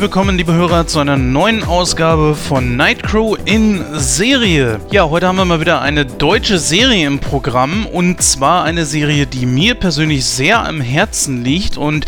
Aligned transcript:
Herzlich 0.00 0.16
willkommen, 0.16 0.38
liebe 0.38 0.54
Hörer, 0.54 0.86
zu 0.86 0.98
einer 0.98 1.18
neuen 1.18 1.62
Ausgabe 1.62 2.34
von 2.34 2.74
Nightcrow 2.74 3.36
in 3.44 3.84
Serie. 3.98 4.80
Ja, 4.90 5.10
heute 5.10 5.28
haben 5.28 5.36
wir 5.36 5.44
mal 5.44 5.60
wieder 5.60 5.82
eine 5.82 6.06
deutsche 6.06 6.58
Serie 6.58 7.06
im 7.06 7.18
Programm 7.18 7.84
und 7.84 8.22
zwar 8.22 8.64
eine 8.64 8.86
Serie, 8.86 9.26
die 9.26 9.44
mir 9.44 9.74
persönlich 9.74 10.24
sehr 10.24 10.66
am 10.66 10.80
Herzen 10.80 11.44
liegt 11.44 11.76
und 11.76 12.06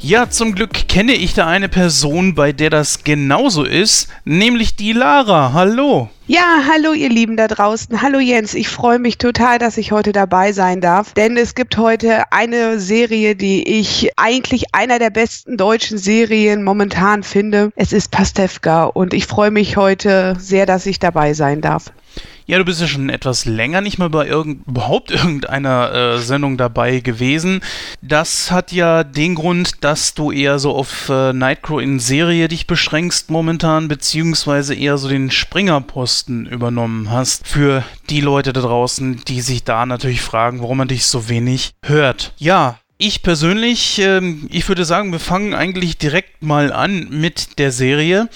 ja, 0.00 0.30
zum 0.30 0.54
Glück 0.54 0.88
kenne 0.88 1.12
ich 1.12 1.34
da 1.34 1.46
eine 1.46 1.68
Person, 1.68 2.34
bei 2.34 2.52
der 2.52 2.70
das 2.70 3.04
genauso 3.04 3.64
ist, 3.64 4.08
nämlich 4.24 4.76
die 4.76 4.94
Lara. 4.94 5.52
Hallo. 5.52 6.08
Ja, 6.28 6.64
hallo 6.68 6.92
ihr 6.92 7.08
Lieben 7.08 7.36
da 7.36 7.46
draußen. 7.46 8.02
Hallo 8.02 8.18
Jens, 8.18 8.54
ich 8.54 8.66
freue 8.66 8.98
mich 8.98 9.16
total, 9.16 9.60
dass 9.60 9.76
ich 9.76 9.92
heute 9.92 10.10
dabei 10.10 10.50
sein 10.50 10.80
darf, 10.80 11.12
denn 11.12 11.36
es 11.36 11.54
gibt 11.54 11.76
heute 11.76 12.32
eine 12.32 12.80
Serie, 12.80 13.36
die 13.36 13.78
ich 13.78 14.10
eigentlich 14.16 14.74
einer 14.74 14.98
der 14.98 15.10
besten 15.10 15.56
deutschen 15.56 15.98
Serien 15.98 16.64
momentan 16.64 17.22
finde. 17.22 17.70
Es 17.76 17.92
ist 17.92 18.10
Pastewka 18.10 18.86
und 18.86 19.14
ich 19.14 19.26
freue 19.26 19.52
mich 19.52 19.76
heute 19.76 20.34
sehr, 20.40 20.66
dass 20.66 20.86
ich 20.86 20.98
dabei 20.98 21.32
sein 21.32 21.60
darf. 21.60 21.92
Ja, 22.46 22.58
du 22.58 22.64
bist 22.64 22.80
ja 22.80 22.86
schon 22.86 23.08
etwas 23.08 23.44
länger 23.44 23.80
nicht 23.80 23.98
mehr 23.98 24.08
bei 24.08 24.26
irgend, 24.26 24.66
überhaupt 24.66 25.10
irgendeiner 25.10 25.92
äh, 25.92 26.18
Sendung 26.18 26.56
dabei 26.56 27.00
gewesen. 27.00 27.60
Das 28.02 28.50
hat 28.50 28.72
ja 28.72 29.02
den 29.04 29.34
Grund, 29.34 29.84
dass 29.84 30.14
du 30.14 30.30
eher 30.30 30.58
so 30.58 30.74
auf 30.74 31.08
äh, 31.08 31.32
Nightcrow 31.32 31.80
in 31.80 31.98
Serie 31.98 32.48
dich 32.48 32.66
beschränkst 32.66 33.30
momentan, 33.30 33.88
beziehungsweise 33.88 34.74
eher 34.74 34.98
so 34.98 35.08
den 35.08 35.30
Springerposten 35.30 36.46
übernommen 36.46 37.10
hast. 37.10 37.46
Für 37.46 37.84
die 38.10 38.20
Leute 38.20 38.52
da 38.52 38.60
draußen, 38.60 39.22
die 39.26 39.40
sich 39.40 39.64
da 39.64 39.84
natürlich 39.84 40.20
fragen, 40.20 40.60
warum 40.60 40.78
man 40.78 40.88
dich 40.88 41.06
so 41.06 41.28
wenig 41.28 41.72
hört. 41.82 42.32
Ja, 42.36 42.78
ich 42.98 43.22
persönlich, 43.22 43.98
ähm, 43.98 44.48
ich 44.50 44.66
würde 44.68 44.86
sagen, 44.86 45.12
wir 45.12 45.20
fangen 45.20 45.52
eigentlich 45.52 45.98
direkt 45.98 46.42
mal 46.42 46.72
an 46.72 47.08
mit 47.10 47.58
der 47.58 47.70
Serie. 47.70 48.28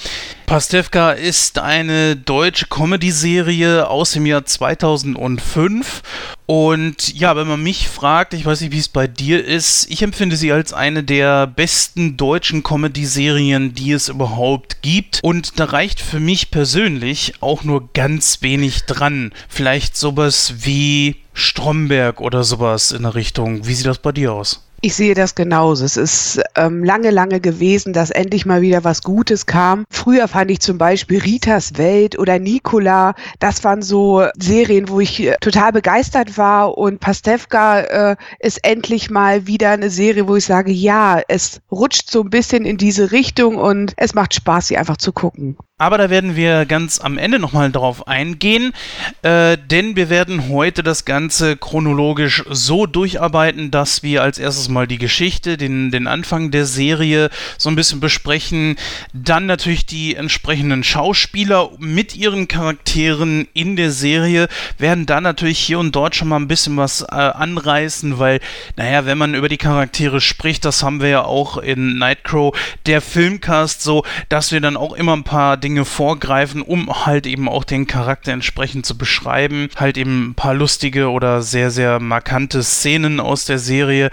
Pastewka 0.51 1.13
ist 1.13 1.61
eine 1.61 2.17
deutsche 2.17 2.67
Comedy-Serie 2.67 3.89
aus 3.89 4.11
dem 4.11 4.27
Jahr 4.27 4.45
2005. 4.45 6.03
Und 6.47 7.15
ja, 7.15 7.37
wenn 7.37 7.47
man 7.47 7.63
mich 7.63 7.87
fragt, 7.87 8.35
ich 8.35 8.47
weiß 8.47 8.63
nicht, 8.63 8.73
wie 8.73 8.81
es 8.81 8.89
bei 8.89 9.07
dir 9.07 9.45
ist, 9.45 9.89
ich 9.89 10.03
empfinde 10.03 10.35
sie 10.35 10.51
als 10.51 10.73
eine 10.73 11.05
der 11.05 11.47
besten 11.47 12.17
deutschen 12.17 12.65
Comedy-Serien, 12.65 13.75
die 13.75 13.93
es 13.93 14.09
überhaupt 14.09 14.83
gibt. 14.83 15.21
Und 15.23 15.61
da 15.61 15.67
reicht 15.67 16.01
für 16.01 16.19
mich 16.19 16.51
persönlich 16.51 17.35
auch 17.39 17.63
nur 17.63 17.93
ganz 17.93 18.43
wenig 18.43 18.87
dran. 18.87 19.31
Vielleicht 19.49 19.97
sowas 19.97 20.55
wie 20.65 21.19
Stromberg 21.33 22.21
oder 22.21 22.43
sowas 22.43 22.91
in 22.91 23.05
der 23.05 23.15
Richtung. 23.15 23.69
Wie 23.69 23.75
sieht 23.75 23.87
das 23.87 23.99
bei 23.99 24.11
dir 24.11 24.33
aus? 24.33 24.69
Ich 24.83 24.95
sehe 24.95 25.15
das 25.15 25.35
genauso. 25.35 25.85
Es 25.85 25.99
ist 25.99 26.41
ähm, 26.57 26.83
lange, 26.83 27.11
lange 27.11 27.39
gewesen, 27.39 27.93
dass 27.93 28.09
endlich 28.09 28.47
mal 28.47 28.63
wieder 28.63 28.83
was 28.83 29.03
Gutes 29.03 29.45
kam. 29.45 29.85
Früher 29.91 30.27
fand 30.27 30.51
ich 30.51 30.61
zum 30.61 30.79
Beispiel 30.79 31.21
Ritas 31.21 31.77
Welt 31.77 32.19
oder 32.19 32.39
Nikola. 32.39 33.15
Das 33.41 33.63
waren 33.63 33.83
so 33.83 34.25
Serien, 34.39 34.89
wo 34.89 35.01
ich 35.01 35.21
äh, 35.21 35.37
total 35.43 35.73
begeistert 35.73 36.39
war. 36.39 36.79
Und 36.79 36.99
Pastewka 36.99 37.81
äh, 37.81 38.17
ist 38.39 38.65
endlich 38.67 39.11
mal 39.11 39.47
wieder 39.47 39.73
eine 39.73 39.91
Serie, 39.91 40.27
wo 40.27 40.37
ich 40.37 40.47
sage, 40.47 40.73
ja, 40.73 41.21
es 41.29 41.61
rutscht 41.71 42.11
so 42.11 42.23
ein 42.23 42.31
bisschen 42.31 42.65
in 42.65 42.79
diese 42.79 43.13
Richtung 43.13 43.57
und 43.57 43.93
es 43.99 44.15
macht 44.15 44.33
Spaß, 44.33 44.69
sie 44.69 44.79
einfach 44.79 44.97
zu 44.97 45.13
gucken. 45.13 45.59
Aber 45.81 45.97
da 45.97 46.11
werden 46.11 46.37
wir 46.37 46.67
ganz 46.67 47.01
am 47.01 47.17
Ende 47.17 47.39
nochmal 47.39 47.73
drauf 47.73 48.07
eingehen, 48.07 48.75
äh, 49.23 49.57
denn 49.57 49.97
wir 49.97 50.11
werden 50.11 50.51
heute 50.51 50.83
das 50.83 51.07
Ganze 51.07 51.57
chronologisch 51.57 52.45
so 52.51 52.85
durcharbeiten, 52.85 53.71
dass 53.71 54.03
wir 54.03 54.23
als 54.23 54.39
erstes 54.39 54.69
mal 54.71 54.87
die 54.87 54.99
Geschichte, 54.99 55.57
den, 55.57 55.91
den 55.91 56.07
Anfang 56.07 56.51
der 56.51 56.67
Serie 56.67 57.31
so 57.59 57.69
ein 57.69 57.77
bisschen 57.77 58.01
besprechen, 58.01 58.77
dann 59.13 59.47
natürlich 59.47 59.87
die 59.87 60.15
entsprechenden 60.15 60.85
Schauspieler 60.85 61.71
mit 61.79 62.15
ihren 62.17 62.47
Charakteren 62.47 63.49
in 63.53 63.77
der 63.77 63.91
Serie, 63.91 64.49
werden 64.79 65.07
dann 65.07 65.25
natürlich 65.25 65.59
hier 65.59 65.79
und 65.79 65.97
dort 65.97 66.15
schon 66.15 66.29
mal 66.29 66.37
ein 66.37 66.49
bisschen 66.49 66.77
was 66.77 67.03
äh, 67.03 67.15
anreißen, 67.15 68.19
weil, 68.19 68.41
naja, 68.77 69.07
wenn 69.07 69.19
man 69.19 69.35
über 69.35 69.49
die 69.49 69.57
Charaktere 69.57 70.21
spricht, 70.21 70.65
das 70.65 70.83
haben 70.83 71.01
wir 71.01 71.09
ja 71.09 71.25
auch 71.25 71.57
in 71.57 71.99
Nightcrow, 71.99 72.57
der 72.87 73.01
Filmcast 73.01 73.83
so, 73.83 74.05
dass 74.29 74.53
wir 74.53 74.61
dann 74.61 74.77
auch 74.77 74.93
immer 74.93 75.17
ein 75.17 75.25
paar 75.25 75.57
Dinge 75.57 75.71
Dinge 75.71 75.85
vorgreifen, 75.85 76.63
um 76.63 77.07
halt 77.07 77.27
eben 77.27 77.49
auch 77.49 77.65
den 77.65 77.87
Charakter 77.87 78.33
entsprechend 78.33 78.85
zu 78.85 78.99
beschreiben. 78.99 79.69
Halt 79.77 79.97
eben 79.97 80.31
ein 80.31 80.35
paar 80.35 80.53
lustige 80.53 81.11
oder 81.11 81.43
sehr, 81.43 81.71
sehr 81.71 82.01
markante 82.01 82.63
Szenen 82.63 83.21
aus 83.21 83.47
der 83.47 83.59
Serie 83.59 84.11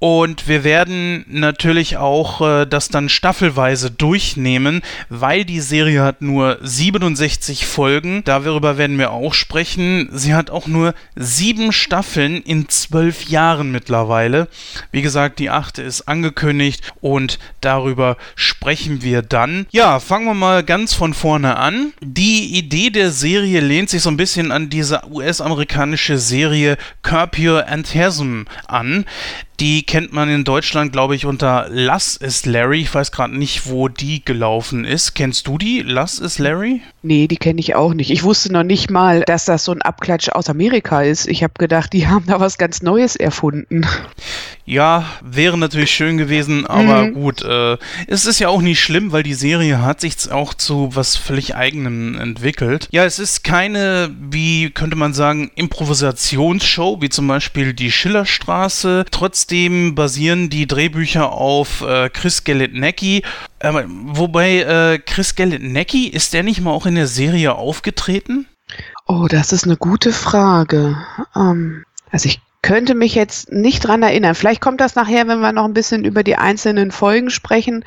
und 0.00 0.46
wir 0.46 0.62
werden 0.62 1.24
natürlich 1.28 1.96
auch 1.96 2.40
äh, 2.40 2.66
das 2.66 2.88
dann 2.88 3.08
staffelweise 3.08 3.90
durchnehmen, 3.90 4.82
weil 5.08 5.44
die 5.44 5.60
Serie 5.60 6.02
hat 6.02 6.22
nur 6.22 6.58
67 6.62 7.66
Folgen. 7.66 8.22
Darüber 8.24 8.78
werden 8.78 8.98
wir 8.98 9.10
auch 9.10 9.34
sprechen. 9.34 10.08
Sie 10.12 10.34
hat 10.34 10.50
auch 10.50 10.68
nur 10.68 10.94
sieben 11.16 11.72
Staffeln 11.72 12.42
in 12.42 12.68
zwölf 12.68 13.28
Jahren 13.28 13.72
mittlerweile. 13.72 14.46
Wie 14.92 15.02
gesagt, 15.02 15.40
die 15.40 15.50
achte 15.50 15.82
ist 15.82 16.02
angekündigt 16.02 16.92
und 17.00 17.40
darüber 17.60 18.16
sprechen 18.36 19.02
wir 19.02 19.22
dann. 19.22 19.66
Ja, 19.72 19.98
fangen 19.98 20.26
wir 20.26 20.34
mal 20.34 20.62
ganz 20.62 20.94
von 20.94 21.12
vorne 21.12 21.56
an. 21.56 21.92
Die 22.00 22.56
Idee 22.56 22.90
der 22.90 23.10
Serie 23.10 23.60
lehnt 23.60 23.90
sich 23.90 24.02
so 24.02 24.10
ein 24.10 24.16
bisschen 24.16 24.52
an 24.52 24.70
diese 24.70 25.02
US-amerikanische 25.10 26.18
Serie 26.18 26.76
Curb 27.02 27.36
Your 27.36 27.66
Enthusiasm 27.66 28.44
an. 28.68 29.04
Die 29.60 29.82
kennt 29.82 30.12
man 30.12 30.28
in 30.28 30.44
Deutschland, 30.44 30.92
glaube 30.92 31.16
ich, 31.16 31.26
unter 31.26 31.66
Lass 31.68 32.14
ist 32.14 32.46
Larry. 32.46 32.82
Ich 32.82 32.94
weiß 32.94 33.10
gerade 33.10 33.36
nicht, 33.36 33.68
wo 33.68 33.88
die 33.88 34.24
gelaufen 34.24 34.84
ist. 34.84 35.16
Kennst 35.16 35.48
du 35.48 35.58
die? 35.58 35.82
Lass 35.84 36.20
ist 36.20 36.38
Larry? 36.38 36.80
Nee, 37.02 37.26
die 37.26 37.38
kenne 37.38 37.58
ich 37.58 37.74
auch 37.74 37.92
nicht. 37.92 38.12
Ich 38.12 38.22
wusste 38.22 38.52
noch 38.52 38.62
nicht 38.62 38.88
mal, 38.88 39.22
dass 39.22 39.46
das 39.46 39.64
so 39.64 39.72
ein 39.72 39.82
Abklatsch 39.82 40.28
aus 40.28 40.48
Amerika 40.48 41.02
ist. 41.02 41.26
Ich 41.26 41.42
habe 41.42 41.54
gedacht, 41.58 41.92
die 41.92 42.06
haben 42.08 42.26
da 42.26 42.38
was 42.38 42.56
ganz 42.56 42.82
Neues 42.82 43.16
erfunden. 43.16 43.84
Ja, 44.68 45.06
wäre 45.22 45.56
natürlich 45.56 45.90
schön 45.90 46.18
gewesen, 46.18 46.66
aber 46.66 47.04
mhm. 47.04 47.14
gut. 47.14 47.40
Äh, 47.40 47.78
es 48.06 48.26
ist 48.26 48.38
ja 48.38 48.50
auch 48.50 48.60
nicht 48.60 48.82
schlimm, 48.82 49.12
weil 49.12 49.22
die 49.22 49.32
Serie 49.32 49.80
hat 49.80 50.02
sich 50.02 50.30
auch 50.30 50.52
zu 50.52 50.90
was 50.92 51.16
völlig 51.16 51.56
eigenem 51.56 52.20
entwickelt. 52.20 52.86
Ja, 52.90 53.06
es 53.06 53.18
ist 53.18 53.44
keine, 53.44 54.14
wie 54.20 54.68
könnte 54.68 54.94
man 54.94 55.14
sagen, 55.14 55.50
Improvisationsshow, 55.54 57.00
wie 57.00 57.08
zum 57.08 57.26
Beispiel 57.26 57.72
die 57.72 57.90
Schillerstraße. 57.90 59.06
Trotzdem 59.10 59.94
basieren 59.94 60.50
die 60.50 60.66
Drehbücher 60.66 61.32
auf 61.32 61.80
äh, 61.80 62.10
Chris 62.10 62.44
Galetnecki. 62.44 63.22
Äh, 63.60 63.72
wobei 63.86 64.58
äh, 64.58 64.98
Chris 64.98 65.34
Galetnecki, 65.34 66.08
ist 66.08 66.34
der 66.34 66.42
nicht 66.42 66.60
mal 66.60 66.72
auch 66.72 66.84
in 66.84 66.96
der 66.96 67.06
Serie 67.06 67.54
aufgetreten? 67.54 68.46
Oh, 69.06 69.28
das 69.30 69.54
ist 69.54 69.64
eine 69.64 69.78
gute 69.78 70.12
Frage. 70.12 70.98
Ähm, 71.34 71.84
also 72.10 72.26
ich 72.28 72.42
könnte 72.62 72.94
mich 72.94 73.14
jetzt 73.14 73.52
nicht 73.52 73.80
dran 73.80 74.02
erinnern. 74.02 74.34
Vielleicht 74.34 74.60
kommt 74.60 74.80
das 74.80 74.94
nachher, 74.94 75.28
wenn 75.28 75.40
wir 75.40 75.52
noch 75.52 75.64
ein 75.64 75.74
bisschen 75.74 76.04
über 76.04 76.22
die 76.22 76.36
einzelnen 76.36 76.90
Folgen 76.90 77.30
sprechen. 77.30 77.84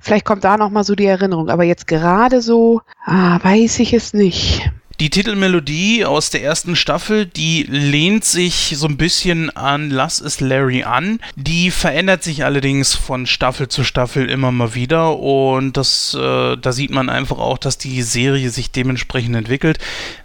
Vielleicht 0.00 0.24
kommt 0.24 0.44
da 0.44 0.56
noch 0.56 0.70
mal 0.70 0.84
so 0.84 0.94
die 0.94 1.06
Erinnerung. 1.06 1.48
Aber 1.48 1.64
jetzt 1.64 1.86
gerade 1.86 2.40
so, 2.42 2.82
ah, 3.04 3.38
weiß 3.42 3.80
ich 3.80 3.94
es 3.94 4.12
nicht. 4.12 4.70
Die 5.00 5.08
Titelmelodie 5.08 6.04
aus 6.04 6.28
der 6.28 6.42
ersten 6.42 6.76
Staffel, 6.76 7.24
die 7.24 7.62
lehnt 7.62 8.22
sich 8.22 8.74
so 8.76 8.86
ein 8.86 8.98
bisschen 8.98 9.48
an 9.48 9.88
Lass 9.88 10.20
es 10.20 10.40
Larry 10.40 10.82
an. 10.82 11.20
Die 11.36 11.70
verändert 11.70 12.22
sich 12.22 12.44
allerdings 12.44 12.96
von 12.96 13.24
Staffel 13.24 13.68
zu 13.68 13.82
Staffel 13.82 14.28
immer 14.28 14.52
mal 14.52 14.74
wieder 14.74 15.18
und 15.18 15.78
das, 15.78 16.12
äh, 16.12 16.58
da 16.58 16.72
sieht 16.72 16.90
man 16.90 17.08
einfach 17.08 17.38
auch, 17.38 17.56
dass 17.56 17.78
die 17.78 18.02
Serie 18.02 18.50
sich 18.50 18.72
dementsprechend 18.72 19.34
entwickelt. 19.36 19.78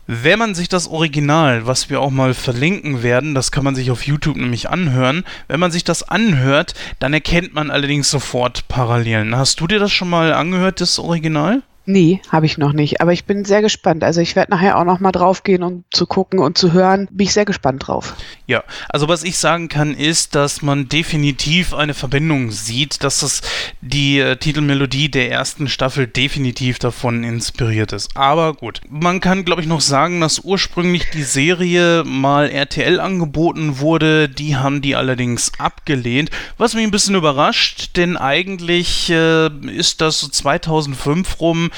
Wenn 0.08 0.40
man 0.40 0.56
sich 0.56 0.68
das 0.68 0.90
Original, 0.90 1.66
was 1.66 1.90
wir 1.90 2.02
auch 2.02 2.12
mal 2.12 2.34
verlinken 2.34 3.02
werden, 3.02 3.34
das 3.34 3.54
kann 3.54 3.64
man 3.64 3.76
sich 3.76 3.92
auf 3.92 4.06
YouTube 4.06 4.36
nämlich 4.36 4.70
anhören, 4.70 5.24
wenn 5.48 5.62
man 5.62 5.72
sich 5.72 5.86
das 5.86 6.04
anhört, 6.04 6.74
dann 7.00 7.14
erkennt 7.14 7.54
man 7.54 7.72
allerdings 7.72 8.12
sofort 8.12 8.68
Parallelen. 8.68 9.38
Hast 9.38 9.62
du 9.62 9.68
dir 9.68 9.80
das 9.80 9.94
schon 9.94 10.10
mal 10.10 10.34
angehört, 10.34 10.82
das 10.82 11.00
Original? 11.00 11.64
Nee, 11.88 12.22
habe 12.30 12.48
ich 12.48 12.58
noch 12.58 12.74
nicht. 12.74 13.02
Aber 13.02 13.14
ich 13.14 13.26
bin 13.26 13.46
sehr 13.46 13.62
gespannt. 13.62 14.04
Also 14.04 14.20
ich 14.20 14.36
werde 14.36 14.52
nachher 14.52 14.78
auch 14.78 14.86
noch 14.86 15.00
mal 15.00 15.12
drauf 15.12 15.44
gehen, 15.44 15.62
um 15.62 15.84
zu 15.92 16.08
gucken 16.08 16.40
und 16.40 16.58
zu 16.58 16.74
hören. 16.74 17.08
Bin 17.12 17.28
ich 17.28 17.34
sehr 17.34 17.46
gespannt 17.46 17.88
drauf. 17.88 18.16
Ja, 18.48 18.64
also 18.90 19.08
was 19.08 19.24
ich 19.24 19.38
sagen 19.38 19.70
kann, 19.70 19.94
ist, 19.94 20.34
dass 20.34 20.64
man 20.64 20.90
definitiv 20.90 21.74
eine 21.76 21.94
Verbindung 21.94 22.50
sieht, 22.50 23.04
dass 23.04 23.20
das 23.20 23.42
die 23.82 24.20
äh, 24.20 24.36
Titelmelodie 24.36 25.10
der 25.10 25.30
ersten 25.30 25.68
Staffel 25.68 26.08
definitiv 26.08 26.80
davon 26.80 27.24
inspiriert 27.24 27.94
ist. 27.94 28.18
Aber 28.18 28.54
gut, 28.54 28.82
man 28.90 29.20
kann, 29.20 29.46
glaube 29.46 29.62
ich, 29.62 29.68
noch 29.68 29.82
sagen, 29.82 30.22
dass 30.22 30.40
ursprünglich 30.40 31.12
die 31.12 31.24
Serie 31.24 32.04
mal 32.04 32.50
RTL 32.50 33.00
angeboten 33.00 33.80
wurde. 33.80 34.28
Die 34.28 34.56
haben 34.56 34.82
die 34.82 34.96
allerdings 34.96 35.52
abgelehnt, 35.60 36.32
was 36.58 36.74
mich 36.74 36.84
ein 36.84 36.92
bisschen 36.92 37.16
überrascht, 37.16 37.92
denn 37.96 38.18
eigentlich 38.18 39.12
äh, 39.12 39.50
ist 39.68 40.02
das 40.02 40.20
so 40.20 40.28
2005 40.28 41.40
rum 41.40 41.70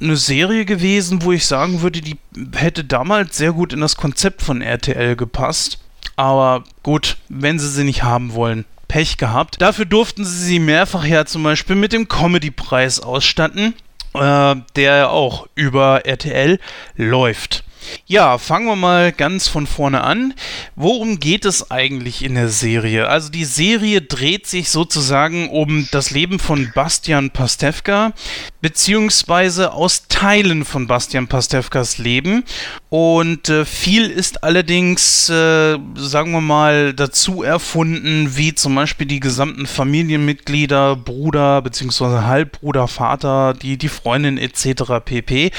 eine 0.00 0.16
Serie 0.16 0.64
gewesen, 0.64 1.22
wo 1.22 1.32
ich 1.32 1.46
sagen 1.46 1.82
würde, 1.82 2.00
die 2.00 2.16
hätte 2.54 2.84
damals 2.84 3.36
sehr 3.36 3.52
gut 3.52 3.72
in 3.72 3.80
das 3.80 3.96
Konzept 3.96 4.42
von 4.42 4.62
RTL 4.62 5.16
gepasst. 5.16 5.78
Aber 6.16 6.64
gut, 6.82 7.16
wenn 7.28 7.58
sie 7.58 7.68
sie 7.68 7.84
nicht 7.84 8.02
haben 8.02 8.32
wollen, 8.34 8.64
Pech 8.88 9.16
gehabt. 9.16 9.60
Dafür 9.60 9.84
durften 9.84 10.24
sie 10.24 10.44
sie 10.44 10.58
mehrfach 10.58 11.04
ja 11.04 11.26
zum 11.26 11.42
Beispiel 11.42 11.76
mit 11.76 11.92
dem 11.92 12.08
Comedy-Preis 12.08 13.00
ausstatten, 13.00 13.74
äh, 14.14 14.56
der 14.76 15.10
auch 15.10 15.48
über 15.54 16.06
RTL 16.06 16.58
läuft. 16.96 17.64
Ja, 18.06 18.38
fangen 18.38 18.66
wir 18.66 18.76
mal 18.76 19.12
ganz 19.12 19.48
von 19.48 19.66
vorne 19.66 20.02
an. 20.02 20.34
Worum 20.74 21.18
geht 21.18 21.44
es 21.44 21.70
eigentlich 21.70 22.22
in 22.24 22.34
der 22.34 22.48
Serie? 22.48 23.08
Also 23.08 23.30
die 23.30 23.44
Serie 23.44 24.02
dreht 24.02 24.46
sich 24.46 24.70
sozusagen 24.70 25.48
um 25.50 25.88
das 25.90 26.10
Leben 26.10 26.38
von 26.38 26.70
Bastian 26.74 27.30
Pastewka, 27.30 28.12
beziehungsweise 28.60 29.72
aus 29.72 30.08
Teilen 30.08 30.64
von 30.64 30.86
Bastian 30.86 31.28
Pastewkas 31.28 31.98
Leben. 31.98 32.44
Und 32.88 33.48
äh, 33.48 33.64
viel 33.64 34.08
ist 34.08 34.44
allerdings, 34.44 35.28
äh, 35.28 35.76
sagen 35.96 36.30
wir 36.30 36.40
mal, 36.40 36.94
dazu 36.94 37.42
erfunden, 37.42 38.36
wie 38.36 38.54
zum 38.54 38.76
Beispiel 38.76 39.08
die 39.08 39.18
gesamten 39.18 39.66
Familienmitglieder, 39.66 40.94
Bruder 40.94 41.62
beziehungsweise 41.62 42.26
Halbbruder, 42.26 42.86
Vater, 42.86 43.54
die, 43.54 43.76
die 43.76 43.88
Freundin 43.88 44.38
etc. 44.38 45.04
pp. 45.04 45.50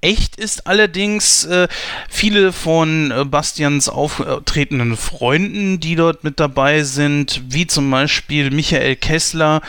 Echt 0.00 0.36
ist 0.36 0.68
allerdings 0.68 1.44
äh, 1.46 1.66
viele 2.08 2.52
von 2.52 3.10
äh, 3.10 3.24
Bastians 3.24 3.88
auftretenden 3.88 4.96
Freunden, 4.96 5.80
die 5.80 5.96
dort 5.96 6.22
mit 6.22 6.38
dabei 6.38 6.84
sind, 6.84 7.42
wie 7.48 7.66
zum 7.66 7.90
Beispiel 7.90 8.52
Michael 8.52 8.94
Kessler, 8.94 9.60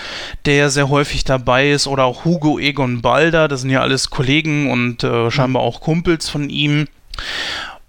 der 0.46 0.70
sehr 0.70 0.90
häufig 0.90 1.24
dabei 1.24 1.72
ist, 1.72 1.88
oder 1.88 2.04
auch 2.04 2.26
Hugo 2.26 2.60
Egon 2.60 3.02
Balder, 3.02 3.48
das 3.48 3.62
sind 3.62 3.72
ja 3.72 3.82
alles 3.82 4.12
Kollegen 4.12 4.70
und 4.70 5.04
äh, 5.04 5.32
scheinbar 5.32 5.64
auch 5.64 5.82
Kumpels 5.82 6.30
von 6.30 6.52
ihm. 6.52 6.86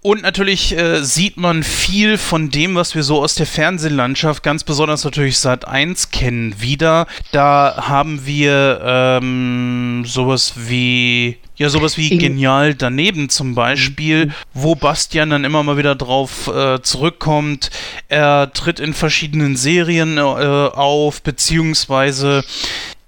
Und 0.01 0.21
natürlich 0.21 0.77
äh, 0.77 1.03
sieht 1.03 1.35
man 1.35 1.61
viel 1.61 2.17
von 2.17 2.49
dem, 2.49 2.75
was 2.75 2.95
wir 2.95 3.03
so 3.03 3.21
aus 3.21 3.35
der 3.35 3.45
Fernsehlandschaft, 3.45 4.43
ganz 4.43 4.63
besonders 4.63 5.03
natürlich 5.03 5.39
Sat 5.39 5.67
1 5.67 6.11
kennen, 6.11 6.61
wieder. 6.61 7.05
Da 7.33 7.83
haben 7.89 8.25
wir 8.25 8.79
ähm, 8.81 10.03
sowas 10.05 10.53
wie 10.55 11.37
ja, 11.59 11.67
sowas 11.67 11.97
wie 11.97 12.17
Genial 12.17 12.73
daneben 12.73 13.27
zum 13.27 13.53
Beispiel, 13.53 14.27
mhm. 14.27 14.33
wo 14.53 14.75
Bastian 14.75 15.29
dann 15.31 15.43
immer 15.43 15.61
mal 15.61 15.75
wieder 15.75 15.93
drauf 15.93 16.47
äh, 16.47 16.81
zurückkommt. 16.81 17.69
Er 18.07 18.53
tritt 18.53 18.79
in 18.79 18.93
verschiedenen 18.93 19.57
Serien 19.57 20.17
äh, 20.17 20.21
auf, 20.21 21.21
beziehungsweise 21.21 22.45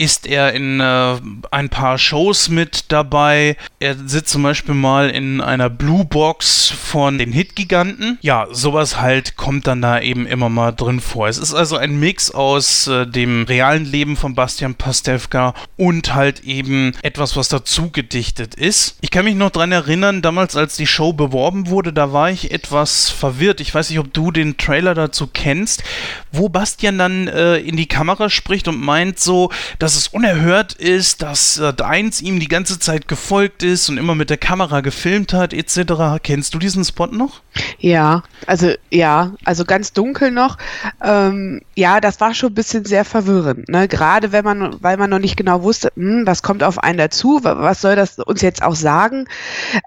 ist 0.01 0.25
er 0.25 0.51
in 0.53 0.79
äh, 0.79 1.17
ein 1.51 1.69
paar 1.69 1.99
Shows 1.99 2.49
mit 2.49 2.85
dabei. 2.91 3.55
Er 3.79 3.95
sitzt 3.95 4.31
zum 4.31 4.41
Beispiel 4.41 4.73
mal 4.73 5.11
in 5.11 5.41
einer 5.41 5.69
Blue 5.69 6.05
Box 6.05 6.71
von 6.71 7.19
den 7.19 7.31
Hitgiganten. 7.31 8.17
Ja, 8.21 8.47
sowas 8.49 8.99
halt 8.99 9.35
kommt 9.35 9.67
dann 9.67 9.79
da 9.79 10.01
eben 10.01 10.25
immer 10.25 10.49
mal 10.49 10.71
drin 10.71 11.01
vor. 11.01 11.27
Es 11.27 11.37
ist 11.37 11.53
also 11.53 11.77
ein 11.77 11.99
Mix 11.99 12.31
aus 12.31 12.87
äh, 12.87 13.05
dem 13.05 13.43
realen 13.43 13.85
Leben 13.85 14.17
von 14.17 14.33
Bastian 14.33 14.73
Pastewka 14.73 15.53
und 15.77 16.15
halt 16.15 16.39
eben 16.45 16.93
etwas, 17.03 17.35
was 17.35 17.49
dazu 17.49 17.91
gedichtet 17.91 18.55
ist. 18.55 18.97
Ich 19.01 19.11
kann 19.11 19.25
mich 19.25 19.35
noch 19.35 19.51
dran 19.51 19.71
erinnern, 19.71 20.23
damals 20.23 20.55
als 20.55 20.77
die 20.77 20.87
Show 20.87 21.13
beworben 21.13 21.67
wurde, 21.67 21.93
da 21.93 22.11
war 22.11 22.31
ich 22.31 22.49
etwas 22.49 23.11
verwirrt. 23.11 23.61
Ich 23.61 23.75
weiß 23.75 23.91
nicht, 23.91 23.99
ob 23.99 24.11
du 24.11 24.31
den 24.31 24.57
Trailer 24.57 24.95
dazu 24.95 25.27
kennst, 25.27 25.83
wo 26.31 26.49
Bastian 26.49 26.97
dann 26.97 27.27
äh, 27.27 27.57
in 27.57 27.77
die 27.77 27.87
Kamera 27.87 28.31
spricht 28.31 28.67
und 28.67 28.81
meint 28.81 29.19
so, 29.19 29.51
dass 29.77 29.90
dass 29.91 29.97
es 29.97 30.07
unerhört 30.07 30.71
ist, 30.71 31.21
dass 31.21 31.57
äh, 31.57 31.73
Deins 31.73 32.21
ihm 32.21 32.39
die 32.39 32.47
ganze 32.47 32.79
Zeit 32.79 33.09
gefolgt 33.09 33.61
ist 33.61 33.89
und 33.89 33.97
immer 33.97 34.15
mit 34.15 34.29
der 34.29 34.37
Kamera 34.37 34.79
gefilmt 34.79 35.33
hat, 35.33 35.53
etc. 35.53 36.23
Kennst 36.23 36.53
du 36.53 36.59
diesen 36.59 36.85
Spot 36.85 37.07
noch? 37.07 37.41
Ja, 37.77 38.23
also 38.47 38.71
ja, 38.89 39.33
also 39.43 39.65
ganz 39.65 39.91
dunkel 39.91 40.31
noch. 40.31 40.57
Ähm, 41.03 41.59
ja, 41.75 41.99
das 41.99 42.21
war 42.21 42.33
schon 42.33 42.51
ein 42.51 42.55
bisschen 42.55 42.85
sehr 42.85 43.03
verwirrend. 43.03 43.67
Ne? 43.67 43.89
Gerade 43.89 44.31
wenn 44.31 44.45
man, 44.45 44.81
weil 44.81 44.95
man 44.95 45.09
noch 45.09 45.19
nicht 45.19 45.35
genau 45.35 45.61
wusste, 45.61 45.91
hm, 45.97 46.25
was 46.25 46.41
kommt 46.41 46.63
auf 46.63 46.81
einen 46.81 46.97
dazu, 46.97 47.41
was 47.43 47.81
soll 47.81 47.97
das 47.97 48.17
uns 48.17 48.41
jetzt 48.41 48.63
auch 48.63 48.75
sagen, 48.75 49.27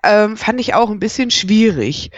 ähm, 0.03 0.37
fand 0.37 0.61
ich 0.61 0.75
auch 0.75 0.91
ein 0.91 1.01
bisschen 1.01 1.31
schwierig. 1.31 2.11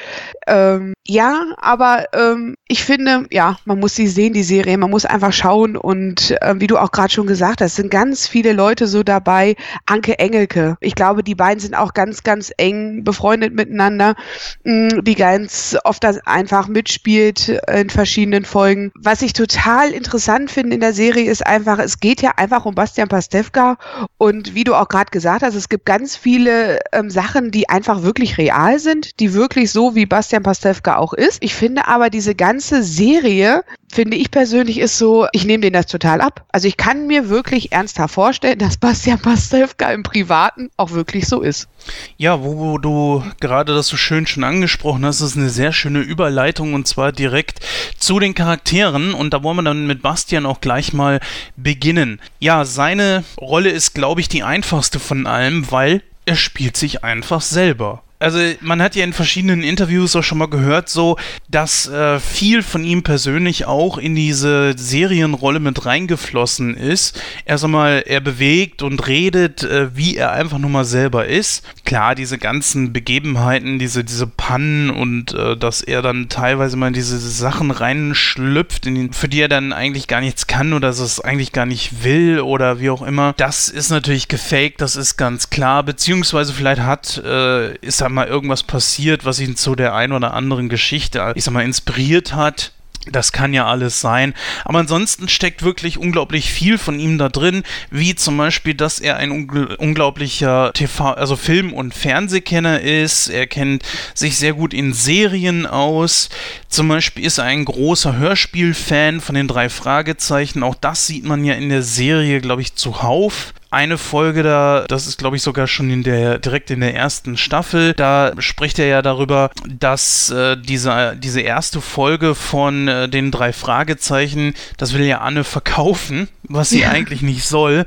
Ähm, 0.48 0.94
ja, 1.06 1.54
aber 1.58 2.06
ähm, 2.14 2.56
ich 2.68 2.84
finde, 2.84 3.26
ja, 3.30 3.58
man 3.64 3.78
muss 3.78 3.94
sie 3.94 4.08
sehen, 4.08 4.32
die 4.32 4.42
Serie, 4.42 4.76
man 4.76 4.90
muss 4.90 5.04
einfach 5.04 5.32
schauen 5.32 5.76
und 5.76 6.32
äh, 6.42 6.54
wie 6.56 6.66
du 6.66 6.78
auch 6.78 6.90
gerade 6.90 7.12
schon 7.12 7.28
gesagt 7.28 7.60
hast, 7.60 7.76
sind 7.76 7.92
ganz 7.92 8.26
viele 8.26 8.52
Leute 8.52 8.88
so 8.88 9.04
dabei. 9.04 9.54
Anke 9.86 10.18
Engelke, 10.18 10.76
ich 10.80 10.96
glaube, 10.96 11.22
die 11.22 11.36
beiden 11.36 11.60
sind 11.60 11.76
auch 11.76 11.94
ganz, 11.94 12.24
ganz 12.24 12.52
eng 12.56 13.04
befreundet 13.04 13.54
miteinander, 13.54 14.16
mh, 14.64 14.90
hm, 14.90 15.04
die 15.04 15.14
ganz 15.14 15.76
oft 15.84 16.02
das 16.02 16.18
einfach 16.26 16.66
mitspielt 16.66 17.48
in 17.72 17.88
verschiedenen 17.88 18.44
Folgen. 18.44 18.90
Was 18.96 19.22
ich 19.22 19.32
total 19.32 19.92
interessant 19.92 20.50
finde 20.50 20.74
in 20.74 20.80
der 20.80 20.92
Serie 20.92 21.30
ist 21.30 21.46
einfach, 21.46 21.78
es 21.78 22.00
geht 22.00 22.20
ja 22.20 22.32
einfach 22.36 22.66
um 22.66 22.74
Bastian 22.74 23.06
Pastewka 23.08 23.78
und 24.18 24.56
wie 24.56 24.64
du 24.64 24.74
auch 24.74 24.88
gerade 24.88 25.12
gesagt 25.12 25.44
hast, 25.44 25.54
es 25.54 25.68
gibt 25.68 25.86
ganz 25.86 26.16
viele 26.16 26.80
ähm, 26.92 27.10
Sachen, 27.10 27.52
die 27.52 27.68
einfach 27.68 28.02
wirklich 28.02 28.38
real 28.38 28.80
sind, 28.80 29.20
die 29.20 29.34
wirklich 29.34 29.70
so 29.70 29.94
wie 29.94 30.04
Bastian 30.04 30.42
Pastewka 30.42 30.96
auch 30.96 31.12
ist. 31.12 31.38
Ich 31.44 31.54
finde 31.54 31.86
aber 31.86 32.10
diese 32.10 32.34
ganze 32.56 32.82
Serie 32.82 33.64
finde 33.92 34.16
ich 34.16 34.30
persönlich, 34.30 34.78
ist 34.78 34.96
so, 34.96 35.26
ich 35.32 35.44
nehme 35.44 35.60
denen 35.60 35.74
das 35.74 35.86
total 35.86 36.22
ab. 36.22 36.46
Also 36.52 36.66
ich 36.68 36.78
kann 36.78 37.06
mir 37.06 37.28
wirklich 37.28 37.70
ernsthaft 37.70 38.14
vorstellen, 38.14 38.58
dass 38.58 38.78
Bastian 38.78 39.18
Pastewka 39.18 39.92
im 39.92 40.02
Privaten 40.02 40.70
auch 40.78 40.92
wirklich 40.92 41.28
so 41.28 41.42
ist. 41.42 41.68
Ja, 42.16 42.42
wo, 42.42 42.56
wo 42.56 42.78
du 42.78 43.22
gerade 43.40 43.74
das 43.74 43.88
so 43.88 43.98
schön 43.98 44.26
schon 44.26 44.42
angesprochen 44.42 45.04
hast, 45.04 45.20
ist 45.20 45.36
eine 45.36 45.50
sehr 45.50 45.74
schöne 45.74 46.00
Überleitung 46.00 46.72
und 46.72 46.88
zwar 46.88 47.12
direkt 47.12 47.60
zu 47.98 48.20
den 48.20 48.34
Charakteren 48.34 49.12
und 49.12 49.34
da 49.34 49.42
wollen 49.42 49.56
wir 49.56 49.62
dann 49.62 49.86
mit 49.86 50.00
Bastian 50.00 50.46
auch 50.46 50.62
gleich 50.62 50.94
mal 50.94 51.20
beginnen. 51.56 52.22
Ja, 52.40 52.64
seine 52.64 53.22
Rolle 53.38 53.68
ist, 53.68 53.92
glaube 53.92 54.22
ich, 54.22 54.28
die 54.30 54.42
einfachste 54.42 54.98
von 54.98 55.26
allem, 55.26 55.70
weil 55.70 56.02
er 56.24 56.36
spielt 56.36 56.78
sich 56.78 57.04
einfach 57.04 57.42
selber 57.42 58.02
also 58.18 58.38
man 58.60 58.80
hat 58.80 58.96
ja 58.96 59.04
in 59.04 59.12
verschiedenen 59.12 59.62
Interviews 59.62 60.16
auch 60.16 60.22
schon 60.22 60.38
mal 60.38 60.48
gehört, 60.48 60.88
so, 60.88 61.16
dass 61.48 61.88
äh, 61.88 62.18
viel 62.18 62.62
von 62.62 62.84
ihm 62.84 63.02
persönlich 63.02 63.66
auch 63.66 63.98
in 63.98 64.14
diese 64.14 64.74
Serienrolle 64.76 65.60
mit 65.60 65.84
reingeflossen 65.84 66.76
ist. 66.76 67.20
Erst 67.44 67.64
einmal, 67.64 68.04
er 68.06 68.20
bewegt 68.20 68.82
und 68.82 69.06
redet, 69.06 69.64
äh, 69.64 69.94
wie 69.94 70.16
er 70.16 70.32
einfach 70.32 70.58
nur 70.58 70.70
mal 70.70 70.84
selber 70.84 71.26
ist. 71.26 71.64
Klar, 71.84 72.14
diese 72.14 72.38
ganzen 72.38 72.92
Begebenheiten, 72.92 73.78
diese, 73.78 74.02
diese 74.02 74.26
Pannen 74.26 74.90
und 74.90 75.34
äh, 75.34 75.56
dass 75.56 75.82
er 75.82 76.00
dann 76.00 76.28
teilweise 76.28 76.76
mal 76.76 76.88
in 76.88 76.94
diese 76.94 77.18
Sachen 77.18 77.70
reinschlüpft, 77.70 78.86
in, 78.86 79.12
für 79.12 79.28
die 79.28 79.40
er 79.40 79.48
dann 79.48 79.72
eigentlich 79.72 80.08
gar 80.08 80.20
nichts 80.20 80.46
kann 80.46 80.72
oder 80.72 80.88
dass 80.88 81.00
es 81.00 81.20
eigentlich 81.20 81.52
gar 81.52 81.66
nicht 81.66 82.02
will 82.02 82.40
oder 82.40 82.80
wie 82.80 82.90
auch 82.90 83.02
immer. 83.02 83.34
Das 83.36 83.68
ist 83.68 83.90
natürlich 83.90 84.28
gefaked, 84.28 84.80
das 84.80 84.96
ist 84.96 85.16
ganz 85.16 85.50
klar. 85.50 85.82
Beziehungsweise 85.82 86.54
vielleicht 86.54 86.80
hat, 86.80 87.18
äh, 87.22 87.76
ist 87.78 88.00
er 88.00 88.05
da 88.06 88.10
mal 88.10 88.28
irgendwas 88.28 88.62
passiert, 88.62 89.24
was 89.24 89.40
ihn 89.40 89.56
zu 89.56 89.74
der 89.74 89.94
ein 89.94 90.12
oder 90.12 90.32
anderen 90.32 90.68
Geschichte, 90.68 91.32
ich 91.34 91.44
sag 91.44 91.52
mal, 91.52 91.64
inspiriert 91.64 92.34
hat. 92.34 92.72
Das 93.10 93.30
kann 93.30 93.54
ja 93.54 93.66
alles 93.66 94.00
sein. 94.00 94.34
Aber 94.64 94.80
ansonsten 94.80 95.28
steckt 95.28 95.62
wirklich 95.62 95.96
unglaublich 95.96 96.50
viel 96.50 96.76
von 96.76 96.98
ihm 96.98 97.18
da 97.18 97.28
drin, 97.28 97.62
wie 97.90 98.16
zum 98.16 98.36
Beispiel, 98.36 98.74
dass 98.74 98.98
er 98.98 99.16
ein 99.16 99.30
unglaublicher 99.30 100.72
TV, 100.72 101.12
also 101.12 101.36
Film- 101.36 101.72
und 101.72 101.94
Fernsehkenner 101.94 102.80
ist. 102.80 103.28
Er 103.28 103.46
kennt 103.46 103.84
sich 104.14 104.36
sehr 104.38 104.54
gut 104.54 104.74
in 104.74 104.92
Serien 104.92 105.66
aus. 105.66 106.30
Zum 106.68 106.88
Beispiel 106.88 107.24
ist 107.24 107.38
er 107.38 107.44
ein 107.44 107.64
großer 107.64 108.16
Hörspielfan 108.16 109.20
von 109.20 109.36
den 109.36 109.46
drei 109.46 109.68
Fragezeichen. 109.68 110.64
Auch 110.64 110.74
das 110.74 111.06
sieht 111.06 111.24
man 111.24 111.44
ja 111.44 111.54
in 111.54 111.68
der 111.68 111.82
Serie, 111.82 112.40
glaube 112.40 112.62
ich, 112.62 112.74
zuhauf 112.74 113.52
eine 113.70 113.98
Folge 113.98 114.42
da, 114.42 114.84
das 114.88 115.06
ist 115.06 115.18
glaube 115.18 115.36
ich 115.36 115.42
sogar 115.42 115.66
schon 115.66 115.90
in 115.90 116.02
der 116.02 116.38
direkt 116.38 116.70
in 116.70 116.80
der 116.80 116.94
ersten 116.94 117.36
Staffel, 117.36 117.94
da 117.94 118.32
spricht 118.38 118.78
er 118.78 118.86
ja 118.86 119.02
darüber, 119.02 119.50
dass 119.66 120.30
äh, 120.30 120.56
diese, 120.56 121.16
diese 121.16 121.40
erste 121.40 121.80
Folge 121.80 122.34
von 122.34 122.88
äh, 122.88 123.08
den 123.08 123.30
drei 123.30 123.52
Fragezeichen, 123.52 124.54
das 124.76 124.94
will 124.94 125.04
ja 125.04 125.18
Anne 125.18 125.44
verkaufen, 125.44 126.28
was 126.44 126.70
sie 126.70 126.82
ja. 126.82 126.90
eigentlich 126.90 127.22
nicht 127.22 127.44
soll, 127.44 127.86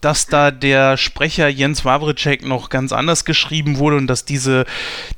dass 0.00 0.26
da 0.26 0.50
der 0.50 0.96
Sprecher 0.96 1.48
Jens 1.48 1.84
Wawritschek 1.84 2.44
noch 2.44 2.68
ganz 2.68 2.92
anders 2.92 3.24
geschrieben 3.24 3.78
wurde 3.78 3.96
und 3.96 4.06
dass 4.06 4.24
diese, 4.24 4.64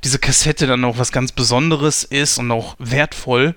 diese 0.04 0.18
Kassette 0.18 0.66
dann 0.66 0.84
auch 0.84 0.98
was 0.98 1.12
ganz 1.12 1.32
Besonderes 1.32 2.04
ist 2.04 2.38
und 2.38 2.50
auch 2.50 2.76
wertvoll. 2.78 3.54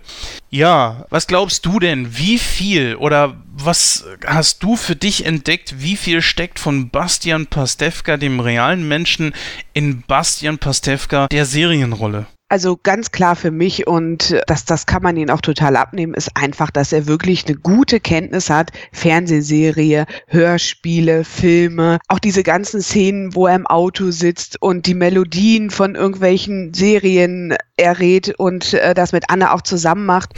Ja, 0.49 1.05
was 1.09 1.27
glaubst 1.27 1.65
du 1.65 1.79
denn, 1.79 2.17
wie 2.17 2.37
viel 2.37 2.95
oder 2.95 3.35
was 3.59 4.05
hast 4.25 4.63
du 4.63 4.75
für 4.75 4.95
dich 4.95 5.25
entdeckt, 5.25 5.75
wie 5.79 5.95
viel 5.95 6.21
steckt 6.21 6.59
von 6.59 6.89
Bastian 6.89 7.47
Pastewka, 7.47 8.17
dem 8.17 8.39
realen 8.39 8.87
Menschen, 8.87 9.33
in 9.73 10.03
Bastian 10.03 10.59
Pastewka, 10.59 11.27
der 11.27 11.45
Serienrolle? 11.45 12.27
Also 12.49 12.79
ganz 12.81 13.11
klar 13.11 13.35
für 13.35 13.51
mich 13.51 13.87
und 13.87 14.39
das, 14.47 14.63
das 14.63 14.85
kann 14.85 15.03
man 15.03 15.17
ihn 15.17 15.29
auch 15.29 15.41
total 15.41 15.75
abnehmen, 15.75 16.13
ist 16.13 16.37
einfach, 16.37 16.71
dass 16.71 16.93
er 16.93 17.05
wirklich 17.05 17.45
eine 17.45 17.57
gute 17.57 17.99
Kenntnis 17.99 18.49
hat. 18.49 18.71
Fernsehserie, 18.93 20.05
Hörspiele, 20.27 21.25
Filme, 21.25 21.99
auch 22.07 22.19
diese 22.19 22.43
ganzen 22.43 22.81
Szenen, 22.81 23.35
wo 23.35 23.47
er 23.47 23.55
im 23.55 23.67
Auto 23.67 24.11
sitzt 24.11 24.61
und 24.61 24.85
die 24.85 24.93
Melodien 24.93 25.71
von 25.71 25.95
irgendwelchen 25.95 26.73
Serien 26.73 27.53
errät 27.75 28.33
und 28.37 28.73
äh, 28.73 28.93
das 28.93 29.11
mit 29.11 29.29
Anne 29.29 29.51
auch 29.51 29.61
zusammen 29.61 30.05
macht. 30.05 30.31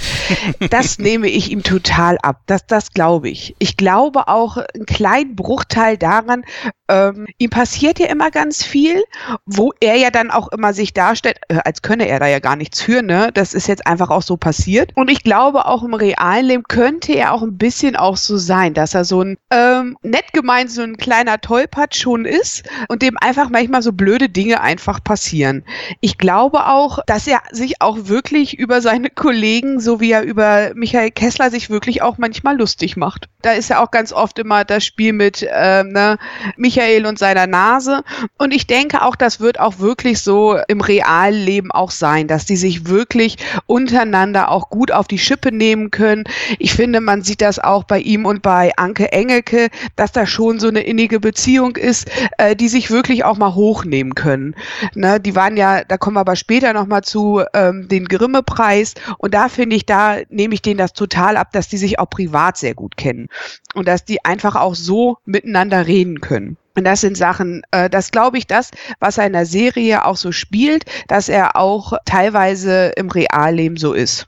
Das 0.70 1.00
nehme 1.00 1.28
ich 1.28 1.52
ihm 1.52 1.64
total 1.64 2.18
ab. 2.22 2.42
Das, 2.46 2.66
das 2.68 2.94
glaube 2.94 3.30
ich. 3.30 3.56
Ich 3.60 3.78
glaube 3.78 4.28
auch 4.28 4.58
einen 4.58 4.86
kleinen 4.86 5.36
Bruchteil 5.36 5.98
daran, 5.98 6.44
ähm, 6.90 7.28
ihm 7.38 7.50
passiert 7.50 8.00
ja 8.00 8.08
immer 8.08 8.32
ganz 8.32 8.64
viel, 8.64 9.04
wo 9.46 9.72
er 9.80 9.96
ja 9.96 10.10
dann 10.10 10.32
auch 10.32 10.52
immer 10.52 10.74
sich 10.74 10.94
darstellt, 10.94 11.38
äh, 11.48 11.60
als 11.64 11.82
könne 11.82 12.08
er 12.08 12.20
da 12.20 12.28
ja 12.28 12.40
gar 12.40 12.56
nichts 12.56 12.82
für, 12.82 13.04
ne? 13.04 13.30
Das 13.34 13.54
ist 13.54 13.68
jetzt 13.68 13.86
einfach 13.86 14.10
auch 14.10 14.24
so 14.24 14.38
passiert. 14.38 14.92
Und 14.96 15.10
ich 15.10 15.24
glaube, 15.24 15.68
auch 15.68 15.84
im 15.84 15.94
realen 15.94 16.46
Leben 16.46 16.64
könnte 16.64 17.14
er 17.14 17.34
auch 17.34 17.44
ein 17.44 17.58
bisschen 17.58 17.96
auch 17.96 18.18
so 18.18 18.38
sein, 18.38 18.74
dass 18.74 18.96
er 18.96 19.06
so 19.06 19.22
ein 19.22 19.38
ähm, 19.52 19.98
nett 20.02 20.34
gemeint 20.34 20.72
so 20.72 20.82
ein 20.82 20.98
kleiner 20.98 21.40
Tollpatsch 21.40 22.02
schon 22.02 22.26
ist 22.26 22.68
und 22.88 23.02
dem 23.02 23.18
einfach 23.18 23.50
manchmal 23.50 23.82
so 23.82 23.94
blöde 23.94 24.30
Dinge 24.30 24.62
einfach 24.62 25.04
passieren. 25.04 25.64
Ich 26.02 26.18
glaube 26.18 26.66
auch, 26.66 27.00
dass 27.06 27.28
er 27.28 27.42
sich 27.52 27.82
auch 27.82 28.08
wirklich 28.08 28.58
über 28.58 28.82
seine 28.82 29.10
Kollegen, 29.10 29.80
so 29.80 30.00
wie 30.00 30.12
er 30.12 30.19
über 30.22 30.72
Michael 30.76 31.12
Kessler 31.12 31.50
sich 31.50 31.70
wirklich 31.70 32.02
auch 32.02 32.18
manchmal 32.18 32.58
lustig 32.58 32.98
macht. 32.98 33.28
Da 33.42 33.52
ist 33.52 33.70
ja 33.70 33.82
auch 33.84 33.92
ganz 33.92 34.12
oft 34.12 34.38
immer 34.40 34.66
das 34.66 34.86
Spiel 34.86 35.14
mit 35.14 35.48
ähm, 35.52 35.90
ne, 35.90 36.18
Michael 36.58 37.06
und 37.06 37.18
seiner 37.18 37.48
Nase. 37.48 38.04
Und 38.38 38.54
ich 38.54 38.68
denke 38.68 39.02
auch, 39.02 39.16
das 39.16 39.40
wird 39.40 39.60
auch 39.60 39.80
wirklich 39.80 40.22
so 40.22 40.58
im 40.68 40.82
realen 40.82 41.42
Leben 41.42 41.72
auch 41.72 41.92
sein, 41.92 42.28
dass 42.28 42.46
die 42.46 42.58
sich 42.58 42.88
wirklich 42.88 43.38
untereinander 43.66 44.52
auch 44.52 44.70
gut 44.70 44.92
auf 44.92 45.08
die 45.08 45.20
Schippe 45.20 45.52
nehmen 45.52 45.92
können. 45.92 46.26
Ich 46.58 46.74
finde, 46.74 47.02
man 47.02 47.22
sieht 47.22 47.42
das 47.42 47.60
auch 47.60 47.84
bei 47.84 48.00
ihm 48.00 48.26
und 48.26 48.42
bei 48.42 48.72
Anke 48.78 49.12
Engelke, 49.12 49.70
dass 49.96 50.12
da 50.12 50.26
schon 50.26 50.60
so 50.60 50.68
eine 50.68 50.82
innige 50.82 51.20
Beziehung 51.20 51.76
ist, 51.76 52.10
äh, 52.38 52.56
die 52.56 52.68
sich 52.68 52.92
wirklich 52.92 53.24
auch 53.24 53.38
mal 53.38 53.56
hochnehmen 53.56 54.16
können. 54.16 54.56
Ne, 54.96 55.20
die 55.20 55.36
waren 55.36 55.58
ja, 55.58 55.84
da 55.84 55.98
kommen 55.98 56.16
wir 56.16 56.22
aber 56.22 56.36
später 56.36 56.74
nochmal 56.74 57.04
zu, 57.04 57.42
ähm, 57.54 57.88
den 57.88 58.06
Grimme-Preis. 58.06 58.96
Und 59.18 59.34
da 59.34 59.50
finde 59.50 59.76
ich, 59.76 59.86
da 59.86 60.09
nehme 60.30 60.54
ich 60.54 60.62
denen 60.62 60.78
das 60.78 60.94
total 60.94 61.38
ab, 61.38 61.52
dass 61.52 61.68
die 61.68 61.78
sich 61.78 62.00
auch 62.00 62.10
privat 62.10 62.58
sehr 62.58 62.76
gut 62.76 62.98
kennen. 62.98 63.28
Und 63.74 63.88
dass 63.88 64.06
die 64.06 64.24
einfach 64.26 64.56
auch 64.56 64.76
so 64.76 65.18
miteinander 65.26 65.88
reden 65.88 66.22
können. 66.22 66.58
Und 66.76 66.86
das 66.86 67.02
sind 67.02 67.18
Sachen, 67.18 67.64
äh, 67.72 67.90
das 67.90 68.12
glaube 68.12 68.38
ich, 68.38 68.48
das, 68.48 68.72
was 69.00 69.18
er 69.18 69.28
in 69.28 69.34
der 69.34 69.46
Serie 69.46 70.06
auch 70.06 70.18
so 70.18 70.32
spielt, 70.32 70.86
dass 71.08 71.30
er 71.30 71.56
auch 71.56 71.94
teilweise 72.06 72.94
im 72.96 73.10
Realleben 73.10 73.78
so 73.78 73.94
ist. 73.94 74.28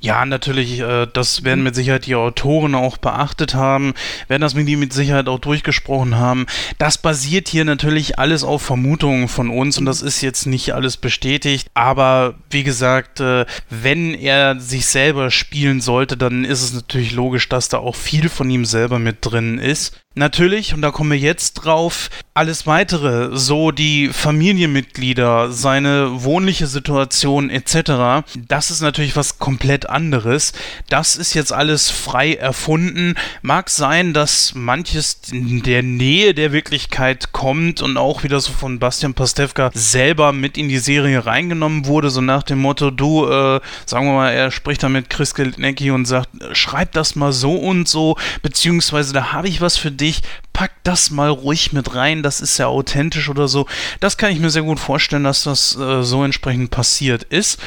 Ja, 0.00 0.26
natürlich, 0.26 0.80
äh, 0.80 1.06
das 1.12 1.44
werden 1.44 1.62
mit 1.62 1.76
Sicherheit 1.76 2.06
die 2.06 2.16
Autoren 2.16 2.74
auch 2.74 2.96
beachtet 2.96 3.54
haben, 3.54 3.94
werden 4.26 4.42
das 4.42 4.54
mit 4.54 4.68
ihm 4.68 4.80
mit 4.80 4.92
Sicherheit 4.92 5.28
auch 5.28 5.38
durchgesprochen 5.38 6.16
haben. 6.16 6.46
Das 6.78 6.98
basiert 6.98 7.48
hier 7.48 7.64
natürlich 7.64 8.18
alles 8.18 8.42
auf 8.42 8.62
Vermutungen 8.62 9.28
von 9.28 9.50
uns 9.50 9.78
und 9.78 9.86
das 9.86 10.02
ist 10.02 10.20
jetzt 10.20 10.46
nicht 10.46 10.74
alles 10.74 10.96
bestätigt, 10.96 11.68
aber 11.74 12.34
wie 12.50 12.64
gesagt, 12.64 13.20
äh, 13.20 13.46
wenn 13.70 14.14
er 14.14 14.58
sich 14.58 14.86
selber 14.86 15.30
spielen 15.30 15.80
sollte, 15.80 16.16
dann 16.16 16.44
ist 16.44 16.62
es 16.62 16.72
natürlich 16.72 17.12
logisch, 17.12 17.48
dass 17.48 17.68
da 17.68 17.78
auch 17.78 17.96
viel 17.96 18.28
von 18.28 18.50
ihm 18.50 18.64
selber 18.64 18.98
mit 18.98 19.18
drin 19.20 19.58
ist. 19.58 19.96
Natürlich, 20.14 20.74
und 20.74 20.82
da 20.82 20.90
kommen 20.90 21.10
wir 21.10 21.18
jetzt 21.18 21.54
drauf, 21.54 22.10
alles 22.34 22.66
weitere, 22.66 23.36
so 23.36 23.70
die 23.70 24.08
Familienmitglieder, 24.08 25.50
seine 25.50 26.22
wohnliche 26.22 26.66
Situation 26.66 27.48
etc., 27.48 28.26
das 28.48 28.70
ist 28.70 28.82
natürlich 28.82 29.16
was 29.16 29.38
komplett 29.38 29.88
anderes. 29.88 30.52
Das 30.88 31.16
ist 31.16 31.32
jetzt 31.32 31.52
alles 31.52 31.90
frei 31.90 32.34
erfunden. 32.34 33.14
Mag 33.40 33.70
sein, 33.70 34.12
dass 34.12 34.54
manches 34.54 35.18
in 35.30 35.62
der 35.62 35.82
Nähe 35.82 36.34
der 36.34 36.52
Wirklichkeit 36.52 37.32
kommt 37.32 37.80
und 37.80 37.96
auch 37.96 38.22
wieder 38.22 38.40
so 38.40 38.52
von 38.52 38.78
Bastian 38.78 39.14
Pastewka 39.14 39.70
selber 39.72 40.32
mit 40.32 40.58
in 40.58 40.68
die 40.68 40.78
Serie 40.78 41.24
reingenommen 41.24 41.86
wurde, 41.86 42.10
so 42.10 42.20
nach 42.20 42.42
dem 42.42 42.60
Motto, 42.60 42.90
du, 42.90 43.26
äh, 43.26 43.60
sagen 43.86 44.06
wir 44.06 44.14
mal, 44.14 44.30
er 44.30 44.50
spricht 44.50 44.82
da 44.82 44.90
mit 44.90 45.08
Chris 45.08 45.34
Gelnecki 45.34 45.90
und 45.90 46.04
sagt, 46.04 46.28
schreib 46.52 46.92
das 46.92 47.16
mal 47.16 47.32
so 47.32 47.54
und 47.54 47.88
so, 47.88 48.16
beziehungsweise 48.42 49.14
da 49.14 49.32
habe 49.32 49.48
ich 49.48 49.60
was 49.60 49.76
für 49.78 49.90
dich 49.90 50.01
dich, 50.02 50.20
pack 50.52 50.72
das 50.82 51.10
mal 51.10 51.30
ruhig 51.30 51.72
mit 51.72 51.94
rein, 51.94 52.22
das 52.22 52.40
ist 52.40 52.58
ja 52.58 52.66
authentisch 52.66 53.28
oder 53.28 53.48
so. 53.48 53.66
Das 54.00 54.18
kann 54.18 54.32
ich 54.32 54.38
mir 54.40 54.50
sehr 54.50 54.62
gut 54.62 54.80
vorstellen, 54.80 55.24
dass 55.24 55.44
das 55.44 55.76
äh, 55.76 56.02
so 56.02 56.24
entsprechend 56.24 56.70
passiert 56.70 57.22
ist. 57.22 57.58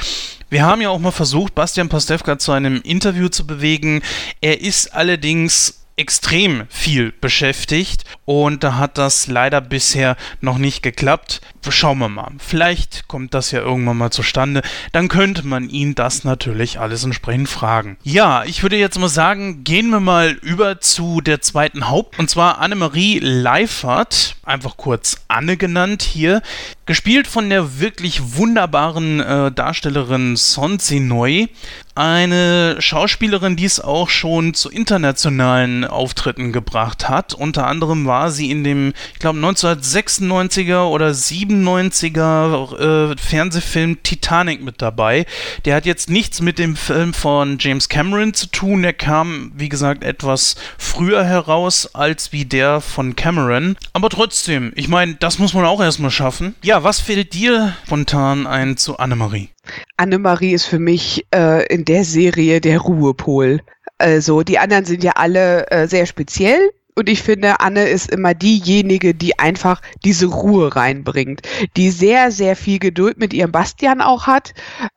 Wir 0.49 0.63
haben 0.63 0.81
ja 0.81 0.89
auch 0.89 0.99
mal 0.99 1.11
versucht, 1.11 1.55
Bastian 1.55 1.89
Pastewka 1.89 2.37
zu 2.37 2.51
einem 2.51 2.81
Interview 2.81 3.29
zu 3.29 3.47
bewegen. 3.47 4.01
Er 4.41 4.61
ist 4.61 4.93
allerdings 4.93 5.84
extrem 5.97 6.65
viel 6.69 7.13
beschäftigt 7.13 8.03
und 8.25 8.63
da 8.63 8.75
hat 8.75 8.97
das 8.97 9.27
leider 9.27 9.61
bisher 9.61 10.17
noch 10.41 10.57
nicht 10.57 10.83
geklappt. 10.83 11.41
Schauen 11.67 11.97
wir 11.97 12.09
mal. 12.09 12.31
Vielleicht 12.37 13.07
kommt 13.07 13.33
das 13.33 13.49
ja 13.49 13.59
irgendwann 13.59 13.97
mal 13.97 14.11
zustande. 14.11 14.61
Dann 14.91 15.07
könnte 15.07 15.47
man 15.47 15.67
ihn 15.69 15.95
das 15.95 16.23
natürlich 16.23 16.79
alles 16.79 17.03
entsprechend 17.03 17.49
fragen. 17.49 17.97
Ja, 18.03 18.43
ich 18.43 18.61
würde 18.61 18.77
jetzt 18.77 18.99
mal 18.99 19.09
sagen, 19.09 19.63
gehen 19.63 19.89
wir 19.89 19.99
mal 19.99 20.31
über 20.31 20.79
zu 20.79 21.21
der 21.21 21.41
zweiten 21.41 21.89
Haupt- 21.89 22.19
und 22.19 22.29
zwar 22.29 22.59
Annemarie 22.59 23.19
Leifert, 23.19 24.35
einfach 24.43 24.77
kurz 24.77 25.17
Anne 25.27 25.57
genannt 25.57 26.03
hier, 26.03 26.43
gespielt 26.85 27.27
von 27.27 27.49
der 27.49 27.79
wirklich 27.79 28.35
wunderbaren 28.35 29.19
äh, 29.19 29.51
Darstellerin 29.51 30.35
Son 30.35 30.77
Neu 30.91 31.47
eine 31.95 32.75
Schauspielerin, 32.79 33.55
die 33.55 33.63
es 33.63 33.79
auch 33.79 34.09
schon 34.09 34.53
zu 34.53 34.69
internationalen 34.69 35.85
Auftritten 35.85 36.51
gebracht 36.51 37.07
hat. 37.07 37.33
Unter 37.33 37.67
anderem 37.67 38.05
war 38.05 38.31
sie 38.31 38.51
in 38.51 38.65
dem, 38.65 38.93
ich 39.13 39.19
glaube, 39.19 39.39
1996er 39.39 40.83
oder 40.83 41.11
97er 41.11 43.13
äh, 43.13 43.17
Fernsehfilm 43.17 44.03
Titanic 44.03 44.61
mit 44.61 44.81
dabei. 44.81 45.25
Der 45.63 45.75
hat 45.75 45.85
jetzt 45.85 46.09
nichts 46.09 46.41
mit 46.41 46.59
dem 46.59 46.75
Film 46.75 47.13
von 47.13 47.59
James 47.61 47.87
Cameron 47.87 48.33
zu 48.33 48.47
tun. 48.47 48.81
Der 48.81 48.91
kam, 48.91 49.53
wie 49.55 49.69
gesagt, 49.69 50.03
etwas 50.03 50.57
früher 50.77 51.23
heraus 51.23 51.95
als 51.95 52.33
wie 52.33 52.43
der 52.43 52.81
von 52.81 53.15
Cameron. 53.15 53.77
Aber 53.93 54.09
trotzdem, 54.09 54.73
ich 54.75 54.89
meine, 54.89 55.15
das 55.15 55.39
muss 55.39 55.53
man 55.53 55.63
auch 55.63 55.81
erstmal 55.81 56.11
schaffen. 56.11 56.55
Ja, 56.61 56.74
was 56.83 56.99
fällt 56.99 57.33
dir 57.33 57.75
spontan 57.85 58.47
ein 58.47 58.77
zu 58.77 58.97
Annemarie? 58.97 59.49
Annemarie 59.97 60.53
ist 60.53 60.65
für 60.65 60.79
mich 60.79 61.25
äh, 61.33 61.65
in 61.67 61.85
der 61.85 62.03
Serie 62.03 62.61
der 62.61 62.79
Ruhepol. 62.79 63.61
Also 63.97 64.43
die 64.43 64.59
anderen 64.59 64.85
sind 64.85 65.03
ja 65.03 65.13
alle 65.15 65.69
äh, 65.71 65.87
sehr 65.87 66.05
speziell. 66.05 66.71
Und 66.97 67.09
ich 67.09 67.23
finde, 67.23 67.59
Anne 67.59 67.89
ist 67.89 68.09
immer 68.09 68.33
diejenige, 68.33 69.13
die 69.13 69.37
einfach 69.37 69.81
diese 70.05 70.27
Ruhe 70.27 70.73
reinbringt, 70.73 71.41
die 71.75 71.91
sehr, 71.91 72.31
sehr 72.31 72.55
viel 72.55 72.79
Geduld 72.79 73.17
mit 73.19 73.33
ihrem 73.33 73.51
Bastian 73.51 73.99
auch 73.99 74.27
hat, 74.27 74.53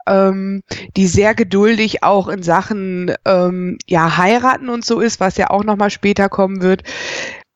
ähm, 0.07 0.63
die 0.97 1.09
sehr 1.09 1.35
geduldig 1.35 2.05
auch 2.05 2.29
in 2.29 2.45
Sachen 2.45 3.13
ähm, 3.25 3.79
ja 3.89 4.17
heiraten 4.17 4.69
und 4.69 4.85
so 4.85 5.01
ist, 5.01 5.19
was 5.19 5.39
ja 5.39 5.51
auch 5.51 5.65
noch 5.65 5.77
mal 5.77 5.91
später 5.91 6.29
kommen 6.29 6.63
wird 6.63 6.85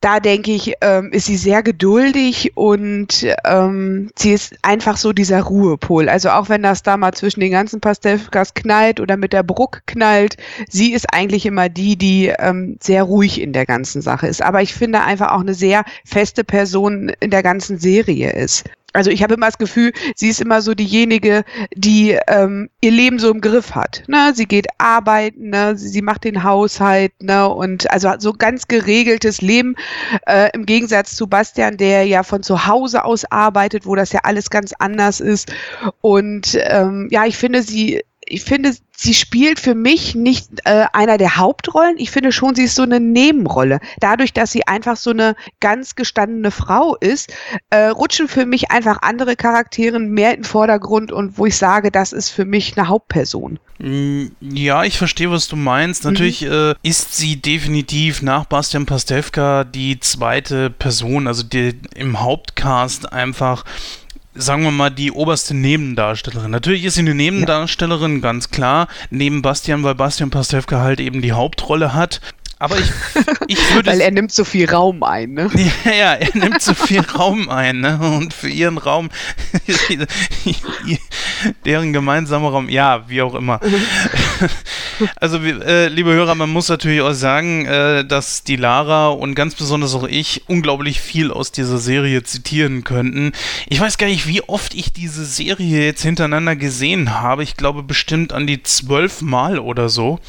da 0.03 0.19
denke 0.19 0.51
ich, 0.51 0.73
ähm, 0.81 1.11
ist 1.13 1.27
sie 1.27 1.37
sehr 1.37 1.63
geduldig 1.63 2.51
und 2.55 3.25
ähm, 3.45 4.11
sie 4.17 4.33
ist 4.33 4.53
einfach 4.61 4.97
so 4.97 5.13
dieser 5.13 5.41
Ruhepol. 5.43 6.09
Also 6.09 6.29
auch 6.31 6.49
wenn 6.49 6.61
das 6.61 6.83
da 6.83 6.97
mal 6.97 7.13
zwischen 7.13 7.39
den 7.39 7.51
ganzen 7.51 7.79
Pastewkas 7.79 8.53
knallt 8.53 8.99
oder 8.99 9.15
mit 9.15 9.31
der 9.31 9.43
Bruck 9.43 9.83
knallt, 9.85 10.35
sie 10.67 10.91
ist 10.91 11.13
eigentlich 11.13 11.45
immer 11.45 11.69
die, 11.69 11.97
die 11.97 12.33
ähm, 12.37 12.77
sehr 12.81 13.03
ruhig 13.03 13.39
in 13.39 13.53
der 13.53 13.65
ganzen 13.65 14.01
Sache 14.01 14.27
ist. 14.27 14.41
Aber 14.41 14.61
ich 14.61 14.73
finde 14.73 15.01
einfach 15.01 15.31
auch 15.31 15.39
eine 15.39 15.53
sehr 15.53 15.85
feste 16.03 16.43
Person 16.43 17.09
in 17.21 17.31
der 17.31 17.41
ganzen 17.41 17.79
Serie 17.79 18.33
ist. 18.33 18.65
Also 18.93 19.09
ich 19.09 19.23
habe 19.23 19.33
immer 19.33 19.47
das 19.47 19.57
Gefühl, 19.57 19.91
sie 20.15 20.29
ist 20.29 20.39
immer 20.39 20.61
so 20.61 20.73
diejenige, 20.73 21.43
die 21.75 22.17
ähm, 22.27 22.69
ihr 22.79 22.91
Leben 22.91 23.19
so 23.19 23.31
im 23.31 23.41
Griff 23.41 23.75
hat. 23.75 24.03
Ne? 24.07 24.33
Sie 24.35 24.45
geht 24.45 24.67
arbeiten, 24.77 25.49
ne? 25.49 25.75
sie, 25.75 25.89
sie 25.89 26.01
macht 26.01 26.23
den 26.23 26.43
Haushalt 26.43 27.11
ne? 27.21 27.49
und 27.49 27.89
also 27.91 28.11
so 28.19 28.33
ganz 28.33 28.67
geregeltes 28.67 29.41
Leben 29.41 29.75
äh, 30.27 30.49
im 30.53 30.65
Gegensatz 30.65 31.15
zu 31.15 31.27
Bastian, 31.27 31.77
der 31.77 32.05
ja 32.05 32.23
von 32.23 32.43
zu 32.43 32.67
Hause 32.67 33.03
aus 33.03 33.25
arbeitet, 33.25 33.85
wo 33.85 33.95
das 33.95 34.11
ja 34.11 34.21
alles 34.23 34.49
ganz 34.49 34.73
anders 34.77 35.19
ist. 35.19 35.51
Und 36.01 36.57
ähm, 36.61 37.07
ja, 37.11 37.25
ich 37.25 37.37
finde, 37.37 37.63
sie 37.63 38.03
ich 38.25 38.43
finde, 38.43 38.73
sie 38.95 39.13
spielt 39.13 39.59
für 39.59 39.75
mich 39.75 40.15
nicht 40.15 40.47
äh, 40.65 40.85
einer 40.93 41.17
der 41.17 41.37
Hauptrollen. 41.37 41.95
Ich 41.97 42.11
finde 42.11 42.31
schon, 42.31 42.55
sie 42.55 42.63
ist 42.63 42.75
so 42.75 42.83
eine 42.83 42.99
Nebenrolle. 42.99 43.79
Dadurch, 43.99 44.33
dass 44.33 44.51
sie 44.51 44.67
einfach 44.67 44.97
so 44.97 45.09
eine 45.09 45.35
ganz 45.59 45.95
gestandene 45.95 46.51
Frau 46.51 46.95
ist, 46.95 47.33
äh, 47.69 47.87
rutschen 47.87 48.27
für 48.27 48.45
mich 48.45 48.71
einfach 48.71 49.01
andere 49.01 49.35
Charaktere 49.35 49.99
mehr 49.99 50.31
in 50.31 50.37
den 50.37 50.43
Vordergrund 50.43 51.11
und 51.11 51.37
wo 51.37 51.45
ich 51.45 51.57
sage, 51.57 51.91
das 51.91 52.13
ist 52.13 52.29
für 52.29 52.45
mich 52.45 52.77
eine 52.77 52.87
Hauptperson. 52.87 53.59
Mm, 53.79 54.27
ja, 54.39 54.83
ich 54.83 54.97
verstehe, 54.97 55.31
was 55.31 55.47
du 55.47 55.55
meinst. 55.55 56.05
Natürlich 56.05 56.41
mhm. 56.41 56.51
äh, 56.51 56.75
ist 56.83 57.17
sie 57.17 57.41
definitiv 57.41 58.21
nach 58.21 58.45
Bastian 58.45 58.85
Pastewka 58.85 59.63
die 59.63 59.99
zweite 59.99 60.69
Person, 60.69 61.27
also 61.27 61.43
die 61.43 61.79
im 61.95 62.21
Hauptcast 62.21 63.11
einfach 63.11 63.65
sagen 64.35 64.63
wir 64.63 64.71
mal, 64.71 64.89
die 64.89 65.11
oberste 65.11 65.53
Nebendarstellerin. 65.53 66.51
Natürlich 66.51 66.85
ist 66.85 66.95
sie 66.95 67.01
eine 67.01 67.15
Nebendarstellerin, 67.15 68.15
ja. 68.15 68.21
ganz 68.21 68.49
klar, 68.49 68.87
neben 69.09 69.41
Bastian, 69.41 69.83
weil 69.83 69.95
Bastian 69.95 70.29
Pastewka 70.29 70.79
halt 70.79 70.99
eben 70.99 71.21
die 71.21 71.33
Hauptrolle 71.33 71.93
hat. 71.93 72.21
Aber 72.63 72.77
ich, 72.79 72.89
ich 73.47 73.75
würde. 73.75 73.91
Weil 73.91 73.99
er 73.99 74.11
nimmt 74.11 74.31
so 74.31 74.45
viel 74.45 74.69
Raum 74.69 75.03
ein, 75.03 75.33
ne? 75.33 75.49
Ja, 75.85 75.91
ja, 75.91 76.13
er 76.13 76.37
nimmt 76.37 76.61
so 76.61 76.73
viel 76.73 77.01
Raum 77.01 77.49
ein, 77.49 77.81
ne? 77.81 77.99
Und 77.99 78.33
für 78.33 78.47
ihren 78.47 78.77
Raum, 78.77 79.09
deren 81.65 81.91
gemeinsamer 81.91 82.49
Raum, 82.49 82.69
ja, 82.69 83.03
wie 83.09 83.21
auch 83.21 83.35
immer. 83.35 83.59
Also, 85.19 85.37
äh, 85.37 85.87
liebe 85.87 86.13
Hörer, 86.13 86.35
man 86.35 86.49
muss 86.49 86.69
natürlich 86.69 87.01
auch 87.01 87.13
sagen, 87.13 87.65
äh, 87.65 88.05
dass 88.05 88.43
die 88.43 88.55
Lara 88.55 89.09
und 89.09 89.35
ganz 89.35 89.55
besonders 89.55 89.95
auch 89.95 90.07
ich 90.07 90.43
unglaublich 90.47 91.01
viel 91.01 91.31
aus 91.31 91.51
dieser 91.51 91.77
Serie 91.77 92.23
zitieren 92.23 92.83
könnten. 92.83 93.31
Ich 93.67 93.79
weiß 93.79 93.97
gar 93.97 94.07
nicht, 94.07 94.27
wie 94.27 94.41
oft 94.41 94.73
ich 94.73 94.93
diese 94.93 95.25
Serie 95.25 95.85
jetzt 95.85 96.03
hintereinander 96.03 96.55
gesehen 96.55 97.19
habe. 97.19 97.43
Ich 97.43 97.57
glaube 97.57 97.83
bestimmt 97.83 98.33
an 98.33 98.47
die 98.47 98.63
zwölf 98.63 99.21
Mal 99.21 99.59
oder 99.59 99.89
so. 99.89 100.19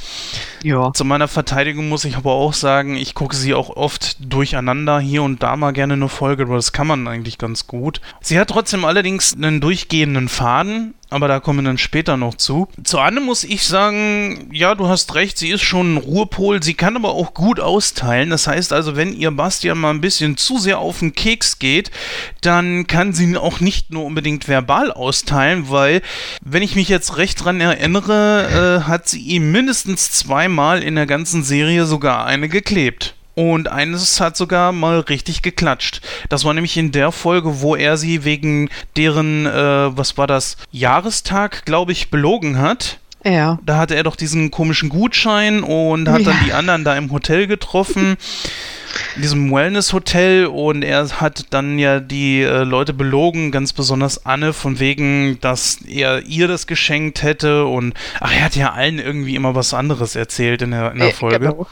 Ja. 0.63 0.93
Zu 0.93 1.05
meiner 1.05 1.29
Verteidigung 1.29 1.89
muss 1.89 2.05
ich 2.05 2.17
aber 2.17 2.33
auch 2.33 2.55
sagen, 2.55 2.97
ich 2.97 3.15
gucke 3.15 3.37
sie 3.37 3.55
auch 3.55 3.71
oft 3.71 4.17
durcheinander, 4.21 4.99
hier 4.99 5.23
und 5.23 5.43
da 5.43 5.57
mal 5.57 5.73
gerne 5.73 5.95
eine 5.95 6.09
Folge, 6.09 6.45
aber 6.45 6.57
das 6.57 6.73
kann 6.73 6.87
man 6.87 7.07
eigentlich 7.07 7.39
ganz 7.39 7.67
gut. 7.67 8.01
Sie 8.21 8.39
hat 8.39 8.49
trotzdem 8.49 8.85
allerdings 8.85 9.35
einen 9.35 9.61
durchgehenden 9.61 10.29
Faden, 10.29 10.95
aber 11.15 11.29
da 11.29 11.39
kommen 11.39 11.61
wir 11.61 11.69
dann 11.71 11.79
später 11.79 12.17
noch 12.17 12.35
zu. 12.35 12.67
Zu 12.83 12.99
Anne 12.99 13.21
muss 13.21 13.45
ich 13.45 13.63
sagen, 13.63 14.49
ja, 14.51 14.75
du 14.75 14.89
hast 14.89 15.15
recht, 15.15 15.39
sie 15.39 15.51
ist 15.51 15.63
schon 15.63 15.95
ein 15.95 15.99
Ruhepol, 15.99 16.61
sie 16.61 16.75
kann 16.75 16.97
aber 16.97 17.11
auch 17.11 17.35
gut 17.35 17.61
austeilen. 17.61 18.31
Das 18.31 18.49
heißt 18.49 18.73
also, 18.73 18.97
wenn 18.97 19.13
ihr 19.13 19.31
Bastian 19.31 19.79
mal 19.79 19.91
ein 19.91 20.01
bisschen 20.01 20.37
zu 20.37 20.59
sehr 20.59 20.81
auf 20.81 20.99
den 20.99 21.15
Keks 21.15 21.61
geht, 21.61 21.93
dann 22.41 22.89
kann 22.89 23.13
sie 23.13 23.23
ihn 23.23 23.37
auch 23.37 23.61
nicht 23.61 23.93
nur 23.93 24.05
unbedingt 24.05 24.49
verbal 24.49 24.91
austeilen, 24.91 25.71
weil, 25.71 26.03
wenn 26.43 26.65
ich 26.65 26.75
mich 26.75 26.89
jetzt 26.89 27.17
recht 27.17 27.45
dran 27.45 27.61
erinnere, 27.61 28.81
äh, 28.83 28.89
hat 28.89 29.09
sie 29.09 29.21
ihm 29.21 29.53
mindestens 29.53 30.11
zweimal 30.11 30.83
in 30.83 30.97
der 30.97 31.07
ganzen 31.07 31.45
Serie 31.45 31.87
sogar 31.87 32.27
eine 32.27 32.49
geklebt. 32.49 33.15
Und 33.35 33.69
eines 33.69 34.21
hat 34.21 34.37
sogar 34.37 34.73
mal 34.73 35.01
richtig 35.01 35.43
geklatscht. 35.43 36.01
Das 36.29 36.45
war 36.45 36.55
nämlich 36.55 36.77
in 36.77 36.93
der 36.93 37.11
Folge, 37.11 37.61
wo 37.61 37.75
er 37.75 37.97
sie 37.97 38.25
wegen 38.25 38.71
deren, 38.97 39.47
äh, 39.47 39.97
was 39.97 40.17
war 40.17 40.27
das, 40.27 40.57
Jahrestag, 40.71 41.65
glaube 41.65 41.93
ich, 41.93 42.11
belogen 42.11 42.59
hat. 42.59 42.99
Ja. 43.25 43.59
Da 43.65 43.79
hatte 43.79 43.97
er 43.97 44.03
doch 44.03 44.17
diesen 44.17 44.51
komischen 44.51 44.89
Gutschein 44.91 45.63
und 45.63 46.09
hat 46.09 46.21
ja. 46.21 46.33
dann 46.33 46.45
die 46.45 46.53
anderen 46.53 46.85
da 46.85 46.95
im 46.97 47.11
Hotel 47.11 47.47
getroffen. 47.47 48.17
in 49.17 49.23
diesem 49.23 49.53
Wellness-Hotel 49.53 50.47
und 50.47 50.83
er 50.83 51.09
hat 51.21 51.47
dann 51.51 51.79
ja 51.79 52.01
die 52.01 52.43
äh, 52.43 52.65
Leute 52.65 52.93
belogen, 52.93 53.51
ganz 53.51 53.73
besonders 53.73 54.27
Anne, 54.27 54.53
von 54.53 54.79
wegen, 54.81 55.39
dass 55.41 55.79
er 55.87 56.23
ihr 56.23 56.49
das 56.49 56.67
geschenkt 56.67 57.23
hätte 57.23 57.67
und 57.67 57.95
ach, 58.21 58.33
er 58.33 58.45
hat 58.45 58.57
ja 58.57 58.73
allen 58.73 58.99
irgendwie 58.99 59.37
immer 59.37 59.55
was 59.55 59.75
anderes 59.75 60.17
erzählt 60.17 60.63
in 60.63 60.71
der, 60.71 60.93
in 60.93 60.99
der 60.99 61.11
Folge. 61.11 61.39
Genau. 61.39 61.67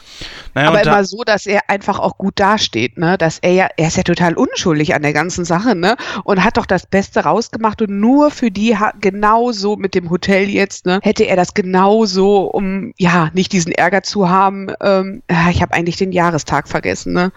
Naja, 0.53 0.69
Aber 0.69 0.83
immer 0.83 1.03
so, 1.03 1.23
dass 1.23 1.45
er 1.45 1.61
einfach 1.69 1.99
auch 1.99 2.17
gut 2.17 2.39
dasteht, 2.39 2.97
ne? 2.97 3.17
Dass 3.17 3.39
er 3.39 3.53
ja, 3.53 3.67
er 3.75 3.87
ist 3.87 3.97
ja 3.97 4.03
total 4.03 4.35
unschuldig 4.35 4.93
an 4.93 5.01
der 5.01 5.13
ganzen 5.13 5.45
Sache, 5.45 5.75
ne? 5.75 5.95
Und 6.23 6.43
hat 6.43 6.57
doch 6.57 6.65
das 6.65 6.85
Beste 6.85 7.21
rausgemacht 7.21 7.81
und 7.81 7.99
nur 7.99 8.29
für 8.29 8.51
die 8.51 8.77
genauso 9.01 9.75
mit 9.75 9.95
dem 9.95 10.09
Hotel 10.09 10.49
jetzt, 10.49 10.85
ne? 10.85 10.99
Hätte 11.01 11.23
er 11.23 11.35
das 11.35 11.53
genauso, 11.53 12.41
um 12.41 12.93
ja 12.97 13.31
nicht 13.33 13.51
diesen 13.51 13.71
Ärger 13.71 14.03
zu 14.03 14.29
haben. 14.29 14.71
Ähm, 14.81 15.23
ich 15.49 15.61
habe 15.61 15.73
eigentlich 15.73 15.97
den 15.97 16.11
Jahrestag 16.11 16.67
vergessen, 16.67 17.12
ne? 17.13 17.31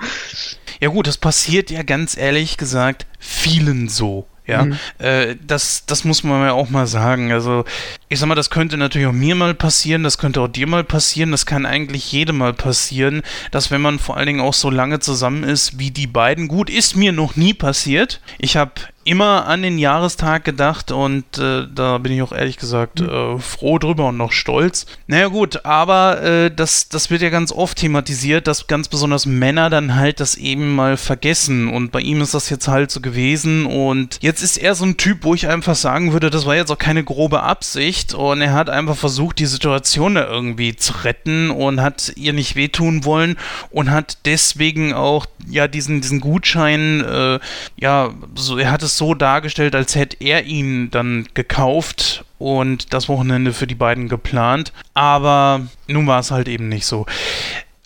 Ja 0.80 0.88
gut, 0.88 1.06
das 1.06 1.18
passiert 1.18 1.71
ja 1.71 1.83
ganz 1.83 2.16
ehrlich 2.16 2.56
gesagt 2.56 3.06
vielen 3.18 3.88
so. 3.88 4.26
Ja, 4.47 4.64
mhm. 4.64 4.76
äh, 4.99 5.35
das, 5.45 5.87
das 5.87 6.04
muss 6.04 6.22
man 6.22 6.42
ja 6.42 6.53
auch 6.53 6.70
mal 6.70 6.87
sagen. 6.87 7.33
Also, 7.33 7.64
ich 8.09 8.20
sag 8.20 8.29
mal, 8.29 8.37
das 8.37 8.50
könnte 8.50 8.77
natürlich 8.77 9.09
auch 9.09 9.12
mir 9.12 9.35
mal 9.35 9.55
passieren, 9.55 10.05
das 10.05 10.18
könnte 10.18 10.40
auch 10.40 10.48
dir 10.48 10.68
mal 10.68 10.85
passieren, 10.85 11.33
das 11.33 11.46
kann 11.46 11.66
eigentlich 11.66 12.12
jedem 12.12 12.38
mal 12.38 12.55
passieren, 12.55 13.22
dass 13.50 13.72
wenn 13.72 13.81
man 13.81 13.98
vor 13.98 14.16
allen 14.16 14.29
Dingen 14.29 14.40
auch 14.40 14.55
so 14.55 14.70
lange 14.70 15.00
zusammen 15.00 15.42
ist 15.42 15.81
wie 15.81 15.90
die 15.90 16.07
beiden, 16.07 16.46
gut, 16.46 16.70
ist 16.70 16.94
mir 16.94 17.11
noch 17.11 17.35
nie 17.35 17.55
passiert. 17.55 18.20
Ich 18.38 18.57
habe 18.57 18.72
immer 19.07 19.47
an 19.47 19.62
den 19.62 19.79
Jahrestag 19.79 20.45
gedacht 20.45 20.90
und 20.90 21.38
äh, 21.38 21.66
da 21.73 21.99
bin 21.99 22.12
ich 22.12 22.23
auch 22.23 22.33
ehrlich 22.33 22.57
gesagt 22.57 23.01
mhm. 23.01 23.09
äh, 23.09 23.38
froh 23.38 23.79
drüber 23.79 24.09
und 24.09 24.16
noch 24.16 24.33
stolz. 24.33 24.87
Naja 25.07 25.29
gut, 25.29 25.64
aber 25.64 26.23
äh, 26.23 26.51
das, 26.51 26.88
das 26.88 27.09
wird 27.09 27.23
ja 27.23 27.31
ganz 27.31 27.53
oft 27.53 27.79
thematisiert, 27.79 28.49
dass 28.49 28.66
ganz 28.66 28.88
besonders 28.88 29.25
Männer 29.25 29.71
dann 29.71 29.95
halt 29.95 30.19
das 30.19 30.35
eben 30.35 30.75
mal 30.75 30.97
vergessen 30.97 31.69
und 31.69 31.92
bei 31.92 32.01
ihm 32.01 32.21
ist 32.21 32.35
das 32.35 32.51
jetzt 32.51 32.66
halt 32.66 32.90
so 32.90 33.01
gewesen 33.01 33.66
und 33.66 34.19
jetzt 34.23 34.42
ist 34.42 34.57
er 34.57 34.75
so 34.75 34.85
ein 34.85 34.97
Typ, 34.97 35.19
wo 35.23 35.35
ich 35.35 35.47
einfach 35.47 35.77
sagen 35.77 36.12
würde, 36.12 36.29
das 36.31 36.45
war 36.45 36.57
jetzt 36.57 36.73
auch 36.73 36.79
keine 36.79 37.05
grobe 37.05 37.45
Absicht 37.45 38.12
und 38.12 38.40
er 38.40 38.55
hat 38.55 38.69
einfach 38.69 38.97
versucht, 38.97 39.38
die 39.38 39.47
Situation 39.47 40.16
da 40.16 40.27
irgendwie 40.27 40.75
zu 40.75 40.92
retten 41.05 41.51
und 41.51 41.81
hat 41.81 42.12
ihr 42.16 42.33
nicht 42.33 42.57
wehtun 42.57 43.05
wollen 43.05 43.37
und 43.71 43.90
hat 43.92 44.19
deswegen 44.25 44.92
auch 44.92 45.27
ja 45.49 45.69
diesen, 45.69 46.01
diesen 46.01 46.21
Gutschein, 46.21 47.05
äh, 47.05 47.38
ja, 47.77 48.11
so, 48.35 48.59
er 48.59 48.73
hat 48.73 48.83
es 48.83 48.95
so 48.96 49.14
dargestellt, 49.14 49.74
als 49.74 49.94
hätte 49.94 50.16
er 50.20 50.44
ihn 50.44 50.90
dann 50.90 51.28
gekauft 51.35 52.24
und 52.38 52.92
das 52.92 53.09
Wochenende 53.09 53.52
für 53.52 53.66
die 53.66 53.74
beiden 53.74 54.09
geplant. 54.09 54.72
Aber 54.94 55.66
nun 55.87 56.06
war 56.06 56.20
es 56.20 56.30
halt 56.30 56.48
eben 56.48 56.68
nicht 56.68 56.87
so. 56.87 57.06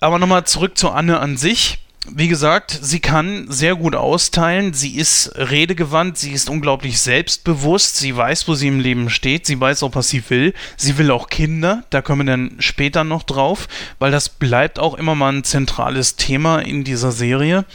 Aber 0.00 0.18
nochmal 0.18 0.44
zurück 0.44 0.78
zu 0.78 0.90
Anne 0.90 1.20
an 1.20 1.36
sich. 1.36 1.78
Wie 2.12 2.28
gesagt, 2.28 2.76
sie 2.80 2.98
kann 2.98 3.44
sehr 3.50 3.76
gut 3.76 3.94
austeilen, 3.94 4.72
sie 4.72 4.96
ist 4.96 5.32
redegewandt, 5.36 6.16
sie 6.16 6.32
ist 6.32 6.48
unglaublich 6.48 6.98
selbstbewusst, 6.98 7.98
sie 7.98 8.16
weiß, 8.16 8.48
wo 8.48 8.54
sie 8.54 8.68
im 8.68 8.80
Leben 8.80 9.10
steht, 9.10 9.44
sie 9.44 9.60
weiß 9.60 9.82
auch, 9.82 9.94
was 9.94 10.08
sie 10.08 10.24
will. 10.30 10.54
Sie 10.78 10.96
will 10.96 11.10
auch 11.10 11.28
Kinder, 11.28 11.84
da 11.90 12.00
kommen 12.00 12.26
wir 12.26 12.32
dann 12.32 12.56
später 12.58 13.04
noch 13.04 13.22
drauf, 13.22 13.68
weil 13.98 14.10
das 14.10 14.30
bleibt 14.30 14.78
auch 14.78 14.94
immer 14.94 15.14
mal 15.14 15.34
ein 15.34 15.44
zentrales 15.44 16.16
Thema 16.16 16.60
in 16.60 16.84
dieser 16.84 17.12
Serie. 17.12 17.66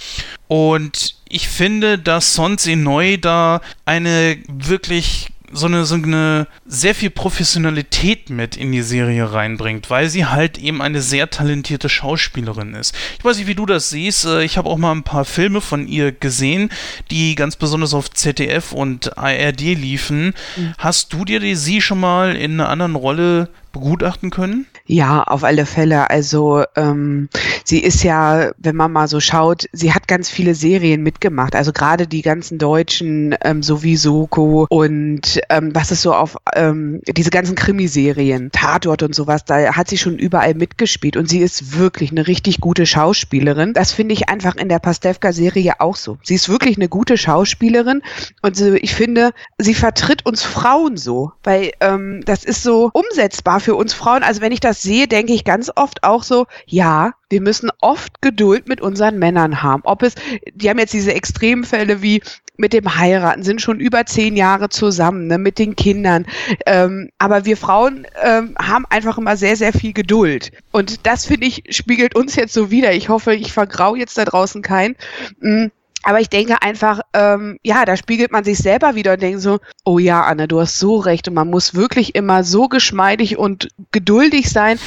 Und 0.47 1.15
ich 1.35 1.49
finde, 1.49 1.99
dass 1.99 2.33
Sonsi 2.33 2.77
Neu 2.77 3.17
da 3.17 3.59
eine 3.83 4.37
wirklich 4.47 5.27
so 5.51 5.65
eine, 5.67 5.83
so 5.83 5.95
eine 5.95 6.47
sehr 6.65 6.95
viel 6.95 7.09
Professionalität 7.09 8.29
mit 8.29 8.55
in 8.55 8.71
die 8.71 8.81
Serie 8.81 9.33
reinbringt, 9.33 9.89
weil 9.89 10.09
sie 10.09 10.25
halt 10.25 10.57
eben 10.57 10.81
eine 10.81 11.01
sehr 11.01 11.29
talentierte 11.29 11.89
Schauspielerin 11.89 12.73
ist. 12.73 12.95
Ich 13.19 13.25
weiß 13.25 13.37
nicht, 13.37 13.47
wie 13.47 13.55
du 13.55 13.65
das 13.65 13.89
siehst. 13.89 14.25
Äh, 14.25 14.43
ich 14.43 14.57
habe 14.57 14.69
auch 14.69 14.77
mal 14.77 14.93
ein 14.93 15.03
paar 15.03 15.25
Filme 15.25 15.59
von 15.59 15.87
ihr 15.89 16.13
gesehen, 16.13 16.69
die 17.11 17.35
ganz 17.35 17.57
besonders 17.57 17.93
auf 17.93 18.09
ZDF 18.09 18.71
und 18.71 19.17
ARD 19.17 19.61
liefen. 19.61 20.33
Mhm. 20.55 20.73
Hast 20.77 21.11
du 21.11 21.25
dir 21.25 21.41
die, 21.41 21.55
sie 21.55 21.81
schon 21.81 21.99
mal 21.99 22.35
in 22.35 22.59
einer 22.59 22.69
anderen 22.69 22.95
Rolle 22.95 23.49
begutachten 23.73 24.29
können? 24.29 24.67
Ja, 24.87 25.23
auf 25.23 25.43
alle 25.43 25.65
Fälle. 25.65 26.11
Also 26.11 26.63
ähm, 26.75 27.27
sie 27.63 27.79
ist 27.79 28.03
ja, 28.03 28.51
wenn 28.59 28.75
man 28.75 28.91
mal 28.91 29.07
so 29.07 29.19
schaut, 29.19 29.65
sie 29.71 29.93
hat 29.93 30.07
ganz 30.07 30.29
viele 30.29 30.53
Serien 30.53 31.01
mitgemacht. 31.01 31.55
Also 31.55 31.73
gerade 31.73 32.05
die 32.05 32.21
ganzen 32.21 32.59
deutschen, 32.59 33.35
ähm, 33.41 33.63
so 33.63 33.81
wie 33.81 33.95
Soko 33.95 34.67
und 34.69 35.41
ähm, 35.49 35.73
was 35.73 35.89
ist 35.89 36.03
so 36.03 36.13
auf 36.13 36.37
ähm, 36.53 37.01
diese 37.07 37.31
ganzen 37.31 37.55
Krimiserien, 37.55 38.51
Tatort 38.51 39.01
und 39.01 39.15
sowas, 39.15 39.43
da 39.43 39.75
hat 39.75 39.89
sie 39.89 39.97
schon 39.97 40.19
überall 40.19 40.53
mitgespielt 40.53 41.17
und 41.17 41.27
sie 41.27 41.39
ist 41.39 41.79
wirklich 41.79 42.11
eine 42.11 42.27
richtig 42.27 42.61
gute 42.61 42.85
Schauspielerin. 42.85 43.73
Das 43.73 43.91
finde 43.91 44.13
ich 44.13 44.29
einfach 44.29 44.55
in 44.55 44.69
der 44.69 44.79
Pastewka-Serie 44.79 45.79
auch 45.79 45.95
so. 45.95 46.19
Sie 46.21 46.35
ist 46.35 46.47
wirklich 46.47 46.77
eine 46.77 46.89
gute 46.89 47.17
Schauspielerin 47.17 48.03
und 48.43 48.55
so, 48.55 48.75
ich 48.75 48.93
finde, 48.93 49.31
sie 49.57 49.73
vertritt 49.73 50.27
uns 50.27 50.43
Frauen 50.43 50.95
so, 50.95 51.31
weil 51.43 51.71
ähm, 51.79 52.21
das 52.25 52.43
ist 52.43 52.61
so 52.61 52.91
umsetzbar 52.93 53.59
für 53.59 53.73
uns 53.73 53.95
Frauen. 53.95 54.21
Also 54.21 54.41
wenn 54.41 54.51
ich 54.51 54.59
das 54.59 54.74
sehe, 54.81 55.07
denke 55.07 55.33
ich 55.33 55.43
ganz 55.43 55.71
oft 55.75 56.03
auch 56.03 56.23
so, 56.23 56.45
ja, 56.65 57.13
wir 57.29 57.41
müssen 57.41 57.69
oft 57.81 58.21
Geduld 58.21 58.67
mit 58.67 58.81
unseren 58.81 59.17
Männern 59.17 59.61
haben. 59.63 59.81
Ob 59.85 60.03
es, 60.03 60.15
die 60.53 60.69
haben 60.69 60.79
jetzt 60.79 60.93
diese 60.93 61.13
Extremfälle 61.13 62.01
wie 62.01 62.21
mit 62.57 62.73
dem 62.73 62.97
Heiraten, 62.97 63.43
sind 63.43 63.61
schon 63.61 63.79
über 63.79 64.05
zehn 64.05 64.35
Jahre 64.35 64.69
zusammen, 64.69 65.27
ne, 65.27 65.37
mit 65.37 65.59
den 65.59 65.75
Kindern. 65.75 66.25
Ähm, 66.65 67.09
aber 67.17 67.45
wir 67.45 67.57
Frauen 67.57 68.07
ähm, 68.21 68.55
haben 68.57 68.85
einfach 68.89 69.17
immer 69.17 69.37
sehr, 69.37 69.55
sehr 69.57 69.73
viel 69.73 69.93
Geduld. 69.93 70.51
Und 70.71 71.05
das, 71.05 71.25
finde 71.25 71.47
ich, 71.47 71.63
spiegelt 71.69 72.15
uns 72.15 72.35
jetzt 72.35 72.53
so 72.53 72.71
wieder. 72.71 72.93
Ich 72.93 73.09
hoffe, 73.09 73.35
ich 73.35 73.51
vergrau 73.51 73.95
jetzt 73.95 74.17
da 74.17 74.25
draußen 74.25 74.61
keinen. 74.61 74.95
Mm, 75.39 75.65
aber 76.05 76.19
ich 76.21 76.29
denke 76.29 76.61
einfach, 76.61 77.01
ähm, 77.13 77.57
ja, 77.63 77.83
da 77.83 77.97
spiegelt 77.97 78.31
man 78.31 78.43
sich 78.43 78.59
selber 78.59 78.93
wieder 78.93 79.13
und 79.13 79.23
denkt 79.23 79.41
so, 79.41 79.59
oh 79.85 79.97
ja, 79.97 80.21
Anne, 80.21 80.47
du 80.47 80.59
hast 80.61 80.77
so 80.77 80.97
recht. 80.97 81.27
Und 81.27 81.33
man 81.33 81.49
muss 81.49 81.73
wirklich 81.73 82.13
immer 82.13 82.43
so 82.43 82.67
geschmeidig 82.67 83.39
und 83.39 83.69
geduldig 83.91 84.51
sein, 84.51 84.77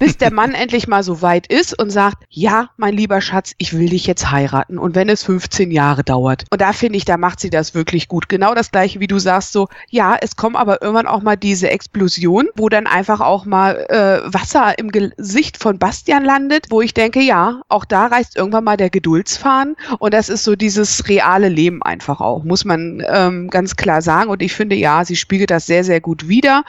bis 0.00 0.16
der 0.16 0.32
Mann 0.32 0.52
endlich 0.54 0.88
mal 0.88 1.04
so 1.04 1.22
weit 1.22 1.46
ist 1.46 1.78
und 1.78 1.90
sagt, 1.90 2.24
ja, 2.28 2.70
mein 2.76 2.94
lieber 2.96 3.20
Schatz, 3.20 3.52
ich 3.58 3.72
will 3.72 3.88
dich 3.88 4.08
jetzt 4.08 4.32
heiraten. 4.32 4.78
Und 4.78 4.96
wenn 4.96 5.08
es 5.08 5.22
15 5.22 5.70
Jahre 5.70 6.02
dauert. 6.02 6.44
Und 6.50 6.60
da 6.60 6.72
finde 6.72 6.96
ich, 6.96 7.04
da 7.04 7.18
macht 7.18 7.38
sie 7.38 7.50
das 7.50 7.74
wirklich 7.74 8.08
gut. 8.08 8.28
Genau 8.28 8.52
das 8.54 8.72
gleiche, 8.72 8.98
wie 8.98 9.06
du 9.06 9.20
sagst, 9.20 9.52
so, 9.52 9.68
ja, 9.90 10.16
es 10.20 10.34
kommen 10.34 10.56
aber 10.56 10.82
irgendwann 10.82 11.06
auch 11.06 11.22
mal 11.22 11.36
diese 11.36 11.70
Explosion, 11.70 12.48
wo 12.56 12.68
dann 12.68 12.88
einfach 12.88 13.20
auch 13.20 13.44
mal 13.44 13.86
äh, 13.88 14.34
Wasser 14.34 14.76
im 14.76 14.90
Gesicht 14.90 15.56
von 15.56 15.78
Bastian 15.78 16.24
landet, 16.24 16.66
wo 16.70 16.80
ich 16.80 16.94
denke, 16.94 17.20
ja, 17.20 17.62
auch 17.68 17.84
da 17.84 18.06
reißt 18.06 18.36
irgendwann 18.36 18.64
mal 18.64 18.76
der 18.76 18.90
Geduldsfaden. 18.90 19.76
Und 20.00 20.12
das 20.12 20.28
ist 20.28 20.42
so 20.42 20.56
die 20.56 20.63
dieses 20.64 21.08
reale 21.08 21.50
Leben 21.50 21.82
einfach 21.82 22.22
auch, 22.22 22.42
muss 22.42 22.64
man 22.64 23.04
ähm, 23.06 23.50
ganz 23.50 23.76
klar 23.76 24.00
sagen. 24.00 24.30
Und 24.30 24.40
ich 24.40 24.54
finde, 24.54 24.76
ja, 24.76 25.04
sie 25.04 25.14
spiegelt 25.14 25.50
das 25.50 25.66
sehr, 25.66 25.84
sehr 25.84 26.00
gut 26.00 26.26
wider 26.26 26.64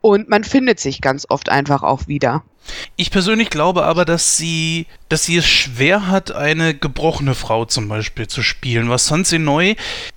und 0.00 0.28
man 0.28 0.44
findet 0.44 0.78
sich 0.78 1.00
ganz 1.00 1.26
oft 1.28 1.48
einfach 1.48 1.82
auch 1.82 2.06
wieder. 2.06 2.44
Ich 2.96 3.10
persönlich 3.10 3.50
glaube 3.50 3.84
aber, 3.84 4.04
dass 4.04 4.36
sie, 4.36 4.86
dass 5.08 5.24
sie 5.24 5.36
es 5.36 5.46
schwer 5.46 6.06
hat, 6.06 6.32
eine 6.32 6.74
gebrochene 6.74 7.34
Frau 7.34 7.64
zum 7.64 7.88
Beispiel 7.88 8.28
zu 8.28 8.42
spielen. 8.42 8.88
Was 8.88 9.06
Sanse 9.06 9.38
Neu 9.38 9.74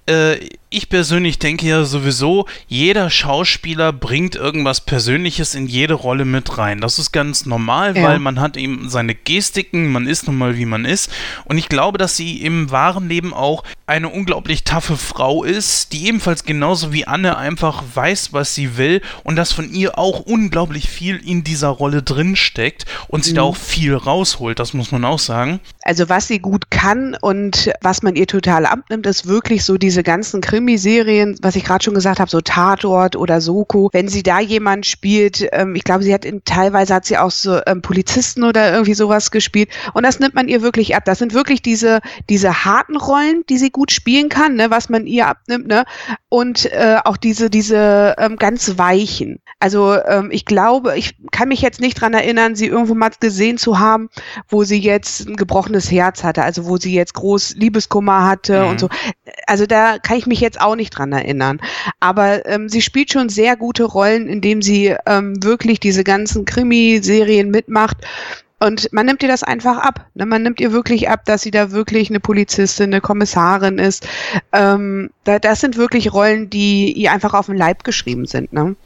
äh, 0.08 0.38
ich 0.70 0.90
persönlich 0.90 1.40
denke 1.40 1.66
ja 1.68 1.86
sowieso, 1.86 2.48
jeder 2.68 3.10
Schauspieler 3.10 3.94
bringt 3.94 4.36
irgendwas 4.36 4.82
Persönliches 4.82 5.56
in 5.56 5.68
jede 5.68 5.94
Rolle 5.94 6.26
mit 6.26 6.58
rein. 6.58 6.82
Das 6.82 7.00
ist 7.00 7.14
ganz 7.14 7.46
normal, 7.46 7.96
ja. 7.96 8.04
weil 8.04 8.20
man 8.20 8.42
hat 8.42 8.58
eben 8.58 8.90
seine 8.90 9.16
Gestiken, 9.16 9.92
man 9.92 10.06
ist 10.06 10.28
nun 10.28 10.38
mal 10.38 10.58
wie 10.58 10.66
man 10.66 10.84
ist. 10.84 11.10
Und 11.46 11.58
ich 11.58 11.70
glaube, 11.70 11.98
dass 11.98 12.18
sie 12.18 12.42
im 12.42 12.72
wahren 12.72 13.08
Leben 13.08 13.34
auch 13.34 13.64
eine 13.88 14.10
unglaublich 14.10 14.66
taffe 14.66 14.98
Frau 14.98 15.46
ist, 15.46 15.94
die 15.94 16.08
ebenfalls 16.08 16.44
genauso 16.44 16.92
wie 16.92 17.08
Anne 17.08 17.38
einfach 17.38 17.84
weiß, 17.94 18.34
was 18.34 18.54
sie 18.54 18.76
will 18.76 19.02
und 19.24 19.38
dass 19.38 19.54
von 19.54 19.72
ihr 19.72 19.98
auch 19.98 20.20
unglaublich 20.20 20.90
viel 20.90 21.16
in 21.18 21.46
dieser 21.46 21.70
Rolle 21.70 22.02
drinsteckt 22.36 22.86
und 23.08 23.24
sie 23.24 23.32
mhm. 23.32 23.36
da 23.36 23.42
auch 23.44 23.56
viel 23.56 23.96
rausholt, 23.96 24.60
das 24.60 24.74
muss 24.74 24.92
man 24.92 25.06
auch 25.06 25.20
sagen. 25.20 25.60
Also 25.84 26.10
was 26.10 26.28
sie 26.28 26.40
gut 26.40 26.70
kann 26.70 27.16
und 27.20 27.72
was 27.82 28.04
man 28.04 28.16
ihr 28.16 28.28
total 28.28 28.66
abnimmt, 28.66 29.06
ist 29.06 29.28
wirklich 29.28 29.64
so 29.64 29.78
diese 29.78 30.04
ganzen 30.04 30.42
Krimi 30.42 30.66
Krimiserien, 30.66 31.38
was 31.42 31.56
ich 31.56 31.64
gerade 31.64 31.84
schon 31.84 31.94
gesagt 31.94 32.20
habe, 32.20 32.30
so 32.30 32.42
Tatort 32.42 33.16
oder 33.16 33.40
Soko, 33.40 33.90
wenn 33.94 34.08
sie 34.08 34.24
da 34.24 34.40
jemand 34.40 34.86
spielt, 34.86 35.48
ähm, 35.52 35.76
ich 35.76 35.84
glaube, 35.84 36.04
sie 36.04 36.14
hat 36.14 36.26
in, 36.26 36.44
teilweise 36.44 36.96
hat 36.96 37.06
sie 37.06 37.18
auch 37.18 37.32
so 37.32 37.60
ähm, 37.68 37.82
Polizisten 37.82 38.44
oder 38.44 38.72
irgendwie 38.72 38.94
sowas 38.94 39.32
gespielt 39.32 39.70
und 39.94 40.04
das 40.04 40.20
nimmt 40.20 40.34
man 40.34 40.48
ihr 40.48 40.62
wirklich 40.62 40.96
ab. 40.96 41.04
Das 41.06 41.20
sind 41.20 41.34
wirklich 41.34 41.62
diese, 41.62 42.00
diese 42.30 42.66
harten 42.66 42.98
Rollen, 42.98 43.44
die 43.48 43.58
sie 43.58 43.70
gut 43.70 43.92
spielen 43.92 44.30
kann, 44.30 44.56
ne, 44.56 44.72
was 44.72 44.90
man 44.90 45.06
ihr 45.06 45.28
abnimmt, 45.28 45.68
ne? 45.68 45.86
Und 46.30 46.66
äh, 46.72 46.98
auch 47.06 47.16
diese, 47.16 47.50
diese 47.50 48.16
ähm, 48.18 48.38
ganz 48.38 48.78
weichen. 48.78 49.40
Also 49.60 49.98
ähm, 50.06 50.30
ich 50.32 50.46
glaube, 50.46 50.98
ich 50.98 51.16
kann 51.32 51.48
mich 51.48 51.62
jetzt 51.62 51.80
nicht 51.80 52.00
dran 52.02 52.14
erinnern, 52.14 52.25
sie 52.56 52.68
irgendwo 52.68 52.96
mal 52.96 53.12
gesehen 53.20 53.58
zu 53.58 53.78
haben, 53.78 54.10
wo 54.50 54.64
sie 54.64 54.80
jetzt 54.80 55.28
ein 55.28 55.36
gebrochenes 55.36 55.92
Herz 55.92 56.24
hatte, 56.24 56.44
also 56.44 56.66
wo 56.66 56.78
sie 56.78 56.94
jetzt 56.94 57.14
groß 57.14 57.56
Liebeskummer 57.58 58.26
hatte 58.26 58.64
mhm. 58.64 58.70
und 58.70 58.80
so. 58.80 58.90
Also 59.48 59.68
da 59.68 60.00
kann 60.00 60.18
ich 60.18 60.26
mich 60.26 60.40
jetzt 60.40 60.56
jetzt 60.56 60.62
auch 60.62 60.76
nicht 60.76 60.92
dran 60.92 61.12
erinnern. 61.12 61.60
Aber 62.00 62.46
ähm, 62.46 62.70
sie 62.70 62.82
spielt 62.82 63.12
schon 63.12 63.30
sehr 63.30 63.56
gute 63.56 63.84
Rollen, 63.84 64.28
indem 64.28 64.62
sie 64.62 64.96
ähm, 65.06 65.44
wirklich 65.44 65.80
diese 65.80 66.04
ganzen 66.04 66.46
Krimiserien 66.46 67.52
mitmacht. 67.52 67.98
Und 68.60 68.92
man 68.94 69.06
nimmt 69.06 69.22
ihr 69.22 69.28
das 69.28 69.44
einfach 69.44 69.78
ab. 69.78 70.06
Ne? 70.14 70.26
Man 70.26 70.44
nimmt 70.44 70.62
ihr 70.62 70.72
wirklich 70.72 71.10
ab, 71.10 71.26
dass 71.26 71.42
sie 71.42 71.52
da 71.52 71.72
wirklich 71.72 72.10
eine 72.10 72.22
Polizistin, 72.22 72.86
eine 72.86 73.02
Kommissarin 73.02 73.80
ist. 73.80 74.08
Ähm, 74.54 75.10
da, 75.26 75.40
das 75.40 75.60
sind 75.60 75.76
wirklich 75.76 76.14
Rollen, 76.14 76.50
die 76.50 76.94
ihr 76.94 77.12
einfach 77.12 77.34
auf 77.34 77.48
den 77.48 77.58
Leib 77.58 77.84
geschrieben 77.84 78.26
sind. 78.26 78.54
Ne? 78.54 78.78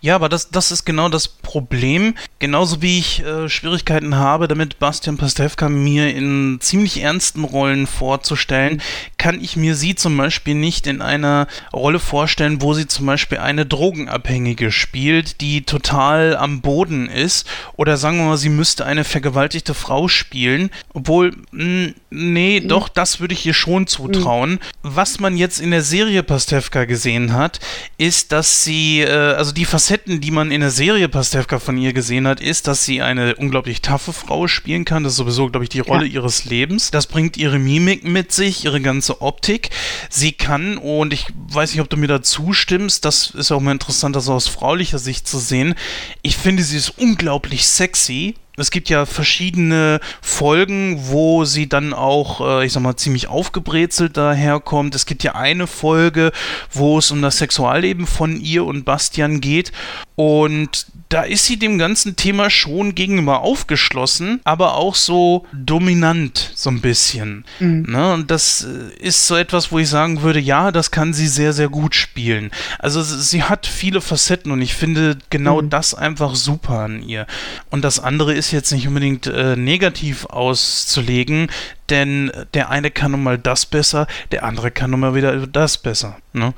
Ja, 0.00 0.14
aber 0.14 0.30
das, 0.30 0.50
das 0.50 0.72
ist 0.72 0.86
genau 0.86 1.10
das 1.10 1.28
Problem. 1.28 2.14
Genauso 2.38 2.80
wie 2.80 2.98
ich 2.98 3.22
äh, 3.22 3.50
Schwierigkeiten 3.50 4.16
habe, 4.16 4.48
damit 4.48 4.78
Bastian 4.78 5.18
Pastewka 5.18 5.68
mir 5.68 6.14
in 6.14 6.58
ziemlich 6.60 7.02
ernsten 7.02 7.44
Rollen 7.44 7.86
vorzustellen, 7.86 8.80
kann 9.18 9.42
ich 9.42 9.56
mir 9.56 9.74
sie 9.74 9.94
zum 9.96 10.16
Beispiel 10.16 10.54
nicht 10.54 10.86
in 10.86 11.02
einer 11.02 11.48
Rolle 11.72 11.98
vorstellen, 11.98 12.62
wo 12.62 12.72
sie 12.72 12.86
zum 12.86 13.06
Beispiel 13.06 13.38
eine 13.38 13.66
Drogenabhängige 13.66 14.72
spielt, 14.72 15.40
die 15.40 15.62
total 15.62 16.36
am 16.36 16.60
Boden 16.60 17.08
ist. 17.08 17.46
Oder 17.76 17.96
sagen 17.96 18.18
wir 18.18 18.24
mal, 18.24 18.36
sie 18.36 18.48
müsste 18.48 18.86
eine 18.86 19.04
vergewaltigte 19.04 19.74
Frau 19.74 20.08
spielen. 20.08 20.70
Obwohl, 20.94 21.32
mh, 21.50 21.62
hm, 21.62 21.94
nee, 22.10 22.60
mhm. 22.60 22.68
doch, 22.68 22.88
das 22.88 23.20
würde 23.20 23.34
ich 23.34 23.44
ihr 23.44 23.54
schon 23.54 23.86
zutrauen. 23.86 24.52
Mhm. 24.52 24.58
Was 24.82 25.18
man 25.20 25.36
jetzt 25.36 25.60
in 25.60 25.72
der 25.72 25.82
Serie 25.82 26.22
Pastewka 26.22 26.84
gesehen 26.84 27.32
hat, 27.32 27.58
ist, 27.98 28.30
dass 28.32 28.62
sie, 28.64 29.00
äh, 29.00 29.34
also 29.34 29.52
die 29.52 29.64
Facetten, 29.64 30.20
die 30.20 30.30
man 30.30 30.52
in 30.52 30.60
der 30.60 30.70
Serie 30.70 31.08
Pastewka 31.08 31.58
von 31.58 31.76
ihr 31.76 31.92
gesehen 31.92 32.28
hat, 32.28 32.40
ist, 32.40 32.68
dass 32.68 32.84
sie 32.84 33.02
eine 33.02 33.34
unglaublich 33.34 33.82
taffe 33.82 34.12
Frau 34.12 34.46
spielen 34.46 34.84
kann. 34.84 35.02
Das 35.02 35.14
ist 35.14 35.18
sowieso, 35.18 35.48
glaube 35.48 35.64
ich, 35.64 35.70
die 35.70 35.80
Rolle 35.80 36.06
ja. 36.06 36.14
ihres 36.14 36.44
Lebens. 36.44 36.92
Das 36.92 37.06
bringt 37.06 37.36
ihre 37.36 37.58
Mimik 37.58 38.04
mit 38.04 38.30
sich, 38.30 38.64
ihre 38.64 38.80
ganze 38.80 39.07
Optik. 39.14 39.70
Sie 40.10 40.32
kann, 40.32 40.78
und 40.78 41.12
ich 41.12 41.26
weiß 41.48 41.72
nicht, 41.72 41.80
ob 41.80 41.90
du 41.90 41.96
mir 41.96 42.08
da 42.08 42.22
zustimmst, 42.22 43.04
das 43.04 43.30
ist 43.30 43.52
auch 43.52 43.60
mal 43.60 43.72
interessant, 43.72 44.16
das 44.16 44.28
aus 44.28 44.48
fraulicher 44.48 44.98
Sicht 44.98 45.26
zu 45.26 45.38
sehen. 45.38 45.74
Ich 46.22 46.36
finde, 46.36 46.62
sie 46.62 46.76
ist 46.76 46.98
unglaublich 46.98 47.66
sexy 47.66 48.34
es 48.58 48.70
gibt 48.72 48.88
ja 48.88 49.06
verschiedene 49.06 50.00
Folgen, 50.20 50.98
wo 51.08 51.44
sie 51.44 51.68
dann 51.68 51.94
auch, 51.94 52.40
äh, 52.40 52.66
ich 52.66 52.72
sag 52.72 52.82
mal, 52.82 52.96
ziemlich 52.96 53.28
aufgebrezelt 53.28 54.16
daherkommt. 54.16 54.94
Es 54.94 55.06
gibt 55.06 55.22
ja 55.22 55.36
eine 55.36 55.66
Folge, 55.66 56.32
wo 56.72 56.98
es 56.98 57.10
um 57.10 57.22
das 57.22 57.38
Sexualleben 57.38 58.06
von 58.06 58.40
ihr 58.40 58.64
und 58.64 58.84
Bastian 58.84 59.40
geht. 59.40 59.72
Und 60.18 60.86
da 61.10 61.22
ist 61.22 61.44
sie 61.44 61.60
dem 61.60 61.78
ganzen 61.78 62.16
Thema 62.16 62.50
schon 62.50 62.96
gegenüber 62.96 63.42
aufgeschlossen, 63.42 64.40
aber 64.42 64.74
auch 64.74 64.96
so 64.96 65.46
dominant, 65.52 66.50
so 66.56 66.70
ein 66.70 66.80
bisschen. 66.80 67.44
Mhm. 67.60 67.86
Ne? 67.88 68.14
Und 68.14 68.28
das 68.32 68.64
äh, 68.64 69.00
ist 69.00 69.28
so 69.28 69.36
etwas, 69.36 69.70
wo 69.70 69.78
ich 69.78 69.88
sagen 69.88 70.22
würde, 70.22 70.40
ja, 70.40 70.72
das 70.72 70.90
kann 70.90 71.14
sie 71.14 71.28
sehr, 71.28 71.52
sehr 71.52 71.68
gut 71.68 71.94
spielen. 71.94 72.50
Also 72.80 73.00
sie 73.00 73.44
hat 73.44 73.68
viele 73.68 74.00
Facetten 74.00 74.50
und 74.50 74.60
ich 74.60 74.74
finde 74.74 75.18
genau 75.30 75.62
mhm. 75.62 75.70
das 75.70 75.94
einfach 75.94 76.34
super 76.34 76.80
an 76.80 77.00
ihr. 77.00 77.28
Und 77.70 77.84
das 77.84 78.00
andere 78.00 78.34
ist 78.34 78.50
jetzt 78.50 78.72
nicht 78.72 78.88
unbedingt 78.88 79.28
äh, 79.28 79.54
negativ 79.54 80.24
auszulegen, 80.24 81.48
denn 81.90 82.32
der 82.54 82.70
eine 82.70 82.90
kann 82.90 83.12
nun 83.12 83.22
mal 83.22 83.38
das 83.38 83.66
besser, 83.66 84.08
der 84.32 84.42
andere 84.42 84.72
kann 84.72 84.90
nun 84.90 84.98
mal 84.98 85.14
wieder 85.14 85.46
das 85.46 85.78
besser. 85.78 86.16
Ne? 86.32 86.54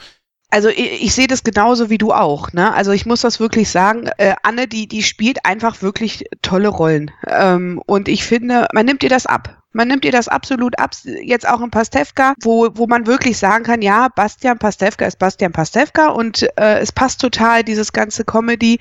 Also 0.50 0.68
ich, 0.68 1.02
ich 1.02 1.14
sehe 1.14 1.26
das 1.26 1.44
genauso 1.44 1.90
wie 1.90 1.98
du 1.98 2.12
auch. 2.12 2.52
Ne? 2.52 2.72
Also 2.72 2.92
ich 2.92 3.06
muss 3.06 3.20
das 3.20 3.40
wirklich 3.40 3.70
sagen, 3.70 4.08
äh, 4.18 4.34
Anne, 4.42 4.66
die, 4.66 4.86
die 4.88 5.02
spielt 5.02 5.44
einfach 5.44 5.80
wirklich 5.82 6.24
tolle 6.42 6.68
Rollen. 6.68 7.10
Ähm, 7.26 7.80
und 7.86 8.08
ich 8.08 8.24
finde, 8.24 8.66
man 8.72 8.86
nimmt 8.86 9.02
ihr 9.02 9.08
das 9.08 9.26
ab. 9.26 9.59
Man 9.72 9.88
nimmt 9.88 10.04
ihr 10.04 10.10
das 10.10 10.26
absolut 10.26 10.78
ab, 10.78 10.90
jetzt 11.22 11.48
auch 11.48 11.60
in 11.60 11.70
Pastewka, 11.70 12.34
wo, 12.42 12.68
wo 12.74 12.86
man 12.88 13.06
wirklich 13.06 13.38
sagen 13.38 13.62
kann, 13.62 13.82
ja, 13.82 14.08
Bastian 14.08 14.58
Pastewka 14.58 15.06
ist 15.06 15.18
Bastian 15.18 15.52
Pastewka 15.52 16.08
und 16.08 16.42
äh, 16.56 16.78
es 16.80 16.90
passt 16.90 17.20
total, 17.20 17.62
dieses 17.62 17.92
ganze 17.92 18.24
Comedy. 18.24 18.78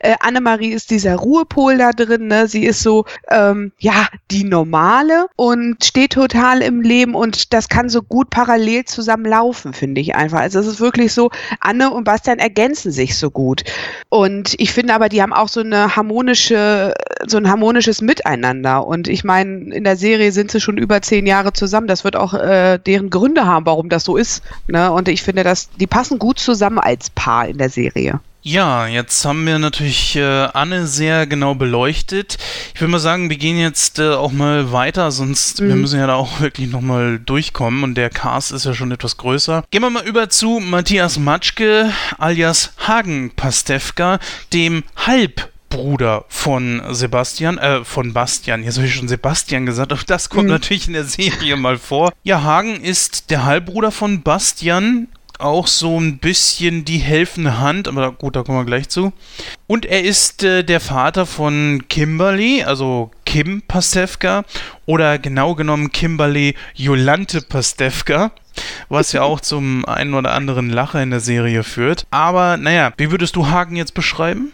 Äh, 0.00 0.14
Annemarie 0.20 0.72
ist 0.72 0.90
dieser 0.90 1.14
Ruhepol 1.14 1.78
da 1.78 1.92
drin, 1.92 2.26
ne? 2.26 2.48
sie 2.48 2.64
ist 2.64 2.82
so, 2.82 3.04
ähm, 3.30 3.72
ja, 3.78 4.08
die 4.32 4.42
normale 4.42 5.26
und 5.36 5.84
steht 5.84 6.14
total 6.14 6.60
im 6.60 6.80
Leben 6.80 7.14
und 7.14 7.52
das 7.52 7.68
kann 7.68 7.88
so 7.88 8.02
gut 8.02 8.30
parallel 8.30 8.84
zusammen 8.84 9.26
laufen, 9.26 9.72
finde 9.72 10.00
ich 10.00 10.16
einfach. 10.16 10.40
Also 10.40 10.58
es 10.58 10.66
ist 10.66 10.80
wirklich 10.80 11.12
so, 11.12 11.30
Anne 11.60 11.90
und 11.90 12.04
Bastian 12.04 12.40
ergänzen 12.40 12.90
sich 12.90 13.16
so 13.16 13.30
gut. 13.30 13.62
Und 14.08 14.54
ich 14.58 14.72
finde 14.72 14.94
aber, 14.94 15.08
die 15.08 15.22
haben 15.22 15.32
auch 15.32 15.48
so 15.48 15.60
eine 15.60 15.94
harmonische, 15.94 16.94
so 17.26 17.36
ein 17.36 17.48
harmonisches 17.48 18.02
Miteinander. 18.02 18.86
Und 18.86 19.06
ich 19.06 19.22
meine, 19.22 19.72
in 19.72 19.84
der 19.84 19.96
Serie 19.96 20.31
sind 20.32 20.50
sie 20.50 20.60
schon 20.60 20.78
über 20.78 21.00
zehn 21.02 21.26
Jahre 21.26 21.52
zusammen. 21.52 21.86
Das 21.86 22.04
wird 22.04 22.16
auch 22.16 22.34
äh, 22.34 22.78
deren 22.78 23.10
Gründe 23.10 23.46
haben, 23.46 23.66
warum 23.66 23.88
das 23.88 24.04
so 24.04 24.16
ist. 24.16 24.42
Ne? 24.68 24.90
Und 24.90 25.08
ich 25.08 25.22
finde, 25.22 25.44
dass 25.44 25.68
die 25.70 25.86
passen 25.86 26.18
gut 26.18 26.38
zusammen 26.38 26.78
als 26.78 27.10
Paar 27.10 27.48
in 27.48 27.58
der 27.58 27.70
Serie. 27.70 28.20
Ja, 28.44 28.88
jetzt 28.88 29.24
haben 29.24 29.46
wir 29.46 29.60
natürlich 29.60 30.16
äh, 30.16 30.48
Anne 30.52 30.88
sehr 30.88 31.28
genau 31.28 31.54
beleuchtet. 31.54 32.38
Ich 32.74 32.80
würde 32.80 32.90
mal 32.90 32.98
sagen, 32.98 33.30
wir 33.30 33.36
gehen 33.36 33.56
jetzt 33.56 34.00
äh, 34.00 34.14
auch 34.14 34.32
mal 34.32 34.72
weiter, 34.72 35.12
sonst 35.12 35.60
mhm. 35.60 35.68
wir 35.68 35.76
müssen 35.76 36.00
ja 36.00 36.08
da 36.08 36.14
auch 36.14 36.40
wirklich 36.40 36.68
nochmal 36.68 37.20
durchkommen 37.20 37.84
und 37.84 37.94
der 37.94 38.10
Cast 38.10 38.50
ist 38.50 38.66
ja 38.66 38.74
schon 38.74 38.90
etwas 38.90 39.16
größer. 39.16 39.62
Gehen 39.70 39.82
wir 39.82 39.90
mal 39.90 40.04
über 40.04 40.28
zu 40.28 40.58
Matthias 40.58 41.20
Matschke 41.20 41.92
alias 42.18 42.72
Hagen 42.78 43.30
Pastewka, 43.36 44.18
dem 44.52 44.82
Halb 44.96 45.51
Bruder 45.72 46.26
von 46.28 46.82
Sebastian, 46.90 47.56
äh, 47.56 47.82
von 47.82 48.12
Bastian. 48.12 48.62
Jetzt 48.62 48.76
habe 48.76 48.86
ich 48.86 48.94
schon 48.94 49.08
Sebastian 49.08 49.64
gesagt, 49.64 49.90
aber 49.90 50.02
das 50.06 50.28
kommt 50.28 50.44
mhm. 50.44 50.50
natürlich 50.50 50.86
in 50.86 50.92
der 50.92 51.04
Serie 51.04 51.56
mal 51.56 51.78
vor. 51.78 52.12
Ja, 52.22 52.42
Hagen 52.42 52.80
ist 52.82 53.30
der 53.30 53.44
Halbbruder 53.46 53.90
von 53.90 54.22
Bastian, 54.22 55.08
auch 55.38 55.66
so 55.66 55.98
ein 55.98 56.18
bisschen 56.18 56.84
die 56.84 56.98
helfende 56.98 57.58
Hand, 57.58 57.88
aber 57.88 58.12
gut, 58.12 58.36
da 58.36 58.42
kommen 58.42 58.58
wir 58.58 58.66
gleich 58.66 58.90
zu. 58.90 59.14
Und 59.66 59.86
er 59.86 60.04
ist 60.04 60.44
äh, 60.44 60.62
der 60.62 60.78
Vater 60.78 61.24
von 61.24 61.84
Kimberly, 61.88 62.62
also 62.62 63.10
Kim 63.24 63.62
Pastewka, 63.62 64.44
oder 64.84 65.18
genau 65.18 65.54
genommen 65.54 65.90
Kimberly 65.90 66.54
Jolante 66.74 67.40
Pastewka 67.40 68.30
was 68.90 69.12
ja 69.12 69.22
auch 69.22 69.40
zum 69.40 69.86
einen 69.86 70.12
oder 70.12 70.32
anderen 70.32 70.68
Lacher 70.68 71.02
in 71.02 71.08
der 71.08 71.20
Serie 71.20 71.64
führt. 71.64 72.06
Aber 72.10 72.58
naja, 72.58 72.92
wie 72.98 73.10
würdest 73.10 73.34
du 73.36 73.48
Hagen 73.48 73.76
jetzt 73.76 73.94
beschreiben? 73.94 74.52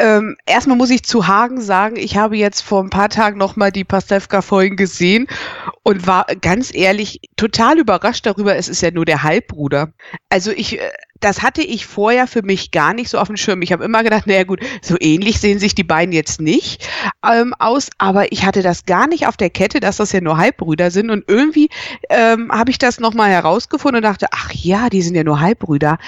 Ähm, 0.00 0.36
erstmal 0.46 0.78
muss 0.78 0.88
ich 0.88 1.02
zu 1.02 1.26
Hagen 1.26 1.60
sagen, 1.60 1.96
ich 1.96 2.16
habe 2.16 2.34
jetzt 2.34 2.62
vor 2.62 2.82
ein 2.82 2.88
paar 2.88 3.10
Tagen 3.10 3.36
nochmal 3.36 3.70
die 3.70 3.84
Pastewka-Folgen 3.84 4.76
gesehen 4.76 5.26
und 5.82 6.06
war 6.06 6.24
ganz 6.40 6.74
ehrlich 6.74 7.20
total 7.36 7.78
überrascht 7.78 8.24
darüber, 8.24 8.56
es 8.56 8.70
ist 8.70 8.80
ja 8.80 8.90
nur 8.90 9.04
der 9.04 9.22
Halbbruder. 9.22 9.92
Also 10.30 10.52
ich, 10.52 10.80
äh, 10.80 10.90
das 11.20 11.42
hatte 11.42 11.60
ich 11.60 11.84
vorher 11.84 12.26
für 12.26 12.40
mich 12.40 12.70
gar 12.70 12.94
nicht 12.94 13.10
so 13.10 13.18
auf 13.18 13.26
dem 13.26 13.36
Schirm. 13.36 13.60
Ich 13.60 13.72
habe 13.72 13.84
immer 13.84 14.02
gedacht, 14.02 14.26
naja 14.26 14.44
gut, 14.44 14.60
so 14.80 14.96
ähnlich 14.98 15.38
sehen 15.38 15.58
sich 15.58 15.74
die 15.74 15.84
beiden 15.84 16.12
jetzt 16.12 16.40
nicht 16.40 16.88
ähm, 17.22 17.52
aus, 17.58 17.90
aber 17.98 18.32
ich 18.32 18.46
hatte 18.46 18.62
das 18.62 18.86
gar 18.86 19.06
nicht 19.06 19.26
auf 19.26 19.36
der 19.36 19.50
Kette, 19.50 19.80
dass 19.80 19.98
das 19.98 20.12
ja 20.12 20.22
nur 20.22 20.38
Halbbrüder 20.38 20.90
sind 20.90 21.10
und 21.10 21.24
irgendwie 21.28 21.68
ähm, 22.08 22.50
habe 22.50 22.70
ich 22.70 22.78
das 22.78 23.00
nochmal 23.00 23.28
herausgefunden 23.28 23.98
und 23.98 24.04
dachte, 24.04 24.28
ach 24.30 24.50
ja, 24.54 24.88
die 24.88 25.02
sind 25.02 25.14
ja 25.14 25.24
nur 25.24 25.40
Halbbrüder 25.40 25.98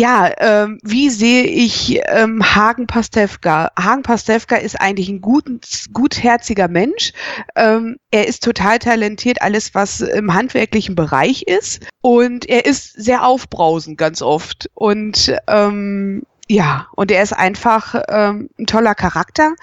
ja, 0.00 0.32
ähm, 0.38 0.78
wie 0.82 1.10
sehe 1.10 1.44
ich 1.44 2.00
ähm, 2.06 2.42
Hagen 2.42 2.86
Pastewka? 2.86 3.70
Hagen 3.78 4.02
Pastewka 4.02 4.56
ist 4.56 4.80
eigentlich 4.80 5.10
ein 5.10 5.20
guten, 5.20 5.60
gutherziger 5.92 6.68
Mensch. 6.68 7.12
Ähm, 7.54 7.98
er 8.10 8.26
ist 8.26 8.42
total 8.42 8.78
talentiert, 8.78 9.42
alles 9.42 9.74
was 9.74 10.00
im 10.00 10.32
handwerklichen 10.32 10.94
Bereich 10.94 11.42
ist. 11.42 11.86
Und 12.00 12.48
er 12.48 12.64
ist 12.64 12.94
sehr 12.94 13.26
aufbrausend 13.26 13.98
ganz 13.98 14.22
oft. 14.22 14.70
Und 14.72 15.36
ähm, 15.46 16.22
ja, 16.48 16.88
und 16.96 17.10
er 17.10 17.22
ist 17.22 17.34
einfach 17.34 17.94
ähm, 18.08 18.48
ein 18.58 18.66
toller 18.66 18.94
Charakter, 18.94 19.54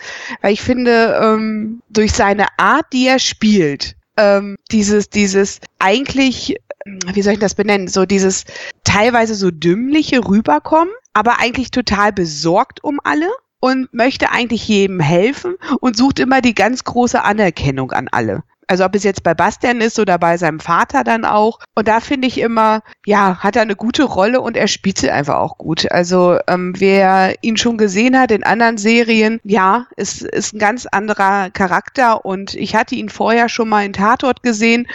weil 0.41 0.54
ich 0.54 0.62
finde, 0.62 1.19
ähm, 1.19 1.82
durch 1.89 2.13
seine 2.13 2.45
Art, 2.58 2.86
die 2.93 3.08
er 3.08 3.19
spielt, 3.19 3.96
ähm, 4.17 4.58
dieses, 4.71 5.10
dieses 5.10 5.60
eigentlich 5.80 6.58
wie 7.06 7.21
soll 7.21 7.34
ich 7.34 7.39
das 7.39 7.56
benennen, 7.56 7.88
so 7.88 8.06
dieses 8.06 8.45
teilweise 8.84 9.36
so 9.36 9.51
dümmliche 9.51 10.25
rüberkommen, 10.25 10.93
aber 11.13 11.39
eigentlich 11.39 11.71
total 11.71 12.13
besorgt 12.13 12.84
um 12.84 12.99
alle 13.03 13.27
und 13.60 13.93
möchte 13.93 14.32
eigentlich 14.32 14.67
jedem 14.67 14.99
helfen 14.99 15.56
und 15.80 15.97
sucht 15.97 16.19
immer 16.19 16.41
die 16.41 16.56
ganz 16.56 16.84
große 16.84 17.23
Anerkennung 17.23 17.91
an 17.91 18.08
alle. 18.12 18.43
Also 18.67 18.86
ob 18.86 18.95
es 18.95 19.03
jetzt 19.03 19.23
bei 19.23 19.34
Bastian 19.34 19.82
ist 19.82 19.97
oder 19.99 20.17
bei 20.17 20.38
seinem 20.38 20.60
Vater 20.60 21.03
dann 21.03 21.25
auch. 21.25 21.60
Und 21.75 21.88
da 21.88 21.99
finde 21.99 22.27
ich 22.27 22.39
immer, 22.39 22.82
ja, 23.06 23.38
hat 23.39 23.56
er 23.56 23.62
eine 23.62 23.75
gute 23.75 24.03
Rolle 24.03 24.41
und 24.41 24.58
er 24.58 24.67
spielt 24.67 24.97
sie 24.97 25.10
einfach 25.10 25.36
auch 25.36 25.58
gut. 25.58 25.89
Also 25.91 26.38
ähm, 26.47 26.73
wer 26.77 27.36
ihn 27.41 27.58
schon 27.58 27.77
gesehen 27.77 28.19
hat 28.19 28.32
in 28.32 28.43
anderen 28.43 28.77
Serien, 28.77 29.39
ja, 29.43 29.88
ist, 29.95 30.21
ist 30.21 30.53
ein 30.53 30.60
ganz 30.60 30.86
anderer 30.86 31.49
Charakter 31.51 32.25
und 32.25 32.53
ich 32.56 32.75
hatte 32.75 32.95
ihn 32.95 33.10
vorher 33.10 33.49
schon 33.49 33.69
mal 33.69 33.86
in 33.86 33.93
Tatort 33.93 34.43
gesehen 34.43 34.88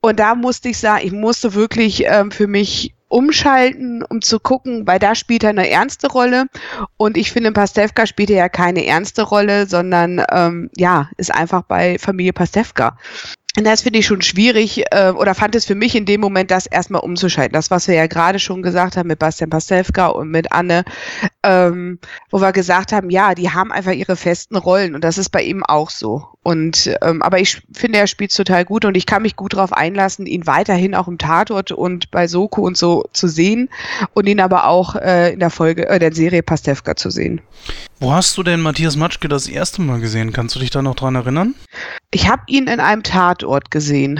und 0.00 0.18
da 0.18 0.34
musste 0.34 0.70
ich 0.70 0.78
sagen, 0.78 1.04
ich 1.04 1.12
musste 1.12 1.54
wirklich 1.54 2.04
ähm, 2.06 2.30
für 2.30 2.46
mich 2.46 2.94
umschalten, 3.10 4.02
um 4.02 4.22
zu 4.22 4.38
gucken, 4.38 4.86
weil 4.86 4.98
da 4.98 5.14
spielt 5.14 5.42
er 5.42 5.50
eine 5.50 5.68
ernste 5.68 6.08
Rolle. 6.08 6.46
Und 6.96 7.16
ich 7.16 7.32
finde, 7.32 7.52
Pastewka 7.52 8.06
spielt 8.06 8.30
er 8.30 8.36
ja 8.36 8.48
keine 8.48 8.86
ernste 8.86 9.22
Rolle, 9.22 9.66
sondern 9.66 10.24
ähm, 10.30 10.70
ja, 10.76 11.10
ist 11.16 11.34
einfach 11.34 11.62
bei 11.62 11.98
Familie 11.98 12.32
Pastewka. 12.32 12.96
Und 13.56 13.64
das 13.64 13.82
finde 13.82 13.98
ich 13.98 14.06
schon 14.06 14.22
schwierig 14.22 14.84
äh, 14.92 15.10
oder 15.10 15.34
fand 15.34 15.56
es 15.56 15.64
für 15.64 15.74
mich 15.74 15.96
in 15.96 16.06
dem 16.06 16.20
Moment, 16.20 16.52
das 16.52 16.66
erstmal 16.66 17.00
umzuschalten. 17.00 17.52
Das, 17.52 17.70
was 17.70 17.88
wir 17.88 17.96
ja 17.96 18.06
gerade 18.06 18.38
schon 18.38 18.62
gesagt 18.62 18.96
haben 18.96 19.08
mit 19.08 19.18
Bastian 19.18 19.50
Pastewka 19.50 20.06
und 20.06 20.30
mit 20.30 20.52
Anne, 20.52 20.84
ähm, 21.42 21.98
wo 22.30 22.40
wir 22.40 22.52
gesagt 22.52 22.92
haben, 22.92 23.10
ja, 23.10 23.34
die 23.34 23.50
haben 23.50 23.72
einfach 23.72 23.90
ihre 23.92 24.14
festen 24.14 24.56
Rollen 24.56 24.94
und 24.94 25.02
das 25.02 25.18
ist 25.18 25.30
bei 25.30 25.42
ihm 25.42 25.64
auch 25.64 25.90
so. 25.90 26.26
Und 26.44 26.96
ähm, 27.02 27.22
aber 27.22 27.40
ich 27.40 27.60
finde, 27.72 27.98
er 27.98 28.06
spielt 28.06 28.34
total 28.34 28.64
gut 28.64 28.84
und 28.84 28.96
ich 28.96 29.04
kann 29.04 29.22
mich 29.22 29.34
gut 29.34 29.54
darauf 29.54 29.72
einlassen, 29.72 30.26
ihn 30.26 30.46
weiterhin 30.46 30.94
auch 30.94 31.08
im 31.08 31.18
Tatort 31.18 31.72
und 31.72 32.12
bei 32.12 32.28
Soko 32.28 32.62
und 32.62 32.76
so 32.76 33.04
zu 33.12 33.26
sehen 33.26 33.68
und 34.14 34.28
ihn 34.28 34.40
aber 34.40 34.68
auch 34.68 34.94
äh, 34.94 35.32
in 35.32 35.40
der 35.40 35.50
Folge 35.50 35.88
äh, 35.88 35.98
der 35.98 36.14
Serie 36.14 36.44
Pastewka 36.44 36.94
zu 36.94 37.10
sehen. 37.10 37.40
Wo 37.98 38.12
hast 38.12 38.38
du 38.38 38.44
denn 38.44 38.60
Matthias 38.60 38.96
Matschke 38.96 39.28
das 39.28 39.48
erste 39.48 39.82
Mal 39.82 39.98
gesehen? 39.98 40.32
Kannst 40.32 40.54
du 40.54 40.60
dich 40.60 40.70
da 40.70 40.82
noch 40.82 40.94
dran 40.94 41.16
erinnern? 41.16 41.56
Ich 42.12 42.28
habe 42.28 42.42
ihn 42.48 42.66
in 42.66 42.80
einem 42.80 43.04
Tatort 43.04 43.70
gesehen. 43.70 44.18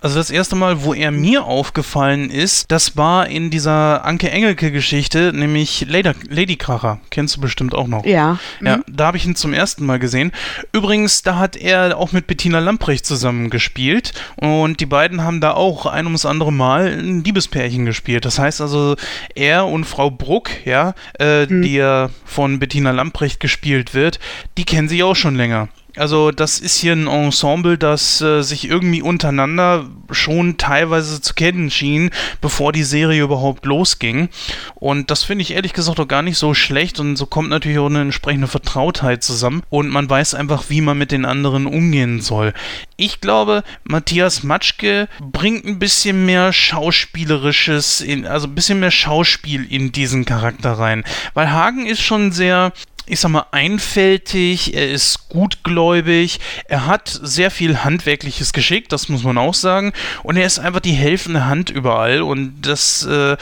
Also 0.00 0.16
das 0.18 0.30
erste 0.30 0.56
Mal, 0.56 0.82
wo 0.82 0.92
er 0.92 1.12
mir 1.12 1.44
aufgefallen 1.44 2.30
ist, 2.30 2.72
das 2.72 2.96
war 2.96 3.28
in 3.28 3.50
dieser 3.50 4.04
Anke 4.04 4.28
Engelke-Geschichte, 4.28 5.32
nämlich 5.32 5.86
Lady, 5.88 6.10
Ladykracher. 6.28 7.00
Kennst 7.10 7.36
du 7.36 7.40
bestimmt 7.40 7.76
auch 7.76 7.86
noch. 7.86 8.04
Ja. 8.04 8.38
Ja, 8.60 8.78
mhm. 8.78 8.84
da 8.88 9.06
habe 9.06 9.18
ich 9.18 9.24
ihn 9.24 9.36
zum 9.36 9.52
ersten 9.52 9.86
Mal 9.86 10.00
gesehen. 10.00 10.32
Übrigens, 10.72 11.22
da 11.22 11.38
hat 11.38 11.56
er 11.56 11.96
auch 11.96 12.10
mit 12.10 12.26
Bettina 12.26 12.58
Lamprecht 12.58 13.06
zusammen 13.06 13.50
gespielt 13.50 14.12
und 14.36 14.80
die 14.80 14.86
beiden 14.86 15.22
haben 15.22 15.40
da 15.40 15.52
auch 15.52 15.86
ein 15.86 16.06
ums 16.06 16.26
andere 16.26 16.52
Mal 16.52 16.88
ein 16.88 17.22
Liebespärchen 17.22 17.86
gespielt. 17.86 18.24
Das 18.24 18.40
heißt 18.40 18.60
also, 18.60 18.96
er 19.36 19.66
und 19.66 19.84
Frau 19.84 20.10
Bruck, 20.10 20.50
ja, 20.64 20.94
äh, 21.20 21.46
mhm. 21.46 21.62
die 21.62 21.74
ja 21.74 22.10
von 22.24 22.58
Bettina 22.58 22.90
Lamprecht 22.90 23.38
gespielt 23.38 23.94
wird, 23.94 24.18
die 24.58 24.64
kennen 24.64 24.88
sie 24.88 25.04
auch 25.04 25.16
schon 25.16 25.36
länger. 25.36 25.68
Also 25.96 26.30
das 26.30 26.58
ist 26.58 26.76
hier 26.76 26.92
ein 26.92 27.06
Ensemble, 27.06 27.78
das 27.78 28.20
äh, 28.20 28.42
sich 28.42 28.68
irgendwie 28.68 29.02
untereinander 29.02 29.86
schon 30.10 30.58
teilweise 30.58 31.20
zu 31.20 31.34
kennen 31.34 31.70
schien, 31.70 32.10
bevor 32.40 32.72
die 32.72 32.82
Serie 32.82 33.22
überhaupt 33.22 33.64
losging. 33.64 34.28
Und 34.74 35.10
das 35.10 35.24
finde 35.24 35.42
ich 35.42 35.52
ehrlich 35.52 35.72
gesagt 35.72 35.98
auch 35.98 36.08
gar 36.08 36.22
nicht 36.22 36.38
so 36.38 36.54
schlecht 36.54 37.00
und 37.00 37.16
so 37.16 37.26
kommt 37.26 37.48
natürlich 37.48 37.78
auch 37.78 37.86
eine 37.86 38.02
entsprechende 38.02 38.46
Vertrautheit 38.46 39.24
zusammen 39.24 39.62
und 39.70 39.88
man 39.88 40.08
weiß 40.08 40.34
einfach, 40.34 40.64
wie 40.68 40.80
man 40.80 40.98
mit 40.98 41.12
den 41.12 41.24
anderen 41.24 41.66
umgehen 41.66 42.20
soll. 42.20 42.52
Ich 42.96 43.20
glaube, 43.20 43.62
Matthias 43.84 44.42
Matschke 44.42 45.08
bringt 45.20 45.64
ein 45.64 45.78
bisschen 45.78 46.26
mehr 46.26 46.52
Schauspielerisches, 46.52 48.00
in, 48.00 48.26
also 48.26 48.46
ein 48.46 48.54
bisschen 48.54 48.80
mehr 48.80 48.90
Schauspiel 48.90 49.66
in 49.68 49.92
diesen 49.92 50.24
Charakter 50.24 50.72
rein. 50.72 51.04
Weil 51.34 51.50
Hagen 51.50 51.86
ist 51.86 52.02
schon 52.02 52.32
sehr 52.32 52.72
ich 53.06 53.20
sag 53.20 53.30
mal, 53.30 53.46
einfältig, 53.52 54.74
er 54.74 54.90
ist 54.90 55.28
gutgläubig, 55.28 56.40
er 56.66 56.86
hat 56.86 57.08
sehr 57.08 57.50
viel 57.50 57.84
handwerkliches 57.84 58.52
Geschick, 58.52 58.88
das 58.88 59.08
muss 59.08 59.22
man 59.22 59.38
auch 59.38 59.54
sagen, 59.54 59.92
und 60.22 60.36
er 60.36 60.46
ist 60.46 60.58
einfach 60.58 60.80
die 60.80 60.92
helfende 60.92 61.46
Hand 61.46 61.70
überall 61.70 62.22
und 62.22 62.62
das, 62.62 63.04
äh, 63.04 63.36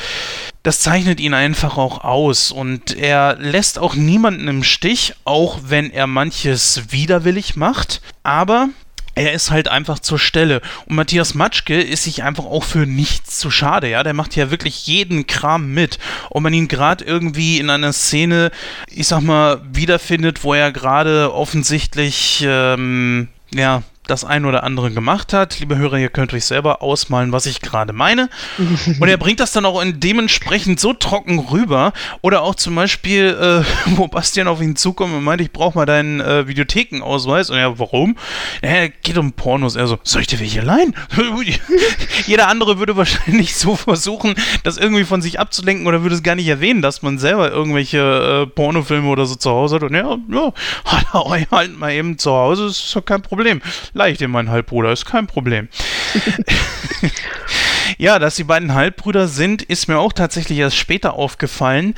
das 0.62 0.80
zeichnet 0.80 1.20
ihn 1.20 1.34
einfach 1.34 1.78
auch 1.78 2.04
aus 2.04 2.52
und 2.52 2.96
er 2.96 3.36
lässt 3.38 3.78
auch 3.78 3.94
niemanden 3.94 4.48
im 4.48 4.62
Stich, 4.62 5.14
auch 5.24 5.58
wenn 5.66 5.90
er 5.90 6.06
manches 6.06 6.92
widerwillig 6.92 7.56
macht, 7.56 8.02
aber 8.22 8.68
er 9.14 9.32
ist 9.32 9.50
halt 9.50 9.68
einfach 9.68 9.98
zur 9.98 10.18
Stelle. 10.18 10.60
Und 10.86 10.96
Matthias 10.96 11.34
Matschke 11.34 11.80
ist 11.80 12.04
sich 12.04 12.22
einfach 12.22 12.44
auch 12.44 12.64
für 12.64 12.86
nichts 12.86 13.38
zu 13.38 13.50
schade, 13.50 13.88
ja. 13.88 14.02
Der 14.02 14.14
macht 14.14 14.36
ja 14.36 14.50
wirklich 14.50 14.86
jeden 14.86 15.26
Kram 15.26 15.72
mit. 15.72 15.98
Und 16.30 16.42
man 16.42 16.52
ihn 16.52 16.68
gerade 16.68 17.04
irgendwie 17.04 17.58
in 17.58 17.70
einer 17.70 17.92
Szene, 17.92 18.50
ich 18.88 19.06
sag 19.06 19.22
mal, 19.22 19.60
wiederfindet, 19.72 20.44
wo 20.44 20.54
er 20.54 20.72
gerade 20.72 21.32
offensichtlich, 21.32 22.44
ähm, 22.46 23.28
ja, 23.52 23.82
das 24.06 24.24
ein 24.24 24.44
oder 24.44 24.64
andere 24.64 24.90
gemacht 24.90 25.32
hat. 25.32 25.58
Liebe 25.60 25.76
Hörer, 25.76 25.96
ihr 25.96 26.10
könnt 26.10 26.32
euch 26.34 26.44
selber 26.44 26.82
ausmalen, 26.82 27.32
was 27.32 27.46
ich 27.46 27.60
gerade 27.60 27.92
meine. 27.92 28.28
Und 29.00 29.08
er 29.08 29.16
bringt 29.16 29.40
das 29.40 29.52
dann 29.52 29.64
auch 29.64 29.80
in 29.80 29.98
dementsprechend 29.98 30.78
so 30.78 30.92
trocken 30.92 31.38
rüber. 31.38 31.92
Oder 32.20 32.42
auch 32.42 32.54
zum 32.54 32.74
Beispiel, 32.74 33.64
äh, 33.64 33.64
wo 33.96 34.08
Bastian 34.08 34.48
auf 34.48 34.60
ihn 34.60 34.76
zukommt 34.76 35.14
und 35.14 35.24
meint, 35.24 35.40
ich 35.40 35.52
brauche 35.52 35.78
mal 35.78 35.86
deinen 35.86 36.20
äh, 36.20 36.46
Videothekenausweis. 36.46 37.50
Und 37.50 37.56
ja, 37.56 37.78
warum? 37.78 38.16
Naja, 38.62 38.88
geht 39.02 39.16
um 39.16 39.32
Pornos. 39.32 39.76
Er 39.76 39.86
so, 39.86 39.98
soll 40.02 40.22
ich 40.22 40.26
dir 40.26 40.40
welche 40.40 40.60
leihen? 40.60 40.94
Jeder 42.26 42.48
andere 42.48 42.78
würde 42.78 42.96
wahrscheinlich 42.96 43.56
so 43.56 43.76
versuchen, 43.76 44.34
das 44.64 44.76
irgendwie 44.76 45.04
von 45.04 45.22
sich 45.22 45.40
abzulenken 45.40 45.86
oder 45.86 46.02
würde 46.02 46.14
es 46.14 46.22
gar 46.22 46.34
nicht 46.34 46.48
erwähnen, 46.48 46.82
dass 46.82 47.02
man 47.02 47.18
selber 47.18 47.50
irgendwelche 47.50 48.44
äh, 48.44 48.46
Pornofilme 48.46 49.08
oder 49.08 49.24
so 49.24 49.34
zu 49.34 49.50
Hause 49.50 49.76
hat. 49.76 49.82
Und 49.82 49.94
ja, 49.94 50.18
ja, 50.30 50.52
hat 50.84 51.06
er 51.12 51.26
euch 51.26 51.46
halt 51.50 51.78
mal 51.78 51.92
eben 51.92 52.18
zu 52.18 52.30
Hause, 52.30 52.66
ist 52.66 52.94
doch 52.94 53.04
kein 53.04 53.22
Problem 53.22 53.62
leicht 53.94 54.20
in 54.20 54.30
meinen 54.30 54.50
Halbbruder, 54.50 54.92
ist 54.92 55.06
kein 55.06 55.26
Problem. 55.26 55.68
ja, 57.98 58.18
dass 58.18 58.36
die 58.36 58.44
beiden 58.44 58.74
Halbbrüder 58.74 59.28
sind, 59.28 59.62
ist 59.62 59.88
mir 59.88 59.98
auch 59.98 60.12
tatsächlich 60.12 60.58
erst 60.58 60.76
später 60.76 61.14
aufgefallen. 61.14 61.94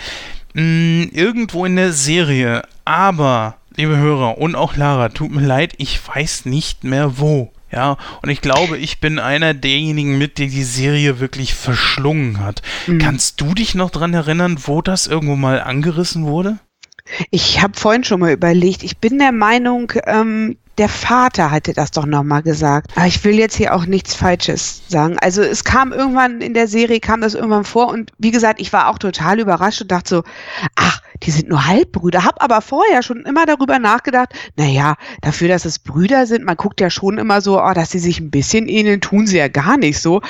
Hm, 0.54 1.10
irgendwo 1.12 1.64
in 1.64 1.76
der 1.76 1.92
Serie. 1.92 2.62
Aber, 2.84 3.56
liebe 3.76 3.96
Hörer 3.96 4.38
und 4.38 4.54
auch 4.54 4.76
Lara, 4.76 5.08
tut 5.08 5.32
mir 5.32 5.44
leid, 5.44 5.74
ich 5.78 6.00
weiß 6.06 6.46
nicht 6.46 6.84
mehr 6.84 7.18
wo. 7.18 7.52
Ja, 7.72 7.96
und 8.22 8.30
ich 8.30 8.40
glaube, 8.40 8.78
ich 8.78 9.00
bin 9.00 9.18
einer 9.18 9.52
derjenigen 9.52 10.18
mit, 10.18 10.38
der 10.38 10.46
die 10.46 10.62
Serie 10.62 11.18
wirklich 11.18 11.52
verschlungen 11.52 12.40
hat. 12.40 12.62
Mhm. 12.86 12.98
Kannst 12.98 13.40
du 13.40 13.54
dich 13.54 13.74
noch 13.74 13.90
daran 13.90 14.14
erinnern, 14.14 14.56
wo 14.62 14.82
das 14.82 15.08
irgendwo 15.08 15.34
mal 15.34 15.60
angerissen 15.60 16.26
wurde? 16.26 16.58
Ich 17.30 17.60
habe 17.62 17.78
vorhin 17.78 18.04
schon 18.04 18.20
mal 18.20 18.32
überlegt. 18.32 18.82
Ich 18.82 18.98
bin 18.98 19.18
der 19.18 19.32
Meinung, 19.32 19.92
ähm, 20.06 20.56
der 20.78 20.88
Vater 20.88 21.50
hatte 21.50 21.72
das 21.72 21.90
doch 21.90 22.06
nochmal 22.06 22.42
gesagt. 22.42 22.90
Aber 22.96 23.06
ich 23.06 23.22
will 23.24 23.38
jetzt 23.38 23.56
hier 23.56 23.74
auch 23.74 23.86
nichts 23.86 24.14
Falsches 24.14 24.82
sagen. 24.88 25.16
Also 25.20 25.42
es 25.42 25.64
kam 25.64 25.92
irgendwann 25.92 26.40
in 26.40 26.54
der 26.54 26.68
Serie, 26.68 27.00
kam 27.00 27.20
das 27.20 27.34
irgendwann 27.34 27.64
vor 27.64 27.88
und 27.88 28.12
wie 28.18 28.30
gesagt, 28.30 28.60
ich 28.60 28.72
war 28.72 28.88
auch 28.88 28.98
total 28.98 29.40
überrascht 29.40 29.80
und 29.80 29.90
dachte 29.90 30.16
so, 30.16 30.22
ach, 30.74 31.00
die 31.22 31.30
sind 31.30 31.48
nur 31.48 31.66
Halbbrüder. 31.66 32.24
Hab 32.24 32.42
aber 32.42 32.60
vorher 32.60 33.02
schon 33.02 33.22
immer 33.22 33.46
darüber 33.46 33.78
nachgedacht, 33.78 34.34
naja, 34.56 34.96
dafür, 35.20 35.48
dass 35.48 35.64
es 35.64 35.78
Brüder 35.78 36.26
sind, 36.26 36.44
man 36.44 36.56
guckt 36.56 36.80
ja 36.80 36.90
schon 36.90 37.18
immer 37.18 37.40
so, 37.40 37.62
oh, 37.62 37.72
dass 37.72 37.90
sie 37.90 37.98
sich 37.98 38.20
ein 38.20 38.30
bisschen 38.30 38.68
ähneln, 38.68 39.00
tun 39.00 39.26
sie 39.26 39.38
ja 39.38 39.48
gar 39.48 39.76
nicht 39.76 40.00
so. 40.00 40.20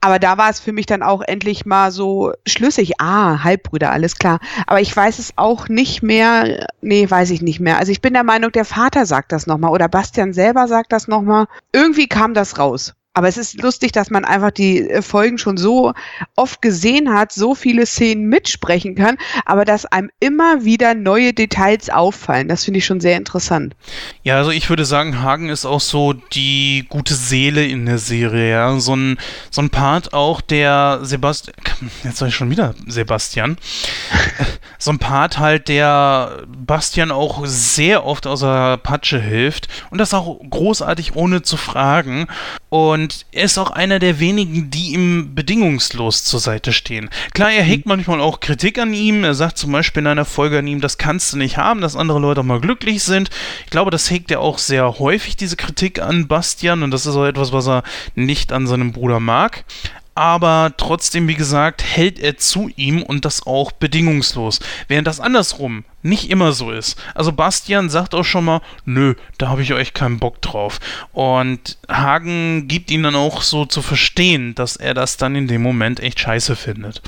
Aber 0.00 0.18
da 0.18 0.38
war 0.38 0.50
es 0.50 0.60
für 0.60 0.72
mich 0.72 0.86
dann 0.86 1.02
auch 1.02 1.22
endlich 1.22 1.66
mal 1.66 1.90
so 1.90 2.32
schlüssig. 2.46 3.00
Ah, 3.00 3.42
Halbbrüder, 3.44 3.90
alles 3.90 4.16
klar. 4.16 4.40
Aber 4.66 4.80
ich 4.80 4.94
weiß 4.94 5.18
es 5.18 5.32
auch 5.36 5.68
nicht 5.68 6.02
mehr. 6.02 6.66
Nee, 6.80 7.08
weiß 7.08 7.30
ich 7.30 7.42
nicht 7.42 7.60
mehr. 7.60 7.78
Also 7.78 7.92
ich 7.92 8.00
bin 8.00 8.14
der 8.14 8.24
Meinung, 8.24 8.52
der 8.52 8.64
Vater 8.64 9.06
sagt 9.06 9.32
das 9.32 9.46
nochmal 9.46 9.70
oder 9.70 9.88
Bastian 9.88 10.32
selber 10.32 10.68
sagt 10.68 10.92
das 10.92 11.08
nochmal. 11.08 11.46
Irgendwie 11.72 12.08
kam 12.08 12.34
das 12.34 12.58
raus. 12.58 12.94
Aber 13.14 13.28
es 13.28 13.36
ist 13.36 13.62
lustig, 13.62 13.92
dass 13.92 14.10
man 14.10 14.24
einfach 14.24 14.50
die 14.50 14.90
äh, 14.90 15.00
Folgen 15.00 15.38
schon 15.38 15.56
so 15.56 15.92
oft 16.34 16.60
gesehen 16.60 17.14
hat, 17.14 17.32
so 17.32 17.54
viele 17.54 17.86
Szenen 17.86 18.26
mitsprechen 18.26 18.96
kann, 18.96 19.16
aber 19.46 19.64
dass 19.64 19.86
einem 19.86 20.10
immer 20.18 20.64
wieder 20.64 20.94
neue 20.94 21.32
Details 21.32 21.90
auffallen. 21.90 22.48
Das 22.48 22.64
finde 22.64 22.78
ich 22.78 22.84
schon 22.84 23.00
sehr 23.00 23.16
interessant. 23.16 23.76
Ja, 24.24 24.36
also 24.36 24.50
ich 24.50 24.68
würde 24.68 24.84
sagen, 24.84 25.22
Hagen 25.22 25.48
ist 25.48 25.64
auch 25.64 25.80
so 25.80 26.12
die 26.12 26.86
gute 26.88 27.14
Seele 27.14 27.64
in 27.64 27.86
der 27.86 27.98
Serie. 27.98 28.50
Ja? 28.50 28.80
So, 28.80 28.96
ein, 28.96 29.18
so 29.50 29.62
ein 29.62 29.70
Part 29.70 30.12
auch, 30.12 30.40
der 30.40 31.00
Sebastian, 31.02 31.56
jetzt 32.04 32.18
sage 32.18 32.30
ich 32.30 32.34
schon 32.34 32.50
wieder 32.50 32.74
Sebastian, 32.86 33.56
so 34.78 34.90
ein 34.90 34.98
Part 34.98 35.38
halt, 35.38 35.68
der 35.68 36.42
Bastian 36.48 37.12
auch 37.12 37.42
sehr 37.44 38.04
oft 38.04 38.26
aus 38.26 38.40
der 38.40 38.76
Patsche 38.78 39.20
hilft 39.20 39.68
und 39.90 39.98
das 39.98 40.14
auch 40.14 40.40
großartig 40.50 41.14
ohne 41.14 41.42
zu 41.42 41.56
fragen. 41.56 42.26
Und 42.70 43.03
er 43.32 43.44
ist 43.44 43.58
auch 43.58 43.70
einer 43.70 43.98
der 43.98 44.20
wenigen, 44.20 44.70
die 44.70 44.92
ihm 44.92 45.34
bedingungslos 45.34 46.24
zur 46.24 46.40
Seite 46.40 46.72
stehen. 46.72 47.10
Klar, 47.32 47.52
er 47.52 47.62
hegt 47.62 47.86
manchmal 47.86 48.20
auch 48.20 48.40
Kritik 48.40 48.78
an 48.78 48.94
ihm. 48.94 49.24
Er 49.24 49.34
sagt 49.34 49.58
zum 49.58 49.72
Beispiel 49.72 50.02
in 50.02 50.06
einer 50.06 50.24
Folge 50.24 50.58
an 50.58 50.66
ihm, 50.66 50.80
das 50.80 50.98
kannst 50.98 51.32
du 51.32 51.36
nicht 51.36 51.56
haben, 51.56 51.80
dass 51.80 51.96
andere 51.96 52.18
Leute 52.18 52.40
auch 52.40 52.44
mal 52.44 52.60
glücklich 52.60 53.02
sind. 53.02 53.30
Ich 53.64 53.70
glaube, 53.70 53.90
das 53.90 54.10
hegt 54.10 54.30
er 54.30 54.40
auch 54.40 54.58
sehr 54.58 54.98
häufig, 54.98 55.36
diese 55.36 55.56
Kritik 55.56 56.00
an 56.00 56.28
Bastian. 56.28 56.82
Und 56.82 56.90
das 56.90 57.06
ist 57.06 57.16
auch 57.16 57.26
etwas, 57.26 57.52
was 57.52 57.68
er 57.68 57.82
nicht 58.14 58.52
an 58.52 58.66
seinem 58.66 58.92
Bruder 58.92 59.20
mag 59.20 59.64
aber 60.14 60.72
trotzdem, 60.76 61.26
wie 61.28 61.34
gesagt, 61.34 61.82
hält 61.82 62.18
er 62.18 62.36
zu 62.36 62.70
ihm 62.76 63.02
und 63.02 63.24
das 63.24 63.46
auch 63.46 63.72
bedingungslos. 63.72 64.60
Während 64.86 65.06
das 65.06 65.20
andersrum 65.20 65.84
nicht 66.02 66.30
immer 66.30 66.52
so 66.52 66.70
ist. 66.70 67.00
Also 67.14 67.32
Bastian 67.32 67.88
sagt 67.90 68.14
auch 68.14 68.24
schon 68.24 68.44
mal, 68.44 68.60
nö, 68.84 69.14
da 69.38 69.48
habe 69.48 69.62
ich 69.62 69.72
euch 69.72 69.94
keinen 69.94 70.18
Bock 70.18 70.40
drauf. 70.42 70.78
Und 71.12 71.78
Hagen 71.88 72.68
gibt 72.68 72.90
ihm 72.90 73.02
dann 73.02 73.16
auch 73.16 73.42
so 73.42 73.64
zu 73.64 73.82
verstehen, 73.82 74.54
dass 74.54 74.76
er 74.76 74.94
das 74.94 75.16
dann 75.16 75.34
in 75.34 75.48
dem 75.48 75.62
Moment 75.62 76.00
echt 76.00 76.20
scheiße 76.20 76.56
findet. 76.56 77.02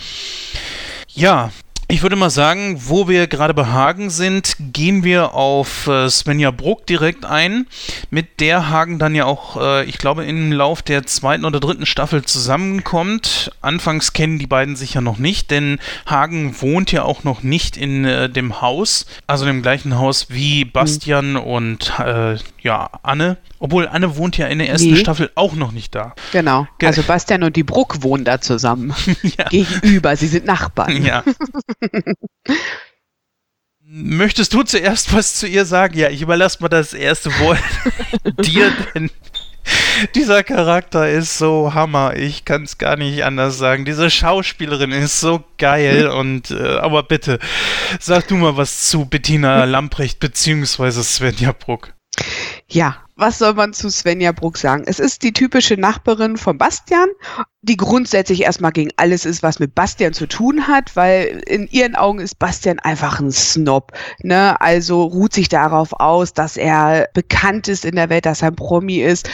Ja, 1.08 1.52
ich 1.88 2.02
würde 2.02 2.16
mal 2.16 2.30
sagen, 2.30 2.80
wo 2.86 3.08
wir 3.08 3.28
gerade 3.28 3.54
behagen 3.54 4.10
sind, 4.10 4.56
gehen 4.58 5.04
wir 5.04 5.34
auf 5.34 5.86
äh, 5.86 6.08
Svenja 6.08 6.50
Bruck 6.50 6.84
direkt 6.86 7.24
ein, 7.24 7.66
mit 8.10 8.40
der 8.40 8.68
Hagen 8.68 8.98
dann 8.98 9.14
ja 9.14 9.24
auch, 9.24 9.56
äh, 9.60 9.84
ich 9.84 9.98
glaube, 9.98 10.24
im 10.24 10.50
Lauf 10.50 10.82
der 10.82 11.06
zweiten 11.06 11.44
oder 11.44 11.60
dritten 11.60 11.86
Staffel 11.86 12.24
zusammenkommt. 12.24 13.52
Anfangs 13.60 14.12
kennen 14.12 14.40
die 14.40 14.48
beiden 14.48 14.74
sich 14.74 14.94
ja 14.94 15.00
noch 15.00 15.18
nicht, 15.18 15.52
denn 15.52 15.78
Hagen 16.06 16.60
wohnt 16.60 16.90
ja 16.90 17.04
auch 17.04 17.22
noch 17.22 17.44
nicht 17.44 17.76
in 17.76 18.04
äh, 18.04 18.28
dem 18.28 18.60
Haus, 18.60 19.06
also 19.28 19.44
dem 19.44 19.62
gleichen 19.62 19.96
Haus 19.96 20.26
wie 20.28 20.64
Bastian 20.64 21.32
mhm. 21.32 21.36
und 21.36 21.92
ja, 22.66 22.90
Anne. 23.04 23.36
Obwohl 23.60 23.88
Anne 23.88 24.16
wohnt 24.16 24.36
ja 24.36 24.48
in 24.48 24.58
der 24.58 24.68
ersten 24.68 24.90
nee. 24.90 24.96
Staffel 24.96 25.30
auch 25.34 25.54
noch 25.54 25.70
nicht 25.70 25.94
da. 25.94 26.14
Genau. 26.32 26.66
Ge 26.78 26.88
also 26.88 27.02
Bastian 27.04 27.44
und 27.44 27.56
die 27.56 27.62
Bruck 27.62 28.02
wohnen 28.02 28.24
da 28.24 28.40
zusammen. 28.40 28.92
ja. 29.22 29.44
Gegenüber. 29.44 30.16
Sie 30.16 30.26
sind 30.26 30.44
Nachbarn. 30.44 31.04
Ja. 31.04 31.22
Möchtest 33.88 34.52
du 34.52 34.64
zuerst 34.64 35.14
was 35.14 35.36
zu 35.36 35.46
ihr 35.46 35.64
sagen? 35.64 35.96
Ja, 35.96 36.10
ich 36.10 36.20
überlasse 36.20 36.60
mal 36.60 36.68
das 36.68 36.92
erste 36.92 37.30
Wort 37.38 37.62
dir, 38.44 38.72
denn 38.94 39.10
dieser 40.14 40.42
Charakter 40.42 41.08
ist 41.08 41.38
so 41.38 41.72
Hammer. 41.74 42.16
Ich 42.16 42.44
kann 42.44 42.64
es 42.64 42.78
gar 42.78 42.96
nicht 42.96 43.24
anders 43.24 43.58
sagen. 43.58 43.84
Diese 43.84 44.10
Schauspielerin 44.10 44.92
ist 44.92 45.20
so 45.20 45.44
geil 45.58 46.08
und 46.08 46.50
äh, 46.50 46.78
aber 46.78 47.02
bitte 47.04 47.38
sag 48.00 48.28
du 48.28 48.34
mal 48.34 48.56
was 48.56 48.88
zu 48.88 49.04
Bettina 49.06 49.64
Lamprecht 49.64 50.18
beziehungsweise 50.18 51.02
Svenja 51.04 51.52
Bruck. 51.52 51.94
Ja, 52.68 52.96
was 53.16 53.38
soll 53.38 53.54
man 53.54 53.72
zu 53.72 53.90
Svenja 53.90 54.32
Bruck 54.32 54.58
sagen? 54.58 54.84
Es 54.86 54.98
ist 54.98 55.22
die 55.22 55.32
typische 55.32 55.76
Nachbarin 55.78 56.36
von 56.36 56.58
Bastian, 56.58 57.08
die 57.62 57.76
grundsätzlich 57.76 58.42
erstmal 58.42 58.72
gegen 58.72 58.90
alles 58.96 59.24
ist, 59.24 59.42
was 59.42 59.58
mit 59.58 59.74
Bastian 59.74 60.12
zu 60.12 60.26
tun 60.26 60.68
hat, 60.68 60.94
weil 60.94 61.42
in 61.46 61.66
ihren 61.68 61.96
Augen 61.96 62.20
ist 62.20 62.38
Bastian 62.38 62.78
einfach 62.78 63.18
ein 63.18 63.32
Snob. 63.32 63.92
Ne? 64.22 64.60
Also 64.60 65.02
ruht 65.02 65.32
sich 65.32 65.48
darauf 65.48 65.94
aus, 65.94 66.34
dass 66.34 66.56
er 66.56 67.08
bekannt 67.14 67.68
ist 67.68 67.86
in 67.86 67.96
der 67.96 68.10
Welt, 68.10 68.26
dass 68.26 68.42
er 68.42 68.48
ein 68.48 68.56
Promi 68.56 68.98
ist. 68.98 69.28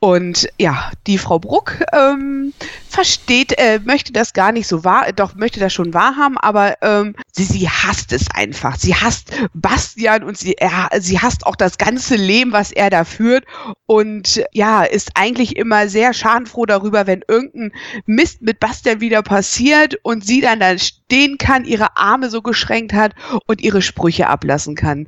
Und 0.00 0.48
ja, 0.58 0.90
die 1.06 1.16
Frau 1.16 1.38
Bruck 1.38 1.84
ähm, 1.92 2.52
versteht, 2.88 3.56
äh, 3.58 3.78
möchte 3.84 4.12
das 4.12 4.32
gar 4.32 4.50
nicht 4.50 4.66
so 4.66 4.82
wahr, 4.84 5.12
doch 5.12 5.36
möchte 5.36 5.60
das 5.60 5.72
schon 5.72 5.94
wahrhaben, 5.94 6.36
aber 6.36 6.82
ähm, 6.82 7.14
sie, 7.32 7.44
sie 7.44 7.68
hasst 7.68 8.12
es 8.12 8.26
einfach. 8.34 8.76
Sie 8.76 8.94
hasst 8.94 9.32
Bastian 9.54 10.24
und 10.24 10.36
sie, 10.36 10.54
er, 10.54 10.90
sie 10.98 11.20
hasst 11.20 11.46
auch 11.46 11.56
das 11.56 11.78
ganze 11.78 12.16
Leben, 12.16 12.52
was 12.52 12.69
er 12.72 12.90
da 12.90 13.04
führt. 13.04 13.44
Und 13.86 14.44
ja, 14.52 14.84
ist 14.84 15.12
eigentlich 15.14 15.56
immer 15.56 15.88
sehr 15.88 16.12
schadenfroh 16.12 16.66
darüber, 16.66 17.06
wenn 17.06 17.22
irgendein 17.26 17.72
Mist 18.06 18.42
mit 18.42 18.60
Bastian 18.60 19.00
wieder 19.00 19.22
passiert 19.22 19.96
und 20.02 20.24
sie 20.24 20.40
dann 20.40 20.60
da 20.60 20.76
stehen 20.78 21.38
kann, 21.38 21.64
ihre 21.64 21.96
Arme 21.96 22.30
so 22.30 22.42
geschränkt 22.42 22.92
hat 22.92 23.14
und 23.46 23.60
ihre 23.60 23.82
Sprüche 23.82 24.28
ablassen 24.28 24.74
kann. 24.74 25.06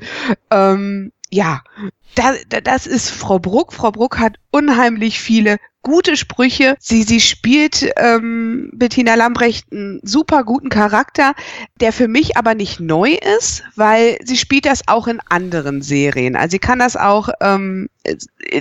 Ähm, 0.50 1.12
ja, 1.30 1.62
da, 2.14 2.34
da, 2.48 2.60
das 2.60 2.86
ist 2.86 3.10
Frau 3.10 3.38
Bruck. 3.38 3.72
Frau 3.72 3.90
Bruck 3.90 4.18
hat 4.18 4.36
unheimlich 4.50 5.18
viele 5.18 5.56
gute 5.82 6.16
Sprüche. 6.16 6.76
Sie, 6.80 7.02
sie 7.02 7.20
spielt 7.20 7.92
ähm, 7.96 8.70
Bettina 8.72 9.14
Lambrecht 9.14 9.66
einen 9.72 10.00
super 10.02 10.44
guten 10.44 10.68
Charakter, 10.68 11.34
der 11.80 11.92
für 11.92 12.08
mich 12.08 12.36
aber 12.36 12.54
nicht 12.54 12.80
neu 12.80 13.18
ist, 13.38 13.62
weil 13.76 14.18
sie 14.24 14.36
spielt 14.36 14.66
das 14.66 14.82
auch 14.86 15.06
in 15.06 15.20
anderen 15.28 15.82
Serien. 15.82 16.36
Also 16.36 16.52
sie 16.52 16.58
kann 16.58 16.78
das 16.78 16.96
auch 16.96 17.28
ähm, 17.40 17.88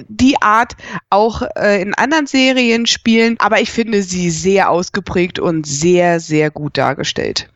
die 0.08 0.42
Art 0.42 0.76
auch 1.10 1.44
äh, 1.56 1.82
in 1.82 1.94
anderen 1.94 2.28
Serien 2.28 2.86
spielen, 2.86 3.38
aber 3.40 3.62
ich 3.62 3.72
finde 3.72 4.04
sie 4.04 4.30
sehr 4.30 4.70
ausgeprägt 4.70 5.40
und 5.40 5.66
sehr, 5.66 6.20
sehr 6.20 6.52
gut 6.52 6.78
dargestellt. 6.78 7.50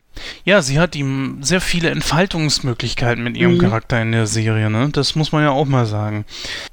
Ja, 0.44 0.62
sie 0.62 0.78
hat 0.78 0.96
ihm 0.96 1.38
sehr 1.42 1.60
viele 1.60 1.90
Entfaltungsmöglichkeiten 1.90 3.22
mit 3.22 3.36
ihrem 3.36 3.54
mhm. 3.54 3.60
Charakter 3.60 4.00
in 4.00 4.12
der 4.12 4.26
Serie, 4.26 4.70
ne? 4.70 4.88
Das 4.92 5.14
muss 5.14 5.32
man 5.32 5.42
ja 5.42 5.50
auch 5.50 5.66
mal 5.66 5.86
sagen. 5.86 6.24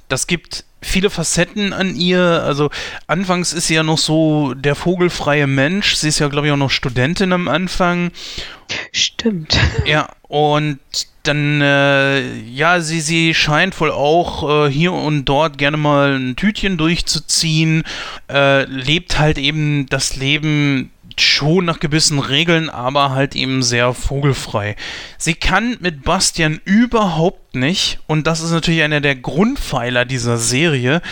Das 0.08 0.26
gibt 0.26 0.64
viele 0.84 1.10
Facetten 1.10 1.72
an 1.72 1.96
ihr. 1.96 2.20
Also 2.20 2.70
anfangs 3.06 3.52
ist 3.52 3.66
sie 3.66 3.74
ja 3.74 3.82
noch 3.82 3.98
so 3.98 4.54
der 4.54 4.74
vogelfreie 4.74 5.46
Mensch. 5.46 5.94
Sie 5.94 6.08
ist 6.08 6.18
ja, 6.18 6.28
glaube 6.28 6.46
ich, 6.46 6.52
auch 6.52 6.58
noch 6.58 6.70
Studentin 6.70 7.32
am 7.32 7.48
Anfang. 7.48 8.10
Stimmt. 8.92 9.58
Ja, 9.86 10.08
und 10.28 10.78
dann, 11.24 11.60
äh, 11.60 12.38
ja, 12.40 12.80
sie, 12.80 13.00
sie 13.00 13.34
scheint 13.34 13.78
wohl 13.80 13.90
auch 13.90 14.66
äh, 14.66 14.70
hier 14.70 14.92
und 14.92 15.26
dort 15.26 15.58
gerne 15.58 15.76
mal 15.76 16.18
ein 16.18 16.36
Tütchen 16.36 16.76
durchzuziehen, 16.78 17.82
äh, 18.30 18.64
lebt 18.64 19.18
halt 19.18 19.38
eben 19.38 19.86
das 19.88 20.16
Leben 20.16 20.90
schon 21.20 21.64
nach 21.64 21.80
gewissen 21.80 22.18
Regeln, 22.18 22.70
aber 22.70 23.10
halt 23.10 23.34
eben 23.34 23.62
sehr 23.62 23.94
vogelfrei. 23.94 24.76
Sie 25.18 25.34
kann 25.34 25.76
mit 25.80 26.02
Bastian 26.02 26.60
überhaupt 26.64 27.54
nicht, 27.54 27.98
und 28.06 28.26
das 28.26 28.40
ist 28.40 28.50
natürlich 28.50 28.82
einer 28.82 29.00
der 29.00 29.16
Grundpfeiler 29.16 30.04
dieser 30.04 30.38
Serie, 30.38 31.02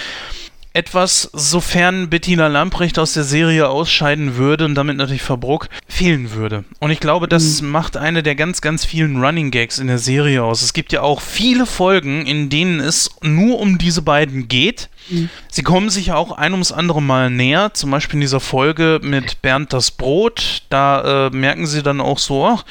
etwas, 0.75 1.29
sofern 1.35 2.09
Bettina 2.09 2.47
Lamprecht 2.47 2.99
aus 2.99 3.13
der 3.13 3.25
Serie 3.25 3.69
ausscheiden 3.69 4.37
würde 4.37 4.65
und 4.65 4.75
damit 4.75 4.97
natürlich 4.97 5.23
Verbruck 5.23 5.69
fehlen 5.87 6.33
würde. 6.33 6.65
Und 6.79 6.91
ich 6.91 7.01
glaube, 7.01 7.29
das 7.29 7.61
mhm. 7.61 7.69
macht 7.69 7.97
eine 7.97 8.23
der 8.23 8.35
ganz, 8.35 8.61
ganz 8.63 8.85
vielen 8.85 9.23
Running 9.23 9.51
Gags 9.51 9.79
in 9.79 9.89
der 9.89 9.99
Serie 9.99 10.43
aus. 10.43 10.63
Es 10.63 10.73
gibt 10.73 10.93
ja 10.93 11.03
auch 11.03 11.21
viele 11.21 11.67
Folgen, 11.67 12.27
in 12.27 12.49
denen 12.49 12.81
es 12.81 13.11
nur 13.23 13.59
um 13.59 13.77
diese 13.77 14.03
beiden 14.03 14.49
geht. 14.49 14.89
Sie 15.49 15.63
kommen 15.63 15.91
sich 15.91 16.07
ja 16.07 16.17
auch 16.17 16.33
ein 16.33 16.53
ums 16.53 16.73
andere 16.73 17.03
Mal 17.03 17.31
näher, 17.31 17.75
zum 17.75 17.91
Beispiel 17.91 18.15
in 18.15 18.21
dieser 18.23 18.41
Folge 18.41 19.01
mit 19.03 19.43
Bernd 19.43 19.73
das 19.73 19.91
Brot. 19.91 20.63
Da 20.71 21.27
äh, 21.27 21.31
merken 21.31 21.67
sie 21.67 21.83
dann 21.83 22.01
auch 22.01 22.19
so, 22.19 22.47
ach, 22.47 22.65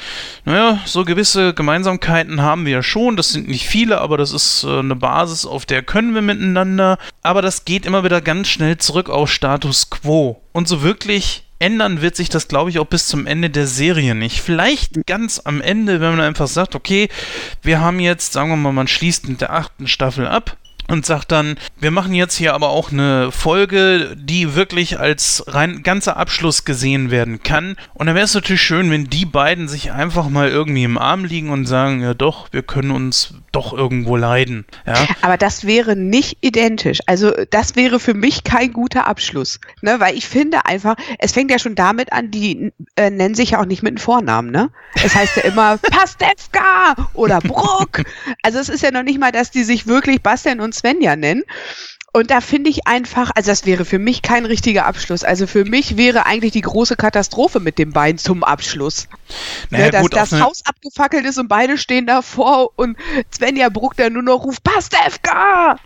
naja, 0.44 0.80
so 0.84 1.04
gewisse 1.04 1.54
Gemeinsamkeiten 1.54 2.42
haben 2.42 2.64
wir 2.64 2.72
ja 2.72 2.82
schon. 2.82 3.16
Das 3.16 3.32
sind 3.32 3.48
nicht 3.48 3.66
viele, 3.66 4.00
aber 4.00 4.16
das 4.16 4.32
ist 4.32 4.64
äh, 4.64 4.78
eine 4.78 4.96
Basis, 4.96 5.46
auf 5.46 5.66
der 5.66 5.82
können 5.82 6.14
wir 6.14 6.22
miteinander. 6.22 6.98
Aber 7.22 7.42
das 7.42 7.64
geht 7.64 7.86
immer 7.86 8.04
wieder 8.04 8.20
ganz 8.20 8.48
schnell 8.48 8.78
zurück 8.78 9.08
auf 9.08 9.30
Status 9.30 9.90
quo. 9.90 10.42
Und 10.52 10.68
so 10.68 10.82
wirklich 10.82 11.44
ändern 11.58 12.02
wird 12.02 12.16
sich 12.16 12.28
das, 12.28 12.48
glaube 12.48 12.70
ich, 12.70 12.80
auch 12.80 12.86
bis 12.86 13.06
zum 13.06 13.26
Ende 13.26 13.48
der 13.48 13.68
Serie 13.68 14.16
nicht. 14.16 14.40
Vielleicht 14.40 15.06
ganz 15.06 15.40
am 15.44 15.60
Ende, 15.60 16.00
wenn 16.00 16.16
man 16.16 16.20
einfach 16.20 16.48
sagt, 16.48 16.74
okay, 16.74 17.08
wir 17.62 17.80
haben 17.80 18.00
jetzt, 18.00 18.32
sagen 18.32 18.50
wir 18.50 18.56
mal, 18.56 18.72
man 18.72 18.88
schließt 18.88 19.28
mit 19.28 19.40
der 19.40 19.52
achten 19.52 19.86
Staffel 19.86 20.26
ab 20.26 20.56
und 20.88 21.06
sagt 21.06 21.32
dann, 21.32 21.56
wir 21.78 21.90
machen 21.90 22.14
jetzt 22.14 22.36
hier 22.36 22.54
aber 22.54 22.68
auch 22.68 22.92
eine 22.92 23.32
Folge, 23.32 24.16
die 24.16 24.54
wirklich 24.54 24.98
als 24.98 25.44
rein 25.46 25.82
ganzer 25.82 26.16
Abschluss 26.16 26.64
gesehen 26.64 27.10
werden 27.10 27.42
kann. 27.42 27.76
Und 27.94 28.06
dann 28.06 28.14
wäre 28.14 28.24
es 28.24 28.34
natürlich 28.34 28.62
schön, 28.62 28.90
wenn 28.90 29.08
die 29.08 29.26
beiden 29.26 29.68
sich 29.68 29.92
einfach 29.92 30.28
mal 30.28 30.48
irgendwie 30.48 30.84
im 30.84 30.98
Arm 30.98 31.24
liegen 31.24 31.50
und 31.50 31.66
sagen, 31.66 32.00
ja 32.00 32.14
doch, 32.14 32.48
wir 32.52 32.62
können 32.62 32.90
uns 32.90 33.34
doch 33.52 33.72
irgendwo 33.72 34.16
leiden. 34.16 34.66
Ja? 34.86 34.94
Aber 35.20 35.36
das 35.36 35.66
wäre 35.66 35.94
nicht 35.94 36.38
identisch. 36.40 37.00
Also 37.06 37.30
das 37.50 37.76
wäre 37.76 38.00
für 38.00 38.14
mich 38.14 38.44
kein 38.44 38.72
guter 38.72 39.06
Abschluss. 39.06 39.60
Ne? 39.82 40.00
Weil 40.00 40.16
ich 40.16 40.26
finde 40.26 40.64
einfach, 40.66 40.96
es 41.18 41.32
fängt 41.32 41.50
ja 41.50 41.58
schon 41.58 41.74
damit 41.74 42.12
an, 42.12 42.30
die 42.30 42.72
äh, 42.96 43.10
nennen 43.10 43.34
sich 43.34 43.50
ja 43.50 43.60
auch 43.60 43.66
nicht 43.66 43.82
mit 43.82 43.90
einem 43.90 43.98
Vornamen. 43.98 44.50
Ne? 44.50 44.70
Es 45.04 45.14
heißt 45.14 45.36
ja 45.36 45.42
immer 45.44 45.78
Pastewka 45.90 47.10
oder 47.14 47.40
Bruck. 47.40 48.02
Also 48.42 48.58
es 48.58 48.68
ist 48.68 48.82
ja 48.82 48.90
noch 48.90 49.02
nicht 49.02 49.20
mal, 49.20 49.32
dass 49.32 49.50
die 49.50 49.64
sich 49.64 49.86
wirklich 49.86 50.22
Bastian 50.22 50.60
und 50.60 50.74
Svenja 50.74 51.14
nennen. 51.16 51.42
Und 52.14 52.30
da 52.30 52.42
finde 52.42 52.68
ich 52.68 52.86
einfach, 52.86 53.30
also 53.34 53.50
das 53.50 53.64
wäre 53.64 53.86
für 53.86 53.98
mich 53.98 54.20
kein 54.20 54.44
richtiger 54.44 54.84
Abschluss. 54.84 55.24
Also 55.24 55.46
für 55.46 55.64
mich 55.64 55.96
wäre 55.96 56.26
eigentlich 56.26 56.52
die 56.52 56.60
große 56.60 56.94
Katastrophe 56.94 57.58
mit 57.58 57.78
dem 57.78 57.92
Bein 57.92 58.18
zum 58.18 58.44
Abschluss. 58.44 59.08
Naja, 59.70 59.86
ne, 59.86 59.90
dass 59.92 60.02
gut, 60.02 60.14
das 60.14 60.32
Haus 60.32 60.60
abgefackelt 60.66 61.24
ist 61.24 61.38
und 61.38 61.48
beide 61.48 61.78
stehen 61.78 62.06
davor 62.06 62.68
und 62.76 62.98
Svenja 63.34 63.70
Bruck 63.70 63.96
dann 63.96 64.12
nur 64.12 64.22
noch 64.22 64.44
ruft, 64.44 64.62
Pastewka! 64.62 65.78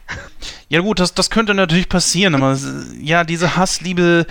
Ja 0.68 0.80
gut, 0.80 0.98
das, 0.98 1.14
das 1.14 1.30
könnte 1.30 1.54
natürlich 1.54 1.88
passieren, 1.88 2.34
aber 2.34 2.58
ja, 3.00 3.22
diese 3.22 3.56
Hassliebe, 3.56 4.26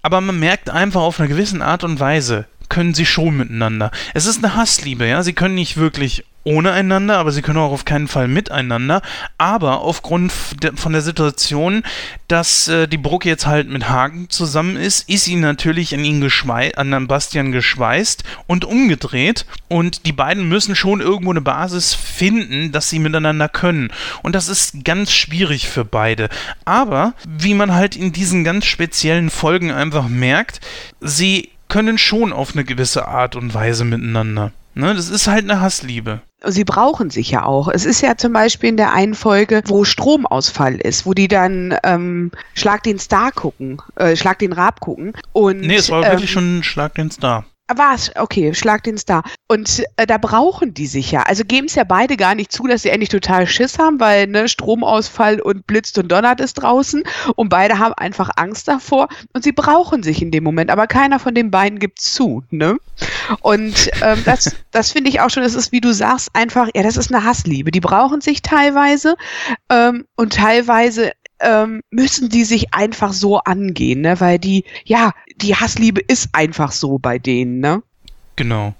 aber 0.00 0.22
man 0.22 0.38
merkt 0.38 0.70
einfach 0.70 1.02
auf 1.02 1.20
eine 1.20 1.28
gewisse 1.28 1.62
Art 1.62 1.84
und 1.84 2.00
Weise, 2.00 2.46
können 2.68 2.94
sie 2.94 3.06
schon 3.06 3.36
miteinander. 3.36 3.90
Es 4.14 4.26
ist 4.26 4.42
eine 4.42 4.54
Hassliebe, 4.54 5.06
ja, 5.06 5.22
sie 5.22 5.32
können 5.32 5.54
nicht 5.54 5.76
wirklich 5.76 6.24
ohne 6.46 6.70
einander, 6.70 7.18
aber 7.18 7.32
sie 7.32 7.42
können 7.42 7.58
auch 7.58 7.72
auf 7.72 7.84
keinen 7.84 8.06
Fall 8.06 8.28
miteinander. 8.28 9.02
Aber 9.36 9.80
aufgrund 9.80 10.32
von 10.32 10.92
der 10.92 11.02
Situation, 11.02 11.82
dass 12.28 12.68
äh, 12.68 12.86
die 12.86 12.98
Brücke 12.98 13.28
jetzt 13.28 13.46
halt 13.46 13.68
mit 13.68 13.88
Hagen 13.88 14.30
zusammen 14.30 14.76
ist, 14.76 15.08
ist 15.10 15.24
sie 15.24 15.34
natürlich 15.34 15.92
an 15.92 16.04
ihn 16.04 16.20
geschweißt, 16.20 16.78
an 16.78 17.08
Bastian 17.08 17.50
geschweißt 17.50 18.22
und 18.46 18.64
umgedreht. 18.64 19.44
Und 19.66 20.06
die 20.06 20.12
beiden 20.12 20.48
müssen 20.48 20.76
schon 20.76 21.00
irgendwo 21.00 21.32
eine 21.32 21.40
Basis 21.40 21.94
finden, 21.94 22.70
dass 22.70 22.88
sie 22.90 23.00
miteinander 23.00 23.48
können. 23.48 23.90
Und 24.22 24.36
das 24.36 24.48
ist 24.48 24.84
ganz 24.84 25.12
schwierig 25.12 25.68
für 25.68 25.84
beide. 25.84 26.28
Aber 26.64 27.14
wie 27.26 27.54
man 27.54 27.74
halt 27.74 27.96
in 27.96 28.12
diesen 28.12 28.44
ganz 28.44 28.66
speziellen 28.66 29.30
Folgen 29.30 29.72
einfach 29.72 30.06
merkt, 30.06 30.60
sie 31.00 31.50
können 31.68 31.98
schon 31.98 32.32
auf 32.32 32.54
eine 32.54 32.64
gewisse 32.64 33.08
Art 33.08 33.36
und 33.36 33.54
Weise 33.54 33.84
miteinander. 33.84 34.52
Ne, 34.74 34.94
das 34.94 35.08
ist 35.08 35.26
halt 35.26 35.44
eine 35.44 35.62
Hassliebe. 35.62 36.20
Sie 36.44 36.64
brauchen 36.64 37.08
sich 37.08 37.30
ja 37.30 37.46
auch. 37.46 37.68
Es 37.68 37.86
ist 37.86 38.02
ja 38.02 38.16
zum 38.18 38.34
Beispiel 38.34 38.68
in 38.68 38.76
der 38.76 38.92
einen 38.92 39.14
Folge, 39.14 39.62
wo 39.66 39.84
Stromausfall 39.84 40.76
ist, 40.76 41.06
wo 41.06 41.14
die 41.14 41.28
dann 41.28 41.74
ähm, 41.82 42.30
Schlag 42.52 42.82
den 42.82 42.98
Star 42.98 43.32
gucken, 43.32 43.80
äh, 43.94 44.16
Schlag 44.16 44.38
den 44.38 44.52
Rab 44.52 44.80
gucken. 44.80 45.14
Und, 45.32 45.60
nee, 45.60 45.76
es 45.76 45.90
war 45.90 46.04
ähm, 46.04 46.12
wirklich 46.12 46.30
schon 46.30 46.62
Schlag 46.62 46.94
den 46.94 47.10
Star. 47.10 47.46
War 47.74 47.94
es, 47.94 48.12
okay, 48.14 48.54
schlag 48.54 48.84
den 48.84 48.96
Star. 48.96 49.24
Und 49.48 49.82
äh, 49.96 50.06
da 50.06 50.18
brauchen 50.18 50.72
die 50.72 50.86
sich 50.86 51.10
ja. 51.10 51.22
Also 51.22 51.44
geben 51.44 51.66
es 51.66 51.74
ja 51.74 51.82
beide 51.82 52.16
gar 52.16 52.36
nicht 52.36 52.52
zu, 52.52 52.68
dass 52.68 52.82
sie 52.82 52.90
endlich 52.90 53.08
total 53.08 53.46
Schiss 53.48 53.78
haben, 53.78 53.98
weil 53.98 54.28
ne, 54.28 54.48
Stromausfall 54.48 55.40
und 55.40 55.66
blitzt 55.66 55.98
und 55.98 56.10
donnert 56.12 56.40
ist 56.40 56.54
draußen. 56.54 57.02
Und 57.34 57.48
beide 57.48 57.80
haben 57.80 57.94
einfach 57.94 58.30
Angst 58.36 58.68
davor. 58.68 59.08
Und 59.32 59.42
sie 59.42 59.50
brauchen 59.50 60.04
sich 60.04 60.22
in 60.22 60.30
dem 60.30 60.44
Moment. 60.44 60.70
Aber 60.70 60.86
keiner 60.86 61.18
von 61.18 61.34
den 61.34 61.50
beiden 61.50 61.80
gibt 61.80 62.00
zu. 62.00 62.44
Ne? 62.50 62.78
Und 63.40 63.90
ähm, 64.00 64.22
das, 64.24 64.54
das 64.70 64.92
finde 64.92 65.10
ich 65.10 65.20
auch 65.20 65.30
schon, 65.30 65.42
das 65.42 65.54
ist, 65.54 65.72
wie 65.72 65.80
du 65.80 65.92
sagst, 65.92 66.30
einfach, 66.34 66.68
ja, 66.74 66.84
das 66.84 66.96
ist 66.96 67.12
eine 67.12 67.24
Hassliebe. 67.24 67.72
Die 67.72 67.80
brauchen 67.80 68.20
sich 68.20 68.42
teilweise. 68.42 69.16
Ähm, 69.70 70.06
und 70.14 70.34
teilweise 70.34 71.10
ähm, 71.40 71.82
müssen 71.90 72.28
die 72.28 72.44
sich 72.44 72.72
einfach 72.74 73.12
so 73.12 73.38
angehen, 73.38 74.00
ne? 74.02 74.20
Weil 74.20 74.38
die, 74.38 74.64
ja, 74.84 75.12
die 75.36 75.54
Hassliebe 75.54 76.00
ist 76.00 76.30
einfach 76.32 76.72
so 76.72 76.98
bei 76.98 77.18
denen, 77.18 77.60
ne? 77.60 77.82
Genau. 78.36 78.74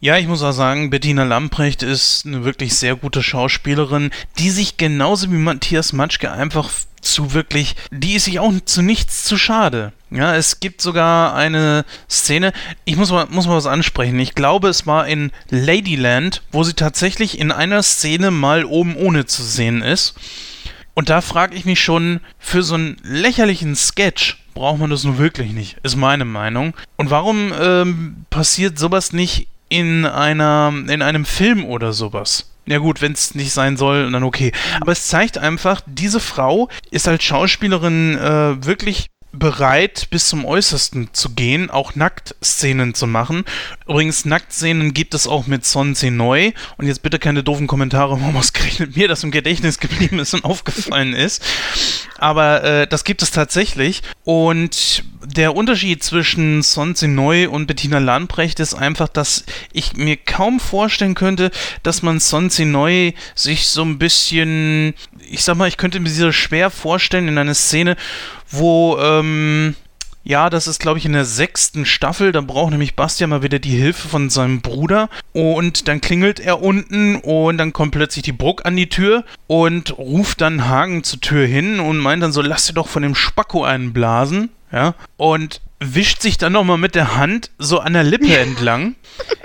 Ja, 0.00 0.16
ich 0.16 0.28
muss 0.28 0.42
auch 0.42 0.52
sagen, 0.52 0.90
Bettina 0.90 1.24
Lamprecht 1.24 1.82
ist 1.82 2.24
eine 2.24 2.44
wirklich 2.44 2.74
sehr 2.76 2.94
gute 2.94 3.22
Schauspielerin, 3.22 4.12
die 4.38 4.50
sich 4.50 4.76
genauso 4.76 5.30
wie 5.32 5.36
Matthias 5.36 5.92
Matschke 5.92 6.30
einfach 6.30 6.70
zu 7.00 7.34
wirklich, 7.34 7.74
die 7.90 8.14
ist 8.14 8.26
sich 8.26 8.38
auch 8.38 8.52
zu 8.64 8.80
nichts 8.80 9.24
zu 9.24 9.36
schade. 9.36 9.92
Ja, 10.10 10.36
es 10.36 10.60
gibt 10.60 10.80
sogar 10.80 11.34
eine 11.34 11.84
Szene, 12.08 12.52
ich 12.84 12.96
muss 12.96 13.10
mal, 13.10 13.26
muss 13.28 13.48
mal 13.48 13.56
was 13.56 13.66
ansprechen. 13.66 14.20
Ich 14.20 14.36
glaube, 14.36 14.68
es 14.68 14.86
war 14.86 15.08
in 15.08 15.32
Ladyland, 15.50 16.42
wo 16.52 16.62
sie 16.62 16.74
tatsächlich 16.74 17.40
in 17.40 17.50
einer 17.50 17.82
Szene 17.82 18.30
mal 18.30 18.64
oben 18.64 18.94
ohne 18.94 19.26
zu 19.26 19.42
sehen 19.42 19.82
ist. 19.82 20.14
Und 20.94 21.08
da 21.08 21.20
frage 21.20 21.54
ich 21.54 21.64
mich 21.64 21.82
schon, 21.82 22.20
für 22.38 22.62
so 22.62 22.74
einen 22.74 22.96
lächerlichen 23.02 23.74
Sketch 23.76 24.38
braucht 24.54 24.78
man 24.78 24.90
das 24.90 25.04
nun 25.04 25.18
wirklich 25.18 25.52
nicht, 25.52 25.78
ist 25.82 25.96
meine 25.96 26.24
Meinung. 26.24 26.74
Und 26.96 27.10
warum 27.10 27.52
ähm, 27.58 28.26
passiert 28.30 28.78
sowas 28.78 29.12
nicht 29.12 29.48
in 29.68 30.04
einer, 30.04 30.72
in 30.88 31.02
einem 31.02 31.24
Film 31.24 31.64
oder 31.64 31.92
sowas? 31.92 32.50
Ja 32.66 32.78
gut, 32.78 33.02
wenn 33.02 33.12
es 33.12 33.34
nicht 33.34 33.52
sein 33.52 33.76
soll, 33.76 34.10
dann 34.10 34.22
okay. 34.22 34.52
Aber 34.80 34.92
es 34.92 35.08
zeigt 35.08 35.38
einfach, 35.38 35.80
diese 35.86 36.20
Frau 36.20 36.68
ist 36.90 37.08
als 37.08 37.24
Schauspielerin 37.24 38.16
äh, 38.18 38.64
wirklich 38.64 39.08
bereit, 39.32 40.08
bis 40.10 40.28
zum 40.28 40.44
Äußersten 40.44 41.08
zu 41.12 41.30
gehen, 41.30 41.70
auch 41.70 41.94
Nacktszenen 41.94 42.94
zu 42.94 43.06
machen. 43.06 43.44
Übrigens, 43.88 44.24
Nacktszenen 44.24 44.92
gibt 44.92 45.14
es 45.14 45.26
auch 45.26 45.46
mit 45.46 45.64
Son 45.64 45.96
Neu. 46.10 46.52
Und 46.76 46.86
jetzt 46.86 47.02
bitte 47.02 47.18
keine 47.18 47.42
doofen 47.42 47.66
Kommentare, 47.66 48.10
warum 48.20 48.36
ausgerechnet 48.36 48.96
mir 48.96 49.08
das 49.08 49.24
im 49.24 49.30
Gedächtnis 49.30 49.78
geblieben 49.78 50.18
ist 50.18 50.34
und 50.34 50.44
aufgefallen 50.44 51.14
ist. 51.14 51.42
Aber 52.18 52.62
äh, 52.62 52.86
das 52.86 53.04
gibt 53.04 53.22
es 53.22 53.30
tatsächlich. 53.30 54.02
Und 54.24 55.02
der 55.24 55.56
Unterschied 55.56 56.02
zwischen 56.02 56.62
Son 56.62 56.94
Neu 57.00 57.48
und 57.48 57.66
Bettina 57.66 57.98
Landbrecht 57.98 58.60
ist 58.60 58.74
einfach, 58.74 59.08
dass 59.08 59.44
ich 59.72 59.96
mir 59.96 60.16
kaum 60.16 60.60
vorstellen 60.60 61.14
könnte, 61.14 61.50
dass 61.82 62.02
man 62.02 62.20
Son 62.20 62.50
Neu 62.58 63.12
sich 63.34 63.66
so 63.66 63.82
ein 63.82 63.98
bisschen, 63.98 64.94
ich 65.28 65.42
sag 65.42 65.56
mal, 65.56 65.68
ich 65.68 65.76
könnte 65.76 66.00
mir 66.00 66.10
sie 66.10 66.32
schwer 66.32 66.70
vorstellen 66.70 67.28
in 67.28 67.38
einer 67.38 67.54
Szene, 67.54 67.96
wo, 68.52 68.98
ähm, 68.98 69.74
ja, 70.24 70.50
das 70.50 70.68
ist, 70.68 70.78
glaube 70.78 70.98
ich, 70.98 71.06
in 71.06 71.14
der 71.14 71.24
sechsten 71.24 71.84
Staffel. 71.84 72.30
Da 72.30 72.40
braucht 72.40 72.70
nämlich 72.70 72.94
Bastian 72.94 73.30
mal 73.30 73.42
wieder 73.42 73.58
die 73.58 73.76
Hilfe 73.76 74.08
von 74.08 74.30
seinem 74.30 74.60
Bruder. 74.60 75.08
Und 75.32 75.88
dann 75.88 76.00
klingelt 76.00 76.38
er 76.38 76.62
unten 76.62 77.16
und 77.16 77.58
dann 77.58 77.72
kommt 77.72 77.92
plötzlich 77.92 78.22
die 78.22 78.32
Bruck 78.32 78.64
an 78.64 78.76
die 78.76 78.88
Tür 78.88 79.24
und 79.48 79.98
ruft 79.98 80.40
dann 80.40 80.68
Hagen 80.68 81.02
zur 81.02 81.20
Tür 81.20 81.46
hin 81.46 81.80
und 81.80 81.98
meint 81.98 82.22
dann 82.22 82.32
so, 82.32 82.40
lass 82.40 82.66
dir 82.66 82.74
doch 82.74 82.88
von 82.88 83.02
dem 83.02 83.16
Spacko 83.16 83.64
einblasen. 83.64 84.50
Ja. 84.70 84.94
Und 85.16 85.60
wischt 85.80 86.22
sich 86.22 86.38
dann 86.38 86.52
nochmal 86.52 86.78
mit 86.78 86.94
der 86.94 87.16
Hand 87.16 87.50
so 87.58 87.80
an 87.80 87.92
der 87.92 88.04
Lippe 88.04 88.36
entlang. 88.38 88.94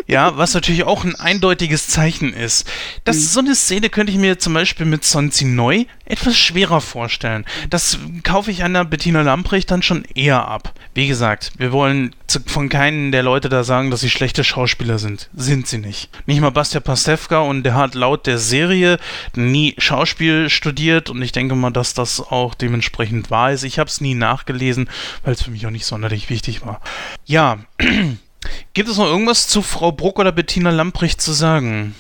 Ja, 0.08 0.38
was 0.38 0.54
natürlich 0.54 0.86
auch 0.86 1.04
ein 1.04 1.16
eindeutiges 1.16 1.88
Zeichen 1.88 2.34
ist. 2.34 2.66
Das, 3.04 3.18
mhm. 3.18 3.22
So 3.22 3.40
eine 3.42 3.56
Szene 3.56 3.90
könnte 3.90 4.14
ich 4.14 4.18
mir 4.18 4.40
zum 4.40 4.54
Beispiel 4.54 4.86
mit 4.86 5.04
Sonzi 5.04 5.44
Neu 5.44 5.84
etwas 6.06 6.38
schwerer 6.38 6.80
vorstellen. 6.80 7.46
Das 7.70 8.00
kaufe 8.24 8.50
ich 8.50 8.64
einer 8.64 8.86
Bettina 8.86 9.22
Lamprecht 9.22 9.70
dann 9.70 9.84
schon 9.84 10.06
eher 10.16 10.48
ab. 10.48 10.74
Wie 10.94 11.08
gesagt, 11.08 11.52
wir 11.58 11.74
wollen 11.74 12.16
von 12.46 12.70
keinen 12.70 13.12
der 13.12 13.24
Leute 13.24 13.50
da 13.50 13.66
sagen, 13.66 13.92
dass 13.92 14.00
sie 14.00 14.10
schlechte 14.10 14.46
Schauspieler 14.46 14.98
sind. 14.98 15.30
Sind 15.36 15.68
sie 15.68 15.78
nicht. 15.78 16.10
Nicht 16.26 16.40
mal 16.40 16.52
Bastian 16.52 16.84
Pastewka 16.84 17.40
und 17.40 17.64
der 17.64 17.76
hat 17.76 17.94
laut 17.94 18.28
der 18.28 18.38
Serie 18.38 19.00
nie 19.36 19.76
Schauspiel 19.78 20.50
studiert 20.50 21.10
und 21.10 21.22
ich 21.22 21.34
denke 21.34 21.56
mal, 21.56 21.72
dass 21.72 21.94
das 21.94 22.22
auch 22.22 22.56
dementsprechend 22.56 23.30
wahr 23.30 23.52
ist. 23.52 23.64
Ich 23.64 23.78
habe 23.78 23.90
es 23.90 24.00
nie 24.00 24.14
nachgelesen, 24.14 24.90
weil 25.26 25.34
es 25.34 25.42
für 25.42 25.52
mich 25.52 25.68
auch 25.68 25.72
nicht 25.72 25.86
sonderlich 25.86 26.30
wichtig 26.30 26.66
war. 26.66 26.80
Ja, 27.26 27.60
Gibt 28.74 28.90
es 28.90 28.98
noch 28.98 29.06
irgendwas 29.06 29.48
zu 29.48 29.62
Frau 29.62 29.92
Bruck 29.92 30.20
oder 30.20 30.32
Bettina 30.32 30.70
Lamprecht 30.70 31.22
zu 31.22 31.32
sagen? 31.34 31.96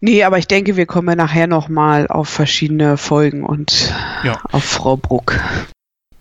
Nee, 0.00 0.24
aber 0.24 0.38
ich 0.38 0.46
denke, 0.46 0.76
wir 0.76 0.86
kommen 0.86 1.16
nachher 1.16 1.46
nochmal 1.46 2.06
auf 2.08 2.28
verschiedene 2.28 2.96
Folgen 2.96 3.44
und 3.44 3.92
ja. 4.24 4.40
auf 4.50 4.64
Frau 4.64 4.96
Bruck. 4.96 5.40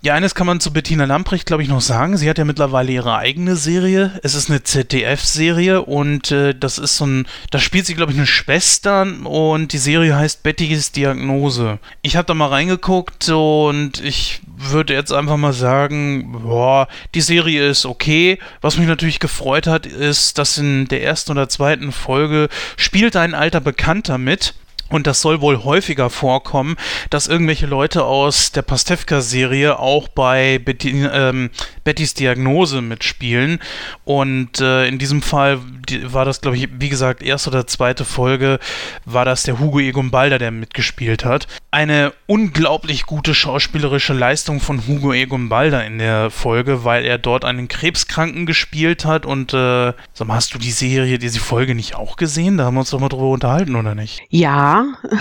Ja, 0.01 0.13
eines 0.13 0.33
kann 0.33 0.47
man 0.47 0.61
zu 0.61 0.71
Bettina 0.71 1.03
Lamprecht, 1.03 1.45
glaube 1.45 1.61
ich, 1.61 1.67
noch 1.67 1.81
sagen. 1.81 2.15
Sie 2.15 2.29
hat 2.29 2.37
ja 2.37 2.45
mittlerweile 2.45 2.89
ihre 2.89 3.17
eigene 3.17 3.57
Serie. 3.57 4.17
Es 4.23 4.33
ist 4.33 4.49
eine 4.49 4.63
ZDF-Serie 4.63 5.81
und 5.81 6.31
äh, 6.31 6.55
das 6.57 6.77
ist 6.77 6.95
so 6.95 7.05
ein, 7.05 7.27
da 7.51 7.59
spielt 7.59 7.85
sie, 7.85 7.95
glaube 7.95 8.13
ich, 8.13 8.17
eine 8.17 8.25
Schwester 8.25 9.05
und 9.25 9.73
die 9.73 9.77
Serie 9.77 10.15
heißt 10.15 10.41
Bettys 10.41 10.93
Diagnose. 10.93 11.79
Ich 12.01 12.15
habe 12.15 12.25
da 12.25 12.33
mal 12.33 12.47
reingeguckt 12.47 13.27
und 13.27 14.01
ich 14.01 14.39
würde 14.47 14.93
jetzt 14.93 15.11
einfach 15.11 15.35
mal 15.35 15.51
sagen, 15.51 16.31
boah, 16.31 16.87
die 17.13 17.19
Serie 17.19 17.67
ist 17.67 17.85
okay. 17.85 18.39
Was 18.61 18.77
mich 18.77 18.87
natürlich 18.87 19.19
gefreut 19.19 19.67
hat, 19.67 19.85
ist, 19.85 20.37
dass 20.37 20.57
in 20.57 20.87
der 20.87 21.03
ersten 21.03 21.33
oder 21.33 21.49
zweiten 21.49 21.91
Folge 21.91 22.47
spielt 22.77 23.17
ein 23.17 23.35
alter 23.35 23.59
Bekannter 23.59 24.17
mit 24.17 24.53
und 24.89 25.07
das 25.07 25.21
soll 25.21 25.41
wohl 25.41 25.63
häufiger 25.63 26.09
vorkommen, 26.09 26.75
dass 27.09 27.27
irgendwelche 27.27 27.67
Leute 27.67 28.03
aus 28.03 28.51
der 28.51 28.61
Pastewka-Serie 28.63 29.79
auch 29.79 30.07
bei 30.07 30.59
Betty, 30.59 31.03
ähm, 31.11 31.49
Bettys 31.83 32.13
Diagnose 32.13 32.81
mitspielen. 32.81 33.59
Und 34.05 34.59
äh, 34.59 34.87
in 34.87 34.99
diesem 34.99 35.21
Fall 35.21 35.59
war 36.03 36.25
das, 36.25 36.41
glaube 36.41 36.57
ich, 36.57 36.69
wie 36.79 36.89
gesagt, 36.89 37.23
erste 37.23 37.49
oder 37.49 37.67
zweite 37.67 38.05
Folge, 38.05 38.59
war 39.05 39.25
das 39.25 39.43
der 39.43 39.59
Hugo 39.59 39.79
Egon 39.79 40.11
Balder, 40.11 40.39
der 40.39 40.51
mitgespielt 40.51 41.25
hat. 41.25 41.47
Eine 41.71 42.13
unglaublich 42.27 43.05
gute 43.05 43.33
schauspielerische 43.33 44.13
Leistung 44.13 44.59
von 44.59 44.87
Hugo 44.87 45.13
Egon 45.13 45.49
Balder 45.49 45.85
in 45.85 45.99
der 45.99 46.29
Folge, 46.29 46.83
weil 46.83 47.05
er 47.05 47.17
dort 47.17 47.45
einen 47.45 47.67
Krebskranken 47.67 48.45
gespielt 48.45 49.05
hat. 49.05 49.25
Und 49.25 49.53
äh, 49.53 49.93
sag 50.13 50.27
mal, 50.27 50.35
hast 50.35 50.53
du 50.53 50.59
die 50.59 50.71
Serie, 50.71 51.19
diese 51.19 51.39
Folge 51.39 51.75
nicht 51.75 51.95
auch 51.95 52.15
gesehen? 52.15 52.57
Da 52.57 52.65
haben 52.65 52.75
wir 52.75 52.81
uns 52.81 52.89
doch 52.89 52.99
mal 52.99 53.09
drüber 53.09 53.29
unterhalten, 53.29 53.75
oder 53.75 53.95
nicht? 53.95 54.21
Ja, 54.29 54.78
Ja, 54.79 54.93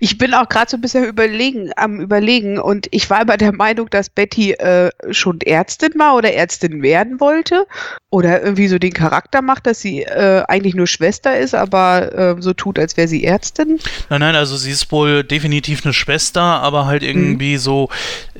ich 0.00 0.18
bin 0.18 0.34
auch 0.34 0.48
gerade 0.48 0.70
so 0.70 0.76
ein 0.76 0.80
bisschen 0.80 1.04
überlegen, 1.04 1.70
am 1.76 2.00
überlegen 2.00 2.58
und 2.58 2.88
ich 2.90 3.08
war 3.10 3.22
immer 3.22 3.36
der 3.36 3.52
Meinung, 3.52 3.88
dass 3.90 4.10
Betty 4.10 4.52
äh, 4.52 4.90
schon 5.10 5.40
Ärztin 5.40 5.92
war 5.96 6.16
oder 6.16 6.32
Ärztin 6.32 6.82
werden 6.82 7.20
wollte 7.20 7.66
oder 8.10 8.42
irgendwie 8.42 8.68
so 8.68 8.78
den 8.78 8.92
Charakter 8.92 9.42
macht, 9.42 9.66
dass 9.66 9.80
sie 9.80 10.02
äh, 10.02 10.42
eigentlich 10.48 10.74
nur 10.74 10.86
Schwester 10.86 11.38
ist, 11.38 11.54
aber 11.54 12.12
äh, 12.12 12.36
so 12.40 12.52
tut, 12.52 12.78
als 12.78 12.96
wäre 12.96 13.08
sie 13.08 13.24
Ärztin. 13.24 13.78
Nein, 14.10 14.20
nein, 14.20 14.34
also 14.34 14.56
sie 14.56 14.70
ist 14.70 14.90
wohl 14.90 15.24
definitiv 15.24 15.84
eine 15.84 15.92
Schwester, 15.92 16.42
aber 16.42 16.86
halt 16.86 17.02
irgendwie 17.02 17.54
mhm. 17.54 17.58
so 17.58 17.88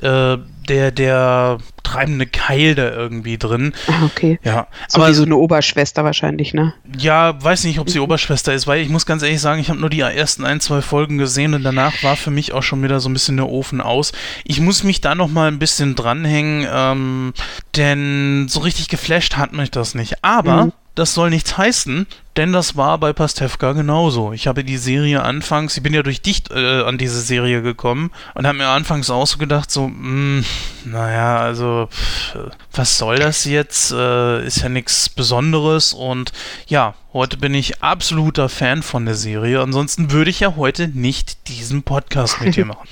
äh, 0.01 0.37
der, 0.67 0.91
der 0.91 1.57
treibende 1.83 2.25
Keil 2.25 2.75
da 2.75 2.91
irgendwie 2.91 3.37
drin. 3.37 3.73
Ah, 3.87 4.05
okay. 4.05 4.39
Ja. 4.43 4.67
So 4.87 4.99
aber 4.99 5.09
wie 5.09 5.13
so 5.13 5.23
eine 5.23 5.37
Oberschwester 5.37 6.03
wahrscheinlich, 6.03 6.53
ne? 6.53 6.73
Ja, 6.97 7.41
weiß 7.41 7.63
nicht, 7.63 7.79
ob 7.79 7.89
sie 7.89 7.99
mhm. 7.99 8.05
Oberschwester 8.05 8.53
ist, 8.53 8.67
weil 8.67 8.81
ich 8.81 8.89
muss 8.89 9.05
ganz 9.05 9.23
ehrlich 9.23 9.41
sagen, 9.41 9.61
ich 9.61 9.69
habe 9.69 9.79
nur 9.79 9.89
die 9.89 10.01
ersten 10.01 10.45
ein, 10.45 10.59
zwei 10.59 10.81
Folgen 10.81 11.17
gesehen 11.17 11.53
und 11.53 11.63
danach 11.63 12.03
war 12.03 12.15
für 12.15 12.31
mich 12.31 12.53
auch 12.53 12.63
schon 12.63 12.83
wieder 12.83 12.99
so 12.99 13.09
ein 13.09 13.13
bisschen 13.13 13.37
der 13.37 13.49
Ofen 13.49 13.81
aus. 13.81 14.11
Ich 14.43 14.59
muss 14.59 14.83
mich 14.83 15.01
da 15.01 15.15
noch 15.15 15.29
mal 15.29 15.47
ein 15.47 15.59
bisschen 15.59 15.95
dranhängen, 15.95 16.67
ähm, 16.71 17.33
denn 17.75 18.47
so 18.49 18.59
richtig 18.59 18.89
geflasht 18.89 19.37
hat 19.37 19.53
mich 19.53 19.71
das 19.71 19.95
nicht. 19.95 20.23
Aber 20.23 20.65
mhm. 20.65 20.73
Das 20.97 21.13
soll 21.13 21.29
nichts 21.29 21.59
heißen, 21.59 22.07
denn 22.37 22.53
das 22.53 22.75
war 22.75 22.97
bei 22.97 23.13
Pastewka 23.13 23.73
genauso. 23.73 24.33
Ich 24.33 24.47
habe 24.47 24.63
die 24.63 24.79
Serie 24.79 25.21
anfangs, 25.21 25.77
ich 25.77 25.83
bin 25.83 25.93
ja 25.93 26.01
durch 26.01 26.23
dich 26.23 26.49
äh, 26.49 26.81
an 26.81 26.97
diese 26.97 27.21
Serie 27.21 27.61
gekommen 27.61 28.09
und 28.33 28.47
habe 28.47 28.57
mir 28.57 28.67
anfangs 28.67 29.11
auch 29.11 29.27
so 29.27 29.37
gedacht, 29.37 29.69
so, 29.69 29.89
mh, 29.89 29.93
hm, 29.93 30.45
naja, 30.85 31.37
also, 31.37 31.87
pff, 31.91 32.37
was 32.73 32.97
soll 32.97 33.19
das 33.19 33.45
jetzt? 33.45 33.91
Äh, 33.91 34.43
ist 34.43 34.63
ja 34.63 34.69
nichts 34.69 35.07
Besonderes 35.07 35.93
und 35.93 36.31
ja, 36.65 36.95
heute 37.13 37.37
bin 37.37 37.53
ich 37.53 37.83
absoluter 37.83 38.49
Fan 38.49 38.81
von 38.81 39.05
der 39.05 39.13
Serie. 39.13 39.61
Ansonsten 39.61 40.09
würde 40.09 40.31
ich 40.31 40.39
ja 40.39 40.55
heute 40.55 40.87
nicht 40.87 41.47
diesen 41.47 41.83
Podcast 41.83 42.41
mit 42.41 42.55
dir 42.55 42.65
machen. 42.65 42.87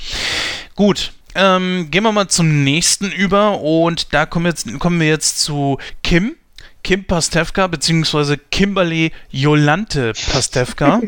Gut, 0.75 1.11
ähm, 1.33 1.87
gehen 1.89 2.03
wir 2.03 2.11
mal 2.11 2.27
zum 2.27 2.63
nächsten 2.63 3.11
über 3.11 3.61
und 3.61 4.13
da 4.13 4.27
kommen, 4.27 4.45
jetzt, 4.45 4.77
kommen 4.77 4.99
wir 4.99 5.07
jetzt 5.07 5.39
zu 5.39 5.79
Kim. 6.03 6.35
Kim 6.85 7.03
Pastewka 7.03 7.65
beziehungsweise 7.65 8.37
Kimberly 8.37 9.11
Jolante 9.31 10.13
Pastewka. 10.31 11.01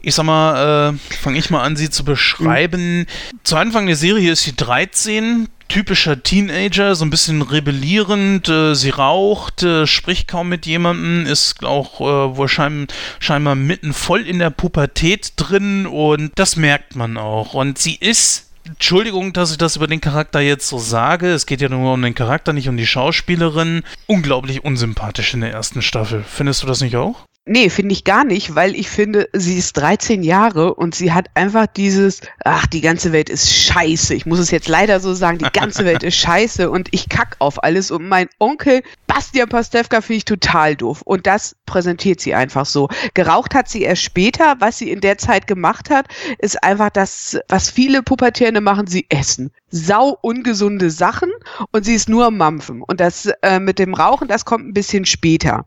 ich 0.00 0.16
sag 0.16 0.24
mal, 0.24 0.90
äh, 0.90 1.14
fange 1.14 1.38
ich 1.38 1.48
mal 1.48 1.62
an, 1.62 1.76
sie 1.76 1.90
zu 1.90 2.04
beschreiben. 2.04 3.06
Zu 3.44 3.54
Anfang 3.54 3.86
der 3.86 3.94
Serie 3.94 4.32
ist 4.32 4.42
sie 4.42 4.56
13, 4.56 5.46
typischer 5.68 6.24
Teenager, 6.24 6.96
so 6.96 7.04
ein 7.04 7.10
bisschen 7.10 7.42
rebellierend. 7.42 8.48
Äh, 8.48 8.74
sie 8.74 8.90
raucht, 8.90 9.62
äh, 9.62 9.86
spricht 9.86 10.26
kaum 10.26 10.48
mit 10.48 10.66
jemandem, 10.66 11.24
ist 11.24 11.64
auch 11.64 12.00
äh, 12.00 12.36
wohl 12.36 12.48
schein 12.48 12.88
scheinbar 13.20 13.54
mitten 13.54 13.92
voll 13.92 14.22
in 14.22 14.40
der 14.40 14.50
Pubertät 14.50 15.34
drin 15.36 15.86
und 15.86 16.32
das 16.34 16.56
merkt 16.56 16.96
man 16.96 17.16
auch. 17.16 17.54
Und 17.54 17.78
sie 17.78 17.94
ist 17.94 18.45
Entschuldigung, 18.66 19.32
dass 19.32 19.52
ich 19.52 19.58
das 19.58 19.76
über 19.76 19.86
den 19.86 20.00
Charakter 20.00 20.40
jetzt 20.40 20.68
so 20.68 20.78
sage. 20.78 21.28
Es 21.28 21.46
geht 21.46 21.60
ja 21.60 21.68
nur 21.68 21.94
um 21.94 22.02
den 22.02 22.14
Charakter, 22.14 22.52
nicht 22.52 22.68
um 22.68 22.76
die 22.76 22.86
Schauspielerin. 22.86 23.84
Unglaublich 24.06 24.64
unsympathisch 24.64 25.34
in 25.34 25.40
der 25.40 25.52
ersten 25.52 25.82
Staffel. 25.82 26.24
Findest 26.26 26.62
du 26.62 26.66
das 26.66 26.80
nicht 26.80 26.96
auch? 26.96 27.24
Nee, 27.48 27.70
finde 27.70 27.92
ich 27.92 28.02
gar 28.02 28.24
nicht, 28.24 28.56
weil 28.56 28.74
ich 28.74 28.90
finde, 28.90 29.28
sie 29.32 29.56
ist 29.56 29.74
13 29.74 30.24
Jahre 30.24 30.74
und 30.74 30.96
sie 30.96 31.12
hat 31.12 31.28
einfach 31.34 31.68
dieses, 31.68 32.20
ach, 32.44 32.66
die 32.66 32.80
ganze 32.80 33.12
Welt 33.12 33.30
ist 33.30 33.54
scheiße. 33.54 34.16
Ich 34.16 34.26
muss 34.26 34.40
es 34.40 34.50
jetzt 34.50 34.66
leider 34.66 34.98
so 34.98 35.14
sagen, 35.14 35.38
die 35.38 35.52
ganze 35.52 35.84
Welt 35.84 36.02
ist 36.02 36.16
scheiße 36.16 36.68
und 36.68 36.88
ich 36.90 37.08
kack 37.08 37.36
auf 37.38 37.62
alles. 37.62 37.92
Und 37.92 38.08
mein 38.08 38.28
Onkel 38.40 38.82
Bastian 39.06 39.48
Pastewka 39.48 40.00
finde 40.00 40.18
ich 40.18 40.24
total 40.24 40.74
doof. 40.74 41.02
Und 41.02 41.28
das 41.28 41.54
präsentiert 41.66 42.20
sie 42.20 42.34
einfach 42.34 42.66
so. 42.66 42.88
Geraucht 43.14 43.54
hat 43.54 43.68
sie 43.68 43.82
erst 43.82 44.02
später. 44.02 44.56
Was 44.58 44.78
sie 44.78 44.90
in 44.90 45.00
der 45.00 45.16
Zeit 45.16 45.46
gemacht 45.46 45.88
hat, 45.88 46.06
ist 46.38 46.60
einfach 46.64 46.90
das, 46.90 47.38
was 47.48 47.70
viele 47.70 48.02
Pubertierende 48.02 48.60
machen, 48.60 48.88
sie 48.88 49.06
essen. 49.08 49.52
Sau 49.70 50.18
ungesunde 50.20 50.90
Sachen 50.90 51.30
und 51.70 51.84
sie 51.84 51.94
ist 51.94 52.08
nur 52.08 52.26
am 52.26 52.38
Mampfen. 52.38 52.82
Und 52.82 52.98
das 52.98 53.26
äh, 53.42 53.60
mit 53.60 53.78
dem 53.78 53.94
Rauchen, 53.94 54.26
das 54.26 54.44
kommt 54.44 54.66
ein 54.66 54.74
bisschen 54.74 55.06
später. 55.06 55.64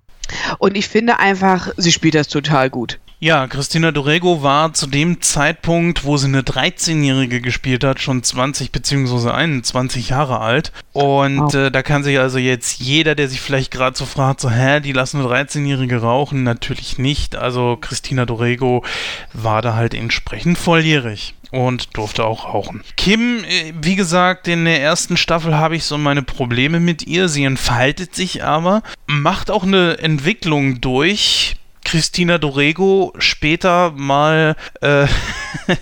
Und 0.57 0.75
ich 0.75 0.87
finde 0.87 1.19
einfach, 1.19 1.69
sie 1.77 1.91
spielt 1.91 2.15
das 2.15 2.27
total 2.27 2.69
gut. 2.69 2.99
Ja, 3.21 3.47
Christina 3.47 3.91
Dorego 3.91 4.43
war 4.43 4.73
zu 4.73 4.87
dem 4.87 5.19
Zeitpunkt, 5.21 6.05
wo 6.05 6.15
sie 6.15 6.27
eine 6.27 6.41
13-Jährige 6.41 7.41
gespielt 7.41 7.83
hat, 7.83 7.99
schon 7.99 8.23
20 8.23 8.71
bzw. 8.71 9.31
21 9.31 10.07
Jahre 10.07 10.39
alt. 10.39 10.71
Und 10.93 11.53
äh, 11.53 11.69
da 11.69 11.81
kann 11.83 12.05
sich 12.05 12.17
also 12.17 12.37
jetzt 12.37 12.79
jeder, 12.79 13.15
der 13.15 13.27
sich 13.27 13.41
vielleicht 13.41 13.71
gerade 13.71 13.97
so 13.97 14.05
fragt, 14.05 14.39
so, 14.39 14.49
hä, 14.49 14.79
die 14.79 14.93
lassen 14.93 15.19
eine 15.19 15.27
13-Jährige 15.27 15.97
rauchen, 15.97 16.43
natürlich 16.43 16.97
nicht. 16.97 17.35
Also 17.35 17.77
Christina 17.81 18.25
Dorego 18.25 18.85
war 19.33 19.61
da 19.61 19.75
halt 19.75 19.93
entsprechend 19.93 20.57
volljährig 20.57 21.33
und 21.51 21.97
durfte 21.97 22.25
auch 22.25 22.53
rauchen. 22.53 22.83
Kim, 22.97 23.43
äh, 23.43 23.73
wie 23.81 23.95
gesagt, 23.95 24.47
in 24.47 24.65
der 24.65 24.81
ersten 24.81 25.17
Staffel 25.17 25.57
habe 25.57 25.75
ich 25.75 25.83
so 25.83 25.97
meine 25.97 26.21
Probleme 26.21 26.79
mit 26.79 27.07
ihr. 27.07 27.29
Sie 27.29 27.43
entfaltet 27.43 28.15
sich 28.15 28.43
aber, 28.43 28.83
macht 29.07 29.51
auch 29.51 29.63
eine 29.63 29.97
Entwicklung 29.99 30.81
durch. 30.81 31.55
Christina 31.85 32.37
Dorego 32.37 33.13
später 33.17 33.91
mal 33.91 34.55
äh, 34.81 35.07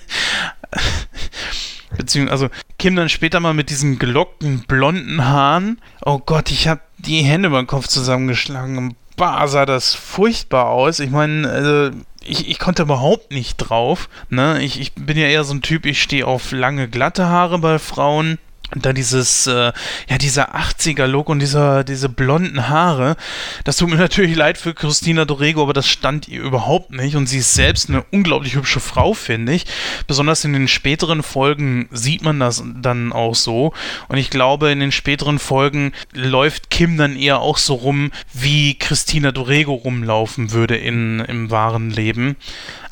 beziehungsweise 1.98 2.46
also 2.46 2.56
Kim 2.78 2.96
dann 2.96 3.10
später 3.10 3.40
mal 3.40 3.54
mit 3.54 3.70
diesen 3.70 4.00
gelockten 4.00 4.64
blonden 4.68 5.26
Haaren. 5.26 5.82
Oh 6.06 6.20
Gott, 6.20 6.52
ich 6.52 6.68
habe 6.68 6.82
die 6.98 7.22
Hände 7.22 7.48
über 7.48 7.62
den 7.62 7.68
Kopf 7.68 7.88
zusammengeschlagen. 7.88 8.96
Bah, 9.18 9.48
sah 9.48 9.66
das 9.66 9.96
furchtbar 9.96 10.68
aus. 10.70 11.00
Ich 11.00 11.10
meine, 11.10 11.50
also 11.50 11.98
ich, 12.24 12.50
ich 12.50 12.60
konnte 12.60 12.84
überhaupt 12.84 13.32
nicht 13.32 13.58
drauf. 13.58 14.10
Ne? 14.30 14.62
Ich, 14.64 14.80
ich 14.80 14.94
bin 14.94 15.18
ja 15.18 15.28
eher 15.28 15.44
so 15.44 15.56
ein 15.56 15.64
Typ, 15.64 15.86
ich 15.86 16.02
stehe 16.02 16.28
auf 16.28 16.52
lange, 16.52 16.88
glatte 16.88 17.26
Haare 17.26 17.58
bei 17.58 17.80
Frauen. 17.80 18.38
Und 18.74 18.86
dann 18.86 18.96
dieses, 18.96 19.48
äh, 19.48 19.72
ja, 20.10 20.18
dieser 20.20 20.56
80er-Look 20.56 21.30
und 21.30 21.40
dieser, 21.40 21.84
diese 21.84 22.10
blonden 22.10 22.68
Haare. 22.68 23.16
Das 23.64 23.78
tut 23.78 23.90
mir 23.90 23.96
natürlich 23.98 24.36
leid 24.36 24.58
für 24.58 24.74
Christina 24.74 25.26
Dorego, 25.26 25.62
aber 25.62 25.74
das 25.74 25.88
stand 25.88 26.28
ihr 26.28 26.42
überhaupt 26.42 26.92
nicht. 26.92 27.16
Und 27.16 27.28
sie 27.28 27.38
ist 27.38 27.54
selbst 27.54 27.90
eine 27.90 28.04
unglaublich 28.12 28.56
hübsche 28.56 28.80
Frau, 28.80 29.14
finde 29.14 29.54
ich. 29.54 29.66
Besonders 30.06 30.44
in 30.44 30.54
den 30.54 30.68
späteren 30.68 31.24
Folgen 31.24 31.88
sieht 31.92 32.24
man 32.24 32.40
das 32.40 32.64
dann 32.82 33.14
auch 33.14 33.36
so. 33.36 33.74
Und 34.10 34.18
ich 34.18 34.30
glaube, 34.30 34.70
in 34.72 34.80
den 34.80 34.92
späteren 34.92 35.40
Folgen 35.40 35.94
läuft 36.14 36.70
Kim 36.70 36.98
dann 36.98 37.16
eher 37.16 37.40
auch 37.40 37.58
so 37.58 37.76
rum, 37.76 38.12
wie 38.34 38.78
Christina 38.78 39.32
Dorego 39.32 39.74
rumlaufen 39.74 40.52
würde 40.52 40.76
in, 40.76 41.20
im 41.22 41.50
wahren 41.52 41.90
Leben. 41.90 42.36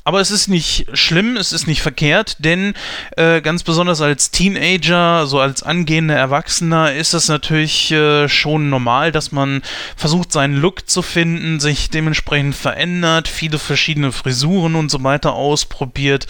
Aber 0.08 0.22
es 0.22 0.30
ist 0.30 0.48
nicht 0.48 0.86
schlimm, 0.94 1.36
es 1.36 1.52
ist 1.52 1.66
nicht 1.66 1.82
verkehrt, 1.82 2.38
denn 2.38 2.76
äh, 3.18 3.42
ganz 3.42 3.64
besonders 3.64 4.02
als 4.02 4.30
Teenager, 4.30 5.26
so 5.26 5.40
als 5.40 5.64
angehender 5.64 6.16
Erwachsener, 6.16 6.94
ist 6.94 7.16
es 7.16 7.28
natürlich 7.28 7.92
äh, 7.92 8.30
schon 8.30 8.70
normal, 8.70 9.12
dass 9.12 9.32
man 9.32 9.64
versucht, 9.98 10.32
seinen 10.32 10.62
Look 10.62 10.88
zu 10.88 11.02
finden, 11.02 11.60
sich 11.60 11.90
dementsprechend 11.90 12.56
verändert, 12.56 13.28
viele 13.28 13.58
verschiedene 13.58 14.12
Frisuren 14.12 14.76
und 14.76 14.92
so 14.92 15.04
weiter 15.04 15.34
ausprobiert. 15.34 16.28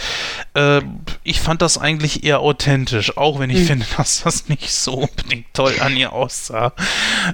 Äh, 0.54 0.80
ich 1.26 1.42
fand 1.42 1.62
das 1.62 1.78
eigentlich 1.78 2.24
eher 2.24 2.40
authentisch, 2.40 3.18
auch 3.18 3.40
wenn 3.40 3.50
ich 3.50 3.60
mhm. 3.60 3.66
finde, 3.66 3.86
dass 3.98 4.24
das 4.24 4.48
nicht 4.48 4.72
so 4.72 4.94
unbedingt 4.94 5.54
toll 5.54 5.74
an 5.82 5.98
ihr 5.98 6.14
aussah. 6.14 6.72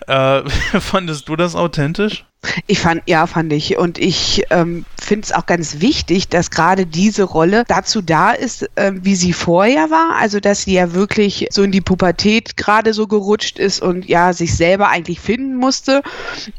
Äh, 0.08 0.42
fandest 0.80 1.30
du 1.30 1.36
das 1.36 1.54
authentisch? 1.54 2.26
Ich 2.66 2.80
fand, 2.80 3.04
ja, 3.06 3.28
fand 3.28 3.54
ich. 3.54 3.78
Und 3.78 4.00
ich 4.00 4.44
ähm, 4.50 4.86
finde 5.00 5.26
es 5.26 5.32
auch 5.32 5.46
ganz 5.46 5.80
wichtig, 5.80 6.28
dass 6.28 6.50
gerade 6.50 6.86
diese 6.88 7.24
Rolle 7.24 7.64
dazu 7.68 8.02
da 8.02 8.32
ist, 8.32 8.68
äh, 8.76 8.92
wie 8.96 9.16
sie 9.16 9.34
vorher 9.34 9.92
war. 9.92 10.16
Also, 10.20 10.40
dass 10.40 10.64
sie 10.64 10.74
ja 10.74 10.94
wirklich 10.94 11.48
so 11.52 11.62
in 11.64 11.72
die 11.72 11.82
Pubertät 11.82 12.58
gerade 12.58 12.94
so 12.94 13.08
gerutscht 13.08 13.60
ist 13.60 13.82
und 13.82 14.08
ja, 14.08 14.34
sich 14.34 14.56
selber 14.56 14.90
eigentlich 14.90 15.20
finden 15.20 15.56
musste. 15.56 16.02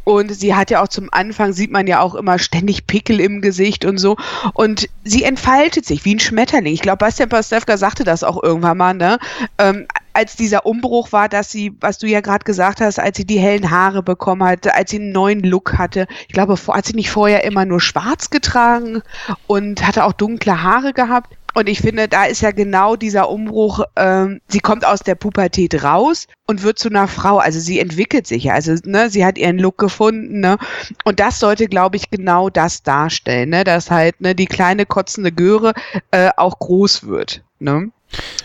Und 0.04 0.32
sie 0.32 0.54
hat 0.54 0.70
ja 0.70 0.82
auch 0.82 0.88
zum 0.88 1.08
Anfang, 1.12 1.52
sieht 1.52 1.72
man 1.72 1.86
ja 1.86 2.00
auch 2.00 2.14
immer 2.14 2.38
ständig 2.38 2.86
Pickel 2.86 3.20
im 3.20 3.40
Gesicht 3.40 3.84
und 3.84 3.98
so. 3.98 4.16
Und 4.54 4.88
sie 5.02 5.24
entfaltet 5.24 5.84
sich 5.84 6.04
wie 6.04 6.14
ein 6.14 6.20
Schmetterling. 6.20 6.74
Ich 6.74 6.82
glaube, 6.82 6.98
Bastian 6.98 7.28
Pastewka 7.28 7.76
sagte 7.76 8.04
das 8.04 8.22
auch 8.22 8.40
irgendwann 8.42 8.78
mal, 8.78 8.94
ne? 8.94 9.18
Ähm, 9.58 9.86
als 10.14 10.36
dieser 10.36 10.66
Umbruch 10.66 11.12
war, 11.12 11.28
dass 11.28 11.50
sie, 11.50 11.74
was 11.80 11.98
du 11.98 12.06
ja 12.06 12.20
gerade 12.20 12.44
gesagt 12.44 12.80
hast, 12.80 12.98
als 12.98 13.16
sie 13.16 13.24
die 13.24 13.38
hellen 13.38 13.70
Haare 13.70 14.02
bekommen 14.02 14.44
hat, 14.44 14.72
als 14.72 14.90
sie 14.90 14.98
einen 14.98 15.12
neuen 15.12 15.40
Look 15.40 15.71
hatte. 15.78 16.06
Ich 16.28 16.34
glaube, 16.34 16.56
hat 16.68 16.86
sie 16.86 16.94
nicht 16.94 17.10
vorher 17.10 17.44
immer 17.44 17.64
nur 17.64 17.80
schwarz 17.80 18.30
getragen 18.30 19.02
und 19.46 19.86
hatte 19.86 20.04
auch 20.04 20.12
dunkle 20.12 20.62
Haare 20.62 20.92
gehabt. 20.92 21.34
Und 21.54 21.68
ich 21.68 21.80
finde, 21.80 22.08
da 22.08 22.24
ist 22.24 22.40
ja 22.40 22.50
genau 22.50 22.96
dieser 22.96 23.28
Umbruch, 23.28 23.84
ähm, 23.96 24.40
sie 24.48 24.60
kommt 24.60 24.86
aus 24.86 25.00
der 25.00 25.14
Pubertät 25.14 25.84
raus 25.84 26.26
und 26.46 26.62
wird 26.62 26.78
zu 26.78 26.88
einer 26.88 27.08
Frau. 27.08 27.38
Also 27.38 27.60
sie 27.60 27.78
entwickelt 27.78 28.26
sich 28.26 28.44
ja. 28.44 28.54
Also 28.54 28.74
ne, 28.84 29.10
sie 29.10 29.24
hat 29.24 29.36
ihren 29.36 29.58
Look 29.58 29.76
gefunden. 29.76 30.40
Ne? 30.40 30.56
Und 31.04 31.20
das 31.20 31.40
sollte, 31.40 31.66
glaube 31.66 31.96
ich, 31.96 32.10
genau 32.10 32.48
das 32.48 32.82
darstellen. 32.82 33.50
Ne? 33.50 33.64
Dass 33.64 33.90
halt 33.90 34.20
ne, 34.20 34.34
die 34.34 34.46
kleine 34.46 34.86
kotzende 34.86 35.30
Göre 35.30 35.74
äh, 36.10 36.30
auch 36.36 36.58
groß 36.58 37.06
wird. 37.06 37.42
Ne? 37.58 37.90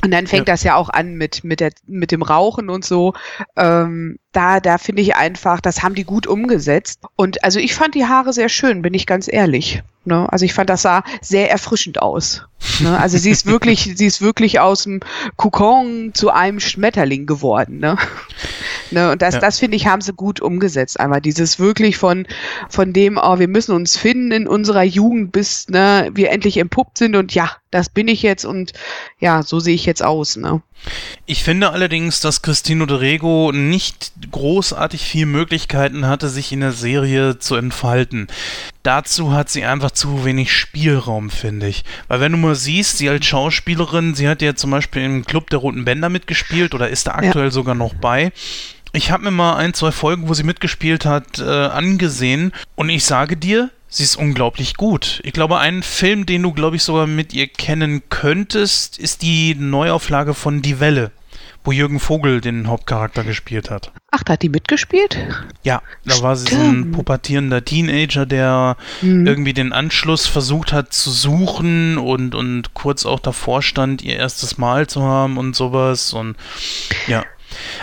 Und 0.03 0.11
dann 0.11 0.27
fängt 0.27 0.47
ja. 0.47 0.53
das 0.53 0.63
ja 0.63 0.75
auch 0.75 0.89
an 0.89 1.15
mit, 1.15 1.43
mit, 1.43 1.59
der, 1.59 1.71
mit 1.85 2.11
dem 2.11 2.21
Rauchen 2.21 2.69
und 2.69 2.85
so. 2.85 3.13
Ähm, 3.55 4.19
da 4.31 4.59
da 4.59 4.77
finde 4.77 5.01
ich 5.01 5.15
einfach, 5.15 5.61
das 5.61 5.81
haben 5.81 5.95
die 5.95 6.03
gut 6.03 6.27
umgesetzt. 6.27 6.99
Und 7.15 7.43
also 7.43 7.59
ich 7.59 7.73
fand 7.73 7.95
die 7.95 8.05
Haare 8.05 8.33
sehr 8.33 8.49
schön, 8.49 8.81
bin 8.81 8.93
ich 8.93 9.07
ganz 9.07 9.27
ehrlich. 9.31 9.81
Ne? 10.05 10.31
Also 10.31 10.45
ich 10.45 10.53
fand, 10.53 10.69
das 10.69 10.83
sah 10.83 11.03
sehr 11.21 11.51
erfrischend 11.51 12.01
aus. 12.01 12.43
Ne? 12.79 12.97
Also 12.97 13.17
sie 13.17 13.31
ist 13.31 13.45
wirklich, 13.47 13.91
sie 13.95 14.05
ist 14.05 14.21
wirklich 14.21 14.59
aus 14.59 14.83
dem 14.83 15.01
Kokon 15.35 16.11
zu 16.13 16.29
einem 16.29 16.59
Schmetterling 16.59 17.25
geworden. 17.25 17.79
Ne? 17.79 17.97
Ne? 18.91 19.11
Und 19.11 19.21
das, 19.21 19.33
ja. 19.35 19.39
das 19.41 19.59
finde 19.59 19.75
ich, 19.75 19.87
haben 19.87 20.01
sie 20.01 20.13
gut 20.13 20.39
umgesetzt. 20.39 20.99
Einmal 20.99 21.19
dieses 21.19 21.59
wirklich 21.59 21.97
von, 21.97 22.25
von 22.69 22.93
dem, 22.93 23.19
oh, 23.21 23.39
wir 23.39 23.49
müssen 23.49 23.75
uns 23.75 23.97
finden 23.97 24.31
in 24.31 24.47
unserer 24.47 24.83
Jugend, 24.83 25.31
bis 25.33 25.67
ne, 25.67 26.09
wir 26.13 26.31
endlich 26.31 26.57
empuppt 26.57 26.97
sind 26.97 27.15
und 27.15 27.33
ja, 27.33 27.51
das 27.71 27.89
bin 27.89 28.07
ich 28.07 28.21
jetzt 28.21 28.45
und 28.45 28.73
ja, 29.19 29.43
so 29.43 29.59
sehe 29.59 29.75
ich 29.75 29.85
jetzt 29.85 30.03
aus. 30.03 30.37
Ne? 30.37 30.61
Ich 31.25 31.43
finde 31.43 31.71
allerdings, 31.71 32.21
dass 32.21 32.41
Cristino 32.41 32.85
de 32.85 32.97
Rego 32.97 33.51
nicht 33.51 34.11
großartig 34.31 35.01
viel 35.01 35.25
Möglichkeiten 35.25 36.07
hatte, 36.07 36.29
sich 36.29 36.51
in 36.51 36.61
der 36.61 36.71
Serie 36.71 37.39
zu 37.39 37.55
entfalten. 37.55 38.27
Dazu 38.83 39.33
hat 39.33 39.49
sie 39.49 39.65
einfach 39.65 39.91
zu 39.91 40.23
wenig 40.23 40.53
Spielraum, 40.53 41.29
finde 41.29 41.67
ich. 41.67 41.83
Weil 42.07 42.21
wenn 42.21 42.31
du 42.31 42.37
mal 42.37 42.55
siehst, 42.55 42.97
sie 42.97 43.09
als 43.09 43.25
Schauspielerin, 43.25 44.15
sie 44.15 44.29
hat 44.29 44.41
ja 44.41 44.55
zum 44.55 44.71
Beispiel 44.71 45.03
im 45.03 45.25
Club 45.25 45.49
der 45.49 45.59
Roten 45.59 45.83
Bänder 45.83 46.09
mitgespielt 46.09 46.73
oder 46.73 46.89
ist 46.89 47.07
da 47.07 47.15
aktuell 47.15 47.45
ja. 47.45 47.51
sogar 47.51 47.75
noch 47.75 47.93
bei. 47.93 48.31
Ich 48.93 49.11
habe 49.11 49.25
mir 49.25 49.31
mal 49.31 49.57
ein, 49.57 49.73
zwei 49.73 49.91
Folgen, 49.91 50.29
wo 50.29 50.33
sie 50.33 50.43
mitgespielt 50.43 51.05
hat, 51.05 51.39
äh, 51.39 51.43
angesehen 51.43 52.53
und 52.75 52.89
ich 52.89 53.03
sage 53.03 53.35
dir, 53.35 53.69
sie 53.89 54.03
ist 54.03 54.15
unglaublich 54.15 54.75
gut. 54.75 55.21
Ich 55.23 55.33
glaube, 55.33 55.59
ein 55.59 55.83
Film, 55.83 56.25
den 56.25 56.43
du, 56.43 56.53
glaube 56.53 56.75
ich, 56.75 56.83
sogar 56.83 57.07
mit 57.07 57.33
ihr 57.33 57.47
kennen 57.47 58.03
könntest, 58.09 58.97
ist 58.97 59.21
die 59.21 59.55
Neuauflage 59.55 60.33
von 60.33 60.61
Die 60.61 60.79
Welle, 60.79 61.11
wo 61.63 61.71
Jürgen 61.71 61.99
Vogel 61.99 62.41
den 62.41 62.67
Hauptcharakter 62.67 63.23
gespielt 63.23 63.69
hat. 63.69 63.91
Ach, 64.11 64.23
da 64.23 64.33
hat 64.33 64.41
die 64.41 64.49
mitgespielt? 64.49 65.17
Ja, 65.63 65.81
da 66.05 66.21
war 66.21 66.35
sie 66.35 66.53
so 66.53 66.61
ein 66.61 66.91
pubertierender 66.91 67.63
Teenager, 67.63 68.25
der 68.25 68.77
mhm. 69.01 69.27
irgendwie 69.27 69.53
den 69.53 69.73
Anschluss 69.73 70.27
versucht 70.27 70.73
hat 70.73 70.93
zu 70.93 71.11
suchen 71.11 71.97
und, 71.97 72.35
und 72.35 72.73
kurz 72.73 73.05
auch 73.05 73.19
davor 73.19 73.61
stand, 73.61 74.01
ihr 74.01 74.17
erstes 74.17 74.57
Mal 74.57 74.87
zu 74.87 75.03
haben 75.03 75.37
und 75.37 75.55
sowas. 75.55 76.13
Und 76.13 76.35
ja. 77.07 77.23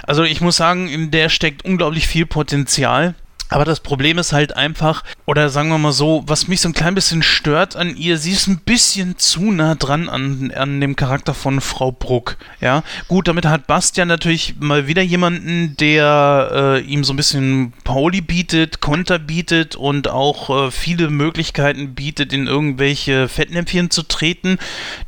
Also 0.02 0.22
ich 0.24 0.40
muss 0.40 0.56
sagen, 0.56 0.88
in 0.88 1.10
der 1.10 1.28
steckt 1.28 1.64
unglaublich 1.64 2.06
viel 2.06 2.26
Potenzial. 2.26 3.14
Aber 3.50 3.64
das 3.64 3.80
Problem 3.80 4.18
ist 4.18 4.32
halt 4.32 4.56
einfach, 4.56 5.04
oder 5.26 5.48
sagen 5.48 5.68
wir 5.68 5.78
mal 5.78 5.92
so, 5.92 6.24
was 6.26 6.48
mich 6.48 6.60
so 6.60 6.68
ein 6.68 6.72
klein 6.72 6.94
bisschen 6.94 7.22
stört 7.22 7.76
an 7.76 7.94
ihr, 7.96 8.16
sie 8.18 8.32
ist 8.32 8.46
ein 8.46 8.58
bisschen 8.58 9.18
zu 9.18 9.52
nah 9.52 9.74
dran 9.74 10.08
an, 10.08 10.50
an 10.50 10.80
dem 10.80 10.96
Charakter 10.96 11.34
von 11.34 11.60
Frau 11.60 11.92
Bruck. 11.92 12.36
Ja, 12.60 12.82
gut, 13.06 13.28
damit 13.28 13.46
hat 13.46 13.66
Bastian 13.66 14.08
natürlich 14.08 14.54
mal 14.58 14.86
wieder 14.86 15.02
jemanden, 15.02 15.76
der 15.76 16.50
äh, 16.52 16.80
ihm 16.80 17.04
so 17.04 17.12
ein 17.12 17.16
bisschen 17.16 17.74
Pauli 17.84 18.22
bietet, 18.22 18.80
Konter 18.80 19.18
bietet 19.18 19.76
und 19.76 20.08
auch 20.08 20.68
äh, 20.68 20.70
viele 20.70 21.10
Möglichkeiten 21.10 21.94
bietet, 21.94 22.32
in 22.32 22.46
irgendwelche 22.46 23.28
Fettnäpfchen 23.28 23.90
zu 23.90 24.02
treten. 24.02 24.58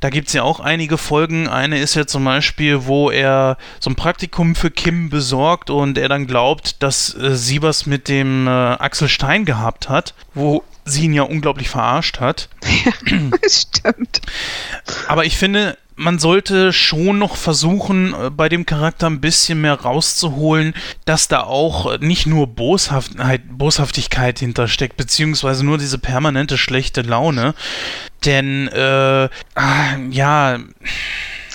Da 0.00 0.10
gibt 0.10 0.28
es 0.28 0.34
ja 0.34 0.42
auch 0.42 0.60
einige 0.60 0.98
Folgen. 0.98 1.48
Eine 1.48 1.78
ist 1.78 1.94
ja 1.94 2.06
zum 2.06 2.24
Beispiel, 2.24 2.84
wo 2.84 3.10
er 3.10 3.56
so 3.80 3.90
ein 3.90 3.96
Praktikum 3.96 4.54
für 4.54 4.70
Kim 4.70 5.08
besorgt 5.08 5.70
und 5.70 5.96
er 5.96 6.08
dann 6.08 6.26
glaubt, 6.26 6.82
dass 6.82 7.14
äh, 7.14 7.34
sie 7.34 7.62
was 7.62 7.86
mit 7.86 8.08
dem 8.08 8.25
äh, 8.46 8.50
Axel 8.50 9.08
Stein 9.08 9.44
gehabt 9.44 9.88
hat, 9.88 10.14
wo 10.34 10.64
sie 10.84 11.04
ihn 11.04 11.14
ja 11.14 11.22
unglaublich 11.22 11.68
verarscht 11.68 12.20
hat. 12.20 12.48
Ja, 12.84 12.92
stimmt. 13.48 14.20
Aber 15.08 15.24
ich 15.24 15.36
finde, 15.36 15.76
man 15.96 16.18
sollte 16.18 16.72
schon 16.72 17.18
noch 17.18 17.36
versuchen, 17.36 18.14
äh, 18.14 18.30
bei 18.30 18.48
dem 18.48 18.66
Charakter 18.66 19.08
ein 19.08 19.20
bisschen 19.20 19.60
mehr 19.60 19.80
rauszuholen, 19.80 20.74
dass 21.06 21.28
da 21.28 21.40
auch 21.40 21.98
nicht 21.98 22.26
nur 22.26 22.46
Boshaftheit, 22.46 23.42
Boshaftigkeit 23.48 24.38
hintersteckt, 24.38 24.96
beziehungsweise 24.96 25.64
nur 25.64 25.78
diese 25.78 25.98
permanente 25.98 26.58
schlechte 26.58 27.02
Laune. 27.02 27.54
Denn, 28.24 28.68
äh, 28.68 29.28
ah, 29.54 29.96
ja. 30.10 30.58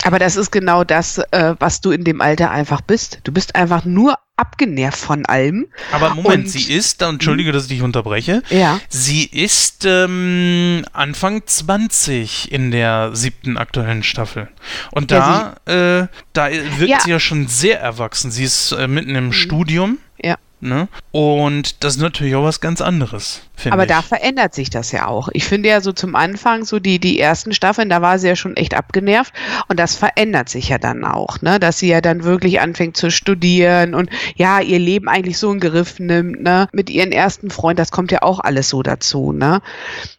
Aber 0.03 0.17
das 0.17 0.35
ist 0.35 0.51
genau 0.51 0.83
das, 0.83 1.19
äh, 1.31 1.55
was 1.59 1.81
du 1.81 1.91
in 1.91 2.03
dem 2.03 2.21
Alter 2.21 2.49
einfach 2.49 2.81
bist. 2.81 3.19
Du 3.23 3.31
bist 3.31 3.55
einfach 3.55 3.85
nur 3.85 4.17
abgenervt 4.41 4.99
von 4.99 5.25
allem. 5.25 5.67
Aber 5.91 6.15
Moment, 6.15 6.45
und, 6.45 6.49
sie 6.49 6.73
ist, 6.73 7.01
entschuldige, 7.01 7.51
dass 7.51 7.63
ich 7.63 7.69
dich 7.69 7.81
unterbreche, 7.83 8.41
ja. 8.49 8.79
sie 8.89 9.23
ist 9.23 9.85
ähm, 9.85 10.83
Anfang 10.91 11.45
20 11.45 12.51
in 12.51 12.71
der 12.71 13.15
siebten 13.15 13.57
aktuellen 13.57 14.03
Staffel. 14.03 14.49
Und 14.91 15.11
da, 15.11 15.55
ja, 15.67 16.01
äh, 16.01 16.07
da 16.33 16.49
wirkt 16.51 16.89
ja. 16.89 16.99
sie 16.99 17.11
ja 17.11 17.19
schon 17.19 17.47
sehr 17.47 17.79
erwachsen. 17.79 18.31
Sie 18.31 18.43
ist 18.43 18.71
äh, 18.71 18.87
mitten 18.87 19.15
im 19.15 19.27
mhm. 19.27 19.33
Studium. 19.33 19.97
Ja. 20.21 20.35
Ne? 20.59 20.87
Und 21.11 21.83
das 21.83 21.95
ist 21.95 22.01
natürlich 22.01 22.35
auch 22.35 22.43
was 22.43 22.61
ganz 22.61 22.81
anderes. 22.81 23.41
Aber 23.69 23.83
ich. 23.83 23.89
da 23.89 24.01
verändert 24.01 24.53
sich 24.53 24.69
das 24.69 24.91
ja 24.91 25.07
auch. 25.07 25.29
Ich 25.33 25.45
finde 25.45 25.69
ja 25.69 25.81
so 25.81 25.91
zum 25.91 26.15
Anfang, 26.15 26.65
so 26.65 26.79
die, 26.79 26.99
die 26.99 27.19
ersten 27.19 27.53
Staffeln, 27.53 27.89
da 27.89 28.01
war 28.01 28.17
sie 28.17 28.27
ja 28.27 28.35
schon 28.35 28.55
echt 28.55 28.73
abgenervt. 28.73 29.33
Und 29.67 29.79
das 29.79 29.95
verändert 29.95 30.49
sich 30.49 30.69
ja 30.69 30.77
dann 30.77 31.03
auch, 31.03 31.41
ne? 31.41 31.59
Dass 31.59 31.79
sie 31.79 31.89
ja 31.89 32.01
dann 32.01 32.23
wirklich 32.23 32.61
anfängt 32.61 32.97
zu 32.97 33.11
studieren 33.11 33.93
und 33.93 34.09
ja, 34.35 34.59
ihr 34.59 34.79
Leben 34.79 35.07
eigentlich 35.07 35.37
so 35.37 35.51
in 35.51 35.59
Griff 35.59 35.99
nimmt, 35.99 36.41
ne? 36.41 36.67
Mit 36.71 36.89
ihren 36.89 37.11
ersten 37.11 37.49
Freund, 37.49 37.77
das 37.77 37.91
kommt 37.91 38.11
ja 38.11 38.21
auch 38.21 38.39
alles 38.39 38.69
so 38.69 38.81
dazu, 38.81 39.31
ne? 39.31 39.61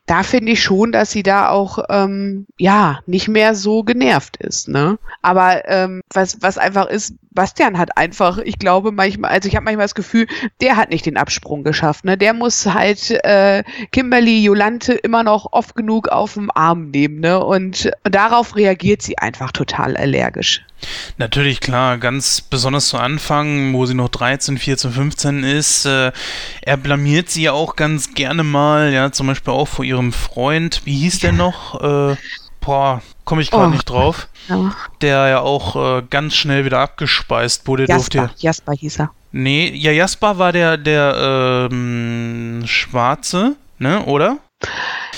Da 0.07 0.23
finde 0.23 0.53
ich 0.53 0.63
schon, 0.63 0.93
dass 0.93 1.11
sie 1.11 1.23
da 1.23 1.49
auch 1.49 1.79
ähm, 1.89 2.47
ja 2.59 3.01
nicht 3.07 3.29
mehr 3.29 3.55
so 3.55 3.83
genervt 3.83 4.37
ist, 4.37 4.69
ne? 4.69 4.99
Aber 5.23 5.69
ähm, 5.69 6.03
was, 6.13 6.39
was 6.41 6.59
einfach 6.59 6.87
ist, 6.87 7.15
Bastian 7.35 7.79
hat 7.79 7.97
einfach, 7.97 8.39
ich 8.39 8.59
glaube 8.59 8.93
manchmal, 8.93 9.31
also 9.31 9.49
ich 9.49 9.57
habe 9.57 9.65
manchmal 9.65 9.85
das 9.85 9.95
Gefühl, 9.95 10.27
der 10.61 10.77
hat 10.77 10.91
nicht 10.91 11.07
den 11.07 11.17
Absprung 11.17 11.65
geschafft. 11.65 12.05
Ne? 12.05 12.19
Der 12.19 12.35
muss 12.35 12.67
halt 12.67 13.11
äh, 13.11 13.19
Kimberly 13.91 14.43
Jolante 14.45 14.95
immer 14.95 15.23
noch 15.23 15.53
oft 15.53 15.75
genug 15.75 16.09
auf 16.09 16.35
dem 16.35 16.51
Arm 16.55 16.91
nehmen. 16.91 17.21
Ne? 17.21 17.43
Und 17.43 17.91
darauf 18.05 18.57
reagiert 18.57 19.03
sie 19.03 19.19
einfach 19.19 19.53
total 19.53 19.97
allergisch. 19.97 20.63
Natürlich, 21.17 21.61
klar, 21.61 21.99
ganz 21.99 22.41
besonders 22.41 22.89
zu 22.89 22.99
Anfang, 22.99 23.73
wo 23.73 23.87
sie 23.87 23.95
noch 23.95 24.09
13, 24.09 24.59
14, 24.59 24.91
15 24.93 25.45
ist. 25.45 25.87
Äh, 25.87 26.13
er 26.63 26.77
blamiert 26.77 27.31
sie 27.31 27.43
ja 27.43 27.53
auch 27.53 27.77
ganz 27.77 28.15
gerne 28.15 28.43
mal, 28.43 28.93
ja, 28.93 29.13
zum 29.13 29.29
Beispiel 29.29 29.53
auch 29.53 29.69
vor 29.69 29.85
ihrem 29.85 30.13
Freund. 30.13 30.83
Wie 30.85 30.99
hieß 30.99 31.21
der 31.21 31.33
noch? 31.33 31.81
Äh, 31.81 32.17
boah, 32.61 33.03
komme 33.25 33.43
ich 33.43 33.51
gerade 33.51 33.69
oh. 33.69 33.71
nicht 33.71 33.89
drauf. 33.89 34.29
Der 35.01 35.29
ja 35.29 35.41
auch 35.41 35.99
äh, 35.99 36.03
ganz 36.09 36.35
schnell 36.35 36.65
wieder 36.65 36.81
abgespeist 36.81 37.67
wurde. 37.69 37.87
Jasper, 37.87 38.19
durfte, 38.19 38.35
Jasper 38.39 38.73
hieß 38.73 39.01
er. 39.01 39.11
Nee, 39.33 39.73
ja, 39.75 39.91
Jasper 39.91 40.39
war 40.39 40.53
der, 40.53 40.77
der 40.77 41.69
ähm, 41.71 42.63
Schwarze, 42.67 43.57
ne, 43.79 44.05
oder? 44.05 44.39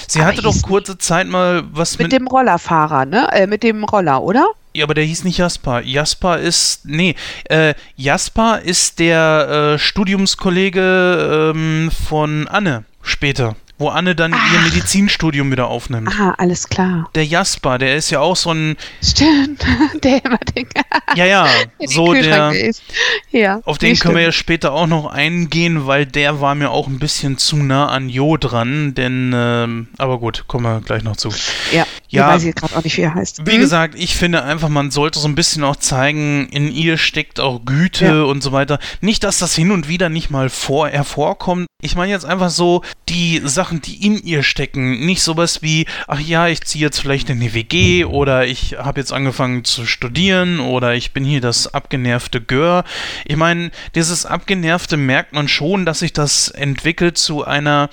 Sie 0.06 0.20
aber 0.20 0.28
hatte 0.28 0.42
doch 0.42 0.62
kurze 0.62 0.96
Zeit 0.98 1.26
mal 1.26 1.64
was 1.72 1.98
mit. 1.98 2.06
Mit 2.06 2.12
dem 2.12 2.28
Rollerfahrer, 2.28 3.04
ne? 3.06 3.28
Äh, 3.32 3.46
mit 3.46 3.62
dem 3.62 3.84
Roller, 3.84 4.22
oder? 4.22 4.46
Ja, 4.72 4.84
aber 4.84 4.94
der 4.94 5.04
hieß 5.04 5.24
nicht 5.24 5.38
Jasper. 5.38 5.80
Jasper 5.82 6.38
ist. 6.38 6.84
Nee, 6.84 7.14
äh, 7.44 7.74
Jasper 7.96 8.60
ist 8.60 8.98
der 8.98 9.74
äh, 9.74 9.78
Studiumskollege 9.78 11.52
ähm, 11.54 11.90
von 12.08 12.48
Anne 12.48 12.84
später 13.02 13.56
wo 13.84 13.90
Anne 13.90 14.14
dann 14.14 14.32
Ach. 14.32 14.52
ihr 14.54 14.60
Medizinstudium 14.60 15.50
wieder 15.50 15.66
aufnimmt. 15.68 16.08
Ah, 16.18 16.34
alles 16.38 16.70
klar. 16.70 17.10
Der 17.14 17.26
Jasper, 17.26 17.76
der 17.76 17.96
ist 17.96 18.08
ja 18.08 18.20
auch 18.20 18.34
so 18.34 18.50
ein. 18.50 18.76
Stimmt, 19.02 19.62
der 20.02 20.24
immer 20.24 20.38
den. 20.38 20.66
ja, 21.16 21.26
ja, 21.26 21.46
so 21.84 22.14
der. 22.14 22.54
Ja, 23.30 23.60
auf 23.64 23.76
den 23.76 23.98
können 23.98 24.14
wir 24.14 24.22
ja 24.22 24.32
später 24.32 24.72
auch 24.72 24.86
noch 24.86 25.04
eingehen, 25.04 25.86
weil 25.86 26.06
der 26.06 26.40
war 26.40 26.54
mir 26.54 26.70
auch 26.70 26.86
ein 26.86 26.98
bisschen 26.98 27.36
zu 27.36 27.56
nah 27.56 27.88
an 27.88 28.08
Jo 28.08 28.38
dran, 28.38 28.94
denn. 28.94 29.32
Ähm, 29.34 29.88
aber 29.98 30.18
gut, 30.18 30.44
kommen 30.46 30.64
wir 30.64 30.80
gleich 30.80 31.02
noch 31.02 31.16
zu. 31.16 31.28
Ja, 31.70 31.86
ja 32.08 32.28
weiß 32.28 32.44
ich 32.44 32.54
gerade 32.54 32.74
auch 32.76 32.84
nicht, 32.84 32.96
wie 32.96 33.02
er 33.02 33.14
heißt. 33.14 33.46
Wie 33.46 33.52
hm? 33.52 33.60
gesagt, 33.60 33.96
ich 33.98 34.14
finde 34.14 34.44
einfach, 34.44 34.70
man 34.70 34.90
sollte 34.92 35.18
so 35.18 35.28
ein 35.28 35.34
bisschen 35.34 35.62
auch 35.62 35.76
zeigen, 35.76 36.48
in 36.48 36.72
ihr 36.72 36.96
steckt 36.96 37.38
auch 37.38 37.66
Güte 37.66 38.06
ja. 38.06 38.22
und 38.22 38.42
so 38.42 38.52
weiter. 38.52 38.78
Nicht, 39.02 39.24
dass 39.24 39.40
das 39.40 39.54
hin 39.54 39.70
und 39.70 39.88
wieder 39.88 40.08
nicht 40.08 40.30
mal 40.30 40.48
vor 40.48 40.88
hervorkommt. 40.88 41.66
Ich 41.82 41.96
meine 41.96 42.12
jetzt 42.12 42.24
einfach 42.24 42.48
so 42.48 42.80
die 43.10 43.42
Sachen, 43.44 43.73
die 43.80 44.06
in 44.06 44.22
ihr 44.22 44.42
stecken. 44.42 45.04
Nicht 45.04 45.22
sowas 45.22 45.62
wie, 45.62 45.86
ach 46.06 46.20
ja, 46.20 46.48
ich 46.48 46.62
ziehe 46.62 46.82
jetzt 46.82 47.00
vielleicht 47.00 47.30
in 47.30 47.40
die 47.40 47.54
WG 47.54 48.04
oder 48.04 48.46
ich 48.46 48.76
habe 48.78 49.00
jetzt 49.00 49.12
angefangen 49.12 49.64
zu 49.64 49.86
studieren 49.86 50.60
oder 50.60 50.94
ich 50.94 51.12
bin 51.12 51.24
hier 51.24 51.40
das 51.40 51.72
abgenervte 51.72 52.40
Gör. 52.40 52.84
Ich 53.24 53.36
meine, 53.36 53.70
dieses 53.94 54.26
abgenervte 54.26 54.96
merkt 54.96 55.32
man 55.32 55.48
schon, 55.48 55.84
dass 55.84 56.00
sich 56.00 56.12
das 56.12 56.48
entwickelt 56.48 57.18
zu 57.18 57.44
einer 57.44 57.90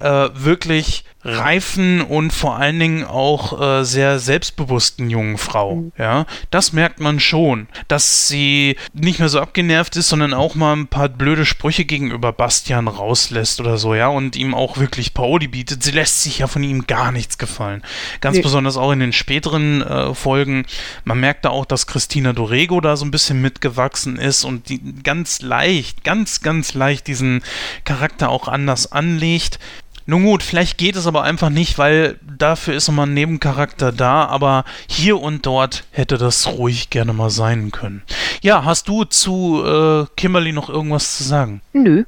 äh, 0.00 0.28
wirklich 0.34 1.04
reifen 1.24 2.00
und 2.00 2.32
vor 2.32 2.56
allen 2.56 2.78
Dingen 2.80 3.04
auch 3.04 3.60
äh, 3.60 3.84
sehr 3.84 4.18
selbstbewussten 4.18 5.08
jungen 5.08 5.38
Frau. 5.38 5.76
Mhm. 5.76 5.92
Ja, 5.96 6.26
das 6.50 6.72
merkt 6.72 7.00
man 7.00 7.20
schon, 7.20 7.68
dass 7.88 8.28
sie 8.28 8.76
nicht 8.92 9.20
mehr 9.20 9.28
so 9.28 9.40
abgenervt 9.40 9.96
ist, 9.96 10.08
sondern 10.08 10.34
auch 10.34 10.54
mal 10.54 10.74
ein 10.74 10.88
paar 10.88 11.08
blöde 11.08 11.46
Sprüche 11.46 11.84
gegenüber 11.84 12.32
Bastian 12.32 12.88
rauslässt 12.88 13.60
oder 13.60 13.78
so, 13.78 13.94
ja, 13.94 14.08
und 14.08 14.36
ihm 14.36 14.54
auch 14.54 14.78
wirklich 14.78 15.14
Paoli 15.14 15.48
bietet. 15.48 15.82
Sie 15.82 15.92
lässt 15.92 16.22
sich 16.22 16.38
ja 16.40 16.46
von 16.46 16.62
ihm 16.62 16.86
gar 16.86 17.12
nichts 17.12 17.38
gefallen. 17.38 17.82
Ganz 18.20 18.38
nee. 18.38 18.42
besonders 18.42 18.76
auch 18.76 18.90
in 18.90 19.00
den 19.00 19.12
späteren 19.12 19.82
äh, 19.82 20.14
Folgen. 20.14 20.66
Man 21.04 21.20
merkt 21.20 21.44
da 21.44 21.50
auch, 21.50 21.66
dass 21.66 21.86
Christina 21.86 22.32
Dorego 22.32 22.80
da 22.80 22.96
so 22.96 23.04
ein 23.04 23.10
bisschen 23.10 23.40
mitgewachsen 23.40 24.16
ist 24.16 24.44
und 24.44 24.68
die 24.68 24.80
ganz 25.02 25.40
leicht, 25.40 26.04
ganz, 26.04 26.40
ganz 26.40 26.74
leicht 26.74 27.06
diesen 27.06 27.42
Charakter 27.84 28.30
auch 28.30 28.48
anders 28.48 28.90
anlegt. 28.90 29.58
Nun 30.06 30.24
gut, 30.24 30.42
vielleicht 30.42 30.78
geht 30.78 30.96
es 30.96 31.06
aber 31.06 31.22
einfach 31.22 31.50
nicht, 31.50 31.78
weil 31.78 32.18
dafür 32.38 32.74
ist 32.74 32.88
nochmal 32.88 33.06
ein 33.06 33.14
Nebencharakter 33.14 33.92
da, 33.92 34.24
aber 34.26 34.64
hier 34.88 35.20
und 35.20 35.46
dort 35.46 35.84
hätte 35.90 36.18
das 36.18 36.46
ruhig 36.46 36.90
gerne 36.90 37.12
mal 37.12 37.30
sein 37.30 37.70
können. 37.70 38.02
Ja, 38.42 38.64
hast 38.64 38.88
du 38.88 39.04
zu 39.04 39.62
äh, 39.64 40.06
Kimberly 40.16 40.52
noch 40.52 40.68
irgendwas 40.68 41.16
zu 41.16 41.24
sagen? 41.24 41.60
Nö. 41.72 42.04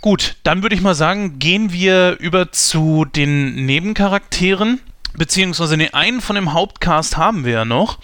Gut, 0.00 0.36
dann 0.42 0.62
würde 0.62 0.74
ich 0.74 0.82
mal 0.82 0.94
sagen, 0.94 1.38
gehen 1.38 1.72
wir 1.72 2.16
über 2.18 2.52
zu 2.52 3.04
den 3.04 3.66
Nebencharakteren 3.66 4.80
beziehungsweise 5.16 5.76
den 5.76 5.94
einen 5.94 6.20
von 6.20 6.36
dem 6.36 6.52
Hauptcast 6.52 7.16
haben 7.16 7.44
wir 7.44 7.52
ja 7.52 7.64
noch. 7.64 7.98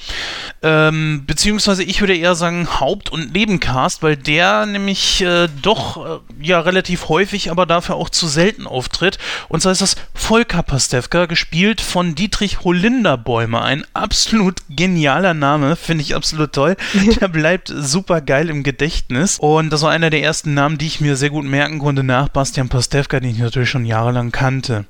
Ähm, 0.62 1.24
beziehungsweise 1.26 1.82
ich 1.82 2.00
würde 2.00 2.16
eher 2.16 2.34
sagen 2.34 2.80
Haupt- 2.80 3.10
und 3.10 3.32
Nebencast, 3.32 4.02
weil 4.02 4.16
der 4.16 4.66
nämlich 4.66 5.22
äh, 5.22 5.48
doch 5.62 6.04
äh, 6.04 6.18
ja 6.40 6.60
relativ 6.60 7.08
häufig, 7.08 7.50
aber 7.50 7.66
dafür 7.66 7.96
auch 7.96 8.10
zu 8.10 8.26
selten 8.26 8.66
auftritt. 8.66 9.18
Und 9.48 9.60
zwar 9.60 9.72
ist 9.72 9.82
das 9.82 9.96
Volker 10.14 10.62
Pastewka, 10.62 11.26
gespielt 11.26 11.80
von 11.80 12.14
Dietrich 12.14 12.60
Holinderbäume. 12.64 13.62
Ein 13.62 13.84
absolut 13.94 14.62
genialer 14.68 15.34
Name, 15.34 15.76
finde 15.76 16.02
ich 16.02 16.14
absolut 16.14 16.52
toll. 16.52 16.76
Der 17.20 17.28
bleibt 17.28 17.72
super 17.74 18.20
geil 18.20 18.50
im 18.50 18.62
Gedächtnis. 18.62 19.38
Und 19.38 19.70
das 19.70 19.82
war 19.82 19.90
einer 19.90 20.10
der 20.10 20.22
ersten 20.22 20.54
Namen, 20.54 20.78
die 20.78 20.86
ich 20.86 21.00
mir 21.00 21.16
sehr 21.16 21.30
gut 21.30 21.44
merken 21.44 21.78
konnte 21.78 22.02
nach 22.02 22.28
Bastian 22.28 22.68
Pastewka, 22.68 23.20
den 23.20 23.30
ich 23.30 23.38
natürlich 23.38 23.70
schon 23.70 23.84
jahrelang 23.84 24.32
kannte. 24.32 24.84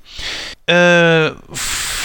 Äh, 0.67 1.31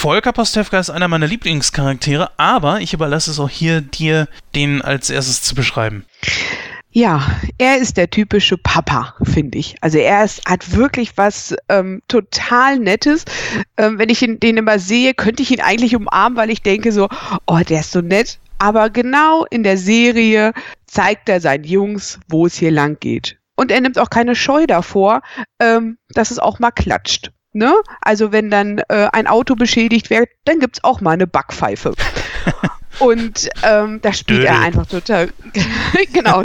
Volker 0.02 0.32
Pastewka 0.32 0.80
ist 0.80 0.90
einer 0.90 1.06
meiner 1.06 1.28
Lieblingscharaktere, 1.28 2.32
aber 2.36 2.80
ich 2.80 2.92
überlasse 2.92 3.30
es 3.30 3.38
auch 3.38 3.48
hier 3.48 3.80
dir, 3.80 4.26
den 4.52 4.82
als 4.82 5.10
erstes 5.10 5.42
zu 5.42 5.54
beschreiben. 5.54 6.04
Ja, 6.90 7.24
er 7.56 7.78
ist 7.78 7.96
der 7.96 8.10
typische 8.10 8.58
Papa, 8.58 9.14
finde 9.22 9.58
ich. 9.58 9.76
Also 9.80 9.98
er 9.98 10.24
ist, 10.24 10.44
hat 10.44 10.74
wirklich 10.74 11.16
was 11.16 11.54
ähm, 11.68 12.02
total 12.08 12.80
Nettes. 12.80 13.26
Ähm, 13.76 14.00
wenn 14.00 14.08
ich 14.08 14.20
ihn, 14.22 14.40
den 14.40 14.56
immer 14.56 14.80
sehe, 14.80 15.14
könnte 15.14 15.44
ich 15.44 15.52
ihn 15.52 15.60
eigentlich 15.60 15.94
umarmen, 15.94 16.36
weil 16.36 16.50
ich 16.50 16.62
denke 16.62 16.90
so, 16.90 17.08
oh, 17.46 17.60
der 17.60 17.78
ist 17.78 17.92
so 17.92 18.00
nett. 18.00 18.40
Aber 18.58 18.90
genau 18.90 19.46
in 19.50 19.62
der 19.62 19.78
Serie 19.78 20.52
zeigt 20.84 21.28
er 21.28 21.40
seinen 21.40 21.62
Jungs, 21.62 22.18
wo 22.26 22.46
es 22.46 22.56
hier 22.56 22.72
lang 22.72 22.98
geht. 22.98 23.38
Und 23.54 23.70
er 23.70 23.80
nimmt 23.80 24.00
auch 24.00 24.10
keine 24.10 24.34
Scheu 24.34 24.66
davor, 24.66 25.22
ähm, 25.60 25.96
dass 26.08 26.32
es 26.32 26.40
auch 26.40 26.58
mal 26.58 26.72
klatscht. 26.72 27.30
Ne? 27.52 27.74
Also 28.00 28.32
wenn 28.32 28.50
dann 28.50 28.78
äh, 28.88 29.08
ein 29.12 29.26
Auto 29.26 29.54
beschädigt 29.54 30.10
wird, 30.10 30.28
dann 30.44 30.58
gibt 30.58 30.78
es 30.78 30.84
auch 30.84 31.00
mal 31.00 31.12
eine 31.12 31.26
Backpfeife. 31.26 31.92
Und 32.98 33.48
ähm, 33.62 34.00
da 34.02 34.12
spielt 34.12 34.40
Dödel. 34.40 34.54
er 34.54 34.60
einfach 34.60 34.86
total. 34.86 35.30
genau, 36.12 36.42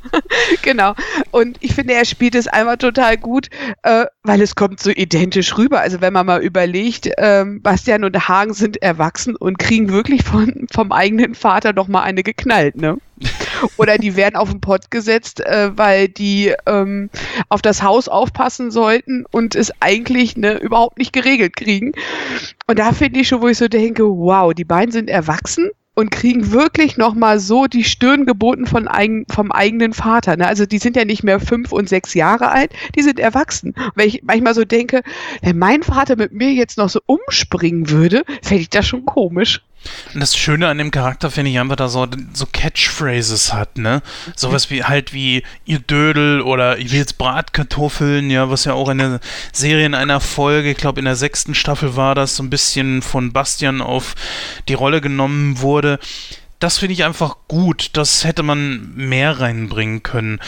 genau. 0.62 0.94
Und 1.30 1.56
ich 1.60 1.74
finde, 1.74 1.94
er 1.94 2.04
spielt 2.04 2.34
es 2.34 2.46
einfach 2.46 2.76
total 2.76 3.16
gut, 3.16 3.48
äh, 3.82 4.06
weil 4.22 4.40
es 4.42 4.54
kommt 4.54 4.80
so 4.80 4.90
identisch 4.90 5.56
rüber. 5.56 5.80
Also 5.80 6.00
wenn 6.00 6.12
man 6.12 6.26
mal 6.26 6.42
überlegt, 6.42 7.10
ähm, 7.16 7.62
Bastian 7.62 8.04
und 8.04 8.28
Hagen 8.28 8.54
sind 8.54 8.80
erwachsen 8.82 9.34
und 9.34 9.58
kriegen 9.58 9.90
wirklich 9.90 10.22
von, 10.22 10.66
vom 10.70 10.92
eigenen 10.92 11.34
Vater 11.34 11.72
noch 11.72 11.88
mal 11.88 12.02
eine 12.02 12.22
geknallt, 12.22 12.76
ne? 12.76 12.98
Oder 13.76 13.98
die 13.98 14.16
werden 14.16 14.36
auf 14.36 14.50
den 14.50 14.60
Pott 14.60 14.90
gesetzt, 14.90 15.40
äh, 15.40 15.76
weil 15.76 16.08
die 16.08 16.54
ähm, 16.66 17.10
auf 17.48 17.62
das 17.62 17.82
Haus 17.82 18.08
aufpassen 18.08 18.70
sollten 18.70 19.24
und 19.30 19.54
es 19.54 19.72
eigentlich 19.80 20.36
ne, 20.36 20.58
überhaupt 20.58 20.98
nicht 20.98 21.12
geregelt 21.12 21.56
kriegen. 21.56 21.92
Und 22.66 22.78
da 22.78 22.92
finde 22.92 23.20
ich 23.20 23.28
schon, 23.28 23.40
wo 23.40 23.48
ich 23.48 23.58
so 23.58 23.68
denke, 23.68 24.04
wow, 24.04 24.52
die 24.52 24.64
beiden 24.64 24.92
sind 24.92 25.10
erwachsen 25.10 25.70
und 25.98 26.12
kriegen 26.12 26.52
wirklich 26.52 26.96
nochmal 26.96 27.40
so 27.40 27.66
die 27.66 27.82
Stirn 27.82 28.24
geboten 28.24 28.66
von 28.66 28.86
eigen, 28.86 29.26
vom 29.28 29.50
eigenen 29.50 29.92
Vater. 29.92 30.36
Ne? 30.36 30.46
Also 30.46 30.64
die 30.64 30.78
sind 30.78 30.94
ja 30.94 31.04
nicht 31.04 31.24
mehr 31.24 31.40
fünf 31.40 31.72
und 31.72 31.88
sechs 31.88 32.14
Jahre 32.14 32.52
alt, 32.52 32.70
die 32.94 33.02
sind 33.02 33.18
erwachsen. 33.18 33.74
Und 33.76 33.92
wenn 33.96 34.06
ich 34.06 34.22
manchmal 34.22 34.54
so 34.54 34.64
denke, 34.64 35.02
wenn 35.42 35.58
mein 35.58 35.82
Vater 35.82 36.14
mit 36.14 36.32
mir 36.32 36.52
jetzt 36.52 36.78
noch 36.78 36.88
so 36.88 37.00
umspringen 37.06 37.90
würde, 37.90 38.22
fände 38.42 38.62
ich 38.62 38.70
das 38.70 38.86
schon 38.86 39.06
komisch. 39.06 39.60
Und 40.12 40.20
das 40.20 40.36
Schöne 40.36 40.68
an 40.68 40.78
dem 40.78 40.90
Charakter 40.90 41.30
finde 41.30 41.50
ich 41.50 41.58
einfach, 41.58 41.76
dass 41.76 41.94
er 41.94 42.08
so 42.32 42.46
Catchphrases 42.50 43.52
hat, 43.52 43.78
ne? 43.78 44.02
Sowas 44.36 44.70
wie 44.70 44.84
halt 44.84 45.12
wie 45.12 45.42
ihr 45.64 45.78
Dödel 45.78 46.40
oder 46.40 46.78
ich 46.78 46.92
will 46.92 46.98
jetzt 46.98 47.18
Bratkartoffeln, 47.18 48.30
ja, 48.30 48.50
was 48.50 48.64
ja 48.64 48.74
auch 48.74 48.88
in 48.88 48.98
der 48.98 49.20
Serie 49.52 49.86
in 49.86 49.94
einer 49.94 50.20
Folge, 50.20 50.70
ich 50.70 50.76
glaube 50.76 50.98
in 51.00 51.04
der 51.04 51.16
sechsten 51.16 51.54
Staffel 51.54 51.96
war 51.96 52.14
das, 52.14 52.36
so 52.36 52.42
ein 52.42 52.50
bisschen 52.50 53.02
von 53.02 53.32
Bastian 53.32 53.80
auf 53.80 54.14
die 54.68 54.74
Rolle 54.74 55.00
genommen 55.00 55.60
wurde. 55.60 55.98
Das 56.58 56.78
finde 56.78 56.94
ich 56.94 57.04
einfach 57.04 57.36
gut. 57.46 57.90
Das 57.92 58.24
hätte 58.24 58.42
man 58.42 58.92
mehr 58.96 59.38
reinbringen 59.38 60.02
können. 60.02 60.40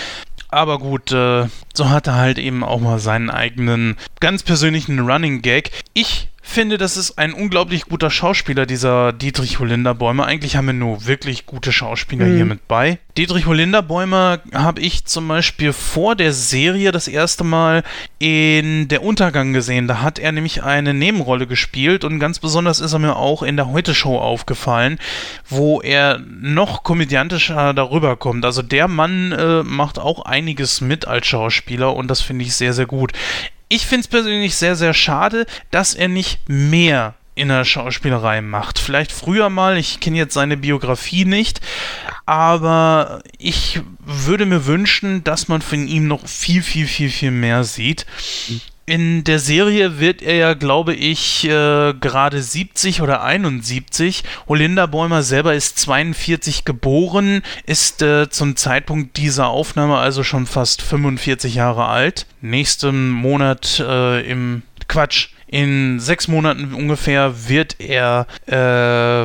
Aber 0.49 0.81
gut, 0.81 1.13
äh, 1.13 1.47
so 1.73 1.91
hat 1.91 2.09
er 2.09 2.17
halt 2.17 2.39
eben 2.39 2.65
auch 2.65 2.81
mal 2.81 2.99
seinen 2.99 3.31
eigenen 3.31 3.97
ganz 4.19 4.43
persönlichen 4.43 4.99
Running 4.99 5.43
Gag. 5.43 5.71
Ich 5.95 6.29
finde, 6.51 6.79
das 6.79 6.97
ist 6.97 7.19
ein 7.19 7.33
unglaublich 7.33 7.87
guter 7.87 8.11
Schauspieler, 8.11 8.67
dieser 8.67 9.13
Dietrich 9.13 9.59
Holinderbäumer. 9.59 10.27
Eigentlich 10.27 10.57
haben 10.57 10.67
wir 10.67 10.73
nur 10.73 11.07
wirklich 11.07 11.47
gute 11.47 11.73
Schauspieler 11.73 12.27
mhm. 12.27 12.37
hier 12.37 12.45
mit 12.45 12.69
bei. 12.69 12.99
Dietrich 13.17 13.47
Holinderbäumer 13.47 14.41
habe 14.53 14.81
ich 14.81 15.05
zum 15.05 15.29
Beispiel 15.29 15.73
vor 15.73 16.17
der 16.17 16.33
Serie 16.33 16.93
das 16.93 17.09
erste 17.09 17.45
Mal 17.45 17.85
in 18.19 18.89
Der 18.89 19.03
Untergang 19.03 19.53
gesehen. 19.53 19.89
Da 19.89 20.03
hat 20.03 20.19
er 20.19 20.33
nämlich 20.33 20.63
eine 20.63 20.93
Nebenrolle 20.93 21.47
gespielt 21.47 22.05
und 22.05 22.19
ganz 22.19 22.39
besonders 22.39 22.81
ist 22.81 22.93
er 22.93 22.99
mir 22.99 23.17
auch 23.17 23.43
in 23.43 23.57
der 23.57 23.69
Heute-Show 23.69 24.19
aufgefallen, 24.19 24.99
wo 25.49 25.81
er 25.81 26.19
noch 26.19 26.83
komödiantischer 26.83 27.75
darüber 27.75 28.17
kommt. 28.17 28.45
Also 28.45 28.63
der 28.63 28.89
Mann 28.89 29.33
äh, 29.33 29.63
macht 29.63 29.99
auch 29.99 30.25
einiges 30.25 30.81
mit 30.81 31.07
als 31.07 31.27
Schauspieler 31.27 31.95
und 31.95 32.09
das 32.09 32.21
finde 32.21 32.45
ich 32.45 32.55
sehr, 32.55 32.73
sehr 32.73 32.87
gut. 32.87 33.13
Ich 33.73 33.87
finde 33.87 34.01
es 34.01 34.09
persönlich 34.09 34.57
sehr, 34.57 34.75
sehr 34.75 34.93
schade, 34.95 35.47
dass 35.71 35.95
er 35.95 36.09
nicht 36.09 36.41
mehr 36.49 37.15
in 37.37 37.49
der 37.49 37.65
Schauspielerei 37.65 38.41
macht. 38.41 38.81
Vielleicht 38.81 39.13
früher 39.13 39.49
mal, 39.49 39.79
ich 39.79 40.01
kenne 40.01 40.19
jetzt 40.19 40.35
seine 40.35 40.57
Biografie 40.57 41.25
nicht, 41.25 41.61
aber 42.27 43.23
ich 43.39 43.81
würde 44.01 44.45
mir 44.45 44.67
wünschen, 44.67 45.23
dass 45.23 45.47
man 45.47 45.63
von 45.63 45.87
ihm 45.87 46.09
noch 46.09 46.27
viel, 46.27 46.65
viel, 46.65 46.89
viel, 46.89 47.11
viel 47.11 47.31
mehr 47.31 47.63
sieht. 47.63 48.07
In 48.91 49.23
der 49.23 49.39
Serie 49.39 50.01
wird 50.01 50.21
er 50.21 50.35
ja, 50.35 50.55
glaube 50.55 50.95
ich, 50.95 51.45
äh, 51.45 51.95
gerade 51.95 52.43
70 52.43 53.03
oder 53.03 53.23
71. 53.23 54.25
Holinda 54.49 54.87
Bäumer 54.87 55.23
selber 55.23 55.55
ist 55.55 55.79
42 55.79 56.65
geboren, 56.65 57.43
ist 57.67 58.03
äh, 58.03 58.29
zum 58.31 58.57
Zeitpunkt 58.57 59.17
dieser 59.17 59.47
Aufnahme 59.47 59.99
also 59.99 60.25
schon 60.25 60.45
fast 60.45 60.83
45 60.83 61.55
Jahre 61.55 61.87
alt. 61.87 62.27
Nächsten 62.41 63.11
Monat 63.11 63.79
äh, 63.79 64.29
im 64.29 64.63
Quatsch. 64.89 65.29
In 65.47 66.01
sechs 66.01 66.27
Monaten 66.27 66.75
ungefähr 66.75 67.49
wird 67.49 67.77
er 67.79 68.27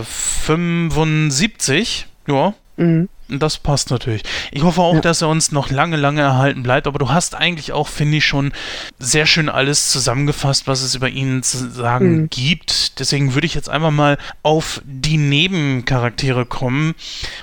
75. 0.03 2.05
Äh, 2.27 2.31
ja. 2.31 2.53
Mhm. 2.77 3.09
Das 3.27 3.57
passt 3.57 3.89
natürlich. 3.89 4.21
Ich 4.51 4.61
hoffe 4.61 4.81
auch, 4.81 4.95
ja. 4.95 5.01
dass 5.01 5.21
er 5.21 5.29
uns 5.29 5.51
noch 5.51 5.71
lange, 5.71 5.97
lange 5.97 6.21
erhalten 6.21 6.61
bleibt. 6.61 6.85
Aber 6.85 6.99
du 6.99 7.09
hast 7.09 7.33
eigentlich 7.33 7.71
auch, 7.71 7.87
finde 7.87 8.17
ich, 8.17 8.25
schon 8.25 8.51
sehr 8.99 9.25
schön 9.25 9.49
alles 9.49 9.89
zusammengefasst, 9.89 10.67
was 10.67 10.81
es 10.81 10.93
über 10.93 11.09
ihn 11.09 11.41
zu 11.41 11.69
sagen 11.71 12.21
mhm. 12.21 12.29
gibt. 12.29 12.99
Deswegen 12.99 13.33
würde 13.33 13.47
ich 13.47 13.55
jetzt 13.55 13.69
einfach 13.69 13.91
mal 13.91 14.19
auf 14.43 14.81
die 14.85 15.17
Nebencharaktere 15.17 16.45
kommen. 16.45 16.93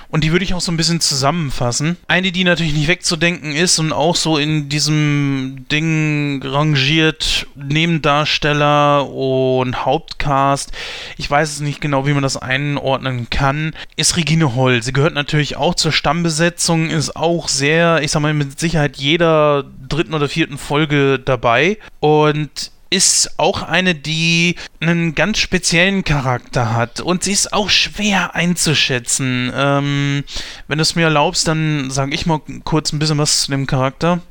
Und 0.09 0.23
die 0.23 0.31
würde 0.31 0.45
ich 0.45 0.53
auch 0.53 0.61
so 0.61 0.71
ein 0.71 0.77
bisschen 0.77 1.01
zusammenfassen. 1.01 1.97
Eine, 2.07 2.31
die 2.31 2.45
natürlich 2.45 2.73
nicht 2.73 2.87
wegzudenken 2.87 3.53
ist 3.53 3.77
und 3.79 3.91
auch 3.91 4.15
so 4.15 4.37
in 4.37 4.69
diesem 4.69 5.65
Ding 5.69 6.41
rangiert, 6.43 7.47
Nebendarsteller 7.55 9.09
und 9.09 9.85
Hauptcast. 9.85 10.71
Ich 11.17 11.29
weiß 11.29 11.51
es 11.51 11.59
nicht 11.59 11.81
genau, 11.81 12.07
wie 12.07 12.13
man 12.13 12.23
das 12.23 12.37
einordnen 12.37 13.29
kann. 13.29 13.73
Ist 13.97 14.15
Regine 14.15 14.55
Holl. 14.55 14.81
Sie 14.81 14.93
gehört 14.93 15.13
natürlich 15.13 15.57
auch 15.57 15.72
auch 15.73 15.75
zur 15.75 15.91
Stammbesetzung 15.91 16.91
ist 16.91 17.15
auch 17.15 17.47
sehr, 17.47 18.03
ich 18.03 18.11
sag 18.11 18.21
mal, 18.21 18.33
mit 18.35 18.59
Sicherheit 18.59 18.97
jeder 18.97 19.63
dritten 19.87 20.13
oder 20.13 20.29
vierten 20.29 20.59
Folge 20.59 21.17
dabei 21.17 21.79
und 21.99 22.71
ist 22.91 23.39
auch 23.39 23.63
eine, 23.63 23.95
die 23.95 24.55
einen 24.79 25.15
ganz 25.15 25.39
speziellen 25.39 26.03
Charakter 26.03 26.75
hat 26.75 27.01
und 27.01 27.23
sie 27.23 27.31
ist 27.31 27.53
auch 27.53 27.71
schwer 27.71 28.35
einzuschätzen. 28.35 29.51
Ähm, 29.55 30.23
wenn 30.67 30.77
du 30.77 30.83
es 30.83 30.95
mir 30.95 31.05
erlaubst, 31.05 31.47
dann 31.47 31.89
sage 31.89 32.13
ich 32.13 32.27
mal 32.27 32.39
kurz 32.63 32.93
ein 32.93 32.99
bisschen 32.99 33.17
was 33.17 33.41
zu 33.41 33.51
dem 33.51 33.65
Charakter. 33.65 34.21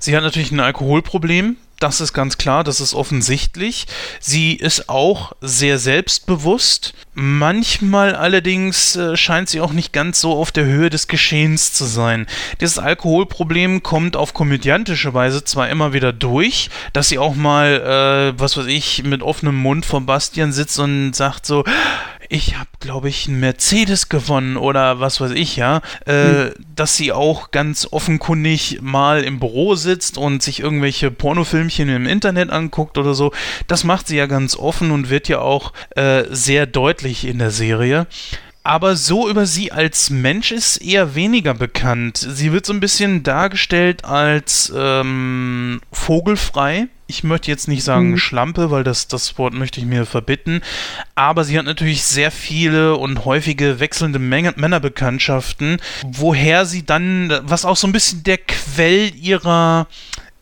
Sie 0.00 0.14
hat 0.14 0.22
natürlich 0.22 0.52
ein 0.52 0.60
Alkoholproblem, 0.60 1.56
das 1.84 2.00
ist 2.00 2.14
ganz 2.14 2.38
klar, 2.38 2.64
das 2.64 2.80
ist 2.80 2.94
offensichtlich. 2.94 3.86
Sie 4.18 4.54
ist 4.54 4.88
auch 4.88 5.32
sehr 5.42 5.78
selbstbewusst. 5.78 6.94
Manchmal 7.12 8.14
allerdings 8.14 8.96
äh, 8.96 9.18
scheint 9.18 9.50
sie 9.50 9.60
auch 9.60 9.72
nicht 9.74 9.92
ganz 9.92 10.18
so 10.18 10.32
auf 10.32 10.50
der 10.50 10.64
Höhe 10.64 10.88
des 10.88 11.08
Geschehens 11.08 11.74
zu 11.74 11.84
sein. 11.84 12.26
Dieses 12.62 12.78
Alkoholproblem 12.78 13.82
kommt 13.82 14.16
auf 14.16 14.32
komödiantische 14.32 15.12
Weise 15.12 15.44
zwar 15.44 15.68
immer 15.68 15.92
wieder 15.92 16.14
durch, 16.14 16.70
dass 16.94 17.10
sie 17.10 17.18
auch 17.18 17.34
mal, 17.34 18.32
äh, 18.34 18.40
was 18.40 18.56
weiß 18.56 18.66
ich, 18.66 19.04
mit 19.04 19.22
offenem 19.22 19.56
Mund 19.56 19.84
vor 19.84 20.00
Bastian 20.00 20.52
sitzt 20.52 20.78
und 20.78 21.12
sagt 21.12 21.44
so, 21.44 21.64
ich 22.28 22.56
habe, 22.56 22.68
glaube 22.80 23.08
ich, 23.08 23.28
einen 23.28 23.40
Mercedes 23.40 24.08
gewonnen 24.08 24.56
oder 24.56 25.00
was 25.00 25.20
weiß 25.20 25.32
ich, 25.32 25.56
ja, 25.56 25.80
äh, 26.06 26.44
mhm. 26.44 26.50
dass 26.74 26.96
sie 26.96 27.12
auch 27.12 27.50
ganz 27.50 27.88
offenkundig 27.90 28.78
mal 28.82 29.22
im 29.22 29.40
Büro 29.40 29.74
sitzt 29.74 30.18
und 30.18 30.42
sich 30.42 30.60
irgendwelche 30.60 31.10
Pornofilmchen 31.10 31.88
im 31.88 32.06
Internet 32.06 32.50
anguckt 32.50 32.98
oder 32.98 33.14
so. 33.14 33.32
Das 33.66 33.84
macht 33.84 34.08
sie 34.08 34.16
ja 34.16 34.26
ganz 34.26 34.56
offen 34.56 34.90
und 34.90 35.10
wird 35.10 35.28
ja 35.28 35.40
auch 35.40 35.72
äh, 35.96 36.24
sehr 36.30 36.66
deutlich 36.66 37.24
in 37.26 37.38
der 37.38 37.50
Serie. 37.50 38.06
Aber 38.66 38.96
so 38.96 39.28
über 39.28 39.44
sie 39.44 39.72
als 39.72 40.08
Mensch 40.08 40.50
ist 40.50 40.78
eher 40.78 41.14
weniger 41.14 41.52
bekannt. 41.52 42.16
Sie 42.16 42.50
wird 42.50 42.64
so 42.64 42.72
ein 42.72 42.80
bisschen 42.80 43.22
dargestellt 43.22 44.06
als 44.06 44.72
ähm, 44.74 45.82
vogelfrei. 45.92 46.88
Ich 47.06 47.22
möchte 47.22 47.50
jetzt 47.50 47.68
nicht 47.68 47.84
sagen 47.84 48.12
mhm. 48.12 48.18
Schlampe, 48.18 48.70
weil 48.70 48.82
das, 48.82 49.08
das 49.08 49.36
Wort 49.36 49.52
möchte 49.52 49.78
ich 49.80 49.86
mir 49.86 50.06
verbitten. 50.06 50.62
Aber 51.14 51.44
sie 51.44 51.58
hat 51.58 51.66
natürlich 51.66 52.02
sehr 52.02 52.30
viele 52.30 52.96
und 52.96 53.24
häufige 53.24 53.78
wechselnde 53.80 54.18
Menge, 54.18 54.54
Männerbekanntschaften, 54.56 55.80
woher 56.06 56.64
sie 56.64 56.84
dann, 56.84 57.32
was 57.42 57.64
auch 57.64 57.76
so 57.76 57.86
ein 57.86 57.92
bisschen 57.92 58.22
der 58.22 58.38
Quell 58.38 59.14
ihrer 59.14 59.86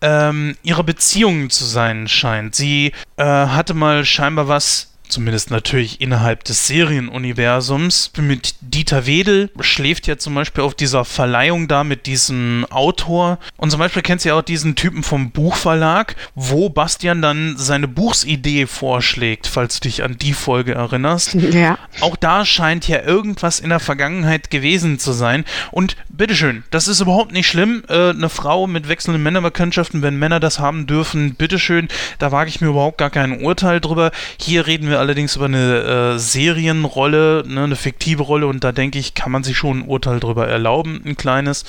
ähm, 0.02 0.56
ihrer 0.62 0.82
Beziehungen 0.82 1.48
zu 1.48 1.64
sein 1.64 2.08
scheint. 2.08 2.54
Sie 2.54 2.92
äh, 3.16 3.24
hatte 3.24 3.72
mal 3.72 4.04
scheinbar 4.04 4.48
was 4.48 4.91
zumindest 5.12 5.50
natürlich 5.50 6.00
innerhalb 6.00 6.44
des 6.44 6.66
Serienuniversums. 6.66 8.12
Mit 8.18 8.54
Dieter 8.60 9.06
Wedel 9.06 9.50
schläft 9.60 10.06
ja 10.06 10.16
zum 10.16 10.34
Beispiel 10.34 10.64
auf 10.64 10.74
dieser 10.74 11.04
Verleihung 11.04 11.68
da 11.68 11.84
mit 11.84 12.06
diesem 12.06 12.66
Autor. 12.70 13.38
Und 13.56 13.70
zum 13.70 13.78
Beispiel 13.78 14.02
kennt 14.02 14.22
sie 14.22 14.30
ja 14.30 14.34
auch 14.34 14.42
diesen 14.42 14.74
Typen 14.74 15.02
vom 15.02 15.30
Buchverlag, 15.30 16.16
wo 16.34 16.70
Bastian 16.70 17.22
dann 17.22 17.54
seine 17.58 17.88
Buchsidee 17.88 18.66
vorschlägt, 18.66 19.46
falls 19.46 19.78
du 19.78 19.88
dich 19.88 20.02
an 20.02 20.16
die 20.18 20.32
Folge 20.32 20.74
erinnerst. 20.74 21.36
Ja. 21.52 21.76
Auch 22.00 22.16
da 22.16 22.46
scheint 22.46 22.88
ja 22.88 23.02
irgendwas 23.02 23.60
in 23.60 23.68
der 23.68 23.78
Vergangenheit 23.78 24.50
gewesen 24.50 24.98
zu 24.98 25.12
sein. 25.12 25.44
Und 25.70 25.96
bitteschön, 26.08 26.64
das 26.70 26.88
ist 26.88 27.00
überhaupt 27.00 27.32
nicht 27.32 27.46
schlimm. 27.46 27.84
Äh, 27.88 28.10
eine 28.10 28.30
Frau 28.30 28.66
mit 28.66 28.88
wechselnden 28.88 29.22
Männerbekanntschaften, 29.22 30.00
wenn 30.00 30.18
Männer 30.18 30.40
das 30.40 30.60
haben 30.60 30.86
dürfen, 30.86 31.34
bitteschön, 31.34 31.88
da 32.18 32.32
wage 32.32 32.48
ich 32.48 32.62
mir 32.62 32.68
überhaupt 32.68 32.96
gar 32.96 33.10
kein 33.10 33.42
Urteil 33.42 33.80
drüber. 33.80 34.12
Hier 34.40 34.66
reden 34.66 34.88
wir 34.88 34.98
allerdings 35.02 35.36
über 35.36 35.46
eine 35.46 36.14
äh, 36.14 36.18
Serienrolle, 36.18 37.44
ne, 37.46 37.64
eine 37.64 37.76
fiktive 37.76 38.22
Rolle 38.22 38.46
und 38.46 38.64
da 38.64 38.72
denke 38.72 38.98
ich, 38.98 39.14
kann 39.14 39.32
man 39.32 39.42
sich 39.42 39.56
schon 39.56 39.80
ein 39.80 39.88
Urteil 39.88 40.20
drüber 40.20 40.48
erlauben, 40.48 41.02
ein 41.04 41.16
kleines. 41.16 41.64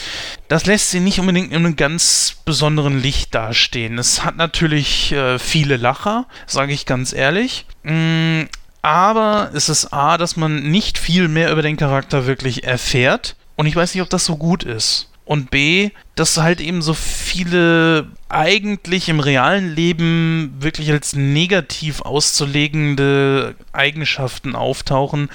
Das 0.47 0.65
lässt 0.65 0.91
sie 0.91 0.99
nicht 0.99 1.19
unbedingt 1.19 1.51
in 1.51 1.65
einem 1.65 1.75
ganz 1.75 2.37
besonderen 2.45 3.01
Licht 3.01 3.33
dastehen. 3.33 3.97
Es 3.97 4.23
hat 4.23 4.37
natürlich 4.37 5.11
äh, 5.11 5.39
viele 5.39 5.77
Lacher, 5.77 6.25
sage 6.45 6.73
ich 6.73 6.85
ganz 6.85 7.11
ehrlich. 7.11 7.65
Mm, 7.83 8.43
aber 8.81 9.49
es 9.53 9.67
ist 9.67 9.91
A, 9.91 10.17
dass 10.17 10.37
man 10.37 10.69
nicht 10.69 10.97
viel 10.97 11.27
mehr 11.27 11.51
über 11.51 11.61
den 11.61 11.77
Charakter 11.77 12.27
wirklich 12.27 12.63
erfährt. 12.65 13.35
Und 13.55 13.65
ich 13.65 13.75
weiß 13.75 13.93
nicht, 13.93 14.01
ob 14.01 14.09
das 14.09 14.25
so 14.25 14.37
gut 14.37 14.63
ist 14.63 15.09
und 15.25 15.51
B, 15.51 15.91
dass 16.15 16.37
halt 16.37 16.59
eben 16.59 16.81
so 16.81 16.93
viele 16.93 18.07
eigentlich 18.29 19.09
im 19.09 19.19
realen 19.19 19.73
Leben 19.73 20.53
wirklich 20.59 20.91
als 20.91 21.15
negativ 21.15 22.01
auszulegende 22.01 23.55
Eigenschaften 23.71 24.55
auftauchen, 24.55 25.29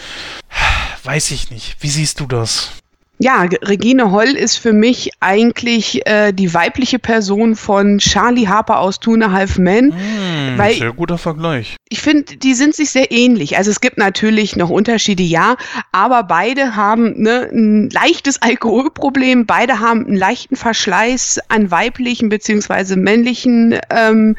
weiß 1.04 1.30
ich 1.30 1.50
nicht. 1.50 1.76
Wie 1.80 1.88
siehst 1.88 2.20
du 2.20 2.26
das? 2.26 2.72
Ja, 3.20 3.42
Regine 3.62 4.12
Holl 4.12 4.28
ist 4.28 4.58
für 4.58 4.72
mich 4.72 5.10
eigentlich 5.18 6.06
äh, 6.06 6.32
die 6.32 6.54
weibliche 6.54 7.00
Person 7.00 7.56
von 7.56 7.98
Charlie 7.98 8.46
Harper 8.46 8.78
aus 8.78 9.00
Two 9.00 9.14
and 9.14 9.24
a 9.24 9.32
Half 9.32 9.58
Men. 9.58 9.88
Mm, 9.88 10.56
weil 10.56 10.74
sehr 10.74 10.92
guter 10.92 11.18
Vergleich. 11.18 11.76
Ich 11.88 12.00
finde, 12.00 12.36
die 12.36 12.54
sind 12.54 12.76
sich 12.76 12.90
sehr 12.90 13.10
ähnlich. 13.10 13.56
Also 13.56 13.72
es 13.72 13.80
gibt 13.80 13.98
natürlich 13.98 14.54
noch 14.54 14.70
Unterschiede, 14.70 15.24
ja, 15.24 15.56
aber 15.90 16.22
beide 16.22 16.76
haben 16.76 17.20
ne, 17.20 17.48
ein 17.52 17.90
leichtes 17.90 18.40
Alkoholproblem, 18.42 19.46
beide 19.46 19.80
haben 19.80 20.06
einen 20.06 20.16
leichten 20.16 20.54
Verschleiß 20.54 21.40
an 21.48 21.72
weiblichen 21.72 22.28
bzw. 22.28 22.94
männlichen 22.94 23.80
ähm, 23.90 24.36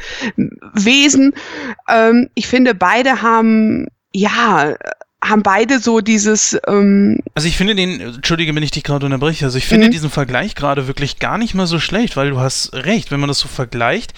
Wesen. 0.74 1.34
Ähm, 1.90 2.30
ich 2.34 2.48
finde, 2.48 2.76
beide 2.76 3.22
haben 3.22 3.88
ja 4.14 4.76
haben 5.24 5.44
beide 5.44 5.80
so 5.80 6.00
dieses. 6.00 6.58
Ähm 6.68 7.20
also 7.36 7.48
ich 7.48 7.58
finde 7.58 7.76
den, 7.76 8.00
entschuldige, 8.00 8.56
wenn 8.56 8.64
ich 8.64 8.72
dich 8.72 8.84
gerade 8.84 9.06
unterbreche, 9.06 9.46
also 9.46 9.58
ich 9.58 9.68
finde 9.68 9.88
mhm. 9.88 9.92
diesen 9.92 10.10
Vergleich 10.10 10.56
gerade 10.56 10.88
wirklich 10.88 11.20
gar 11.20 11.38
nicht 11.38 11.54
mal 11.54 11.68
so 11.68 11.80
schlecht, 11.80 12.16
weil 12.16 12.32
du 12.32 12.40
hast 12.40 12.74
recht, 12.74 13.12
wenn 13.12 13.20
man 13.20 13.28
das 13.28 13.40
so 13.40 13.48
vergleicht, 13.48 14.14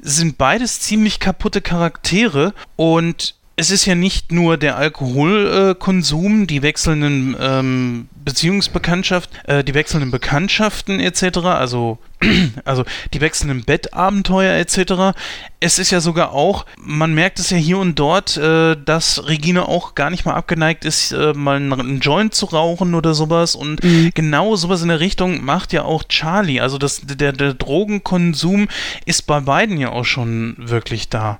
sind 0.00 0.38
beides 0.38 0.80
ziemlich 0.80 1.18
kaputte 1.20 1.60
Charaktere 1.60 2.52
und 2.76 3.34
es 3.56 3.70
ist 3.70 3.84
ja 3.84 3.94
nicht 3.94 4.32
nur 4.32 4.56
der 4.56 4.76
Alkoholkonsum, 4.76 6.42
äh, 6.42 6.46
die 6.46 6.62
wechselnden 6.62 7.36
ähm, 7.38 8.08
Beziehungsbekanntschaft, 8.24 9.30
äh, 9.44 9.62
die 9.62 9.74
wechselnden 9.74 10.10
Bekanntschaften 10.10 10.98
etc., 10.98 11.38
also, 11.38 11.98
also 12.64 12.84
die 13.12 13.20
wechselnden 13.20 13.64
Bettabenteuer 13.64 14.54
etc. 14.58 15.16
Es 15.60 15.78
ist 15.78 15.90
ja 15.90 16.00
sogar 16.00 16.32
auch, 16.32 16.66
man 16.76 17.14
merkt 17.14 17.38
es 17.38 17.50
ja 17.50 17.56
hier 17.56 17.78
und 17.78 17.98
dort, 17.98 18.36
äh, 18.36 18.76
dass 18.84 19.26
Regine 19.26 19.68
auch 19.68 19.94
gar 19.94 20.10
nicht 20.10 20.24
mal 20.24 20.34
abgeneigt 20.34 20.84
ist, 20.84 21.12
äh, 21.12 21.32
mal 21.32 21.56
einen 21.56 22.00
Joint 22.00 22.34
zu 22.34 22.46
rauchen 22.46 22.94
oder 22.94 23.14
sowas. 23.14 23.54
Und 23.54 23.82
mhm. 23.82 24.10
genau 24.14 24.56
sowas 24.56 24.82
in 24.82 24.88
der 24.88 25.00
Richtung 25.00 25.44
macht 25.44 25.72
ja 25.72 25.84
auch 25.84 26.04
Charlie. 26.04 26.60
Also 26.60 26.78
das, 26.78 27.02
der, 27.04 27.32
der 27.32 27.54
Drogenkonsum 27.54 28.68
ist 29.06 29.22
bei 29.22 29.40
beiden 29.40 29.78
ja 29.78 29.90
auch 29.90 30.04
schon 30.04 30.56
wirklich 30.58 31.08
da. 31.08 31.38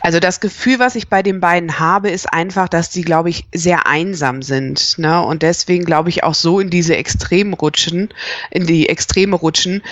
Also 0.00 0.18
das 0.18 0.40
Gefühl, 0.40 0.78
was 0.78 0.94
ich 0.94 1.08
bei 1.08 1.22
den 1.22 1.40
beiden 1.40 1.78
habe, 1.78 2.10
ist 2.10 2.32
einfach, 2.32 2.68
dass 2.68 2.90
die, 2.90 3.02
glaube 3.02 3.30
ich, 3.30 3.44
sehr 3.52 3.86
einsam 3.86 4.42
sind. 4.42 4.98
Ne? 4.98 5.22
Und 5.22 5.42
deswegen, 5.42 5.84
glaube 5.84 6.08
ich, 6.08 6.24
auch 6.24 6.34
so 6.34 6.58
in 6.58 6.70
diese 6.70 6.96
Extremen 6.96 7.54
rutschen, 7.54 8.08
in 8.50 8.66
die 8.66 8.88
Extreme 8.88 9.36
rutschen. 9.36 9.82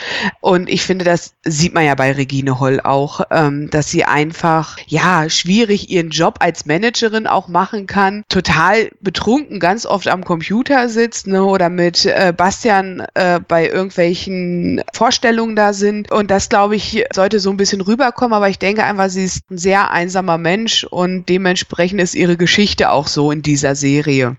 Und 0.41 0.69
ich 0.69 0.83
finde, 0.83 1.05
das 1.05 1.35
sieht 1.45 1.75
man 1.75 1.85
ja 1.85 1.95
bei 1.95 2.13
Regine 2.13 2.61
Holl 2.61 2.81
auch, 2.81 3.23
ähm, 3.31 3.71
dass 3.71 3.91
sie 3.91 4.05
einfach, 4.05 4.79
ja, 4.87 5.29
schwierig 5.29 5.91
ihren 5.91 6.11
Job 6.11 6.37
als 6.41 6.67
Managerin 6.67 7.27
auch 7.27 7.49
machen 7.49 7.87
kann, 7.87 8.25
total 8.29 8.91
betrunken 9.01 9.61
ganz 9.61 9.87
oft 9.87 10.09
am 10.09 10.25
Computer 10.25 10.89
sitzt 10.89 11.27
ne, 11.27 11.45
oder 11.45 11.69
mit 11.69 12.07
äh, 12.07 12.33
Bastian 12.37 13.05
äh, 13.15 13.41
bei 13.41 13.69
irgendwelchen 13.69 14.83
Vorstellungen 14.93 15.57
da 15.57 15.73
sind. 15.73 16.11
Und 16.11 16.31
das, 16.31 16.49
glaube 16.49 16.77
ich, 16.77 17.05
sollte 17.13 17.41
so 17.41 17.51
ein 17.51 17.57
bisschen 17.57 17.81
rüberkommen. 17.81 18.35
Aber 18.35 18.49
ich 18.49 18.59
denke 18.59 18.85
einfach, 18.85 19.09
sie 19.09 19.25
ist 19.25 19.51
ein 19.51 19.59
sehr 19.59 19.91
einsamer 19.91 20.39
Mensch 20.39 20.85
und 20.85 21.29
dementsprechend 21.29 22.01
ist 22.01 22.15
ihre 22.15 22.37
Geschichte 22.37 22.91
auch 22.91 23.07
so 23.07 23.31
in 23.31 23.43
dieser 23.43 23.75
Serie. 23.75 24.37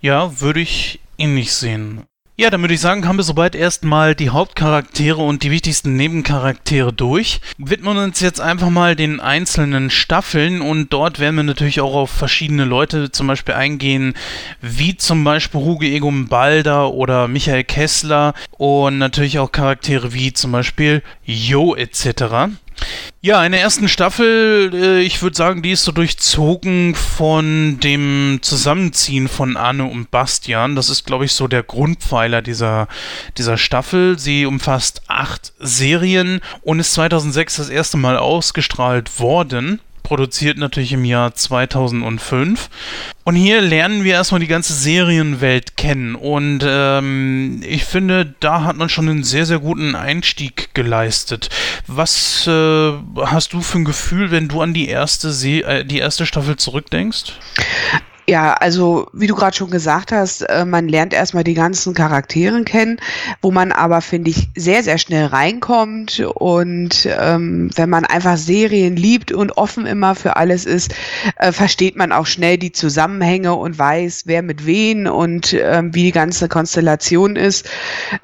Ja, 0.00 0.40
würde 0.40 0.60
ich 0.60 1.00
ähnlich 1.18 1.52
sehen. 1.52 2.02
Ja, 2.40 2.48
dann 2.48 2.62
würde 2.62 2.72
ich 2.72 2.80
sagen, 2.80 3.06
haben 3.06 3.18
wir 3.18 3.22
soweit 3.22 3.54
erstmal 3.54 4.14
die 4.14 4.30
Hauptcharaktere 4.30 5.20
und 5.20 5.42
die 5.42 5.50
wichtigsten 5.50 5.96
Nebencharaktere 5.96 6.90
durch. 6.90 7.42
Widmen 7.58 7.98
uns 7.98 8.20
jetzt 8.20 8.40
einfach 8.40 8.70
mal 8.70 8.96
den 8.96 9.20
einzelnen 9.20 9.90
Staffeln 9.90 10.62
und 10.62 10.90
dort 10.90 11.18
werden 11.18 11.36
wir 11.36 11.42
natürlich 11.42 11.82
auch 11.82 11.94
auf 11.94 12.10
verschiedene 12.10 12.64
Leute 12.64 13.12
zum 13.12 13.26
Beispiel 13.26 13.52
eingehen, 13.52 14.14
wie 14.62 14.96
zum 14.96 15.22
Beispiel 15.22 15.60
Hugo 15.60 15.84
Egum 15.84 16.28
Balder 16.28 16.94
oder 16.94 17.28
Michael 17.28 17.62
Kessler 17.62 18.32
und 18.52 18.96
natürlich 18.96 19.38
auch 19.38 19.52
Charaktere 19.52 20.14
wie 20.14 20.32
zum 20.32 20.50
Beispiel 20.50 21.02
Jo 21.26 21.74
etc. 21.74 22.54
Ja, 23.22 23.44
in 23.44 23.52
der 23.52 23.60
ersten 23.60 23.88
Staffel, 23.88 24.70
äh, 24.72 25.00
ich 25.02 25.20
würde 25.20 25.36
sagen, 25.36 25.62
die 25.62 25.72
ist 25.72 25.84
so 25.84 25.92
durchzogen 25.92 26.94
von 26.94 27.78
dem 27.80 28.38
Zusammenziehen 28.40 29.28
von 29.28 29.58
Anne 29.58 29.84
und 29.84 30.10
Bastian. 30.10 30.74
Das 30.74 30.88
ist, 30.88 31.04
glaube 31.04 31.26
ich, 31.26 31.32
so 31.32 31.46
der 31.46 31.62
Grundpfeiler 31.62 32.40
dieser, 32.40 32.88
dieser 33.36 33.58
Staffel. 33.58 34.18
Sie 34.18 34.46
umfasst 34.46 35.02
acht 35.06 35.52
Serien 35.58 36.40
und 36.62 36.80
ist 36.80 36.94
2006 36.94 37.56
das 37.56 37.68
erste 37.68 37.98
Mal 37.98 38.16
ausgestrahlt 38.16 39.20
worden 39.20 39.80
produziert 40.02 40.58
natürlich 40.58 40.92
im 40.92 41.04
Jahr 41.04 41.34
2005. 41.34 42.68
Und 43.24 43.34
hier 43.34 43.60
lernen 43.60 44.04
wir 44.04 44.14
erstmal 44.14 44.40
die 44.40 44.46
ganze 44.46 44.72
Serienwelt 44.72 45.76
kennen. 45.76 46.14
Und 46.14 46.60
ähm, 46.66 47.62
ich 47.64 47.84
finde, 47.84 48.34
da 48.40 48.64
hat 48.64 48.76
man 48.76 48.88
schon 48.88 49.08
einen 49.08 49.24
sehr, 49.24 49.46
sehr 49.46 49.58
guten 49.58 49.94
Einstieg 49.94 50.74
geleistet. 50.74 51.48
Was 51.86 52.46
äh, 52.46 52.92
hast 53.16 53.52
du 53.52 53.60
für 53.60 53.78
ein 53.78 53.84
Gefühl, 53.84 54.30
wenn 54.30 54.48
du 54.48 54.60
an 54.60 54.74
die 54.74 54.88
erste, 54.88 55.30
Se 55.32 55.62
äh, 55.62 55.84
die 55.84 55.98
erste 55.98 56.26
Staffel 56.26 56.56
zurückdenkst? 56.56 57.32
Ja, 58.28 58.52
also 58.54 59.08
wie 59.12 59.26
du 59.26 59.34
gerade 59.34 59.56
schon 59.56 59.70
gesagt 59.70 60.12
hast, 60.12 60.42
äh, 60.42 60.64
man 60.64 60.88
lernt 60.88 61.12
erstmal 61.12 61.42
die 61.42 61.54
ganzen 61.54 61.94
Charaktere 61.94 62.62
kennen, 62.62 63.00
wo 63.42 63.50
man 63.50 63.72
aber, 63.72 64.00
finde 64.02 64.30
ich, 64.30 64.48
sehr, 64.54 64.82
sehr 64.82 64.98
schnell 64.98 65.26
reinkommt. 65.26 66.20
Und 66.20 67.08
ähm, 67.18 67.70
wenn 67.74 67.90
man 67.90 68.04
einfach 68.04 68.36
Serien 68.36 68.94
liebt 68.94 69.32
und 69.32 69.56
offen 69.56 69.84
immer 69.84 70.14
für 70.14 70.36
alles 70.36 70.64
ist, 70.64 70.94
äh, 71.36 71.50
versteht 71.50 71.96
man 71.96 72.12
auch 72.12 72.26
schnell 72.26 72.56
die 72.56 72.72
Zusammenhänge 72.72 73.54
und 73.54 73.78
weiß, 73.78 74.22
wer 74.26 74.42
mit 74.42 74.64
wen 74.64 75.08
und 75.08 75.52
ähm, 75.52 75.94
wie 75.94 76.04
die 76.04 76.12
ganze 76.12 76.48
Konstellation 76.48 77.34
ist. 77.34 77.68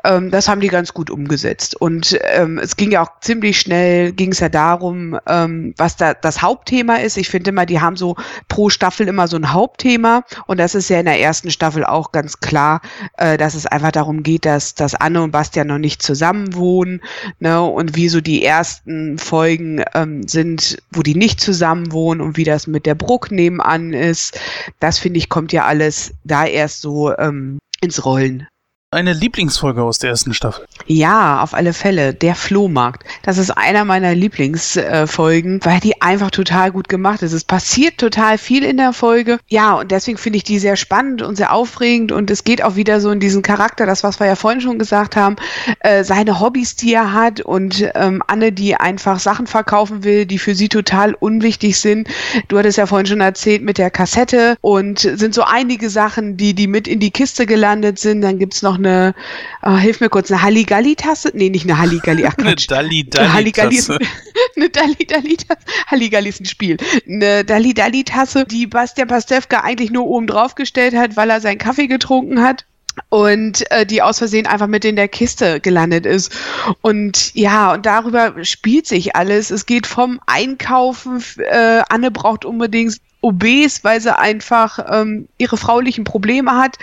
Ähm, 0.05 0.31
das 0.31 0.49
haben 0.49 0.61
die 0.61 0.69
ganz 0.69 0.95
gut 0.95 1.11
umgesetzt. 1.11 1.75
Und 1.75 2.19
ähm, 2.23 2.59
es 2.59 2.77
ging 2.77 2.93
ja 2.93 3.03
auch 3.03 3.21
ziemlich 3.21 3.59
schnell, 3.59 4.13
ging 4.13 4.33
es 4.33 4.41
ja 4.41 4.49
darum, 4.49 5.19
ähm, 5.27 5.75
was 5.77 5.97
da 5.97 6.15
das 6.15 6.43
Hauptthema 6.43 6.97
ist. 6.97 7.17
Ich 7.17 7.29
finde 7.29 7.51
immer, 7.51 7.67
die 7.67 7.81
haben 7.81 7.97
so 7.97 8.17
pro 8.49 8.71
Staffel 8.71 9.09
immer 9.09 9.27
so 9.27 9.37
ein 9.37 9.53
Hauptthema 9.53 9.96
Thema. 9.97 10.25
Und 10.47 10.59
das 10.59 10.75
ist 10.75 10.91
ja 10.91 11.01
in 11.01 11.07
der 11.07 11.21
ersten 11.21 11.51
Staffel 11.51 11.85
auch 11.85 12.13
ganz 12.13 12.41
klar, 12.41 12.83
äh, 13.17 13.39
dass 13.39 13.55
es 13.55 13.67
einfach 13.67 13.93
darum 13.93 14.23
geht, 14.23 14.45
dass, 14.45 14.75
dass 14.75 14.95
Anne 14.95 15.23
und 15.23 15.31
Bastian 15.31 15.69
noch 15.69 15.79
nicht 15.79 16.03
zusammen 16.03 16.55
wohnen. 16.55 17.01
Ne? 17.39 17.63
Und 17.63 17.97
wie 17.97 18.09
so 18.09 18.21
die 18.21 18.45
ersten 18.45 19.19
Folgen 19.19 19.83
ähm, 19.95 20.29
sind, 20.29 20.77
wo 20.93 21.03
die 21.03 21.15
nicht 21.15 21.41
zusammen 21.41 21.93
wohnen 21.93 22.21
und 22.21 22.37
wie 22.37 22.45
das 22.45 22.67
mit 22.67 22.85
der 22.85 22.95
Bruck 22.95 23.31
nebenan 23.31 23.95
ist. 23.95 24.39
Das 24.81 24.99
finde 24.99 25.19
ich, 25.19 25.31
kommt 25.31 25.53
ja 25.53 25.65
alles 25.65 26.13
da 26.25 26.45
erst 26.45 26.83
so 26.83 27.17
ähm, 27.17 27.59
ins 27.81 28.05
Rollen 28.05 28.47
eine 28.93 29.13
Lieblingsfolge 29.13 29.83
aus 29.83 29.99
der 29.99 30.11
ersten 30.11 30.33
Staffel? 30.33 30.65
Ja, 30.87 31.43
auf 31.43 31.55
alle 31.55 31.73
Fälle. 31.73 32.15
Der 32.15 32.37
Flohmarkt. 32.37 33.05
Das 33.25 33.37
ist 33.37 33.51
einer 33.51 33.85
meiner 33.85 34.15
Lieblingsfolgen, 34.15 35.61
weil 35.65 35.81
die 35.81 36.01
einfach 36.01 36.31
total 36.31 36.71
gut 36.71 36.89
gemacht 36.89 37.23
ist. 37.23 37.33
Es 37.33 37.43
passiert 37.43 37.99
total 37.99 38.39
viel 38.39 38.63
in 38.63 38.77
der 38.77 38.93
Folge. 38.93 39.39
Ja, 39.49 39.75
und 39.75 39.91
deswegen 39.91 40.19
finde 40.19 40.37
ich 40.37 40.45
die 40.45 40.61
sehr 40.61 40.77
spannend 40.77 41.21
und 41.21 41.35
sehr 41.35 41.53
aufregend. 41.53 42.13
Und 42.13 42.31
es 42.31 42.45
geht 42.45 42.63
auch 42.63 42.77
wieder 42.77 43.01
so 43.01 43.11
in 43.11 43.19
diesen 43.19 43.43
Charakter, 43.43 43.87
das, 43.87 44.05
was 44.05 44.21
wir 44.21 44.29
ja 44.29 44.37
vorhin 44.37 44.61
schon 44.61 44.79
gesagt 44.79 45.17
haben, 45.17 45.35
äh, 45.81 46.05
seine 46.05 46.39
Hobbys, 46.39 46.77
die 46.77 46.95
er 46.95 47.13
hat 47.13 47.41
und 47.41 47.85
ähm, 47.97 48.23
Anne, 48.29 48.53
die 48.53 48.77
einfach 48.77 49.19
Sachen 49.19 49.49
verkaufen 49.49 50.05
will, 50.05 50.27
die 50.27 50.39
für 50.39 50.55
sie 50.55 50.69
total 50.69 51.15
unwichtig 51.15 51.81
sind. 51.81 52.09
Du 52.47 52.57
hattest 52.57 52.79
ja 52.79 52.87
vorhin 52.87 53.07
schon 53.07 53.21
erzählt 53.21 53.63
mit 53.63 53.79
der 53.79 53.91
Kassette 53.91 54.57
und 54.61 55.01
sind 55.01 55.35
so 55.35 55.43
einige 55.43 55.91
Sachen, 55.91 56.37
die, 56.37 56.55
die 56.55 56.69
mit 56.69 56.87
in 56.87 57.01
die 57.01 57.11
Kiste 57.11 57.47
gelandet 57.47 57.99
sind. 57.99 58.23
Dann 58.23 58.39
gibt 58.39 58.55
es 58.55 58.63
noch 58.63 58.76
eine 58.79 58.97
eine, 58.97 59.15
oh, 59.63 59.77
hilf 59.77 60.01
mir 60.01 60.09
kurz, 60.09 60.31
eine 60.31 60.43
Halligalli-Tasse? 60.43 61.33
Nee, 61.35 61.51
nicht 61.51 61.65
eine 61.65 61.79
Halligalli, 61.79 62.27
ach 62.27 62.35
Eine 62.39 62.55
Dalli-Dalli-Tasse. 62.57 63.99
eine 64.57 64.71
Dalli-Dalli-Tasse. 64.71 65.61
Halligalli 65.89 66.29
ist 66.29 66.41
ein 66.41 66.47
Spiel. 66.47 66.77
Eine 67.09 67.45
Dalli-Dalli-Tasse, 67.45 68.45
die 68.45 68.67
Bastian 68.67 69.09
Pastewka 69.09 69.61
eigentlich 69.61 69.91
nur 69.91 70.07
oben 70.07 70.27
drauf 70.27 70.55
gestellt 70.55 70.95
hat, 70.95 71.17
weil 71.17 71.31
er 71.31 71.41
seinen 71.41 71.59
Kaffee 71.59 71.87
getrunken 71.87 72.43
hat 72.43 72.65
und 73.11 73.71
äh, 73.71 73.85
die 73.85 74.01
aus 74.01 74.19
Versehen 74.19 74.47
einfach 74.47 74.67
mit 74.67 74.85
in 74.85 74.97
der 74.97 75.09
Kiste 75.09 75.61
gelandet 75.61 76.07
ist. 76.07 76.33
Und 76.81 77.35
ja, 77.35 77.75
und 77.75 77.85
darüber 77.85 78.45
spielt 78.45 78.87
sich 78.87 79.15
alles. 79.15 79.51
Es 79.51 79.67
geht 79.67 79.87
vom 79.87 80.19
Einkaufen, 80.27 81.23
äh, 81.39 81.83
Anne 81.89 82.11
braucht 82.11 82.45
unbedingt 82.45 82.97
obes, 83.27 83.83
weil 83.83 84.01
sie 84.01 84.17
einfach 84.17 84.79
ähm, 84.89 85.29
ihre 85.37 85.57
fraulichen 85.57 86.05
Probleme 86.05 86.53
hat, 86.53 86.79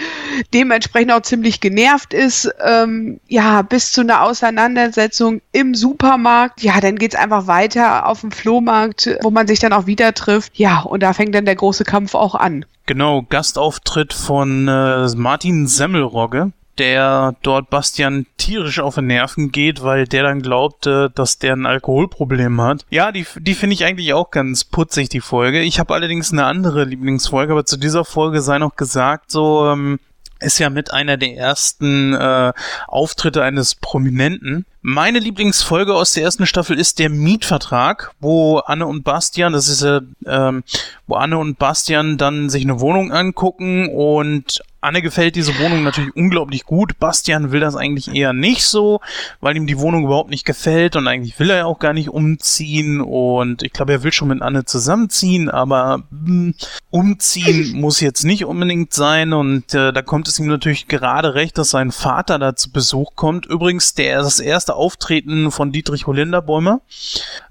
dementsprechend 0.54 1.14
auch 1.14 1.22
ziemlich 1.22 1.62
genervt 1.62 2.14
ist, 2.14 2.54
ähm, 2.64 3.20
ja, 3.28 3.62
bis 3.62 3.94
zu 3.94 4.02
einer 4.02 4.22
Auseinandersetzung 4.24 5.42
im 5.54 5.74
Supermarkt. 5.74 6.62
Ja, 6.62 6.82
dann 6.82 6.98
geht's 6.98 7.16
einfach 7.16 7.48
weiter 7.48 8.08
auf 8.08 8.22
dem 8.22 8.32
Flohmarkt, 8.32 9.10
wo 9.22 9.32
man 9.32 9.48
sich 9.48 9.60
dann 9.60 9.72
auch 9.72 9.86
wieder 9.86 10.14
trifft. 10.14 10.58
Ja, 10.58 10.82
und 10.82 11.02
da 11.02 11.14
fängt 11.14 11.34
dann 11.34 11.46
der 11.46 11.56
große 11.56 11.86
Kampf 11.86 12.14
auch 12.14 12.36
an. 12.36 12.66
Genau, 12.86 13.22
Gastauftritt 13.22 14.14
von 14.14 14.68
äh, 14.68 15.08
Martin 15.16 15.68
Semmelrogge 15.68 16.52
der 16.78 17.36
dort 17.42 17.70
Bastian 17.70 18.26
tierisch 18.38 18.80
auf 18.80 18.96
den 18.96 19.08
Nerven 19.08 19.52
geht, 19.52 19.84
weil 19.84 20.08
der 20.08 20.24
dann 20.24 20.42
glaubte, 20.42 21.12
dass 21.14 21.38
der 21.38 21.54
ein 21.54 21.66
Alkoholproblem 21.66 22.62
hat. 22.62 22.86
Ja, 22.90 23.12
die, 23.12 23.26
die 23.40 23.54
finde 23.54 23.74
ich 23.76 23.86
eigentlich 23.86 24.14
auch 24.14 24.32
ganz 24.32 24.64
putzig, 24.64 25.10
die 25.10 25.22
Folge. 25.22 25.62
Ich 25.62 25.80
habe 25.80 25.94
allerdings 25.94 26.32
eine 26.32 26.46
andere 26.46 26.86
Lieblingsfolge, 26.86 27.54
aber 27.54 27.66
zu 27.66 27.78
dieser 27.78 28.06
Folge 28.06 28.42
sei 28.42 28.58
noch 28.58 28.76
gesagt, 28.76 29.32
so 29.32 29.70
ähm, 29.70 30.00
ist 30.44 30.60
ja 30.60 30.70
mit 30.70 30.94
einer 30.94 31.18
der 31.18 31.36
ersten 31.36 32.14
äh, 32.14 32.54
Auftritte 32.88 33.44
eines 33.44 33.76
Prominenten. 33.76 34.66
Meine 34.82 35.20
Lieblingsfolge 35.20 35.94
aus 35.96 36.14
der 36.14 36.24
ersten 36.24 36.46
Staffel 36.46 36.78
ist 36.78 37.00
der 37.00 37.10
Mietvertrag, 37.10 38.12
wo 38.20 38.58
Anne 38.60 38.86
und 38.86 39.04
Bastian, 39.04 39.54
das 39.54 39.70
ist 39.70 39.82
äh, 39.82 40.02
ähm, 40.26 40.64
wo 41.08 41.16
Anne 41.16 41.38
und 41.38 41.58
Bastian 41.58 42.18
dann 42.18 42.50
sich 42.50 42.64
eine 42.64 42.80
Wohnung 42.82 43.12
angucken 43.12 43.90
und 43.90 44.62
Anne 44.84 45.02
gefällt 45.02 45.36
diese 45.36 45.58
Wohnung 45.60 45.84
natürlich 45.84 46.16
unglaublich 46.16 46.66
gut. 46.66 47.00
Bastian 47.00 47.52
will 47.52 47.60
das 47.60 47.76
eigentlich 47.76 48.14
eher 48.14 48.34
nicht 48.34 48.66
so, 48.66 49.00
weil 49.40 49.56
ihm 49.56 49.68
die 49.68 49.80
Wohnung 49.80 50.06
überhaupt 50.06 50.30
nicht 50.30 50.46
gefällt 50.46 50.96
und 50.96 51.08
eigentlich 51.08 51.40
will 51.40 51.50
er 51.50 51.58
ja 51.58 51.66
auch 51.66 51.80
gar 51.80 51.94
nicht 51.94 52.10
umziehen 52.10 53.02
und 53.02 53.64
ich 53.64 53.74
glaube, 53.74 53.94
er 53.94 54.04
will 54.04 54.12
schon 54.12 54.28
mit 54.28 54.42
Anne 54.42 54.66
zusammenziehen, 54.66 55.50
aber 55.50 56.04
mh, 56.10 56.28
hm, 56.28 56.56
umziehen 56.90 57.74
muss 57.80 58.00
jetzt 58.00 58.24
nicht 58.24 58.46
unbedingt 58.46 58.94
sein 58.94 59.34
und 59.34 59.74
äh, 59.74 59.94
da 59.94 60.02
kommt 60.02 60.28
es 60.28 60.40
ihm 60.40 60.48
natürlich 60.48 60.88
gerade 60.88 61.34
recht, 61.34 61.58
dass 61.58 61.70
sein 61.70 61.92
Vater 61.92 62.40
da 62.40 62.56
zu 62.56 62.72
Besuch 62.72 63.16
kommt. 63.16 63.46
Übrigens, 63.46 63.94
der 63.94 64.22
das 64.22 64.40
erste 64.40 64.76
Auftreten 64.76 65.52
von 65.52 65.72
Dietrich 65.72 66.08
Holinderbäumer 66.08 66.82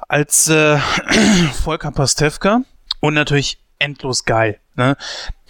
als 0.09 0.49
äh, 0.49 0.79
Volker 1.65 1.93
Pastewka 1.93 2.63
und 3.01 3.15
natürlich 3.15 3.59
endlos 3.79 4.25
geil. 4.25 4.59
Ne? 4.75 4.97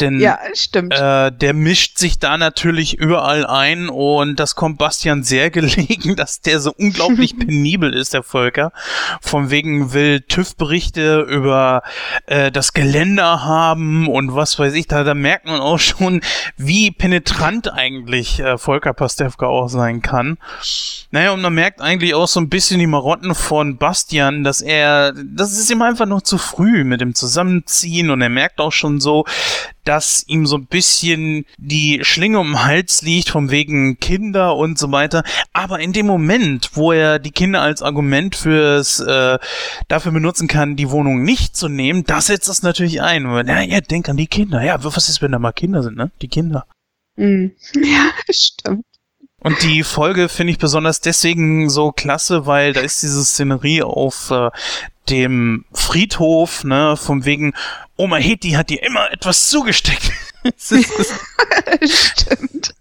Denn 0.01 0.19
ja, 0.19 0.39
stimmt. 0.53 0.95
Äh, 0.95 1.31
der 1.31 1.55
mischt 1.55 1.97
sich 1.97 2.19
da 2.19 2.37
natürlich 2.37 2.99
überall 2.99 3.47
ein 3.47 3.89
und 3.89 4.41
das 4.41 4.57
kommt 4.57 4.79
Bastian 4.79 5.23
sehr 5.23 5.51
gelegen, 5.53 6.17
dass 6.17 6.41
der 6.41 6.59
so 6.59 6.73
unglaublich 6.77 7.39
penibel 7.39 7.95
ist, 7.95 8.15
der 8.15 8.25
Volker. 8.25 8.73
Von 9.21 9.51
wegen 9.51 9.93
will 9.93 10.21
TÜV-Berichte 10.21 11.21
über 11.21 11.83
äh, 12.27 12.51
das 12.51 12.73
Geländer 12.73 13.45
haben 13.45 14.09
und 14.09 14.35
was 14.35 14.59
weiß 14.59 14.75
ich, 14.75 14.89
da, 14.89 15.05
da 15.05 15.15
merkt 15.15 15.47
man 15.47 15.61
auch 15.61 15.79
schon, 15.79 16.21
wie 16.57 16.91
penetrant 16.91 17.73
eigentlich 17.73 18.41
äh, 18.41 18.59
Volker 18.59 18.95
Pastewka 18.95 19.47
auch 19.47 19.69
sein 19.69 20.03
kann. 20.03 20.37
Naja, 21.13 21.31
und 21.31 21.43
man 21.43 21.55
merkt 21.55 21.81
eigentlich 21.81 22.15
auch 22.15 22.27
so 22.27 22.41
ein 22.41 22.49
bisschen 22.49 22.81
die 22.81 22.87
Marotten 22.89 23.37
von 23.37 23.77
Bastian, 23.77 24.43
dass 24.43 24.63
er, 24.63 25.13
das 25.13 25.53
ist 25.53 25.71
ihm 25.71 25.83
einfach 25.83 26.07
noch 26.07 26.23
zu 26.23 26.39
früh 26.39 26.83
mit 26.83 27.01
dem 27.01 27.15
Zusammenziehen 27.15 28.11
und 28.11 28.21
er 28.21 28.29
merkt 28.31 28.59
auch 28.59 28.73
schon 28.73 28.99
so, 28.99 29.12
so, 29.13 29.25
dass 29.85 30.25
ihm 30.27 30.47
so 30.47 30.57
ein 30.57 30.67
bisschen 30.67 31.45
die 31.59 32.01
Schlinge 32.03 32.39
um 32.39 32.53
den 32.53 32.65
Hals 32.65 33.03
liegt, 33.03 33.29
von 33.29 33.51
wegen 33.51 33.99
Kinder 33.99 34.57
und 34.57 34.79
so 34.79 34.91
weiter. 34.93 35.23
Aber 35.53 35.81
in 35.81 35.93
dem 35.93 36.07
Moment, 36.07 36.71
wo 36.75 36.93
er 36.93 37.19
die 37.19 37.33
Kinder 37.33 37.61
als 37.61 37.83
Argument 37.83 38.37
fürs 38.37 39.01
äh, 39.01 39.39
dafür 39.89 40.13
benutzen 40.13 40.49
kann, 40.49 40.77
die 40.77 40.91
Wohnung 40.91 41.23
nicht 41.23 41.57
zu 41.57 41.69
nehmen, 41.69 42.05
da 42.05 42.21
setzt 42.21 42.49
das 42.49 42.63
natürlich 42.63 43.03
ein. 43.03 43.25
Ja, 43.47 43.61
ja, 43.61 43.81
denk 43.81 44.09
an 44.09 44.17
die 44.17 44.29
Kinder. 44.29 44.63
Ja, 44.63 44.83
was 44.83 45.09
ist, 45.09 45.21
wenn 45.21 45.33
da 45.33 45.39
mal 45.39 45.53
Kinder 45.53 45.83
sind, 45.83 45.97
ne? 45.97 46.11
Die 46.23 46.29
Kinder. 46.29 46.67
Mhm. 47.17 47.53
Ja, 47.75 48.11
stimmt. 48.31 48.85
Und 49.41 49.61
die 49.65 49.83
Folge 49.83 50.29
finde 50.29 50.53
ich 50.53 50.59
besonders 50.59 51.01
deswegen 51.01 51.69
so 51.69 51.91
klasse, 51.91 52.47
weil 52.47 52.73
da 52.73 52.81
ist 52.81 53.03
diese 53.03 53.25
Szenerie 53.25 53.83
auf 53.83 54.31
äh, 54.31 54.51
dem 55.09 55.65
Friedhof, 55.73 56.63
ne, 56.63 56.97
vom 56.97 57.25
wegen, 57.25 57.55
Oma 57.97 58.17
Heti 58.17 58.51
hat 58.53 58.71
dir 58.71 58.83
immer 58.83 59.11
etwas 59.13 59.49
zugesteckt. 59.49 60.11
Stimmt. 61.83 62.75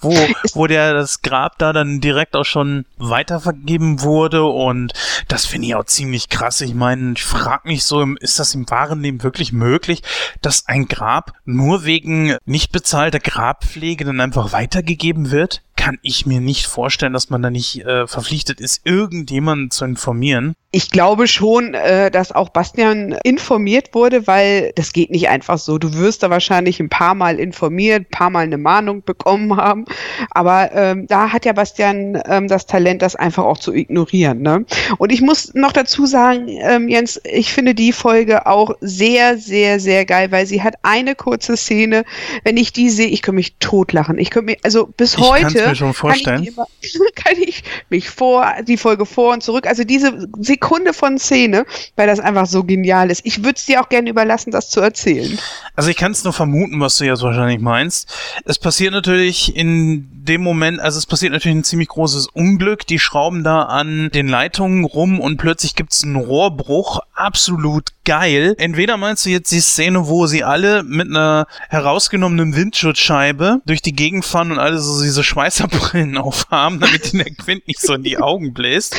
wo, 0.00 0.12
wo 0.54 0.66
der 0.66 0.94
das 0.94 1.22
Grab 1.22 1.58
da 1.58 1.72
dann 1.72 2.00
direkt 2.00 2.34
auch 2.34 2.44
schon 2.44 2.84
weitervergeben 2.96 4.02
wurde 4.02 4.44
und 4.44 4.92
das 5.28 5.46
finde 5.46 5.68
ich 5.68 5.74
auch 5.76 5.84
ziemlich 5.84 6.28
krass. 6.28 6.60
Ich 6.60 6.74
meine, 6.74 7.12
ich 7.12 7.22
frage 7.22 7.68
mich 7.68 7.84
so, 7.84 8.02
ist 8.16 8.38
das 8.38 8.54
im 8.54 8.68
wahren 8.68 9.02
Leben 9.02 9.22
wirklich 9.22 9.52
möglich, 9.52 10.02
dass 10.42 10.66
ein 10.66 10.88
Grab 10.88 11.34
nur 11.44 11.84
wegen 11.84 12.36
nicht 12.44 12.72
bezahlter 12.72 13.20
Grabpflege 13.20 14.04
dann 14.04 14.20
einfach 14.20 14.52
weitergegeben 14.52 15.30
wird? 15.30 15.62
Kann 15.78 15.96
ich 16.02 16.26
mir 16.26 16.40
nicht 16.40 16.66
vorstellen, 16.66 17.12
dass 17.12 17.30
man 17.30 17.40
da 17.40 17.50
nicht 17.50 17.84
äh, 17.84 18.08
verpflichtet 18.08 18.60
ist, 18.60 18.80
irgendjemanden 18.84 19.70
zu 19.70 19.84
informieren. 19.84 20.54
Ich 20.70 20.90
glaube 20.90 21.28
schon, 21.28 21.72
äh, 21.72 22.10
dass 22.10 22.30
auch 22.30 22.50
Bastian 22.50 23.12
informiert 23.22 23.94
wurde, 23.94 24.26
weil 24.26 24.72
das 24.74 24.92
geht 24.92 25.10
nicht 25.10 25.30
einfach 25.30 25.56
so. 25.56 25.78
Du 25.78 25.94
wirst 25.94 26.22
da 26.22 26.28
wahrscheinlich 26.28 26.78
ein 26.78 26.90
paar 26.90 27.14
Mal 27.14 27.38
informiert, 27.38 28.02
ein 28.02 28.10
paar 28.10 28.28
Mal 28.28 28.40
eine 28.40 28.58
Mahnung 28.58 29.02
bekommen 29.02 29.56
haben. 29.56 29.86
Aber 30.32 30.70
ähm, 30.74 31.06
da 31.06 31.32
hat 31.32 31.46
ja 31.46 31.54
Bastian 31.54 32.20
ähm, 32.26 32.48
das 32.48 32.66
Talent, 32.66 33.00
das 33.00 33.16
einfach 33.16 33.44
auch 33.44 33.56
zu 33.56 33.72
ignorieren. 33.72 34.42
Ne? 34.42 34.66
Und 34.98 35.10
ich 35.10 35.22
muss 35.22 35.54
noch 35.54 35.72
dazu 35.72 36.04
sagen, 36.04 36.48
ähm, 36.48 36.88
Jens, 36.88 37.18
ich 37.24 37.52
finde 37.52 37.74
die 37.74 37.92
Folge 37.92 38.46
auch 38.46 38.72
sehr, 38.82 39.38
sehr, 39.38 39.80
sehr 39.80 40.04
geil, 40.04 40.32
weil 40.32 40.44
sie 40.44 40.62
hat 40.62 40.74
eine 40.82 41.14
kurze 41.14 41.56
Szene. 41.56 42.04
Wenn 42.44 42.58
ich 42.58 42.74
die 42.74 42.90
sehe, 42.90 43.06
ich 43.06 43.22
könnte 43.22 43.36
mich 43.36 43.56
totlachen. 43.58 44.18
Ich 44.18 44.28
könnte 44.28 44.50
mir, 44.52 44.56
also 44.64 44.86
bis 44.86 45.14
ich 45.14 45.20
heute 45.20 45.67
mir 45.68 45.76
schon 45.76 45.94
vorstellen. 45.94 46.44
Kann 46.44 46.66
ich, 46.80 46.94
immer, 46.94 47.06
kann 47.14 47.34
ich 47.40 47.64
mich 47.90 48.10
vor, 48.10 48.46
die 48.66 48.76
Folge 48.76 49.06
vor 49.06 49.32
und 49.32 49.42
zurück, 49.42 49.66
also 49.66 49.84
diese 49.84 50.28
Sekunde 50.38 50.92
von 50.92 51.18
Szene, 51.18 51.64
weil 51.96 52.06
das 52.06 52.20
einfach 52.20 52.46
so 52.46 52.64
genial 52.64 53.10
ist. 53.10 53.22
Ich 53.24 53.38
würde 53.38 53.54
es 53.56 53.66
dir 53.66 53.80
auch 53.80 53.88
gerne 53.88 54.10
überlassen, 54.10 54.50
das 54.50 54.70
zu 54.70 54.80
erzählen. 54.80 55.38
Also 55.76 55.90
ich 55.90 55.96
kann 55.96 56.12
es 56.12 56.24
nur 56.24 56.32
vermuten, 56.32 56.80
was 56.80 56.98
du 56.98 57.04
jetzt 57.04 57.22
wahrscheinlich 57.22 57.60
meinst. 57.60 58.12
Es 58.44 58.58
passiert 58.58 58.92
natürlich 58.92 59.54
in 59.54 60.08
dem 60.28 60.42
Moment, 60.42 60.80
also 60.80 60.98
es 60.98 61.06
passiert 61.06 61.32
natürlich 61.32 61.56
ein 61.56 61.64
ziemlich 61.64 61.88
großes 61.88 62.28
Unglück. 62.28 62.86
Die 62.86 62.98
schrauben 62.98 63.44
da 63.44 63.62
an 63.62 64.10
den 64.12 64.28
Leitungen 64.28 64.84
rum 64.84 65.20
und 65.20 65.38
plötzlich 65.38 65.74
gibt 65.74 65.92
es 65.92 66.04
einen 66.04 66.16
Rohrbruch. 66.16 67.00
absolut 67.14 67.92
geil. 68.08 68.54
Entweder 68.58 68.96
meinst 68.96 69.26
du 69.26 69.30
jetzt 69.30 69.52
die 69.52 69.60
Szene, 69.60 70.08
wo 70.08 70.26
sie 70.26 70.42
alle 70.42 70.82
mit 70.82 71.08
einer 71.08 71.46
herausgenommenen 71.68 72.56
Windschutzscheibe 72.56 73.60
durch 73.66 73.82
die 73.82 73.92
Gegend 73.92 74.24
fahren 74.24 74.50
und 74.50 74.58
alle 74.58 74.78
so 74.78 75.02
diese 75.02 75.22
Schweißerbrillen 75.58 76.16
aufhaben, 76.18 76.80
damit 76.80 77.12
ihnen 77.12 77.24
der 77.24 77.34
Quint 77.34 77.66
nicht 77.66 77.80
so 77.80 77.94
in 77.94 78.02
die 78.02 78.18
Augen 78.18 78.54
bläst. 78.54 78.96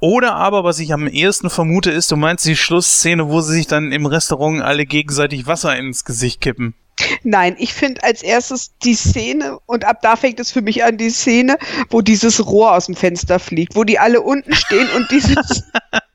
Oder 0.00 0.34
aber, 0.34 0.62
was 0.62 0.78
ich 0.78 0.92
am 0.92 1.08
ehesten 1.08 1.50
vermute, 1.50 1.90
ist, 1.90 2.10
du 2.12 2.16
meinst 2.16 2.46
die 2.46 2.56
Schlussszene, 2.56 3.28
wo 3.28 3.40
sie 3.40 3.54
sich 3.54 3.66
dann 3.66 3.90
im 3.90 4.06
Restaurant 4.06 4.62
alle 4.62 4.86
gegenseitig 4.86 5.46
Wasser 5.46 5.76
ins 5.76 6.04
Gesicht 6.04 6.40
kippen. 6.40 6.74
Nein, 7.22 7.56
ich 7.58 7.74
finde 7.74 8.02
als 8.02 8.22
erstes 8.22 8.72
die 8.82 8.94
Szene, 8.94 9.58
und 9.66 9.84
ab 9.84 9.98
da 10.02 10.16
fängt 10.16 10.40
es 10.40 10.50
für 10.50 10.62
mich 10.62 10.84
an, 10.84 10.96
die 10.96 11.10
Szene, 11.10 11.56
wo 11.90 12.00
dieses 12.00 12.44
Rohr 12.44 12.72
aus 12.72 12.86
dem 12.86 12.96
Fenster 12.96 13.38
fliegt, 13.38 13.76
wo 13.76 13.84
die 13.84 13.98
alle 13.98 14.20
unten 14.20 14.54
stehen 14.54 14.88
und 14.96 15.10
dieses 15.10 15.64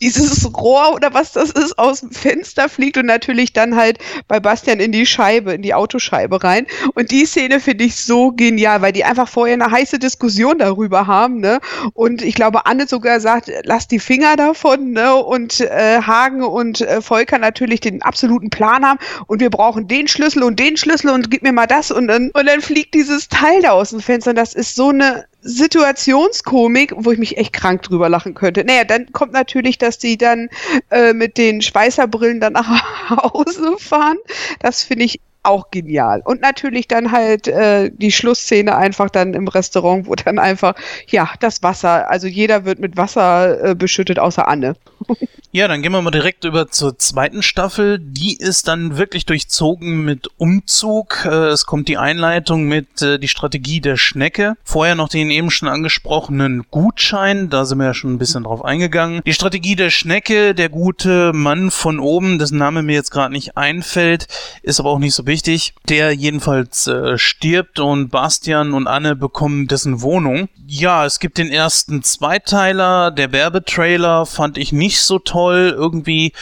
dieses 0.00 0.52
Rohr 0.54 0.94
oder 0.94 1.14
was 1.14 1.32
das 1.32 1.50
ist 1.50 1.78
aus 1.78 2.00
dem 2.00 2.10
Fenster 2.10 2.68
fliegt 2.68 2.96
und 2.96 3.06
natürlich 3.06 3.52
dann 3.52 3.76
halt 3.76 3.98
bei 4.28 4.40
Bastian 4.40 4.80
in 4.80 4.92
die 4.92 5.06
Scheibe, 5.06 5.52
in 5.52 5.62
die 5.62 5.74
Autoscheibe 5.74 6.42
rein. 6.42 6.66
Und 6.94 7.10
die 7.10 7.26
Szene 7.26 7.60
finde 7.60 7.84
ich 7.84 7.96
so 7.96 8.32
genial, 8.32 8.82
weil 8.82 8.92
die 8.92 9.04
einfach 9.04 9.28
vorher 9.28 9.54
eine 9.54 9.70
heiße 9.70 9.98
Diskussion 9.98 10.58
darüber 10.58 11.06
haben, 11.06 11.40
ne? 11.40 11.60
Und 11.94 12.22
ich 12.22 12.34
glaube, 12.34 12.66
Anne 12.66 12.86
sogar 12.86 13.20
sagt, 13.20 13.50
lass 13.64 13.88
die 13.88 13.98
Finger 13.98 14.36
davon, 14.36 14.92
ne? 14.92 15.14
Und 15.14 15.60
äh, 15.60 16.00
Hagen 16.02 16.42
und 16.42 16.80
äh, 16.80 17.00
Volker 17.00 17.38
natürlich 17.38 17.80
den 17.80 18.02
absoluten 18.02 18.50
Plan 18.50 18.84
haben 18.84 18.98
und 19.26 19.40
wir 19.40 19.50
brauchen 19.50 19.88
den 19.88 20.08
Schlüssel 20.08 20.42
und 20.42 20.58
den 20.58 20.76
Schlüssel 20.76 21.10
und 21.10 21.30
gib 21.30 21.42
mir 21.42 21.52
mal 21.52 21.66
das 21.66 21.90
und 21.90 22.08
dann, 22.08 22.30
und 22.30 22.46
dann 22.46 22.60
fliegt 22.60 22.94
dieses 22.94 23.28
Teil 23.28 23.62
da 23.62 23.70
aus 23.70 23.90
dem 23.90 24.00
Fenster. 24.00 24.30
Und 24.30 24.36
das 24.36 24.54
ist 24.54 24.74
so 24.74 24.88
eine 24.88 25.24
Situationskomik, 25.42 26.92
wo 26.96 27.12
ich 27.12 27.18
mich 27.18 27.36
echt 27.38 27.52
krank 27.52 27.82
drüber 27.82 28.08
lachen 28.08 28.34
könnte. 28.34 28.64
Naja, 28.64 28.84
dann 28.84 29.10
kommt 29.12 29.32
natürlich, 29.32 29.78
dass 29.78 29.98
die 29.98 30.18
dann 30.18 30.48
äh, 30.90 31.12
mit 31.12 31.38
den 31.38 31.62
Schweißerbrillen 31.62 32.40
dann 32.40 32.52
nach 32.54 33.10
Hause 33.10 33.76
fahren. 33.78 34.18
Das 34.60 34.82
finde 34.82 35.06
ich 35.06 35.20
auch 35.42 35.70
genial. 35.70 36.22
Und 36.24 36.40
natürlich 36.40 36.88
dann 36.88 37.12
halt 37.12 37.48
äh, 37.48 37.90
die 37.92 38.12
Schlussszene 38.12 38.76
einfach 38.76 39.10
dann 39.10 39.34
im 39.34 39.48
Restaurant, 39.48 40.06
wo 40.06 40.14
dann 40.14 40.38
einfach, 40.38 40.74
ja, 41.08 41.30
das 41.40 41.62
Wasser, 41.62 42.10
also 42.10 42.26
jeder 42.26 42.64
wird 42.64 42.78
mit 42.78 42.96
Wasser 42.96 43.70
äh, 43.70 43.74
beschüttet, 43.74 44.18
außer 44.18 44.46
Anne. 44.48 44.74
Ja, 45.52 45.66
dann 45.66 45.82
gehen 45.82 45.90
wir 45.90 46.00
mal 46.00 46.12
direkt 46.12 46.44
über 46.44 46.68
zur 46.68 46.96
zweiten 46.96 47.42
Staffel. 47.42 47.98
Die 48.00 48.36
ist 48.36 48.68
dann 48.68 48.98
wirklich 48.98 49.26
durchzogen 49.26 50.04
mit 50.04 50.28
Umzug. 50.36 51.24
Äh, 51.24 51.48
es 51.48 51.66
kommt 51.66 51.88
die 51.88 51.98
Einleitung 51.98 52.68
mit 52.68 53.02
äh, 53.02 53.18
die 53.18 53.26
Strategie 53.26 53.80
der 53.80 53.96
Schnecke. 53.96 54.54
Vorher 54.62 54.94
noch 54.94 55.08
den 55.08 55.28
eben 55.32 55.50
schon 55.50 55.66
angesprochenen 55.66 56.66
Gutschein. 56.70 57.50
Da 57.50 57.64
sind 57.64 57.78
wir 57.78 57.86
ja 57.86 57.94
schon 57.94 58.12
ein 58.12 58.18
bisschen 58.18 58.44
drauf 58.44 58.64
eingegangen. 58.64 59.22
Die 59.26 59.32
Strategie 59.32 59.74
der 59.74 59.90
Schnecke, 59.90 60.54
der 60.54 60.68
gute 60.68 61.32
Mann 61.32 61.72
von 61.72 61.98
oben, 61.98 62.38
dessen 62.38 62.58
Name 62.58 62.84
mir 62.84 62.94
jetzt 62.94 63.10
gerade 63.10 63.32
nicht 63.32 63.56
einfällt, 63.56 64.28
ist 64.62 64.78
aber 64.78 64.90
auch 64.90 65.00
nicht 65.00 65.16
so 65.16 65.24
wichtig. 65.30 65.74
Der 65.88 66.12
jedenfalls 66.12 66.86
äh, 66.88 67.16
stirbt 67.16 67.78
und 67.78 68.10
Bastian 68.10 68.74
und 68.74 68.86
Anne 68.86 69.16
bekommen 69.16 69.68
dessen 69.68 70.02
Wohnung. 70.02 70.48
Ja, 70.66 71.06
es 71.06 71.20
gibt 71.20 71.38
den 71.38 71.50
ersten 71.50 72.02
Zweiteiler. 72.02 73.10
Der 73.10 73.32
Werbetrailer 73.32 74.26
fand 74.26 74.58
ich 74.58 74.72
nicht 74.72 75.00
so 75.00 75.18
toll. 75.18 75.72
Irgendwie, 75.74 76.32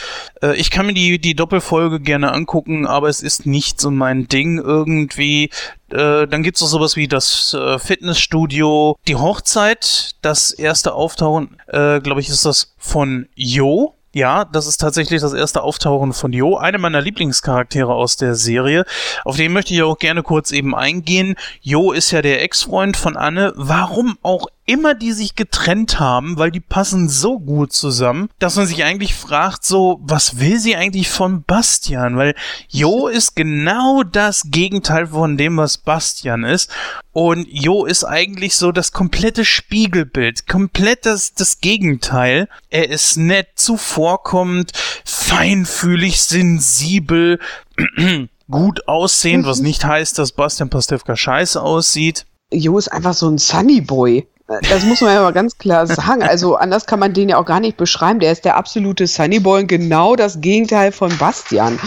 äh, 0.41 0.55
ich 0.55 0.71
kann 0.71 0.87
mir 0.87 0.93
die, 0.93 1.19
die 1.19 1.35
Doppelfolge 1.35 1.99
gerne 1.99 2.33
angucken, 2.33 2.85
aber 2.87 3.07
es 3.07 3.21
ist 3.21 3.45
nicht 3.45 3.79
so 3.79 3.91
mein 3.91 4.27
Ding 4.27 4.57
irgendwie. 4.57 5.51
Äh, 5.91 6.27
dann 6.27 6.43
gibt's 6.43 6.61
noch 6.61 6.67
sowas 6.67 6.95
wie 6.95 7.07
das 7.07 7.53
äh, 7.53 7.79
Fitnessstudio, 7.79 8.97
die 9.07 9.15
Hochzeit, 9.15 10.15
das 10.21 10.51
erste 10.51 10.93
Auftauchen, 10.93 11.57
äh, 11.67 11.99
glaube 11.99 12.21
ich, 12.21 12.29
ist 12.29 12.45
das 12.45 12.73
von 12.77 13.27
Jo. 13.35 13.95
Ja, 14.11 14.43
das 14.45 14.65
ist 14.65 14.77
tatsächlich 14.77 15.21
das 15.21 15.33
erste 15.33 15.61
Auftauchen 15.61 16.13
von 16.13 16.33
Jo, 16.33 16.57
eine 16.57 16.79
meiner 16.79 16.99
Lieblingscharaktere 16.99 17.93
aus 17.93 18.17
der 18.17 18.33
Serie. 18.33 18.85
Auf 19.23 19.37
den 19.37 19.53
möchte 19.53 19.73
ich 19.75 19.83
auch 19.83 19.99
gerne 19.99 20.23
kurz 20.23 20.51
eben 20.51 20.73
eingehen. 20.73 21.35
Jo 21.61 21.91
ist 21.91 22.09
ja 22.09 22.23
der 22.23 22.41
Ex-Freund 22.41 22.97
von 22.97 23.15
Anne. 23.15 23.53
Warum 23.55 24.17
auch 24.23 24.47
immer 24.69 24.93
die 24.93 25.13
sich 25.13 25.35
getrennt 25.35 25.99
haben, 25.99 26.37
weil 26.37 26.51
die 26.51 26.59
passen 26.59 27.09
so 27.09 27.39
gut 27.39 27.73
zusammen, 27.73 28.29
dass 28.37 28.55
man 28.55 28.67
sich 28.67 28.83
eigentlich 28.83 29.15
fragt, 29.15 29.65
so, 29.65 29.99
was 30.03 30.39
will 30.39 30.59
sie 30.59 30.75
eigentlich 30.75 31.09
von 31.09 31.43
Bastian? 31.43 32.17
Weil 32.17 32.35
Jo 32.67 33.07
ist 33.07 33.35
genau 33.35 34.03
das 34.03 34.43
Gegenteil 34.45 35.07
von 35.07 35.37
dem, 35.37 35.57
was 35.57 35.79
Bastian 35.79 36.43
ist. 36.43 36.69
Und 37.13 37.47
Jo 37.49 37.85
ist 37.85 38.03
eigentlich 38.03 38.55
so 38.55 38.71
das 38.71 38.91
komplette 38.91 39.43
Spiegelbild, 39.43 40.47
komplett 40.47 41.07
das, 41.07 41.33
das 41.33 41.61
Gegenteil. 41.61 42.47
Er 42.69 42.89
ist 42.89 43.17
nett, 43.17 43.47
zuvorkommend, 43.55 44.73
feinfühlig, 45.03 46.21
sensibel, 46.21 47.39
gut 48.51 48.87
aussehend, 48.87 49.47
was 49.47 49.59
mhm. 49.59 49.65
nicht 49.65 49.83
heißt, 49.83 50.19
dass 50.19 50.31
Bastian 50.31 50.69
Pastewka 50.69 51.15
scheiße 51.15 51.59
aussieht. 51.59 52.27
Jo 52.53 52.77
ist 52.77 52.89
einfach 52.89 53.15
so 53.15 53.27
ein 53.27 53.39
Sunny 53.39 53.81
Boy. 53.81 54.27
Das 54.69 54.83
muss 54.83 55.01
man 55.01 55.13
ja 55.13 55.21
mal 55.21 55.33
ganz 55.33 55.57
klar 55.57 55.85
sagen. 55.85 56.23
Also 56.23 56.55
anders 56.55 56.85
kann 56.85 56.99
man 56.99 57.13
den 57.13 57.29
ja 57.29 57.37
auch 57.37 57.45
gar 57.45 57.59
nicht 57.59 57.77
beschreiben. 57.77 58.19
Der 58.19 58.31
ist 58.31 58.45
der 58.45 58.57
absolute 58.57 59.05
Sunnyboy 59.05 59.61
und 59.61 59.67
genau 59.67 60.15
das 60.15 60.41
Gegenteil 60.41 60.91
von 60.91 61.15
Bastian. 61.17 61.79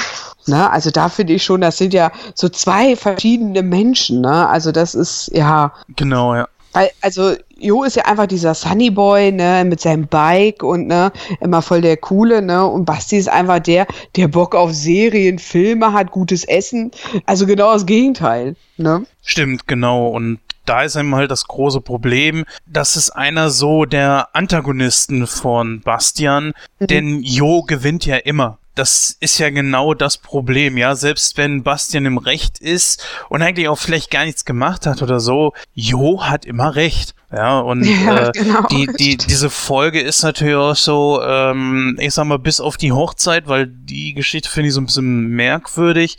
Ne? 0.46 0.70
Also 0.70 0.90
da 0.90 1.08
finde 1.08 1.32
ich 1.34 1.44
schon, 1.44 1.60
das 1.60 1.78
sind 1.78 1.92
ja 1.94 2.12
so 2.34 2.48
zwei 2.48 2.96
verschiedene 2.96 3.62
Menschen. 3.62 4.20
Ne? 4.20 4.48
Also 4.48 4.72
das 4.72 4.94
ist 4.94 5.30
ja. 5.32 5.72
Genau, 5.96 6.34
ja. 6.34 6.48
Weil, 6.72 6.90
also 7.00 7.34
Jo 7.58 7.84
ist 7.84 7.96
ja 7.96 8.04
einfach 8.06 8.26
dieser 8.26 8.54
Sunnyboy, 8.54 9.32
ne, 9.32 9.64
mit 9.64 9.80
seinem 9.80 10.06
Bike 10.06 10.62
und 10.62 10.86
ne, 10.86 11.12
immer 11.40 11.62
voll 11.62 11.80
der 11.80 11.96
Coole, 11.96 12.42
ne? 12.42 12.66
Und 12.66 12.84
Basti 12.84 13.16
ist 13.16 13.28
einfach 13.28 13.60
der, 13.60 13.86
der 14.16 14.28
Bock 14.28 14.54
auf 14.54 14.72
Serien, 14.72 15.38
Filme 15.38 15.92
hat, 15.92 16.10
gutes 16.10 16.44
Essen. 16.44 16.90
Also 17.26 17.46
genau 17.46 17.72
das 17.72 17.86
Gegenteil, 17.86 18.56
ne? 18.76 19.06
Stimmt, 19.22 19.68
genau. 19.68 20.08
Und 20.08 20.40
da 20.64 20.82
ist 20.82 20.96
eben 20.96 21.14
halt 21.14 21.30
das 21.30 21.44
große 21.46 21.80
Problem. 21.80 22.44
Das 22.66 22.96
ist 22.96 23.10
einer 23.10 23.50
so 23.50 23.84
der 23.84 24.28
Antagonisten 24.32 25.26
von 25.26 25.80
Bastian, 25.80 26.52
mhm. 26.78 26.86
denn 26.86 27.22
Jo 27.22 27.62
gewinnt 27.62 28.06
ja 28.06 28.16
immer 28.16 28.58
das 28.74 29.16
ist 29.20 29.38
ja 29.38 29.50
genau 29.50 29.94
das 29.94 30.16
Problem, 30.16 30.78
ja. 30.78 30.94
Selbst 30.94 31.36
wenn 31.36 31.62
Bastian 31.62 32.06
im 32.06 32.18
Recht 32.18 32.58
ist 32.58 33.04
und 33.28 33.42
eigentlich 33.42 33.68
auch 33.68 33.78
vielleicht 33.78 34.10
gar 34.10 34.24
nichts 34.24 34.44
gemacht 34.44 34.86
hat 34.86 35.02
oder 35.02 35.20
so, 35.20 35.52
Jo 35.74 36.22
hat 36.22 36.44
immer 36.44 36.74
recht. 36.74 37.14
Ja, 37.32 37.60
und 37.60 37.84
ja, 37.84 38.28
äh, 38.28 38.32
genau. 38.32 38.66
die, 38.68 38.86
die, 38.98 39.16
diese 39.16 39.48
Folge 39.48 40.00
ist 40.00 40.22
natürlich 40.22 40.54
auch 40.54 40.76
so, 40.76 41.22
ähm, 41.22 41.96
ich 41.98 42.12
sag 42.12 42.26
mal, 42.26 42.38
bis 42.38 42.60
auf 42.60 42.76
die 42.76 42.92
Hochzeit, 42.92 43.48
weil 43.48 43.66
die 43.66 44.12
Geschichte 44.12 44.50
finde 44.50 44.68
ich 44.68 44.74
so 44.74 44.80
ein 44.82 44.86
bisschen 44.86 45.28
merkwürdig. 45.28 46.18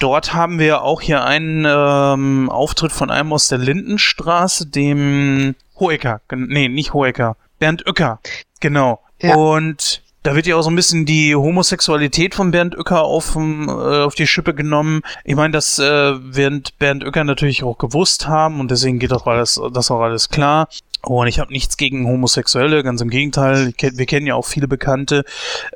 Dort 0.00 0.32
haben 0.32 0.58
wir 0.58 0.82
auch 0.82 1.02
hier 1.02 1.24
einen 1.24 1.66
ähm, 1.68 2.48
Auftritt 2.48 2.92
von 2.92 3.10
einem 3.10 3.32
aus 3.34 3.48
der 3.48 3.58
Lindenstraße, 3.58 4.66
dem 4.66 5.54
Hoeker. 5.78 6.22
Nee, 6.34 6.68
nicht 6.68 6.94
Hoeker. 6.94 7.36
Bernd 7.58 7.86
Uecker. 7.86 8.20
Genau. 8.60 9.00
Ja. 9.20 9.34
Und 9.34 10.02
da 10.26 10.34
wird 10.34 10.48
ja 10.48 10.56
auch 10.56 10.62
so 10.62 10.70
ein 10.70 10.76
bisschen 10.76 11.06
die 11.06 11.36
Homosexualität 11.36 12.34
von 12.34 12.50
Bernd 12.50 12.76
Uecker 12.76 13.02
auf, 13.04 13.36
äh, 13.36 13.70
auf 13.70 14.16
die 14.16 14.26
Schippe 14.26 14.54
genommen. 14.54 15.02
Ich 15.22 15.36
meine, 15.36 15.52
das 15.52 15.78
äh, 15.78 15.84
wird 15.84 16.76
Bernd 16.80 17.04
Uecker 17.04 17.22
natürlich 17.22 17.62
auch 17.62 17.78
gewusst 17.78 18.26
haben 18.26 18.58
und 18.58 18.72
deswegen 18.72 18.98
geht 18.98 19.12
auch 19.12 19.28
alles, 19.28 19.60
das 19.72 19.90
auch 19.92 20.00
alles 20.00 20.28
klar. 20.28 20.68
Und 21.02 21.28
ich 21.28 21.38
habe 21.38 21.52
nichts 21.52 21.76
gegen 21.76 22.08
Homosexuelle, 22.08 22.82
ganz 22.82 23.00
im 23.00 23.10
Gegenteil. 23.10 23.72
Wir 23.78 24.06
kennen 24.06 24.26
ja 24.26 24.34
auch 24.34 24.46
viele 24.46 24.66
Bekannte, 24.66 25.24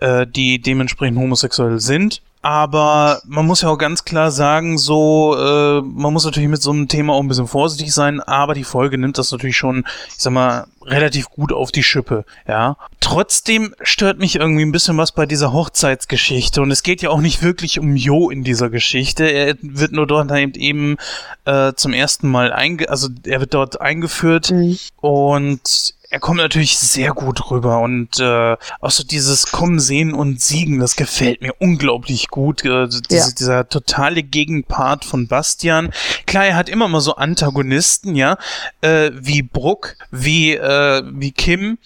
äh, 0.01 0.27
die 0.27 0.61
dementsprechend 0.61 1.19
homosexuell 1.19 1.79
sind. 1.79 2.21
Aber 2.43 3.21
man 3.27 3.47
muss 3.47 3.61
ja 3.61 3.69
auch 3.69 3.77
ganz 3.77 4.05
klar 4.05 4.31
sagen, 4.31 4.79
so, 4.79 5.37
äh, 5.37 5.83
man 5.83 6.13
muss 6.13 6.25
natürlich 6.25 6.49
mit 6.49 6.63
so 6.63 6.71
einem 6.71 6.89
Thema 6.89 7.13
auch 7.13 7.21
ein 7.21 7.29
bisschen 7.29 7.47
vorsichtig 7.47 7.93
sein, 7.93 8.21
aber 8.21 8.55
die 8.55 8.65
Folge 8.65 8.97
nimmt 8.97 9.19
das 9.19 9.31
natürlich 9.31 9.59
schon, 9.59 9.85
ich 10.09 10.23
sag 10.23 10.33
mal, 10.33 10.67
relativ 10.83 11.29
gut 11.29 11.53
auf 11.53 11.71
die 11.71 11.83
Schippe, 11.83 12.25
ja. 12.49 12.79
Trotzdem 13.01 13.75
stört 13.83 14.19
mich 14.19 14.37
irgendwie 14.37 14.63
ein 14.63 14.73
bisschen 14.73 14.97
was 14.97 15.13
bei 15.13 15.27
dieser 15.27 15.53
Hochzeitsgeschichte 15.53 16.63
und 16.63 16.71
es 16.71 16.83
geht 16.83 17.03
ja 17.03 17.11
auch 17.11 17.21
nicht 17.21 17.43
wirklich 17.43 17.79
um 17.79 17.95
Jo 17.95 18.31
in 18.31 18.43
dieser 18.43 18.71
Geschichte. 18.71 19.25
Er 19.25 19.57
wird 19.61 19.93
nur 19.93 20.07
dort 20.07 20.31
eben 20.57 20.97
äh, 21.45 21.75
zum 21.75 21.93
ersten 21.93 22.29
Mal 22.29 22.53
einge, 22.53 22.89
also 22.89 23.09
er 23.27 23.41
wird 23.41 23.53
dort 23.53 23.83
eingeführt 23.83 24.51
mhm. 24.51 24.79
und 25.01 25.95
er 26.11 26.19
kommt 26.19 26.39
natürlich 26.39 26.77
sehr 26.77 27.13
gut 27.13 27.51
rüber 27.51 27.81
und 27.81 28.19
äh, 28.19 28.57
auch 28.81 28.91
so 28.91 29.05
dieses 29.05 29.53
Kommen, 29.53 29.79
Sehen 29.79 30.13
und 30.13 30.41
Siegen, 30.41 30.81
das 30.81 30.97
gefällt 30.97 31.41
mir 31.41 31.55
unglaublich 31.61 32.29
gut. 32.29 32.65
Äh, 32.65 32.89
diese, 32.89 33.29
ja. 33.29 33.35
Dieser 33.39 33.69
totale 33.69 34.25
Gegenpart 34.25 35.05
von 35.05 35.29
Bastian. 35.29 35.91
Klar, 36.27 36.47
er 36.47 36.57
hat 36.57 36.69
immer 36.69 36.89
mal 36.89 37.01
so 37.01 37.15
Antagonisten, 37.15 38.17
ja, 38.17 38.39
äh, 38.81 39.13
wie 39.15 39.43
Bruck, 39.43 39.97
wie, 40.11 40.55
äh, 40.55 41.03
wie 41.07 41.31
Kim, 41.31 41.79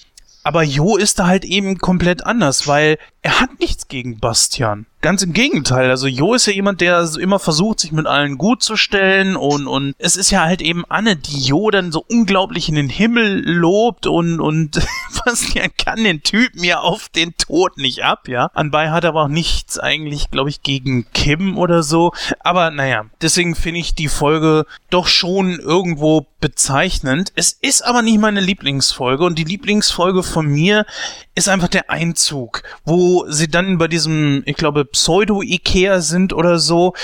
aber 0.42 0.62
Jo 0.62 0.96
ist 0.96 1.18
da 1.18 1.26
halt 1.26 1.44
eben 1.44 1.78
komplett 1.78 2.24
anders, 2.24 2.66
weil 2.66 2.98
er 3.22 3.40
hat 3.40 3.60
nichts 3.60 3.88
gegen 3.88 4.20
Bastian. 4.20 4.86
Ganz 5.04 5.22
im 5.22 5.34
Gegenteil. 5.34 5.90
Also 5.90 6.06
Jo 6.06 6.32
ist 6.32 6.46
ja 6.46 6.54
jemand, 6.54 6.80
der 6.80 7.06
immer 7.20 7.38
versucht, 7.38 7.80
sich 7.80 7.92
mit 7.92 8.06
allen 8.06 8.38
gut 8.38 8.62
zu 8.62 8.74
stellen 8.74 9.36
und, 9.36 9.66
und 9.66 9.94
es 9.98 10.16
ist 10.16 10.30
ja 10.30 10.44
halt 10.44 10.62
eben 10.62 10.82
Anne, 10.88 11.14
die 11.14 11.42
Jo 11.42 11.70
dann 11.70 11.92
so 11.92 12.02
unglaublich 12.08 12.70
in 12.70 12.74
den 12.74 12.88
Himmel 12.88 13.42
lobt 13.46 14.06
und, 14.06 14.40
und 14.40 14.80
Bastian 15.26 15.68
kann 15.76 16.02
den 16.02 16.22
Typen 16.22 16.64
ja 16.64 16.80
auf 16.80 17.10
den 17.10 17.36
Tod 17.36 17.76
nicht 17.76 18.02
ab, 18.02 18.28
ja. 18.28 18.50
Anbei 18.54 18.88
hat 18.88 19.04
er 19.04 19.10
aber 19.10 19.24
auch 19.24 19.28
nichts 19.28 19.78
eigentlich, 19.78 20.30
glaube 20.30 20.48
ich, 20.48 20.62
gegen 20.62 21.04
Kim 21.12 21.58
oder 21.58 21.82
so. 21.82 22.14
Aber 22.40 22.70
naja, 22.70 23.04
deswegen 23.20 23.54
finde 23.54 23.80
ich 23.80 23.94
die 23.94 24.08
Folge 24.08 24.64
doch 24.88 25.06
schon 25.06 25.58
irgendwo 25.58 26.26
bezeichnend. 26.40 27.32
Es 27.36 27.52
ist 27.52 27.82
aber 27.82 28.00
nicht 28.00 28.20
meine 28.20 28.40
Lieblingsfolge 28.40 29.24
und 29.24 29.38
die 29.38 29.44
Lieblingsfolge 29.44 30.22
von 30.22 30.46
mir 30.46 30.86
ist 31.34 31.48
einfach 31.48 31.68
der 31.68 31.90
Einzug, 31.90 32.62
wo 32.84 33.24
sie 33.28 33.48
dann 33.48 33.78
bei 33.78 33.88
diesem, 33.88 34.42
ich 34.46 34.56
glaube, 34.56 34.86
Pseudo-Ikea 34.94 36.00
sind 36.00 36.32
oder 36.32 36.58
so. 36.58 36.94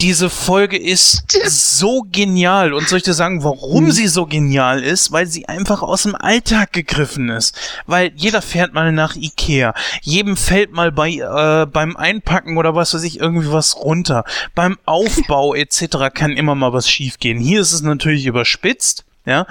Diese 0.00 0.30
Folge 0.30 0.78
ist 0.78 1.30
so 1.46 2.06
genial. 2.10 2.72
Und 2.72 2.88
soll 2.88 2.98
ich 2.98 3.04
dir 3.04 3.12
sagen, 3.12 3.44
warum 3.44 3.84
mhm. 3.84 3.90
sie 3.90 4.08
so 4.08 4.24
genial 4.24 4.82
ist? 4.82 5.12
Weil 5.12 5.26
sie 5.26 5.46
einfach 5.46 5.82
aus 5.82 6.04
dem 6.04 6.14
Alltag 6.14 6.72
gegriffen 6.72 7.28
ist. 7.28 7.54
Weil 7.86 8.10
jeder 8.16 8.40
fährt 8.40 8.72
mal 8.72 8.92
nach 8.92 9.14
Ikea. 9.14 9.74
Jedem 10.00 10.38
fällt 10.38 10.72
mal 10.72 10.90
bei, 10.90 11.10
äh, 11.10 11.66
beim 11.66 11.98
Einpacken 11.98 12.56
oder 12.56 12.74
was 12.74 12.94
weiß 12.94 13.02
ich 13.02 13.20
irgendwie 13.20 13.52
was 13.52 13.76
runter. 13.76 14.24
Beim 14.54 14.78
Aufbau 14.86 15.54
etc. 15.54 16.08
kann 16.14 16.32
immer 16.32 16.54
mal 16.54 16.72
was 16.72 16.88
schiefgehen. 16.88 17.38
Hier 17.38 17.60
ist 17.60 17.72
es 17.72 17.82
natürlich 17.82 18.24
überspitzt 18.24 19.04
ja. 19.30 19.46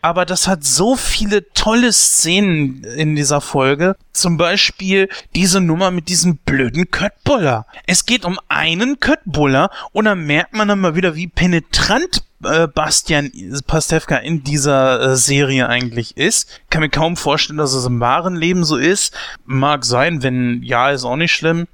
Aber 0.00 0.24
das 0.24 0.46
hat 0.46 0.64
so 0.64 0.96
viele 0.96 1.50
tolle 1.52 1.92
Szenen 1.92 2.84
in 2.84 3.16
dieser 3.16 3.40
Folge. 3.40 3.96
Zum 4.12 4.36
Beispiel 4.36 5.08
diese 5.34 5.60
Nummer 5.60 5.90
mit 5.90 6.08
diesem 6.08 6.36
blöden 6.36 6.90
Köttbuller. 6.90 7.66
Es 7.86 8.06
geht 8.06 8.24
um 8.24 8.38
einen 8.48 9.00
Köttbuller 9.00 9.70
und 9.92 10.04
dann 10.04 10.24
merkt 10.26 10.54
man 10.54 10.68
dann 10.68 10.80
mal 10.80 10.94
wieder, 10.94 11.16
wie 11.16 11.26
penetrant 11.26 12.22
äh, 12.44 12.66
Bastian 12.66 13.30
Pastewka 13.66 14.16
in 14.16 14.42
dieser 14.44 15.00
äh, 15.00 15.16
Serie 15.16 15.68
eigentlich 15.68 16.16
ist. 16.16 16.60
Kann 16.70 16.82
mir 16.82 16.90
kaum 16.90 17.16
vorstellen, 17.16 17.58
dass 17.58 17.72
es 17.72 17.86
im 17.86 18.00
wahren 18.00 18.36
Leben 18.36 18.64
so 18.64 18.76
ist. 18.76 19.14
Mag 19.44 19.84
sein, 19.84 20.22
wenn 20.22 20.62
ja, 20.62 20.90
ist 20.90 21.04
auch 21.04 21.16
nicht 21.16 21.32
schlimm. 21.32 21.66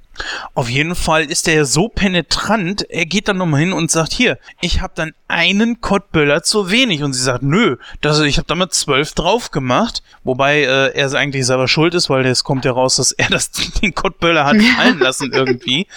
Auf 0.53 0.69
jeden 0.69 0.95
Fall 0.95 1.25
ist 1.25 1.47
er 1.47 1.65
so 1.65 1.87
penetrant, 1.87 2.89
er 2.89 3.05
geht 3.05 3.27
dann 3.27 3.37
nochmal 3.37 3.61
hin 3.61 3.73
und 3.73 3.91
sagt, 3.91 4.13
hier, 4.13 4.37
ich 4.61 4.81
habe 4.81 4.93
dann 4.95 5.13
einen 5.29 5.79
Kottböller 5.79 6.43
zu 6.43 6.71
wenig. 6.71 7.03
Und 7.03 7.13
sie 7.13 7.23
sagt, 7.23 7.43
nö, 7.43 7.77
das, 8.01 8.19
ich 8.19 8.37
habe 8.37 8.47
damit 8.47 8.73
zwölf 8.73 9.13
drauf 9.13 9.51
gemacht. 9.51 10.03
Wobei 10.23 10.61
äh, 10.63 10.93
er 10.93 11.13
eigentlich 11.13 11.45
selber 11.45 11.67
schuld 11.67 11.93
ist, 11.93 12.09
weil 12.09 12.25
es 12.25 12.43
kommt 12.43 12.65
ja 12.65 12.71
raus, 12.71 12.97
dass 12.97 13.11
er 13.11 13.29
das, 13.29 13.51
den 13.81 13.93
Kottböller 13.93 14.45
hat 14.45 14.57
fallen 14.61 14.99
lassen 14.99 15.31
irgendwie. 15.31 15.87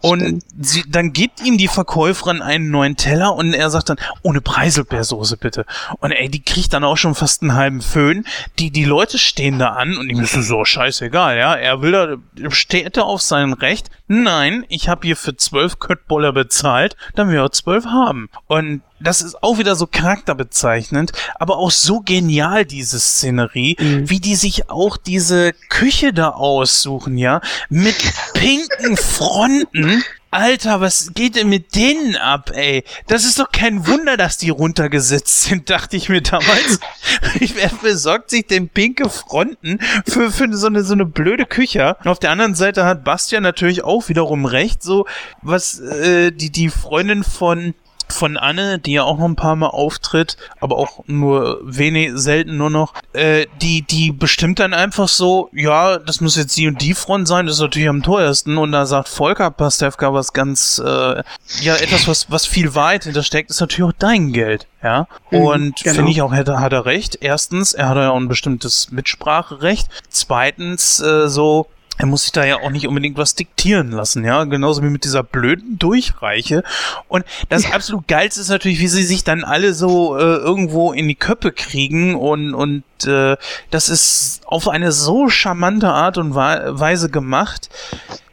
Und 0.00 0.42
sie, 0.60 0.84
dann 0.88 1.12
gibt 1.12 1.42
ihm 1.44 1.58
die 1.58 1.68
Verkäuferin 1.68 2.42
einen 2.42 2.70
neuen 2.70 2.96
Teller 2.96 3.34
und 3.34 3.54
er 3.54 3.70
sagt 3.70 3.88
dann, 3.88 3.98
ohne 4.22 4.40
Preiselbeersoße 4.40 5.36
bitte. 5.36 5.64
Und 6.00 6.12
ey, 6.12 6.28
die 6.28 6.42
kriegt 6.42 6.72
dann 6.72 6.84
auch 6.84 6.96
schon 6.96 7.14
fast 7.14 7.42
einen 7.42 7.54
halben 7.54 7.80
Föhn. 7.80 8.26
Die, 8.58 8.70
die 8.70 8.84
Leute 8.84 9.18
stehen 9.18 9.58
da 9.58 9.68
an 9.68 9.96
und 9.96 10.10
ihm 10.10 10.20
ist 10.20 10.32
so 10.32 10.64
scheißegal, 10.64 11.38
ja. 11.38 11.54
Er 11.54 11.82
will 11.82 11.92
da, 11.92 12.50
steht 12.50 12.96
da 12.96 13.02
auf 13.02 13.22
sein 13.32 13.54
Recht. 13.54 13.88
Nein, 14.08 14.66
ich 14.68 14.90
habe 14.90 15.06
hier 15.06 15.16
für 15.16 15.34
zwölf 15.34 15.78
Köttboller 15.78 16.34
bezahlt, 16.34 16.96
dann 17.14 17.30
wir 17.30 17.42
auch 17.42 17.48
zwölf 17.48 17.86
haben. 17.86 18.28
Und 18.46 18.82
das 19.00 19.22
ist 19.22 19.42
auch 19.42 19.56
wieder 19.56 19.74
so 19.74 19.86
charakterbezeichnend, 19.86 21.12
aber 21.36 21.56
auch 21.56 21.70
so 21.70 22.00
genial, 22.00 22.66
diese 22.66 23.00
Szenerie, 23.00 23.76
mhm. 23.80 24.10
wie 24.10 24.20
die 24.20 24.36
sich 24.36 24.68
auch 24.68 24.98
diese 24.98 25.54
Küche 25.70 26.12
da 26.12 26.28
aussuchen, 26.28 27.16
ja, 27.16 27.40
mit 27.70 27.96
pinken 28.34 28.98
Fronten. 28.98 30.04
Alter, 30.32 30.80
was 30.80 31.12
geht 31.12 31.36
denn 31.36 31.50
mit 31.50 31.74
denen 31.74 32.16
ab, 32.16 32.52
ey? 32.54 32.84
Das 33.06 33.26
ist 33.26 33.38
doch 33.38 33.52
kein 33.52 33.86
Wunder, 33.86 34.16
dass 34.16 34.38
die 34.38 34.48
runtergesetzt 34.48 35.42
sind, 35.42 35.68
dachte 35.70 35.94
ich 35.98 36.08
mir 36.08 36.22
damals. 36.22 36.80
Wer 37.38 37.70
besorgt 37.82 38.30
sich 38.30 38.46
denn 38.46 38.70
pinke 38.70 39.10
Fronten 39.10 39.78
für, 40.06 40.30
für 40.30 40.50
so, 40.56 40.68
eine, 40.68 40.84
so 40.84 40.94
eine 40.94 41.04
blöde 41.04 41.44
Küche? 41.44 41.98
Und 42.02 42.08
auf 42.08 42.18
der 42.18 42.30
anderen 42.30 42.54
Seite 42.54 42.86
hat 42.86 43.04
Bastian 43.04 43.42
natürlich 43.42 43.84
auch 43.84 44.08
wiederum 44.08 44.46
recht, 44.46 44.82
so 44.82 45.06
was 45.42 45.78
äh, 45.80 46.32
die, 46.32 46.50
die 46.50 46.70
Freundin 46.70 47.24
von 47.24 47.74
von 48.12 48.36
Anne, 48.36 48.78
die 48.78 48.92
ja 48.92 49.04
auch 49.04 49.18
noch 49.18 49.24
ein 49.24 49.36
paar 49.36 49.56
Mal 49.56 49.68
auftritt, 49.68 50.36
aber 50.60 50.76
auch 50.76 51.04
nur 51.06 51.60
wenig, 51.64 52.12
selten 52.14 52.56
nur 52.56 52.70
noch, 52.70 52.94
äh, 53.12 53.46
die, 53.60 53.82
die 53.82 54.12
bestimmt 54.12 54.58
dann 54.58 54.74
einfach 54.74 55.08
so, 55.08 55.50
ja, 55.52 55.98
das 55.98 56.20
muss 56.20 56.36
jetzt 56.36 56.56
die 56.56 56.68
und 56.68 56.80
die 56.80 56.94
Front 56.94 57.28
sein, 57.28 57.46
das 57.46 57.56
ist 57.56 57.62
natürlich 57.62 57.88
am 57.88 58.02
teuersten 58.02 58.58
und 58.58 58.72
da 58.72 58.86
sagt 58.86 59.08
Volker 59.08 59.50
Pastewka 59.50 60.12
was 60.14 60.32
ganz, 60.32 60.80
äh, 60.84 61.22
ja, 61.60 61.76
etwas, 61.76 62.06
was, 62.06 62.30
was 62.30 62.46
viel 62.46 62.74
weit 62.74 63.04
hintersteckt, 63.04 63.50
ist 63.50 63.60
natürlich 63.60 63.90
auch 63.90 63.98
dein 63.98 64.32
Geld, 64.32 64.66
ja. 64.82 65.06
Mhm, 65.30 65.38
und 65.38 65.82
genau. 65.82 65.96
finde 65.96 66.10
ich 66.10 66.22
auch, 66.22 66.32
hat, 66.32 66.48
hat 66.48 66.72
er 66.72 66.86
recht. 66.86 67.18
Erstens, 67.20 67.72
er 67.72 67.88
hat 67.88 67.96
ja 67.96 68.10
auch 68.10 68.16
ein 68.16 68.28
bestimmtes 68.28 68.90
Mitspracherecht. 68.90 69.88
Zweitens, 70.08 71.00
äh, 71.00 71.28
so, 71.28 71.66
er 72.02 72.06
muss 72.06 72.22
sich 72.22 72.32
da 72.32 72.44
ja 72.44 72.56
auch 72.56 72.70
nicht 72.70 72.88
unbedingt 72.88 73.16
was 73.16 73.36
diktieren 73.36 73.92
lassen, 73.92 74.24
ja, 74.24 74.42
genauso 74.42 74.82
wie 74.82 74.90
mit 74.90 75.04
dieser 75.04 75.22
blöden 75.22 75.78
Durchreiche. 75.78 76.64
Und 77.06 77.24
das 77.48 77.62
ja. 77.62 77.70
absolut 77.70 78.08
geilste 78.08 78.40
ist 78.40 78.48
natürlich, 78.48 78.80
wie 78.80 78.88
sie 78.88 79.04
sich 79.04 79.22
dann 79.22 79.44
alle 79.44 79.72
so 79.72 80.18
äh, 80.18 80.20
irgendwo 80.20 80.92
in 80.92 81.06
die 81.06 81.14
Köppe 81.14 81.52
kriegen 81.52 82.16
und 82.16 82.54
und 82.54 82.82
äh, 83.06 83.36
das 83.70 83.88
ist 83.88 84.40
auf 84.46 84.68
eine 84.68 84.90
so 84.90 85.28
charmante 85.28 85.88
Art 85.90 86.18
und 86.18 86.34
Weise 86.34 87.08
gemacht. 87.08 87.70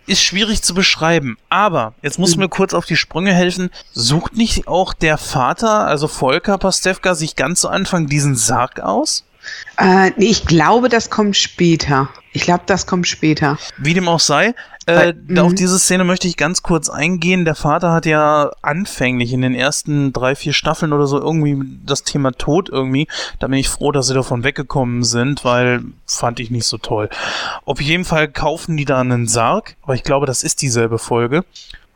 Ist 0.07 0.23
schwierig 0.23 0.63
zu 0.63 0.73
beschreiben. 0.73 1.37
Aber, 1.49 1.93
jetzt 2.01 2.17
muss 2.17 2.35
mhm. 2.35 2.43
mir 2.43 2.49
kurz 2.49 2.73
auf 2.73 2.87
die 2.87 2.95
Sprünge 2.95 3.31
helfen. 3.31 3.69
Sucht 3.93 4.35
nicht 4.35 4.67
auch 4.67 4.93
der 4.93 5.19
Vater, 5.19 5.85
also 5.85 6.07
Volker 6.07 6.57
Pastewka, 6.57 7.13
sich 7.13 7.35
ganz 7.35 7.61
zu 7.61 7.69
Anfang 7.69 8.07
diesen 8.07 8.35
Sarg 8.35 8.79
aus? 8.79 9.25
Äh, 9.77 10.11
nee, 10.17 10.25
ich 10.25 10.45
glaube, 10.45 10.89
das 10.89 11.09
kommt 11.09 11.37
später. 11.37 12.09
Ich 12.31 12.43
glaube, 12.43 12.63
das 12.65 12.85
kommt 12.85 13.07
später. 13.07 13.57
Wie 13.77 13.93
dem 13.93 14.07
auch 14.07 14.19
sei, 14.19 14.53
äh, 14.89 15.13
Weil, 15.27 15.39
auf 15.39 15.51
mhm. 15.51 15.55
diese 15.55 15.77
Szene 15.77 16.03
möchte 16.03 16.27
ich 16.27 16.35
ganz 16.35 16.63
kurz 16.63 16.89
eingehen. 16.89 17.45
Der 17.45 17.53
Vater 17.53 17.91
hat 17.91 18.07
ja 18.07 18.51
anfänglich 18.63 19.33
in 19.33 19.41
den 19.41 19.53
ersten 19.53 20.13
drei, 20.13 20.35
vier 20.35 20.53
Staffeln 20.53 20.93
oder 20.93 21.05
so 21.05 21.19
irgendwie 21.19 21.59
das 21.85 22.03
Thema 22.03 22.31
Tod 22.31 22.69
irgendwie. 22.69 23.07
Da 23.37 23.47
bin 23.47 23.59
ich 23.59 23.69
froh, 23.69 23.91
dass 23.91 24.07
sie 24.07 24.15
davon 24.15 24.43
weggekommen 24.43 25.03
sind, 25.03 25.45
weil 25.45 25.83
fand 26.07 26.39
ich 26.39 26.49
nicht 26.49 26.65
so 26.65 26.79
toll. 26.79 27.09
Auf 27.65 27.79
jeden 27.79 28.03
Fall 28.03 28.29
kaufen 28.29 28.77
die 28.77 28.85
da 28.85 28.99
einen 28.99 29.27
Sarg, 29.27 29.75
aber 29.83 29.93
ich 29.93 30.03
glaube, 30.03 30.25
das 30.25 30.41
ist 30.41 30.63
dieselbe 30.63 30.97
Folge. 30.97 31.45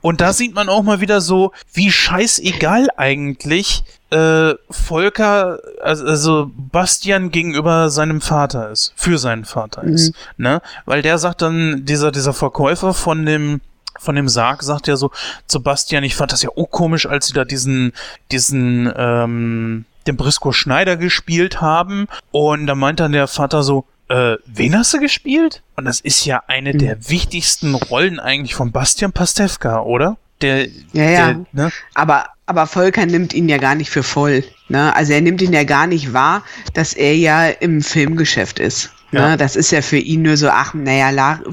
Und 0.04 0.20
da 0.20 0.34
sieht 0.34 0.54
man 0.54 0.68
auch 0.68 0.84
mal 0.84 1.00
wieder 1.00 1.22
so, 1.22 1.54
wie 1.74 1.90
scheißegal 1.90 2.90
eigentlich 2.98 3.84
äh, 4.12 4.54
Volker, 4.70 5.60
also, 5.82 6.06
also 6.06 6.52
Bastian 6.56 7.32
gegenüber 7.32 7.90
seinem 7.90 8.20
Vater 8.20 8.70
ist, 8.70 8.94
für 8.98 9.18
seinen 9.18 9.46
Vater 9.46 9.84
ist. 9.84 10.14
Mhm. 10.38 10.44
Ne? 10.44 10.62
Weil 10.86 11.02
der 11.02 11.18
sagt 11.18 11.42
dann, 11.42 11.86
dieser, 11.86 12.12
dieser 12.12 12.34
Verkäufer 12.34 12.94
von 12.94 13.26
dem 13.26 13.62
von 14.00 14.16
dem 14.16 14.28
Sarg 14.28 14.64
sagt 14.64 14.88
ja 14.88 14.98
so 14.98 15.12
zu 15.48 15.62
Bastian, 15.62 16.04
ich 16.04 16.16
fand 16.16 16.34
das 16.34 16.42
ja 16.42 16.50
auch 16.50 16.70
komisch, 16.70 17.06
als 17.06 17.28
sie 17.28 17.34
da 17.34 17.46
diesen, 17.46 17.94
diesen, 18.32 18.92
ähm, 18.98 19.86
den 20.08 20.18
Brisco 20.18 20.52
Schneider 20.52 20.98
gespielt 20.98 21.62
haben. 21.62 22.08
Und 22.32 22.68
da 22.68 22.76
meint 22.76 23.00
dann 23.00 23.14
der 23.14 23.28
Vater 23.28 23.64
so, 23.64 23.86
äh, 24.10 24.38
wen 24.46 24.78
hast 24.78 24.94
du 24.94 25.00
gespielt? 25.00 25.64
Und 25.76 25.86
das 25.86 26.00
ist 26.00 26.26
ja 26.26 26.44
eine 26.48 26.74
mhm. 26.74 26.80
der 26.80 27.10
wichtigsten 27.10 27.76
Rollen 27.76 28.20
eigentlich 28.20 28.56
von 28.56 28.72
Bastian 28.72 29.12
Pastewka, 29.12 29.82
oder? 29.82 30.18
Der, 30.42 30.68
ja, 30.94 31.04
ja. 31.04 31.34
Der, 31.34 31.46
ne? 31.52 31.72
Aber, 31.94 32.28
aber 32.46 32.68
Volker 32.68 33.06
nimmt 33.06 33.34
ihn 33.34 33.48
ja 33.48 33.58
gar 33.58 33.76
nicht 33.76 33.90
für 33.90 34.04
voll. 34.04 34.44
Ne? 34.68 34.94
Also 34.96 35.14
er 35.14 35.22
nimmt 35.22 35.42
ihn 35.42 35.54
ja 35.54 35.64
gar 35.64 35.88
nicht 35.88 36.14
wahr, 36.14 36.44
dass 36.74 36.94
er 36.94 37.16
ja 37.16 37.48
im 37.48 37.82
Filmgeschäft 37.82 38.60
ist. 38.60 38.92
Ja. 39.14 39.30
Ne, 39.30 39.38
das 39.38 39.56
ist 39.56 39.72
ja 39.72 39.82
für 39.82 39.98
ihn 39.98 40.24
nur 40.24 40.38
so, 40.38 40.50
ach, 40.50 40.74
naja, 40.74 41.10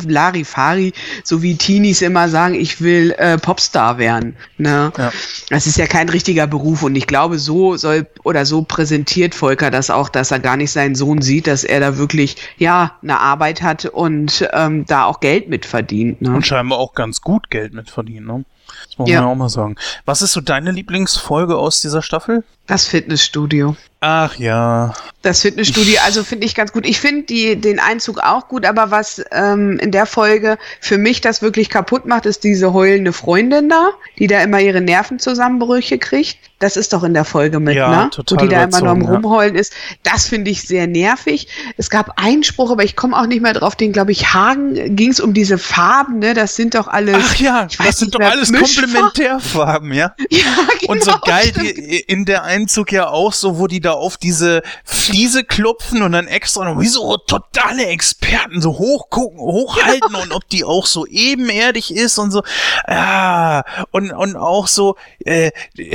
Larifari, 0.07 0.93
so 1.23 1.43
wie 1.43 1.57
Teenies 1.57 2.01
immer 2.01 2.28
sagen, 2.28 2.55
ich 2.55 2.81
will 2.81 3.15
äh, 3.19 3.37
Popstar 3.37 3.99
werden. 3.99 4.35
Ne? 4.57 4.91
Ja. 4.97 5.12
Das 5.51 5.66
ist 5.66 5.77
ja 5.77 5.87
kein 5.87 6.09
richtiger 6.09 6.47
Beruf 6.47 6.82
und 6.82 6.97
ich 6.97 7.07
glaube, 7.07 7.39
so 7.39 7.77
soll 7.77 8.07
oder 8.24 8.47
so 8.47 8.62
präsentiert 8.62 9.35
Volker 9.35 9.70
das 9.70 9.91
auch, 9.91 10.09
dass 10.09 10.31
er 10.31 10.41
gar 10.41 10.57
nicht 10.57 10.73
seinen 10.73 10.95
Sohn 10.95 11.20
sieht, 11.20 11.47
dass 11.47 11.62
er 11.62 11.81
da 11.81 11.99
wirklich, 11.99 12.37
ja, 12.57 12.97
eine 13.03 13.20
Arbeit 13.20 13.61
hat 13.61 13.85
und 13.85 14.49
ähm, 14.55 14.87
da 14.87 15.05
auch 15.05 15.20
Geld 15.20 15.51
mit 15.51 15.66
verdient. 15.66 16.23
Ne? 16.23 16.31
Und 16.31 16.47
scheinbar 16.47 16.78
auch 16.78 16.95
ganz 16.95 17.20
gut 17.20 17.51
Geld 17.51 17.74
mit 17.74 17.91
verdient, 17.91 18.27
ne? 18.27 18.45
Das 18.89 18.99
muss 18.99 19.09
ja. 19.09 19.20
man 19.20 19.28
ja 19.28 19.32
auch 19.32 19.37
mal 19.37 19.49
sagen. 19.49 19.77
Was 20.05 20.23
ist 20.23 20.32
so 20.32 20.41
deine 20.41 20.70
Lieblingsfolge 20.70 21.57
aus 21.57 21.81
dieser 21.81 22.03
Staffel? 22.03 22.45
Das 22.70 22.86
Fitnessstudio. 22.86 23.74
Ach 23.98 24.36
ja. 24.36 24.94
Das 25.22 25.42
Fitnessstudio, 25.42 25.98
also 26.06 26.24
finde 26.24 26.47
ich 26.47 26.55
ganz 26.55 26.72
gut. 26.72 26.86
Ich 26.86 27.01
finde 27.01 27.56
den 27.56 27.78
Einzug 27.78 28.20
auch 28.20 28.48
gut, 28.48 28.64
aber 28.64 28.90
was 28.90 29.22
ähm, 29.32 29.78
in 29.78 29.90
der 29.90 30.06
Folge 30.06 30.56
für 30.80 30.97
mich 30.97 31.20
das 31.20 31.42
wirklich 31.42 31.68
kaputt 31.68 32.06
macht, 32.06 32.24
ist 32.24 32.42
diese 32.42 32.72
heulende 32.72 33.12
Freundin 33.12 33.68
da, 33.68 33.90
die 34.18 34.28
da 34.28 34.40
immer 34.40 34.60
ihre 34.60 34.80
Nervenzusammenbrüche 34.80 35.98
kriegt. 35.98 36.38
Das 36.60 36.76
ist 36.76 36.92
doch 36.92 37.05
in 37.05 37.14
der 37.14 37.24
Folge 37.24 37.59
mit, 37.59 37.74
ja, 37.74 38.05
ne? 38.05 38.10
Total 38.10 38.38
Wo 38.38 38.42
die 38.42 38.48
da 38.48 38.64
immer 38.64 38.80
noch 38.80 38.90
am 38.90 39.02
Rumheulen 39.02 39.55
ist. 39.55 39.72
Das 40.02 40.26
finde 40.26 40.51
ich 40.51 40.62
sehr 40.62 40.86
nervig. 40.86 41.48
Es 41.78 41.88
gab 41.88 42.18
einen 42.18 42.44
Spruch, 42.44 42.70
aber 42.70 42.84
ich 42.84 42.97
komme 42.97 43.18
auch 43.18 43.26
nicht 43.26 43.40
mehr 43.42 43.55
drauf, 43.55 43.76
den 43.76 43.92
glaube 43.92 44.12
ich 44.12 44.34
Hagen 44.34 44.94
ging 44.94 45.10
es 45.10 45.20
um 45.20 45.32
diese 45.32 45.59
Farben, 45.59 46.18
ne? 46.18 46.34
Das 46.34 46.56
sind 46.56 46.74
doch 46.74 46.86
alles. 46.86 47.16
Ach 47.18 47.34
ja, 47.36 47.68
das 47.82 47.98
sind 47.98 48.14
doch 48.14 48.20
alles 48.20 48.52
Komplementärfarben, 48.52 49.92
ja? 49.92 50.14
ja 50.30 50.40
genau, 50.80 50.92
Und 50.92 51.05
so 51.05 51.12
geil 51.24 51.51
die, 51.59 52.01
in 52.01 52.26
der 52.26 52.44
Einzug 52.61 52.93
ja 52.93 53.09
auch 53.09 53.32
so, 53.32 53.59
wo 53.59 53.66
die 53.66 53.81
da 53.81 53.93
auf 53.93 54.16
diese 54.16 54.62
Fliese 54.85 55.45
klopfen 55.45 56.03
und 56.03 56.12
dann 56.12 56.27
extra 56.27 56.65
noch 56.65 56.81
wie 56.81 56.87
so 56.87 57.16
totale 57.16 57.87
Experten 57.87 58.61
so 58.61 58.78
hochgucken, 58.78 59.39
hochhalten 59.39 60.12
ja. 60.12 60.23
und 60.23 60.32
ob 60.32 60.49
die 60.49 60.65
auch 60.65 60.87
so 60.87 61.07
ebenerdig 61.07 61.95
ist 61.95 62.19
und 62.19 62.31
so. 62.31 62.43
Ja, 62.89 63.65
und, 63.91 64.12
und 64.12 64.37
auch 64.37 64.66
so, 64.66 64.97
äh, 65.24 65.51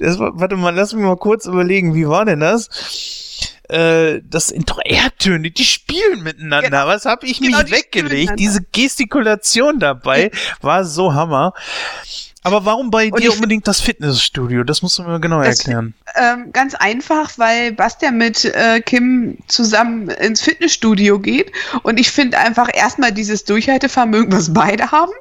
das 0.00 0.18
war, 0.18 0.38
warte 0.38 0.56
mal, 0.56 0.74
lass 0.74 0.92
mich 0.92 1.04
mal 1.04 1.16
kurz 1.16 1.46
überlegen, 1.46 1.94
wie 1.94 2.08
war 2.08 2.24
denn 2.24 2.40
das? 2.40 2.68
Äh, 3.68 4.22
das 4.24 4.48
sind 4.48 4.70
doch 4.70 4.80
Erdtöne, 4.82 5.50
die 5.50 5.64
spielen 5.64 6.22
miteinander. 6.22 6.70
Genau. 6.70 6.86
Was 6.86 7.04
habe 7.04 7.26
ich 7.26 7.40
genau, 7.40 7.58
mich 7.58 7.66
die 7.66 7.72
weggelegt? 7.72 8.32
Diese 8.38 8.62
Gestikulation 8.72 9.78
dabei 9.78 10.30
war 10.62 10.84
so 10.84 11.12
Hammer. 11.12 11.52
Aber 12.42 12.64
warum 12.64 12.90
bei 12.90 13.10
und 13.10 13.22
dir 13.22 13.32
unbedingt 13.32 13.66
das 13.66 13.80
Fitnessstudio? 13.80 14.64
Das 14.64 14.82
musst 14.82 14.98
du 14.98 15.02
mir 15.02 15.20
genau 15.20 15.40
erklären. 15.40 15.94
Ähm, 16.14 16.52
ganz 16.52 16.74
einfach, 16.74 17.32
weil 17.36 17.72
Bastian 17.72 18.16
mit 18.16 18.44
äh, 18.44 18.80
Kim 18.80 19.38
zusammen 19.48 20.08
ins 20.08 20.40
Fitnessstudio 20.40 21.18
geht 21.18 21.52
und 21.82 21.98
ich 21.98 22.10
finde 22.10 22.38
einfach 22.38 22.68
erstmal 22.72 23.12
dieses 23.12 23.44
Durchhaltevermögen, 23.44 24.32
was 24.32 24.52
beide 24.52 24.90
haben. 24.92 25.12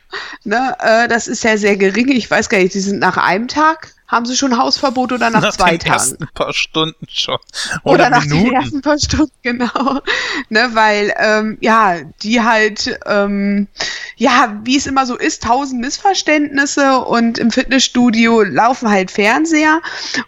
Ne, 0.44 0.76
äh, 0.80 1.08
das 1.08 1.28
ist 1.28 1.44
ja 1.44 1.58
sehr 1.58 1.76
gering. 1.76 2.10
Ich 2.10 2.30
weiß 2.30 2.50
gar 2.50 2.60
nicht, 2.60 2.74
die 2.74 2.80
sind 2.80 3.00
nach 3.00 3.18
einem 3.18 3.48
Tag 3.48 3.94
haben 4.08 4.26
sie 4.26 4.38
schon 4.38 4.58
Hausverbot 4.58 5.12
oder 5.12 5.30
nach, 5.30 5.42
nach 5.42 5.54
zwei 5.56 5.72
den 5.72 5.80
Tagen? 5.80 5.94
Ersten 5.94 6.28
paar 6.34 6.54
Stunden 6.54 7.06
schon. 7.10 7.38
Oder, 7.84 7.94
oder 7.94 8.10
nach 8.10 8.26
Minuten. 8.26 8.46
den 8.46 8.54
ersten 8.54 8.82
paar 8.82 9.00
Stunden, 9.00 9.32
genau. 9.42 10.02
Ne, 10.50 10.70
weil, 10.74 11.14
ähm, 11.20 11.58
ja, 11.62 11.98
die 12.24 12.42
halt, 12.42 13.00
ähm, 13.06 13.68
ja, 14.16 14.60
wie 14.64 14.78
es 14.78 14.88
immer 14.88 15.06
so 15.06 15.18
ist, 15.18 15.44
tausend 15.44 15.82
Missverständnisse 15.82 17.00
und 17.00 17.38
im 17.38 17.52
Fitnessstudio 17.52 18.44
laufen 18.44 18.90
halt 18.90 19.12
Fernseher 19.12 19.82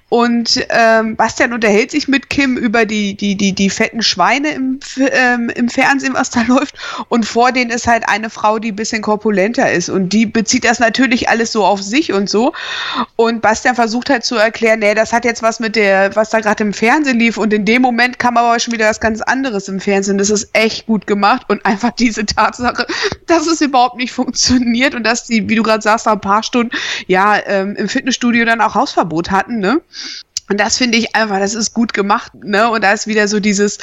und 0.09 0.65
ähm, 0.69 1.15
Bastian 1.15 1.53
unterhält 1.53 1.91
sich 1.91 2.07
mit 2.07 2.29
Kim 2.29 2.57
über 2.57 2.85
die, 2.85 3.15
die, 3.15 3.35
die, 3.35 3.53
die 3.53 3.69
fetten 3.69 4.01
Schweine 4.01 4.49
im, 4.49 4.79
ähm, 5.11 5.49
im 5.49 5.69
Fernsehen, 5.69 6.13
was 6.15 6.31
da 6.31 6.41
läuft. 6.47 6.75
Und 7.09 7.25
vor 7.25 7.51
denen 7.51 7.69
ist 7.69 7.87
halt 7.87 8.07
eine 8.09 8.29
Frau, 8.29 8.59
die 8.59 8.71
ein 8.71 8.75
bisschen 8.75 9.01
korpulenter 9.01 9.71
ist. 9.71 9.89
Und 9.89 10.09
die 10.09 10.25
bezieht 10.25 10.65
das 10.65 10.79
natürlich 10.79 11.29
alles 11.29 11.51
so 11.51 11.65
auf 11.65 11.81
sich 11.81 12.11
und 12.11 12.29
so. 12.29 12.53
Und 13.15 13.41
Bastian 13.41 13.68
versucht 13.75 14.09
halt 14.09 14.23
zu 14.23 14.35
erklären, 14.35 14.79
nee, 14.79 14.93
das 14.93 15.13
hat 15.13 15.25
jetzt 15.25 15.41
was 15.41 15.59
mit 15.59 15.75
der, 15.75 16.15
was 16.15 16.29
da 16.29 16.39
gerade 16.39 16.63
im 16.63 16.73
Fernsehen 16.73 17.19
lief. 17.19 17.37
Und 17.37 17.53
in 17.53 17.65
dem 17.65 17.81
Moment 17.81 18.19
kam 18.19 18.37
aber 18.37 18.59
schon 18.59 18.73
wieder 18.73 18.89
was 18.89 18.99
ganz 18.99 19.21
anderes 19.21 19.67
im 19.67 19.79
Fernsehen. 19.79 20.17
Das 20.17 20.29
ist 20.29 20.49
echt 20.53 20.85
gut 20.85 21.07
gemacht. 21.07 21.43
Und 21.47 21.65
einfach 21.65 21.91
diese 21.91 22.25
Tatsache, 22.25 22.85
dass 23.27 23.47
es 23.47 23.61
überhaupt 23.61 23.97
nicht 23.97 24.11
funktioniert 24.11 24.95
und 24.95 25.03
dass 25.03 25.25
die, 25.25 25.47
wie 25.49 25.55
du 25.55 25.63
gerade 25.63 25.81
sagst, 25.81 26.05
nach 26.05 26.13
ein 26.13 26.21
paar 26.21 26.43
Stunden 26.43 26.75
ja 27.07 27.37
ähm, 27.45 27.75
im 27.75 27.89
Fitnessstudio 27.89 28.45
dann 28.45 28.61
auch 28.61 28.75
Hausverbot 28.75 29.31
hatten, 29.31 29.59
ne? 29.59 29.81
Und 30.49 30.59
das 30.59 30.77
finde 30.77 30.97
ich 30.97 31.15
einfach, 31.15 31.39
das 31.39 31.53
ist 31.53 31.73
gut 31.75 31.93
gemacht, 31.93 32.33
ne? 32.33 32.69
Und 32.71 32.83
da 32.83 32.91
ist 32.91 33.05
wieder 33.05 33.27
so 33.27 33.39
dieses, 33.39 33.77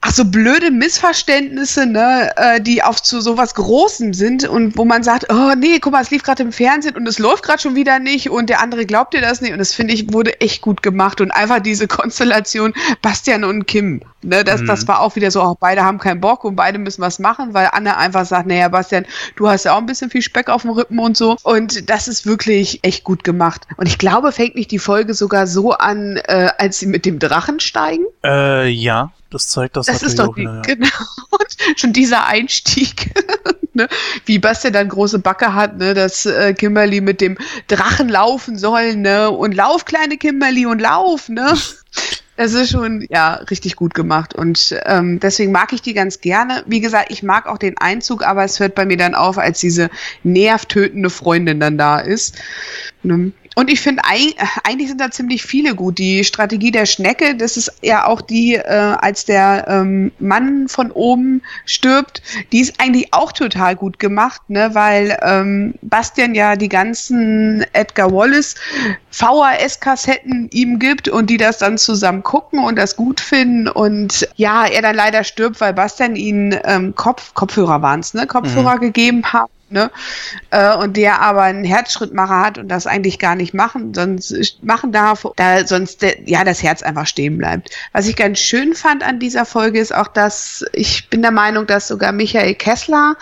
ach 0.00 0.12
so 0.12 0.24
blöde 0.24 0.70
Missverständnisse, 0.70 1.84
ne, 1.84 2.30
äh, 2.36 2.60
die 2.60 2.82
auf 2.82 3.02
zu 3.02 3.20
sowas 3.20 3.54
Großem 3.54 4.14
sind 4.14 4.46
und 4.48 4.76
wo 4.78 4.84
man 4.84 5.02
sagt, 5.02 5.26
oh 5.32 5.52
nee, 5.56 5.80
guck 5.80 5.92
mal, 5.92 6.02
es 6.02 6.10
lief 6.10 6.22
gerade 6.22 6.42
im 6.44 6.52
Fernsehen 6.52 6.96
und 6.96 7.06
es 7.08 7.18
läuft 7.18 7.42
gerade 7.42 7.60
schon 7.60 7.74
wieder 7.74 7.98
nicht 7.98 8.30
und 8.30 8.48
der 8.48 8.60
andere 8.60 8.86
glaubt 8.86 9.12
dir 9.12 9.20
das 9.20 9.40
nicht 9.40 9.52
und 9.52 9.58
das 9.58 9.74
finde 9.74 9.94
ich 9.94 10.12
wurde 10.12 10.40
echt 10.40 10.62
gut 10.62 10.82
gemacht 10.82 11.20
und 11.20 11.32
einfach 11.32 11.60
diese 11.60 11.88
Konstellation 11.88 12.74
Bastian 13.02 13.42
und 13.42 13.66
Kim, 13.66 14.02
ne, 14.22 14.44
das, 14.44 14.60
mhm. 14.60 14.66
das 14.66 14.86
war 14.86 15.00
auch 15.00 15.16
wieder 15.16 15.32
so, 15.32 15.42
auch 15.42 15.56
beide 15.58 15.82
haben 15.82 15.98
keinen 15.98 16.20
Bock 16.20 16.44
und 16.44 16.54
beide 16.54 16.78
müssen 16.78 17.02
was 17.02 17.18
machen, 17.18 17.52
weil 17.52 17.68
Anne 17.72 17.96
einfach 17.96 18.24
sagt, 18.24 18.46
naja, 18.46 18.68
Bastian, 18.68 19.04
du 19.34 19.48
hast 19.48 19.64
ja 19.64 19.72
auch 19.72 19.78
ein 19.78 19.86
bisschen 19.86 20.10
viel 20.10 20.22
Speck 20.22 20.48
auf 20.48 20.62
dem 20.62 20.70
Rippen 20.70 21.00
und 21.00 21.16
so 21.16 21.36
und 21.42 21.90
das 21.90 22.06
ist 22.06 22.24
wirklich 22.24 22.78
echt 22.82 23.02
gut 23.02 23.24
gemacht 23.24 23.66
und 23.76 23.88
ich 23.88 23.98
glaube, 23.98 24.30
fängt 24.30 24.54
nicht 24.54 24.70
die 24.70 24.78
Folge 24.78 25.14
sogar 25.14 25.48
so 25.48 25.72
an, 25.72 26.18
äh, 26.28 26.50
als 26.58 26.78
sie 26.78 26.86
mit 26.86 27.04
dem 27.04 27.18
Drachen 27.18 27.58
steigen? 27.58 28.04
Äh, 28.24 28.68
ja. 28.68 29.10
Das 29.30 29.48
zeigt 29.48 29.76
das, 29.76 29.86
das 29.86 30.02
ist 30.02 30.18
doch 30.18 30.34
die, 30.34 30.44
ja. 30.44 30.62
genau. 30.62 30.88
Und 31.30 31.56
schon 31.76 31.92
dieser 31.92 32.26
Einstieg, 32.26 33.12
ne? 33.74 33.88
wie 34.24 34.38
Bastian 34.38 34.72
dann 34.72 34.88
große 34.88 35.18
Backe 35.18 35.54
hat, 35.54 35.76
ne? 35.78 35.92
dass 35.94 36.24
äh, 36.24 36.54
Kimberly 36.54 37.00
mit 37.00 37.20
dem 37.20 37.36
Drachen 37.66 38.08
laufen 38.08 38.56
soll, 38.56 38.96
ne? 38.96 39.30
Und 39.30 39.54
lauf, 39.54 39.84
kleine 39.84 40.16
Kimberly, 40.16 40.66
und 40.66 40.80
lauf, 40.80 41.28
ne? 41.28 41.54
Es 42.40 42.54
ist 42.54 42.70
schon, 42.70 43.04
ja, 43.10 43.34
richtig 43.50 43.74
gut 43.74 43.94
gemacht. 43.94 44.32
Und 44.32 44.72
ähm, 44.84 45.18
deswegen 45.18 45.50
mag 45.50 45.72
ich 45.72 45.82
die 45.82 45.92
ganz 45.92 46.20
gerne. 46.20 46.62
Wie 46.66 46.78
gesagt, 46.78 47.10
ich 47.10 47.24
mag 47.24 47.48
auch 47.48 47.58
den 47.58 47.76
Einzug, 47.78 48.24
aber 48.24 48.44
es 48.44 48.60
hört 48.60 48.76
bei 48.76 48.86
mir 48.86 48.96
dann 48.96 49.16
auf, 49.16 49.38
als 49.38 49.58
diese 49.58 49.90
nervtötende 50.22 51.10
Freundin 51.10 51.58
dann 51.58 51.76
da 51.76 51.98
ist. 51.98 52.36
Ne? 53.02 53.32
Und 53.58 53.72
ich 53.72 53.80
finde, 53.80 54.04
eigentlich 54.04 54.86
sind 54.86 55.00
da 55.00 55.10
ziemlich 55.10 55.42
viele 55.42 55.74
gut. 55.74 55.98
Die 55.98 56.22
Strategie 56.22 56.70
der 56.70 56.86
Schnecke, 56.86 57.34
das 57.34 57.56
ist 57.56 57.72
ja 57.82 58.06
auch 58.06 58.20
die, 58.20 58.54
äh, 58.54 58.62
als 58.62 59.24
der 59.24 59.66
ähm, 59.66 60.12
Mann 60.20 60.68
von 60.68 60.92
oben 60.92 61.42
stirbt, 61.64 62.22
die 62.52 62.60
ist 62.60 62.80
eigentlich 62.80 63.12
auch 63.12 63.32
total 63.32 63.74
gut 63.74 63.98
gemacht, 63.98 64.42
ne? 64.46 64.70
weil 64.74 65.18
ähm, 65.22 65.74
Bastian 65.82 66.36
ja 66.36 66.54
die 66.54 66.68
ganzen 66.68 67.66
Edgar 67.72 68.12
Wallace 68.12 68.54
VHS-Kassetten 69.10 70.50
ihm 70.52 70.78
gibt 70.78 71.08
und 71.08 71.28
die 71.28 71.36
das 71.36 71.58
dann 71.58 71.78
zusammen 71.78 72.22
gucken 72.22 72.62
und 72.62 72.76
das 72.76 72.94
gut 72.94 73.20
finden. 73.20 73.66
Und 73.66 74.28
ja, 74.36 74.66
er 74.66 74.82
dann 74.82 74.94
leider 74.94 75.24
stirbt, 75.24 75.60
weil 75.60 75.74
Bastian 75.74 76.14
ihn 76.14 76.56
ähm, 76.62 76.94
Kopf, 76.94 77.34
Kopfhörer 77.34 77.82
waren 77.82 77.98
es, 77.98 78.14
ne? 78.14 78.24
Kopfhörer 78.28 78.76
mhm. 78.76 78.80
gegeben 78.82 79.24
hat 79.24 79.50
Ne? 79.70 79.90
Äh, 80.50 80.74
und 80.76 80.96
der 80.96 81.20
aber 81.20 81.42
einen 81.42 81.64
Herzschrittmacher 81.64 82.40
hat 82.40 82.58
und 82.58 82.68
das 82.68 82.86
eigentlich 82.86 83.18
gar 83.18 83.34
nicht 83.34 83.52
machen, 83.52 83.92
sonst 83.92 84.62
machen 84.62 84.92
darf, 84.92 85.26
da 85.36 85.66
sonst 85.66 86.04
ja 86.24 86.44
das 86.44 86.62
Herz 86.62 86.82
einfach 86.82 87.06
stehen 87.06 87.36
bleibt. 87.36 87.70
Was 87.92 88.08
ich 88.08 88.16
ganz 88.16 88.38
schön 88.38 88.74
fand 88.74 89.02
an 89.02 89.18
dieser 89.18 89.44
Folge 89.44 89.78
ist 89.78 89.94
auch, 89.94 90.08
dass 90.08 90.64
ich 90.72 91.10
bin 91.10 91.22
der 91.22 91.32
Meinung, 91.32 91.66
dass 91.66 91.88
sogar 91.88 92.12
Michael 92.12 92.54
Kessler 92.54 93.16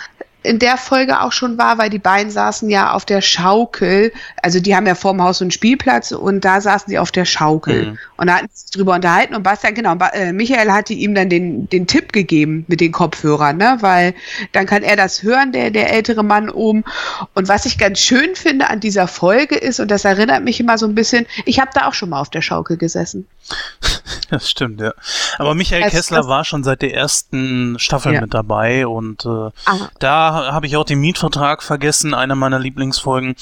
in 0.47 0.59
der 0.59 0.77
Folge 0.77 1.21
auch 1.21 1.33
schon 1.33 1.59
war, 1.59 1.79
weil 1.79 1.91
die 1.91 1.99
beiden 1.99 2.31
saßen 2.31 2.71
ja 2.71 2.93
auf 2.93 3.05
der 3.05 3.21
Schaukel. 3.21 4.13
Also 4.43 4.61
die 4.61 4.75
haben 4.75 4.87
ja 4.87 4.95
vorm 4.95 5.23
Haus 5.23 5.43
einen 5.43 5.51
Spielplatz 5.51 6.13
und 6.13 6.45
da 6.45 6.61
saßen 6.61 6.89
sie 6.89 6.99
auf 6.99 7.11
der 7.11 7.25
Schaukel. 7.25 7.87
Mhm. 7.87 7.99
Und 8.17 8.27
da 8.29 8.37
hatten 8.37 8.49
sie 8.53 8.63
sich 8.63 8.71
drüber 8.71 8.95
unterhalten 8.95 9.35
und 9.35 9.43
Bastian, 9.43 9.75
genau, 9.75 9.97
äh, 10.13 10.33
Michael 10.33 10.73
hatte 10.73 10.95
ihm 10.95 11.15
dann 11.15 11.29
den, 11.29 11.69
den 11.69 11.87
Tipp 11.87 12.13
gegeben 12.13 12.65
mit 12.69 12.81
den 12.81 12.93
Kopfhörern, 12.93 13.57
ne? 13.57 13.79
Weil 13.81 14.15
dann 14.53 14.67
kann 14.67 14.83
er 14.83 14.97
das 14.97 15.23
hören, 15.23 15.53
der, 15.53 15.71
der 15.71 15.93
ältere 15.93 16.23
Mann 16.23 16.49
oben. 16.49 16.85
Und 17.35 17.49
was 17.49 17.67
ich 17.67 17.79
ganz 17.79 17.99
schön 17.99 18.35
finde 18.35 18.71
an 18.71 18.81
dieser 18.81 19.09
Folge 19.09 19.57
ist, 19.57 19.81
und 19.81 19.91
das 19.91 20.05
erinnert 20.05 20.45
mich 20.45 20.61
immer 20.61 20.79
so 20.79 20.87
ein 20.87 20.95
bisschen, 20.95 21.27
ich 21.45 21.61
habe 21.61 21.71
da 21.75 21.89
auch 21.89 21.95
schon 21.95 22.11
mal 22.11 22.21
auf 22.21 22.31
der 22.31 22.43
Schaukel 22.43 22.77
gesessen. 22.77 23.27
Das 24.29 24.51
stimmt, 24.51 24.81
ja. 24.81 24.93
Aber 25.39 25.55
Michael 25.55 25.83
das, 25.83 25.93
Kessler 25.93 26.19
das, 26.19 26.27
war 26.29 26.45
schon 26.45 26.65
seit 26.65 26.83
der 26.83 26.95
ersten 26.95 27.79
Staffel 27.79 28.15
ja. 28.15 28.21
mit 28.23 28.35
dabei 28.35 28.87
und 28.87 29.25
äh, 29.25 29.51
da 30.01 30.36
habe 30.37 30.67
ich 30.67 30.77
auch 30.77 30.85
den 30.85 31.01
Mietvertrag 31.01 31.63
vergessen, 31.63 32.15
einer 32.15 32.35
meiner 32.35 32.59
Lieblingsfolgen. 32.59 33.35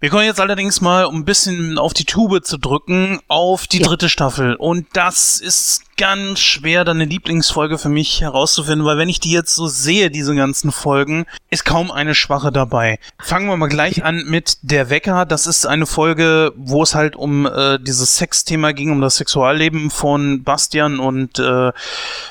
Wir 0.00 0.10
kommen 0.10 0.24
jetzt 0.24 0.40
allerdings 0.40 0.80
mal, 0.80 1.04
um 1.04 1.16
ein 1.16 1.24
bisschen 1.24 1.78
auf 1.78 1.94
die 1.94 2.04
Tube 2.04 2.44
zu 2.44 2.58
drücken, 2.58 3.20
auf 3.28 3.66
die 3.66 3.80
ja. 3.80 3.86
dritte 3.86 4.08
Staffel. 4.08 4.54
Und 4.54 4.86
das 4.92 5.40
ist 5.40 5.84
ganz 5.96 6.40
schwer, 6.40 6.84
da 6.84 6.92
eine 6.92 7.04
Lieblingsfolge 7.04 7.76
für 7.76 7.90
mich 7.90 8.22
herauszufinden, 8.22 8.86
weil 8.86 8.96
wenn 8.96 9.10
ich 9.10 9.20
die 9.20 9.32
jetzt 9.32 9.54
so 9.54 9.66
sehe, 9.66 10.10
diese 10.10 10.34
ganzen 10.34 10.72
Folgen, 10.72 11.26
ist 11.50 11.66
kaum 11.66 11.90
eine 11.90 12.14
schwache 12.14 12.50
dabei. 12.50 12.98
Fangen 13.18 13.48
wir 13.48 13.56
mal 13.58 13.68
gleich 13.68 14.02
an 14.02 14.24
mit 14.26 14.56
Der 14.62 14.88
Wecker. 14.88 15.26
Das 15.26 15.46
ist 15.46 15.66
eine 15.66 15.84
Folge, 15.84 16.52
wo 16.56 16.82
es 16.82 16.94
halt 16.94 17.16
um 17.16 17.44
äh, 17.46 17.78
dieses 17.78 18.16
Sexthema 18.16 18.72
ging, 18.72 18.90
um 18.90 19.02
das 19.02 19.16
Sexualleben 19.16 19.90
von 19.90 20.42
Bastian 20.42 21.00
und, 21.00 21.38
äh, 21.38 21.70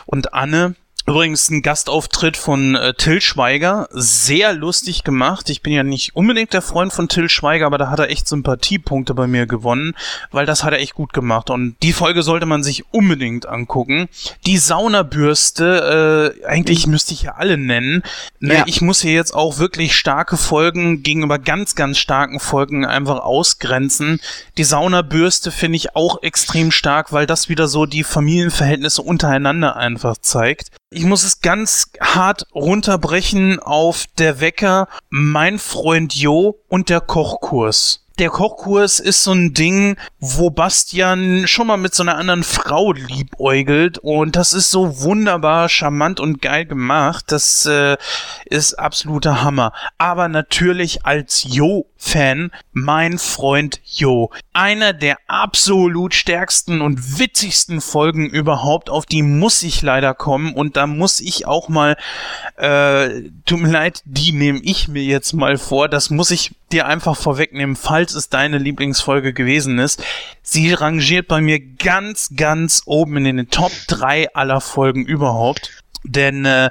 und 0.08 0.34
Anne. 0.34 0.76
Übrigens 1.10 1.50
ein 1.50 1.64
Gastauftritt 1.64 2.38
von 2.38 2.76
äh, 2.76 2.94
Till 2.94 3.20
Schweiger, 3.20 3.90
sehr 3.90 4.54
lustig 4.54 5.04
gemacht. 5.04 5.50
Ich 5.50 5.64
bin 5.64 5.74
ja 5.74 5.82
nicht 5.82 6.16
unbedingt 6.16 6.54
der 6.54 6.62
Freund 6.62 6.94
von 6.94 7.10
Till 7.10 7.30
Schweiger, 7.30 7.66
aber 7.66 7.80
da 7.80 7.90
hat 7.90 7.98
er 7.98 8.12
echt 8.12 8.28
Sympathiepunkte 8.28 9.16
bei 9.16 9.26
mir 9.26 9.48
gewonnen, 9.48 9.96
weil 10.30 10.46
das 10.46 10.64
hat 10.64 10.72
er 10.72 10.80
echt 10.80 10.94
gut 10.94 11.12
gemacht. 11.12 11.50
Und 11.50 11.78
die 11.82 11.94
Folge 11.94 12.22
sollte 12.22 12.46
man 12.46 12.62
sich 12.62 12.94
unbedingt 12.94 13.48
angucken. 13.48 14.08
Die 14.46 14.60
Saunabürste, 14.60 16.36
äh, 16.44 16.46
eigentlich 16.46 16.86
müsste 16.86 17.16
ich 17.16 17.24
ja 17.24 17.34
alle 17.38 17.58
nennen. 17.58 18.04
Ne, 18.40 18.58
ja. 18.58 18.64
Ich 18.68 18.82
muss 18.82 19.02
hier 19.02 19.14
jetzt 19.14 19.34
auch 19.34 19.58
wirklich 19.58 19.96
starke 19.96 20.38
Folgen 20.38 21.02
gegenüber 21.02 21.40
ganz, 21.40 21.74
ganz 21.74 21.98
starken 21.98 22.40
Folgen 22.40 22.86
einfach 22.86 23.22
ausgrenzen. 23.22 24.20
Die 24.60 24.64
Saunabürste 24.64 25.50
finde 25.50 25.78
ich 25.78 25.96
auch 25.96 26.22
extrem 26.22 26.70
stark, 26.70 27.12
weil 27.12 27.26
das 27.26 27.50
wieder 27.50 27.68
so 27.68 27.88
die 27.88 28.04
Familienverhältnisse 28.04 29.02
untereinander 29.02 29.76
einfach 29.76 30.16
zeigt. 30.22 30.70
Ich 30.92 31.06
muss 31.06 31.24
es 31.24 31.42
ganz 31.42 31.92
hart 32.02 32.48
runterbrechen 32.56 33.60
auf 33.60 34.06
der 34.18 34.40
Wecker, 34.40 34.88
mein 35.12 35.60
Freund 35.60 36.16
Jo 36.16 36.64
und 36.68 36.90
der 36.90 37.00
Kochkurs 37.00 38.08
der 38.20 38.30
Kochkurs 38.30 39.00
ist 39.00 39.24
so 39.24 39.32
ein 39.32 39.54
Ding, 39.54 39.96
wo 40.20 40.50
Bastian 40.50 41.48
schon 41.48 41.68
mal 41.68 41.78
mit 41.78 41.96
so 41.96 42.04
einer 42.04 42.18
anderen 42.18 42.44
Frau 42.44 42.92
liebäugelt 42.92 43.98
und 44.00 44.36
das 44.36 44.54
ist 44.54 44.72
so 44.72 45.02
wunderbar 45.02 45.70
charmant 45.70 46.20
und 46.20 46.42
geil 46.42 46.66
gemacht. 46.66 47.26
Das 47.30 47.66
äh, 47.66 47.96
ist 48.46 48.74
absoluter 48.74 49.42
Hammer. 49.42 49.72
Aber 49.98 50.28
natürlich 50.28 51.06
als 51.06 51.46
Jo-Fan, 51.48 52.52
mein 52.74 53.18
Freund 53.20 53.80
Jo. 53.86 54.32
Einer 54.52 54.92
der 54.92 55.18
absolut 55.28 56.14
stärksten 56.14 56.82
und 56.82 57.20
witzigsten 57.20 57.80
Folgen 57.80 58.30
überhaupt, 58.30 58.90
auf 58.90 59.06
die 59.06 59.22
muss 59.22 59.64
ich 59.64 59.82
leider 59.82 60.14
kommen 60.14 60.54
und 60.54 60.76
da 60.76 60.88
muss 60.88 61.22
ich 61.22 61.48
auch 61.48 61.70
mal, 61.70 61.96
äh, 62.58 63.30
tut 63.46 63.62
mir 63.62 63.72
leid, 63.72 64.02
die 64.04 64.34
nehme 64.34 64.60
ich 64.60 64.90
mir 64.90 65.04
jetzt 65.04 65.32
mal 65.32 65.58
vor. 65.58 65.88
Das 65.88 66.10
muss 66.10 66.32
ich 66.32 66.52
dir 66.70 66.86
einfach 66.86 67.16
vorwegnehmen, 67.16 67.76
falls 67.76 68.14
es 68.14 68.30
deine 68.30 68.58
Lieblingsfolge 68.58 69.34
gewesen 69.34 69.80
ist. 69.80 70.04
Sie 70.42 70.74
rangiert 70.74 71.28
bei 71.28 71.42
mir 71.42 71.60
ganz, 71.60 72.30
ganz 72.36 72.84
oben 72.86 73.18
in 73.18 73.38
den 73.38 73.50
Top 73.50 73.72
3 73.88 74.34
aller 74.34 74.62
Folgen 74.62 75.06
überhaupt. 75.06 75.84
Denn 76.04 76.46
äh, 76.46 76.70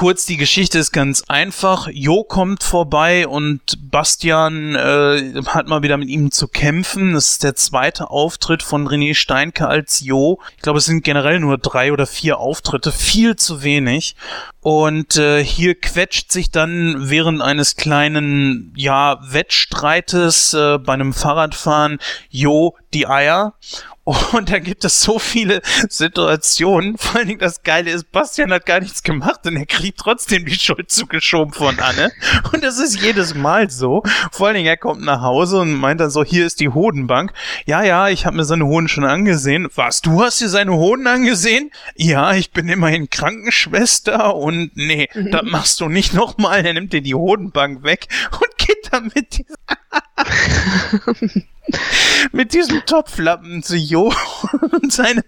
kurz, 0.00 0.24
die 0.24 0.38
Geschichte 0.38 0.78
ist 0.78 0.92
ganz 0.92 1.24
einfach. 1.28 1.86
Jo 1.92 2.24
kommt 2.24 2.62
vorbei 2.62 3.28
und 3.28 3.90
Bastian 3.90 4.74
äh, 4.74 5.42
hat 5.44 5.68
mal 5.68 5.82
wieder 5.82 5.98
mit 5.98 6.08
ihm 6.08 6.30
zu 6.30 6.48
kämpfen. 6.48 7.12
Das 7.12 7.32
ist 7.32 7.42
der 7.42 7.54
zweite 7.54 8.08
Auftritt 8.08 8.62
von 8.62 8.88
René 8.88 9.14
Steinke 9.14 9.68
als 9.68 10.00
Jo. 10.00 10.40
Ich 10.56 10.62
glaube, 10.62 10.78
es 10.78 10.86
sind 10.86 11.04
generell 11.04 11.38
nur 11.38 11.58
drei 11.58 11.92
oder 11.92 12.06
vier 12.06 12.38
Auftritte. 12.38 12.92
Viel 12.92 13.36
zu 13.36 13.62
wenig. 13.62 14.16
Und 14.62 15.18
äh, 15.18 15.44
hier 15.44 15.78
quetscht 15.78 16.32
sich 16.32 16.50
dann 16.50 17.10
während 17.10 17.42
eines 17.42 17.76
kleinen, 17.76 18.72
ja, 18.76 19.18
Wettstreites 19.20 20.54
äh, 20.54 20.78
bei 20.78 20.94
einem 20.94 21.12
Fahrradfahren 21.12 21.98
Jo 22.30 22.74
die 22.94 23.06
Eier 23.06 23.54
und 24.32 24.50
da 24.50 24.58
gibt 24.58 24.84
es 24.84 25.02
so 25.02 25.18
viele 25.18 25.60
Situationen. 25.88 26.98
Vor 26.98 27.16
allen 27.16 27.28
Dingen 27.28 27.40
das 27.40 27.62
Geile 27.62 27.90
ist, 27.90 28.10
Bastian 28.10 28.52
hat 28.52 28.66
gar 28.66 28.80
nichts 28.80 29.02
gemacht 29.02 29.46
und 29.46 29.56
er 29.56 29.66
kriegt 29.66 29.89
trotzdem 29.96 30.44
die 30.44 30.54
Schuld 30.54 30.90
zugeschoben 30.90 31.52
von 31.52 31.78
Anne. 31.78 32.12
Und 32.52 32.62
das 32.64 32.78
ist 32.78 33.00
jedes 33.00 33.34
Mal 33.34 33.70
so. 33.70 34.02
Vor 34.32 34.48
allen 34.48 34.56
Dingen, 34.56 34.66
er 34.66 34.76
kommt 34.76 35.02
nach 35.02 35.20
Hause 35.20 35.60
und 35.60 35.74
meint 35.74 36.00
dann 36.00 36.10
so, 36.10 36.24
hier 36.24 36.46
ist 36.46 36.60
die 36.60 36.68
Hodenbank. 36.68 37.32
Ja, 37.66 37.82
ja, 37.82 38.08
ich 38.08 38.26
habe 38.26 38.36
mir 38.36 38.44
seine 38.44 38.66
Hoden 38.66 38.88
schon 38.88 39.04
angesehen. 39.04 39.68
Was, 39.74 40.00
du 40.00 40.22
hast 40.22 40.40
dir 40.40 40.48
seine 40.48 40.72
Hoden 40.72 41.06
angesehen? 41.06 41.70
Ja, 41.96 42.34
ich 42.34 42.52
bin 42.52 42.68
immerhin 42.68 43.10
Krankenschwester 43.10 44.34
und 44.36 44.72
nee, 44.74 45.08
mhm. 45.14 45.30
das 45.30 45.42
machst 45.44 45.80
du 45.80 45.88
nicht 45.88 46.14
nochmal. 46.14 46.64
Er 46.64 46.74
nimmt 46.74 46.92
dir 46.92 47.02
die 47.02 47.14
Hodenbank 47.14 47.82
weg 47.82 48.08
und 48.32 48.58
geht 48.58 48.88
damit. 48.90 49.44
mit 52.32 52.54
diesem 52.54 52.84
Topflappen 52.86 53.62
zu 53.62 53.76
Jo 53.76 54.12
und 54.72 54.92
seine, 54.92 55.24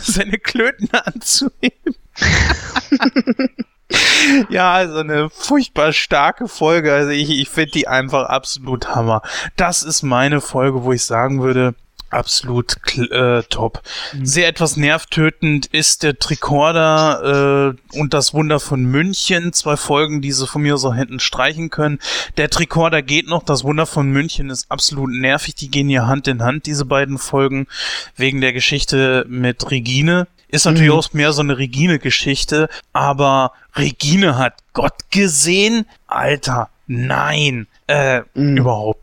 seine 0.00 0.38
Klöten 0.38 0.88
anzuheben. 0.92 1.94
ja, 4.50 4.72
also 4.72 4.98
eine 4.98 5.30
furchtbar 5.30 5.92
starke 5.92 6.48
Folge. 6.48 6.92
Also 6.92 7.10
ich, 7.10 7.30
ich 7.30 7.48
finde 7.48 7.72
die 7.72 7.88
einfach 7.88 8.28
absolut 8.28 8.94
Hammer. 8.94 9.22
Das 9.56 9.82
ist 9.82 10.02
meine 10.02 10.40
Folge, 10.40 10.84
wo 10.84 10.92
ich 10.92 11.04
sagen 11.04 11.42
würde, 11.42 11.74
absolut 12.10 12.76
äh, 12.98 13.42
top. 13.44 13.82
Mhm. 14.12 14.26
Sehr 14.26 14.48
etwas 14.48 14.76
nervtötend 14.76 15.66
ist 15.66 16.02
der 16.02 16.18
Tricorder 16.18 17.74
äh, 17.94 17.98
und 17.98 18.14
das 18.14 18.34
Wunder 18.34 18.60
von 18.60 18.84
München. 18.84 19.52
Zwei 19.52 19.76
Folgen, 19.76 20.20
die 20.20 20.32
sie 20.32 20.46
von 20.46 20.62
mir 20.62 20.76
so 20.76 20.92
hätten 20.92 21.20
streichen 21.20 21.70
können. 21.70 21.98
Der 22.36 22.50
Tricorder 22.50 23.02
geht 23.02 23.28
noch. 23.28 23.42
Das 23.42 23.64
Wunder 23.64 23.86
von 23.86 24.10
München 24.10 24.50
ist 24.50 24.70
absolut 24.70 25.10
nervig. 25.10 25.54
Die 25.54 25.70
gehen 25.70 25.88
hier 25.88 26.06
Hand 26.06 26.28
in 26.28 26.42
Hand, 26.42 26.66
diese 26.66 26.84
beiden 26.84 27.18
Folgen, 27.18 27.66
wegen 28.16 28.40
der 28.40 28.52
Geschichte 28.52 29.24
mit 29.28 29.70
Regine. 29.70 30.26
Ist 30.48 30.64
natürlich 30.64 30.90
mhm. 30.90 30.98
auch 30.98 31.12
mehr 31.12 31.32
so 31.32 31.42
eine 31.42 31.58
Regine-Geschichte, 31.58 32.68
aber 32.92 33.52
Regine 33.76 34.36
hat 34.36 34.54
Gott 34.72 34.94
gesehen? 35.10 35.86
Alter, 36.08 36.70
nein, 36.88 37.68
äh, 37.90 38.22
mhm. 38.34 38.56
überhaupt. 38.56 39.00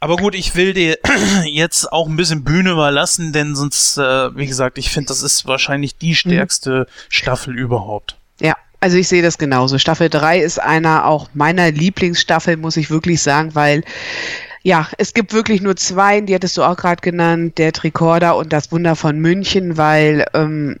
Aber 0.00 0.16
gut, 0.16 0.34
ich 0.34 0.54
will 0.54 0.72
dir 0.72 0.98
jetzt 1.44 1.92
auch 1.92 2.08
ein 2.08 2.16
bisschen 2.16 2.44
Bühne 2.44 2.70
überlassen, 2.70 3.32
denn 3.32 3.54
sonst, 3.54 3.98
äh, 3.98 4.36
wie 4.36 4.46
gesagt, 4.46 4.78
ich 4.78 4.90
finde, 4.90 5.08
das 5.08 5.22
ist 5.22 5.46
wahrscheinlich 5.46 5.96
die 5.96 6.10
mhm. 6.10 6.14
stärkste 6.14 6.70
mhm. 6.70 6.84
Staffel 7.08 7.58
überhaupt. 7.58 8.16
Ja, 8.40 8.56
also 8.80 8.96
ich 8.96 9.08
sehe 9.08 9.22
das 9.22 9.38
genauso. 9.38 9.78
Staffel 9.78 10.08
3 10.08 10.40
ist 10.40 10.60
einer 10.60 11.06
auch 11.06 11.28
meiner 11.34 11.70
Lieblingsstaffel, 11.70 12.56
muss 12.56 12.76
ich 12.76 12.90
wirklich 12.90 13.22
sagen, 13.22 13.54
weil 13.54 13.84
ja, 14.64 14.88
es 14.96 15.12
gibt 15.12 15.32
wirklich 15.32 15.60
nur 15.60 15.74
zwei, 15.74 16.20
die 16.20 16.34
hattest 16.34 16.56
du 16.56 16.62
auch 16.62 16.76
gerade 16.76 17.00
genannt, 17.00 17.58
der 17.58 17.72
Tricorder 17.72 18.36
und 18.36 18.52
das 18.52 18.70
Wunder 18.70 18.94
von 18.94 19.18
München, 19.18 19.76
weil 19.76 20.24
ähm, 20.34 20.78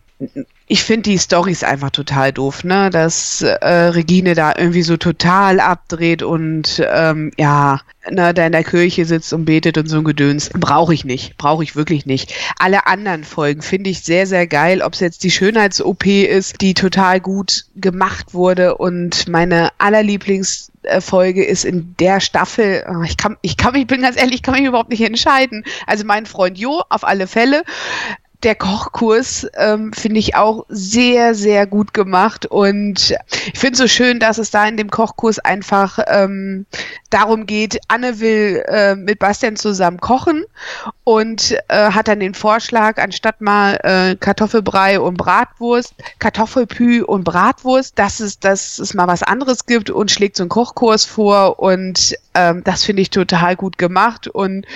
ich 0.72 0.84
finde 0.84 1.10
die 1.10 1.18
Storys 1.18 1.64
einfach 1.64 1.90
total 1.90 2.32
doof, 2.32 2.64
ne? 2.64 2.88
Dass 2.88 3.42
äh, 3.42 3.66
Regine 3.66 4.34
da 4.34 4.54
irgendwie 4.56 4.80
so 4.80 4.96
total 4.96 5.60
abdreht 5.60 6.22
und 6.22 6.82
ähm, 6.90 7.30
ja, 7.36 7.82
ne, 8.10 8.32
da 8.32 8.46
in 8.46 8.52
der 8.52 8.64
Kirche 8.64 9.04
sitzt 9.04 9.34
und 9.34 9.44
betet 9.44 9.76
und 9.76 9.86
so 9.88 9.98
ein 9.98 10.04
Gedöns. 10.04 10.48
Brauche 10.48 10.94
ich 10.94 11.04
nicht. 11.04 11.36
Brauche 11.36 11.62
ich 11.62 11.76
wirklich 11.76 12.06
nicht. 12.06 12.32
Alle 12.58 12.86
anderen 12.86 13.24
Folgen 13.24 13.60
finde 13.60 13.90
ich 13.90 14.02
sehr, 14.02 14.26
sehr 14.26 14.46
geil. 14.46 14.80
Ob 14.80 14.94
es 14.94 15.00
jetzt 15.00 15.24
die 15.24 15.30
Schönheits-OP 15.30 16.06
ist, 16.06 16.62
die 16.62 16.72
total 16.72 17.20
gut 17.20 17.66
gemacht 17.76 18.32
wurde 18.32 18.76
und 18.78 19.28
meine 19.28 19.68
allerlieblings 19.76 20.72
Folge 21.00 21.44
ist 21.44 21.64
in 21.64 21.94
der 22.00 22.20
Staffel, 22.20 22.82
ah, 22.86 23.02
ich 23.04 23.16
kann, 23.16 23.36
ich 23.42 23.56
kann 23.56 23.74
mich, 23.74 23.86
bin 23.86 24.02
ganz 24.02 24.16
ehrlich, 24.16 24.36
ich 24.36 24.42
kann 24.42 24.54
mich 24.54 24.64
überhaupt 24.64 24.90
nicht 24.90 25.02
entscheiden. 25.02 25.64
Also 25.86 26.04
mein 26.04 26.26
Freund 26.26 26.58
Jo 26.58 26.82
auf 26.88 27.04
alle 27.04 27.26
Fälle 27.26 27.62
der 28.42 28.54
Kochkurs 28.54 29.46
ähm, 29.54 29.92
finde 29.92 30.18
ich 30.18 30.34
auch 30.34 30.64
sehr, 30.68 31.34
sehr 31.34 31.66
gut 31.66 31.94
gemacht. 31.94 32.46
Und 32.46 33.14
ich 33.52 33.58
finde 33.58 33.72
es 33.74 33.78
so 33.78 33.88
schön, 33.88 34.18
dass 34.18 34.38
es 34.38 34.50
da 34.50 34.66
in 34.66 34.76
dem 34.76 34.90
Kochkurs 34.90 35.38
einfach 35.38 35.98
ähm, 36.06 36.66
darum 37.10 37.46
geht, 37.46 37.78
Anne 37.88 38.20
will 38.20 38.62
äh, 38.66 38.96
mit 38.96 39.18
Bastian 39.18 39.56
zusammen 39.56 40.00
kochen 40.00 40.44
und 41.04 41.56
äh, 41.68 41.90
hat 41.90 42.08
dann 42.08 42.20
den 42.20 42.34
Vorschlag, 42.34 42.98
anstatt 42.98 43.40
mal 43.40 43.78
äh, 43.82 44.16
Kartoffelbrei 44.16 44.98
und 44.98 45.16
Bratwurst, 45.16 45.94
Kartoffelpü 46.18 47.02
und 47.02 47.24
Bratwurst, 47.24 47.98
dass 47.98 48.20
es, 48.20 48.40
dass 48.40 48.78
es 48.78 48.94
mal 48.94 49.06
was 49.06 49.22
anderes 49.22 49.66
gibt 49.66 49.90
und 49.90 50.10
schlägt 50.10 50.36
so 50.36 50.44
einen 50.44 50.50
Kochkurs 50.50 51.04
vor. 51.04 51.58
Und 51.60 52.16
ähm, 52.34 52.62
das 52.64 52.84
finde 52.84 53.02
ich 53.02 53.10
total 53.10 53.56
gut 53.56 53.78
gemacht. 53.78 54.26
Und 54.28 54.66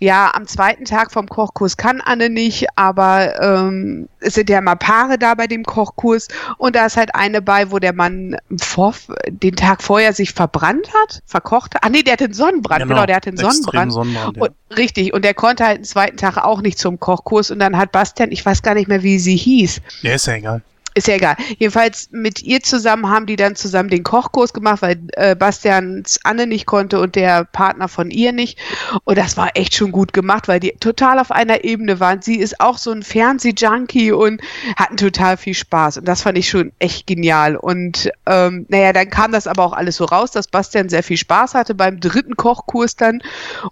ja, 0.00 0.32
am 0.34 0.46
zweiten 0.46 0.86
Tag 0.86 1.12
vom 1.12 1.28
Kochkurs 1.28 1.76
kann 1.76 2.00
Anne 2.00 2.30
nicht, 2.30 2.66
aber 2.74 3.38
ähm, 3.40 4.08
es 4.20 4.32
sind 4.34 4.48
ja 4.48 4.62
mal 4.62 4.76
Paare 4.76 5.18
da 5.18 5.34
bei 5.34 5.46
dem 5.46 5.62
Kochkurs 5.62 6.28
und 6.56 6.74
da 6.74 6.86
ist 6.86 6.96
halt 6.96 7.14
eine 7.14 7.42
bei, 7.42 7.70
wo 7.70 7.78
der 7.78 7.92
Mann 7.92 8.36
vor, 8.58 8.94
den 9.28 9.56
Tag 9.56 9.82
vorher 9.82 10.14
sich 10.14 10.32
verbrannt 10.32 10.88
hat, 11.02 11.20
verkocht 11.26 11.74
hat. 11.74 11.84
Ah 11.84 11.90
nee, 11.90 12.02
der 12.02 12.14
hat 12.14 12.20
den 12.20 12.32
Sonnenbrand, 12.32 12.82
genau, 12.82 12.94
genau 12.94 13.06
der 13.06 13.16
hat 13.16 13.26
den 13.26 13.36
Sonnenbrand. 13.36 13.92
Sonnenbrand 13.92 14.36
ja. 14.38 14.42
und, 14.42 14.52
richtig, 14.74 15.12
und 15.12 15.22
der 15.22 15.34
konnte 15.34 15.66
halt 15.66 15.78
den 15.78 15.84
zweiten 15.84 16.16
Tag 16.16 16.38
auch 16.38 16.62
nicht 16.62 16.78
zum 16.78 16.98
Kochkurs 16.98 17.50
und 17.50 17.58
dann 17.58 17.76
hat 17.76 17.92
Bastian, 17.92 18.32
ich 18.32 18.44
weiß 18.44 18.62
gar 18.62 18.74
nicht 18.74 18.88
mehr, 18.88 19.02
wie 19.02 19.18
sie 19.18 19.36
hieß. 19.36 19.82
Ja, 20.00 20.14
ist 20.14 20.26
ja 20.26 20.34
egal 20.34 20.62
ist 20.94 21.08
ja 21.08 21.14
egal. 21.14 21.36
Jedenfalls 21.58 22.08
mit 22.10 22.42
ihr 22.42 22.60
zusammen 22.62 23.08
haben 23.08 23.26
die 23.26 23.36
dann 23.36 23.54
zusammen 23.54 23.90
den 23.90 24.02
Kochkurs 24.02 24.52
gemacht, 24.52 24.82
weil 24.82 25.00
äh, 25.12 25.36
Bastians 25.36 26.18
Anne 26.24 26.46
nicht 26.46 26.66
konnte 26.66 27.00
und 27.00 27.14
der 27.14 27.44
Partner 27.44 27.88
von 27.88 28.10
ihr 28.10 28.32
nicht. 28.32 28.58
Und 29.04 29.16
das 29.16 29.36
war 29.36 29.50
echt 29.54 29.74
schon 29.74 29.92
gut 29.92 30.12
gemacht, 30.12 30.48
weil 30.48 30.58
die 30.58 30.72
total 30.80 31.18
auf 31.18 31.30
einer 31.30 31.64
Ebene 31.64 32.00
waren. 32.00 32.22
Sie 32.22 32.36
ist 32.36 32.60
auch 32.60 32.76
so 32.76 32.90
ein 32.90 33.02
Fernseh-Junkie 33.02 34.12
und 34.12 34.40
hatten 34.76 34.96
total 34.96 35.36
viel 35.36 35.54
Spaß. 35.54 35.98
Und 35.98 36.08
das 36.08 36.22
fand 36.22 36.36
ich 36.38 36.48
schon 36.48 36.72
echt 36.78 37.06
genial. 37.06 37.56
Und 37.56 38.10
ähm, 38.26 38.66
naja, 38.68 38.92
dann 38.92 39.10
kam 39.10 39.32
das 39.32 39.46
aber 39.46 39.64
auch 39.64 39.72
alles 39.72 39.96
so 39.96 40.04
raus, 40.06 40.32
dass 40.32 40.48
Bastian 40.48 40.88
sehr 40.88 41.02
viel 41.02 41.16
Spaß 41.16 41.54
hatte 41.54 41.74
beim 41.74 42.00
dritten 42.00 42.36
Kochkurs 42.36 42.96
dann. 42.96 43.22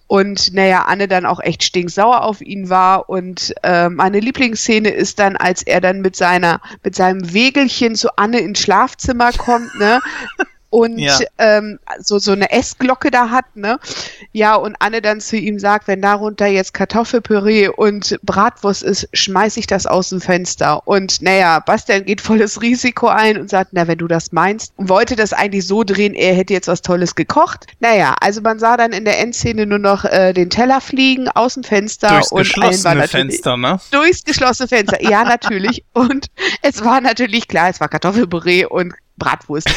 Und 0.07 0.55
naja, 0.55 0.85
Anne 0.85 1.09
dann 1.09 1.27
auch 1.27 1.41
echt 1.41 1.65
stinksauer 1.65 2.23
auf 2.23 2.41
ihn 2.41 2.69
war. 2.69 3.09
Und 3.09 3.55
äh, 3.65 3.89
meine 3.89 4.21
Lieblingsszene 4.21 4.91
ist 4.91 5.19
dann, 5.19 5.37
als 5.37 5.63
er 5.63 5.81
dann 5.81 6.01
mit 6.01 6.15
seiner, 6.15 6.61
mit 6.85 6.95
seiner 6.95 7.08
seinem 7.09 7.33
Wegelchen 7.33 7.95
zu 7.95 8.17
Anne 8.17 8.41
ins 8.41 8.61
Schlafzimmer 8.61 9.33
kommt, 9.33 9.75
ne? 9.77 10.01
und 10.71 10.99
ja. 10.99 11.19
ähm, 11.39 11.79
so, 12.01 12.19
so 12.19 12.33
eine 12.33 12.51
Essglocke 12.51 13.11
da 13.11 13.31
hat, 13.31 13.45
ne? 13.55 13.79
Ja, 14.33 14.55
und 14.55 14.77
Anne 14.81 15.01
dann 15.01 15.21
zu 15.21 15.37
ihm 15.37 15.59
sagt, 15.59 15.89
wenn 15.89 16.03
darunter 16.03 16.47
jetzt 16.47 16.75
Kartoffelpüree 16.75 17.69
und 17.69 18.19
Bratwurst 18.23 18.83
ist, 18.83 19.09
schmeiße 19.13 19.61
ich 19.61 19.67
das 19.67 19.87
aus 19.87 20.11
dem 20.11 20.21
Fenster. 20.21 20.87
Und 20.87 21.23
naja, 21.23 21.61
Bastian 21.61 22.05
geht 22.05 22.21
volles 22.21 22.61
Risiko 22.61 23.09
ein 23.09 23.39
und 23.39 23.49
sagt, 23.49 23.71
na, 23.73 23.87
wenn 23.89 23.99
du 23.99 24.09
das 24.09 24.33
meinst, 24.33 24.73
und 24.77 24.89
wollte 24.89 25.17
das 25.17 25.33
eigentlich 25.33 25.67
so 25.67 25.85
drehen, 25.85 26.15
er 26.15 26.35
hätte 26.35 26.53
jetzt 26.53 26.69
was 26.69 26.83
Tolles 26.83 27.15
gekocht. 27.15 27.67
Naja, 27.81 28.15
also 28.21 28.41
man 28.43 28.59
sah 28.59 28.77
dann 28.77 28.93
in 28.93 29.05
der 29.05 29.19
Endszene 29.21 29.67
nur 29.67 29.79
noch 29.79 30.05
äh, 30.05 30.33
den 30.33 30.51
Teller 30.51 30.81
fliegen 30.81 31.29
aus 31.29 31.55
dem 31.55 31.65
Fenster 31.65 32.11
durchs 32.11 32.33
und 32.33 32.39
geschlossene 32.41 33.09
Fenster, 33.09 33.57
ne? 33.57 33.81
Durchs 33.91 34.25
geschlossene 34.25 34.69
Fenster, 34.69 35.03
ja, 35.03 35.25
natürlich. 35.25 35.85
und 35.95 36.27
es 36.63 36.85
war 36.85 37.01
natürlich 37.01 37.49
klar, 37.49 37.71
es 37.71 37.81
war 37.81 37.89
Kartoffelpüree 37.89 38.67
und 38.67 38.93
Bratwurst. 39.19 39.69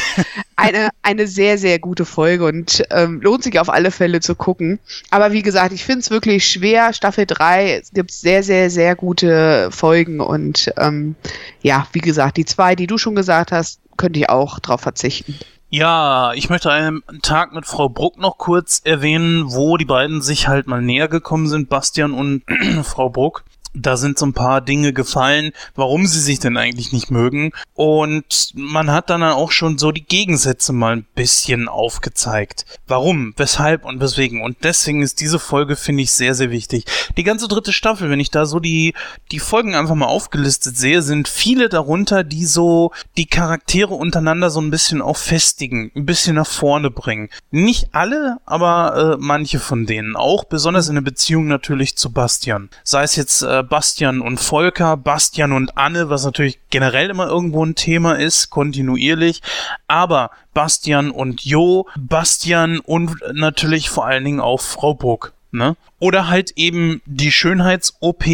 Eine, 0.56 0.90
eine 1.02 1.28
sehr, 1.28 1.58
sehr 1.58 1.80
gute 1.80 2.06
Folge 2.06 2.46
und 2.46 2.84
ähm, 2.92 3.20
lohnt 3.22 3.44
sich 3.44 3.60
auf 3.60 3.70
alle 3.70 3.92
Fälle 3.92 4.20
zu 4.20 4.36
gucken. 4.36 4.80
Aber 5.10 5.32
wie 5.32 5.42
gesagt, 5.42 5.74
ich 5.74 5.84
finde 5.84 6.02
es 6.02 6.12
wirklich 6.12 6.48
schwer. 6.48 6.94
Staffel 6.94 7.26
3, 7.26 7.80
es 7.82 7.92
gibt 7.92 8.12
sehr, 8.12 8.44
sehr, 8.44 8.70
sehr 8.70 8.96
gute 8.96 9.70
Folgen 9.72 10.20
und 10.20 10.72
ähm, 10.78 11.16
ja, 11.62 11.88
wie 11.94 12.00
gesagt, 12.00 12.38
die 12.38 12.46
zwei, 12.46 12.76
die 12.76 12.88
du 12.88 12.98
schon 12.98 13.16
gesagt 13.16 13.52
hast, 13.52 13.80
könnte 13.98 14.20
ich 14.20 14.30
auch 14.30 14.60
drauf 14.60 14.82
verzichten. 14.82 15.38
Ja, 15.74 16.34
ich 16.34 16.50
möchte 16.50 16.70
einen 16.70 17.02
Tag 17.22 17.54
mit 17.54 17.66
Frau 17.66 17.88
Bruck 17.88 18.18
noch 18.18 18.38
kurz 18.38 18.82
erwähnen, 18.84 19.46
wo 19.54 19.78
die 19.78 19.86
beiden 19.86 20.22
sich 20.22 20.50
halt 20.50 20.68
mal 20.68 20.82
näher 20.82 21.08
gekommen 21.08 21.48
sind, 21.48 21.70
Bastian 21.70 22.12
und 22.12 22.44
Frau 22.84 23.10
Bruck 23.10 23.46
da 23.74 23.98
sind 23.98 24.18
so 24.20 24.26
ein 24.26 24.34
paar 24.34 24.62
Dinge 24.62 24.94
gefallen, 24.94 25.52
warum 25.76 26.06
sie 26.06 26.20
sich 26.20 26.40
denn 26.40 26.58
eigentlich 26.58 26.92
nicht 26.92 27.12
mögen. 27.12 27.52
Und 27.74 28.52
man 28.54 28.92
hat 28.92 29.10
dann 29.10 29.24
auch 29.24 29.52
schon 29.52 29.78
so 29.78 29.92
die 29.92 30.04
Gegensätze 30.04 30.74
mal 30.74 30.98
ein 30.98 31.06
bisschen 31.16 31.68
aufgezeigt. 31.68 32.66
Warum, 32.88 33.34
weshalb 33.38 33.86
und 33.86 34.00
weswegen. 34.00 34.42
Und 34.42 34.58
deswegen 34.64 35.02
ist 35.02 35.22
diese 35.22 35.40
Folge, 35.40 35.76
finde 35.76 36.04
ich, 36.04 36.12
sehr, 36.12 36.36
sehr 36.36 36.52
wichtig. 36.52 36.86
Die 37.18 37.24
ganze 37.24 37.48
dritte 37.48 37.74
Staffel, 37.74 38.10
wenn 38.10 38.20
ich 38.20 38.32
da 38.32 38.46
so 38.46 38.60
die, 38.60 38.94
die 39.32 39.40
Folgen 39.40 39.76
einfach 39.76 39.96
mal 39.96 40.08
aufgelistet 40.08 40.78
sehe, 40.78 41.02
sind 41.02 41.28
viele 41.28 41.70
darunter, 41.70 42.24
die 42.24 42.46
so 42.46 42.92
die 43.18 43.26
Charaktere 43.26 43.94
untereinander 43.94 44.50
so 44.50 44.60
ein 44.60 44.72
bisschen 44.72 45.02
auch 45.02 45.18
festigen, 45.18 45.92
ein 45.96 46.06
bisschen 46.06 46.36
nach 46.36 46.48
vorne 46.48 46.92
bringen. 46.92 47.30
Nicht 47.52 47.90
alle, 47.94 48.38
aber 48.46 49.16
äh, 49.16 49.18
manche 49.20 49.60
von 49.60 49.86
denen. 49.86 50.16
Auch 50.16 50.44
besonders 50.44 50.90
in 50.90 50.96
der 50.96 51.02
Beziehung 51.02 51.48
natürlich 51.48 51.96
zu 51.96 52.12
Bastian. 52.12 52.70
Sei 52.84 53.04
es 53.04 53.16
jetzt 53.16 53.42
äh, 53.42 53.61
Bastian 53.64 54.22
und 54.22 54.40
Volker, 54.40 54.98
Bastian 54.98 55.52
und 55.52 55.78
Anne, 55.78 56.10
was 56.10 56.26
natürlich 56.26 56.60
generell 56.70 57.10
immer 57.10 57.28
irgendwo 57.28 57.66
ein 57.66 57.76
Thema 57.76 58.14
ist, 58.14 58.50
kontinuierlich, 58.50 59.42
aber 59.88 60.32
Bastian 60.54 61.12
und 61.12 61.42
Jo, 61.44 61.88
Bastian 61.98 62.80
und 62.80 63.16
natürlich 63.34 63.90
vor 63.90 64.06
allen 64.06 64.26
Dingen 64.26 64.40
auch 64.40 64.62
Frau 64.62 64.94
Bruck, 64.94 65.34
ne? 65.52 65.76
Oder 66.00 66.28
halt 66.28 66.52
eben 66.56 67.02
die 67.06 67.32
Schönheits-OP 67.32 68.26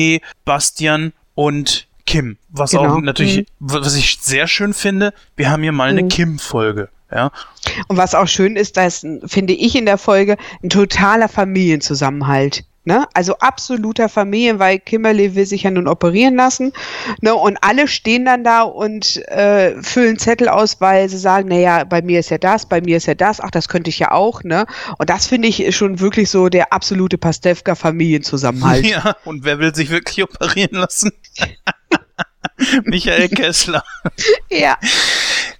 Bastian 0.45 1.13
und 1.35 1.87
Kim, 2.05 2.37
was 2.49 2.71
genau. 2.71 2.95
auch 2.95 3.01
natürlich, 3.01 3.39
mhm. 3.39 3.45
was 3.59 3.95
ich 3.95 4.17
sehr 4.21 4.47
schön 4.47 4.73
finde, 4.73 5.13
wir 5.35 5.51
haben 5.51 5.61
hier 5.61 5.73
mal 5.73 5.89
eine 5.89 6.03
mhm. 6.03 6.09
Kim-Folge. 6.09 6.89
Ja. 7.11 7.31
Und 7.87 7.97
was 7.97 8.15
auch 8.15 8.27
schön 8.27 8.55
ist, 8.55 8.77
dass, 8.77 9.05
finde 9.25 9.53
ich 9.53 9.75
in 9.75 9.85
der 9.85 9.97
Folge, 9.97 10.37
ein 10.63 10.69
totaler 10.69 11.29
Familienzusammenhalt. 11.29 12.65
Ne? 12.87 13.05
Also 13.13 13.37
absoluter 13.39 14.07
Familien, 14.07 14.59
weil 14.59 14.79
Kimberly 14.79 15.35
will 15.35 15.45
sich 15.45 15.63
ja 15.63 15.71
nun 15.71 15.89
operieren 15.89 16.37
lassen. 16.37 16.71
Ne? 17.19 17.35
Und 17.35 17.57
alle 17.59 17.89
stehen 17.89 18.23
dann 18.23 18.45
da 18.45 18.61
und 18.61 19.17
äh, 19.27 19.75
füllen 19.83 20.17
Zettel 20.17 20.47
aus, 20.47 20.79
weil 20.79 21.09
sie 21.09 21.17
sagen, 21.17 21.49
naja, 21.49 21.83
bei 21.83 22.01
mir 22.01 22.21
ist 22.21 22.29
ja 22.29 22.37
das, 22.37 22.65
bei 22.65 22.79
mir 22.79 22.95
ist 22.95 23.05
ja 23.05 23.13
das, 23.13 23.41
ach, 23.41 23.51
das 23.51 23.67
könnte 23.67 23.89
ich 23.89 23.99
ja 23.99 24.11
auch. 24.11 24.41
Ne? 24.45 24.65
Und 24.99 25.09
das 25.09 25.27
finde 25.27 25.49
ich 25.49 25.75
schon 25.75 25.99
wirklich 25.99 26.29
so 26.29 26.47
der 26.47 26.71
absolute 26.71 27.17
Pastewka-Familienzusammenhalt. 27.17 28.85
Ja, 28.85 29.17
und 29.25 29.43
wer 29.43 29.59
will 29.59 29.75
sich 29.75 29.89
wirklich 29.89 30.23
operieren 30.23 30.77
lassen? 30.77 31.11
Michael 32.85 33.27
Kessler. 33.27 33.83
ja. 34.49 34.77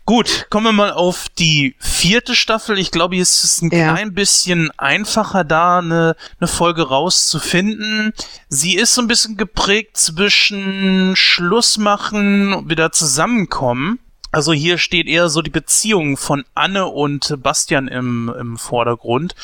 Gut, 0.07 0.47
kommen 0.49 0.67
wir 0.67 0.71
mal 0.71 0.93
auf 0.93 1.27
die 1.37 1.75
vierte 1.79 2.33
Staffel. 2.33 2.79
Ich 2.79 2.91
glaube, 2.91 3.15
hier 3.15 3.23
ist 3.23 3.43
es 3.43 3.61
ein 3.61 3.69
ja. 3.71 3.91
klein 3.91 4.13
bisschen 4.13 4.71
einfacher, 4.77 5.43
da 5.43 5.79
eine, 5.79 6.15
eine 6.39 6.47
Folge 6.47 6.87
rauszufinden. 6.87 8.13
Sie 8.47 8.75
ist 8.75 8.95
so 8.95 9.01
ein 9.01 9.09
bisschen 9.09 9.35
geprägt 9.35 9.97
zwischen 9.97 11.13
Schlussmachen 11.17 12.53
und 12.53 12.69
wieder 12.69 12.93
zusammenkommen. 12.93 13.99
Also 14.31 14.53
hier 14.53 14.77
steht 14.77 15.07
eher 15.07 15.27
so 15.27 15.41
die 15.41 15.49
Beziehung 15.49 16.15
von 16.15 16.45
Anne 16.55 16.85
und 16.85 17.43
Bastian 17.43 17.89
im, 17.89 18.33
im 18.39 18.57
Vordergrund. 18.57 19.35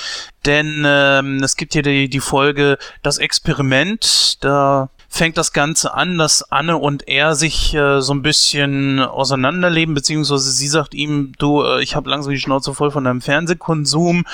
Denn 0.46 0.86
ähm, 0.88 1.44
es 1.44 1.58
gibt 1.58 1.74
hier 1.74 1.84
die, 1.84 2.08
die 2.08 2.22
Folge 2.22 2.78
Das 3.02 3.18
Experiment. 3.18 4.42
Da 4.42 4.90
fängt 5.14 5.38
das 5.38 5.54
Ganze 5.54 5.94
an, 5.94 6.18
dass 6.18 6.52
Anne 6.52 6.78
und 6.78 7.08
er 7.08 7.36
sich 7.36 7.76
äh, 7.76 8.02
so 8.02 8.16
ein 8.16 8.24
bisschen 8.24 9.00
auseinanderleben, 9.00 9.94
beziehungsweise 9.94 10.50
sie 10.50 10.68
sagt 10.68 10.96
ihm, 10.96 11.34
du, 11.38 11.62
äh, 11.62 11.84
ich 11.84 11.96
habe 11.96 12.10
langsam 12.10 12.34
die 12.34 12.40
Schnauze 12.40 12.74
voll 12.74 12.90
von 12.90 13.04
deinem 13.04 13.22
Fernsehkonsum 13.22 14.26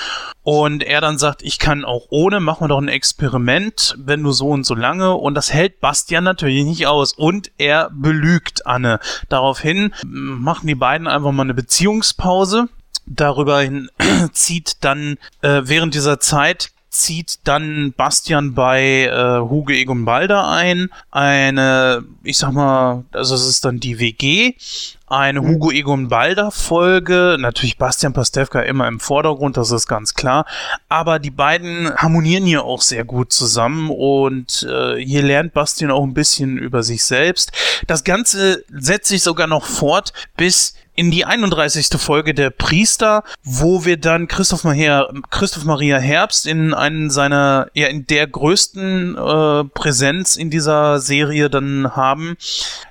und 0.42 0.82
er 0.82 1.02
dann 1.02 1.18
sagt, 1.18 1.42
ich 1.42 1.58
kann 1.58 1.84
auch 1.84 2.06
ohne, 2.08 2.40
machen 2.40 2.64
wir 2.64 2.68
doch 2.68 2.80
ein 2.80 2.88
Experiment, 2.88 3.94
wenn 3.98 4.22
du 4.22 4.32
so 4.32 4.48
und 4.48 4.64
so 4.64 4.74
lange 4.74 5.14
und 5.14 5.34
das 5.34 5.52
hält 5.52 5.80
Bastian 5.80 6.24
natürlich 6.24 6.64
nicht 6.64 6.86
aus 6.86 7.12
und 7.12 7.52
er 7.58 7.90
belügt 7.92 8.66
Anne. 8.66 9.00
Daraufhin 9.28 9.92
machen 10.06 10.66
die 10.66 10.74
beiden 10.74 11.06
einfach 11.06 11.32
mal 11.32 11.42
eine 11.42 11.54
Beziehungspause. 11.54 12.70
Darüber 13.04 13.60
hin 13.60 13.90
zieht 14.32 14.82
dann 14.82 15.18
äh, 15.42 15.60
während 15.64 15.94
dieser 15.94 16.20
Zeit 16.20 16.70
zieht 16.90 17.38
dann 17.44 17.94
Bastian 17.96 18.54
bei 18.54 19.04
äh, 19.04 19.40
Hugo 19.40 19.72
Egon 19.72 20.04
Balder 20.04 20.48
ein. 20.48 20.90
Eine, 21.10 22.04
ich 22.24 22.36
sag 22.36 22.52
mal, 22.52 23.04
also 23.12 23.36
es 23.36 23.46
ist 23.46 23.64
dann 23.64 23.78
die 23.78 24.00
WG, 24.00 24.54
eine 25.06 25.42
Hugo 25.42 25.70
Egon 25.70 26.08
Balder 26.08 26.50
Folge. 26.50 27.36
Natürlich 27.38 27.78
Bastian 27.78 28.12
Pastewka 28.12 28.60
immer 28.62 28.88
im 28.88 28.98
Vordergrund, 28.98 29.56
das 29.56 29.70
ist 29.70 29.86
ganz 29.86 30.14
klar. 30.14 30.46
Aber 30.88 31.20
die 31.20 31.30
beiden 31.30 31.94
harmonieren 31.96 32.44
hier 32.44 32.64
auch 32.64 32.82
sehr 32.82 33.04
gut 33.04 33.32
zusammen 33.32 33.90
und 33.90 34.66
äh, 34.68 34.96
hier 34.96 35.22
lernt 35.22 35.52
Bastian 35.52 35.92
auch 35.92 36.04
ein 36.04 36.14
bisschen 36.14 36.58
über 36.58 36.82
sich 36.82 37.04
selbst. 37.04 37.52
Das 37.86 38.02
Ganze 38.02 38.64
setzt 38.68 39.08
sich 39.08 39.22
sogar 39.22 39.46
noch 39.46 39.64
fort 39.64 40.12
bis 40.36 40.74
in 41.00 41.10
die 41.10 41.24
31. 41.24 41.98
Folge 41.98 42.34
der 42.34 42.50
Priester, 42.50 43.24
wo 43.42 43.86
wir 43.86 43.96
dann 43.96 44.28
Christoph 44.28 44.64
Maria, 44.64 45.08
Christoph 45.30 45.64
Maria 45.64 45.96
Herbst 45.96 46.46
in 46.46 46.74
einen 46.74 47.08
seiner, 47.08 47.68
ja, 47.72 47.86
in 47.86 48.06
der 48.06 48.26
größten 48.26 49.16
äh, 49.16 49.64
Präsenz 49.64 50.36
in 50.36 50.50
dieser 50.50 51.00
Serie 51.00 51.48
dann 51.48 51.96
haben. 51.96 52.36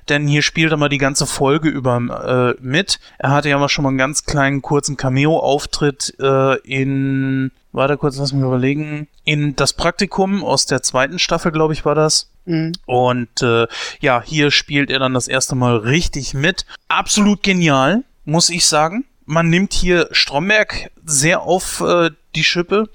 Denn 0.08 0.26
hier 0.26 0.42
spielt 0.42 0.72
er 0.72 0.76
mal 0.76 0.88
die 0.88 0.98
ganze 0.98 1.24
Folge 1.24 1.68
über 1.68 2.56
äh, 2.58 2.60
mit. 2.60 2.98
Er 3.18 3.30
hatte 3.30 3.48
ja 3.48 3.58
mal 3.58 3.68
schon 3.68 3.84
mal 3.84 3.90
einen 3.90 3.98
ganz 3.98 4.24
kleinen, 4.24 4.60
kurzen 4.60 4.96
Cameo-Auftritt 4.96 6.16
äh, 6.18 6.58
in 6.62 7.52
Warte 7.72 7.96
kurz, 7.96 8.18
lass 8.18 8.32
mich 8.32 8.42
überlegen. 8.42 9.06
In 9.22 9.54
das 9.54 9.72
Praktikum 9.72 10.42
aus 10.42 10.66
der 10.66 10.82
zweiten 10.82 11.20
Staffel, 11.20 11.52
glaube 11.52 11.72
ich, 11.72 11.84
war 11.84 11.94
das. 11.94 12.29
Mhm. 12.44 12.72
Und 12.86 13.42
äh, 13.42 13.66
ja, 14.00 14.22
hier 14.22 14.50
spielt 14.50 14.90
er 14.90 14.98
dann 14.98 15.14
das 15.14 15.28
erste 15.28 15.54
Mal 15.54 15.76
richtig 15.76 16.34
mit. 16.34 16.66
Absolut 16.88 17.42
genial, 17.42 18.04
muss 18.24 18.50
ich 18.50 18.66
sagen. 18.66 19.04
Man 19.26 19.48
nimmt 19.48 19.72
hier 19.72 20.08
Stromberg 20.10 20.90
sehr 21.04 21.42
auf 21.42 21.80
äh, 21.80 22.10
die 22.34 22.44
Schippe. 22.44 22.88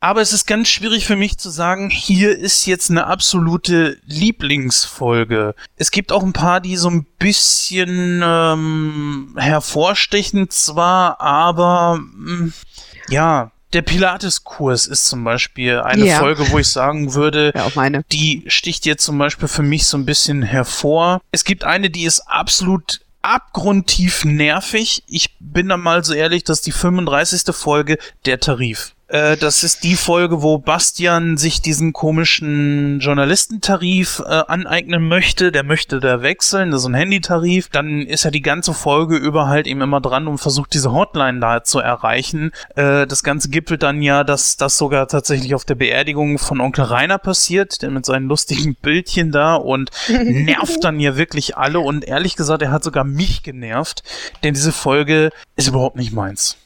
Aber 0.00 0.20
es 0.20 0.32
ist 0.32 0.46
ganz 0.46 0.68
schwierig 0.68 1.06
für 1.06 1.16
mich 1.16 1.38
zu 1.38 1.50
sagen, 1.50 1.90
hier 1.90 2.36
ist 2.36 2.66
jetzt 2.66 2.90
eine 2.90 3.06
absolute 3.06 3.98
Lieblingsfolge. 4.06 5.54
Es 5.76 5.90
gibt 5.90 6.12
auch 6.12 6.22
ein 6.22 6.32
paar, 6.32 6.60
die 6.60 6.76
so 6.76 6.88
ein 6.88 7.06
bisschen 7.18 8.22
ähm, 8.24 9.36
hervorstechen 9.38 10.50
zwar, 10.50 11.20
aber 11.20 12.00
mh, 12.00 12.44
mm, 12.46 12.52
ja, 13.08 13.51
der 13.72 13.82
Pilates-Kurs 13.82 14.86
ist 14.86 15.06
zum 15.06 15.24
Beispiel 15.24 15.80
eine 15.80 16.06
ja. 16.06 16.18
Folge, 16.18 16.50
wo 16.50 16.58
ich 16.58 16.68
sagen 16.68 17.14
würde, 17.14 17.52
ja, 17.74 17.90
die 18.12 18.44
sticht 18.46 18.86
jetzt 18.86 19.04
zum 19.04 19.18
Beispiel 19.18 19.48
für 19.48 19.62
mich 19.62 19.86
so 19.86 19.96
ein 19.96 20.06
bisschen 20.06 20.42
hervor. 20.42 21.20
Es 21.30 21.44
gibt 21.44 21.64
eine, 21.64 21.90
die 21.90 22.04
ist 22.04 22.20
absolut 22.20 23.00
abgrundtief 23.22 24.24
nervig. 24.24 25.04
Ich 25.06 25.36
bin 25.38 25.68
da 25.68 25.76
mal 25.76 26.04
so 26.04 26.12
ehrlich, 26.12 26.44
dass 26.44 26.60
die 26.60 26.72
35. 26.72 27.54
Folge 27.54 27.98
der 28.26 28.40
Tarif. 28.40 28.94
Äh, 29.12 29.36
das 29.36 29.62
ist 29.62 29.84
die 29.84 29.94
Folge, 29.94 30.42
wo 30.42 30.56
Bastian 30.56 31.36
sich 31.36 31.60
diesen 31.60 31.92
komischen 31.92 32.98
Journalistentarif 33.00 34.22
äh, 34.24 34.42
aneignen 34.48 35.06
möchte. 35.06 35.52
Der 35.52 35.64
möchte 35.64 36.00
da 36.00 36.22
wechseln, 36.22 36.70
das 36.70 36.80
ist 36.80 36.86
ein 36.88 36.94
Handytarif. 36.94 37.68
Dann 37.68 38.00
ist 38.00 38.24
er 38.24 38.30
die 38.30 38.40
ganze 38.40 38.72
Folge 38.72 39.16
über 39.16 39.48
halt 39.48 39.66
eben 39.66 39.82
immer 39.82 40.00
dran 40.00 40.26
und 40.28 40.38
versucht 40.38 40.72
diese 40.72 40.92
Hotline 40.92 41.40
da 41.40 41.62
zu 41.62 41.78
erreichen. 41.78 42.52
Äh, 42.74 43.06
das 43.06 43.22
Ganze 43.22 43.50
gipfelt 43.50 43.82
dann 43.82 44.00
ja, 44.00 44.24
dass 44.24 44.56
das 44.56 44.78
sogar 44.78 45.06
tatsächlich 45.08 45.54
auf 45.54 45.66
der 45.66 45.74
Beerdigung 45.74 46.38
von 46.38 46.62
Onkel 46.62 46.84
Rainer 46.84 47.18
passiert, 47.18 47.82
der 47.82 47.90
mit 47.90 48.06
seinen 48.06 48.28
lustigen 48.28 48.74
Bildchen 48.80 49.30
da 49.30 49.56
und 49.56 49.90
nervt 50.08 50.82
dann 50.84 50.98
ja 50.98 51.18
wirklich 51.18 51.58
alle 51.58 51.80
und 51.80 52.04
ehrlich 52.06 52.34
gesagt, 52.34 52.62
er 52.62 52.70
hat 52.70 52.82
sogar 52.82 53.04
mich 53.04 53.42
genervt, 53.42 54.02
denn 54.42 54.54
diese 54.54 54.72
Folge 54.72 55.30
ist 55.56 55.68
überhaupt 55.68 55.96
nicht 55.96 56.12
meins. 56.12 56.56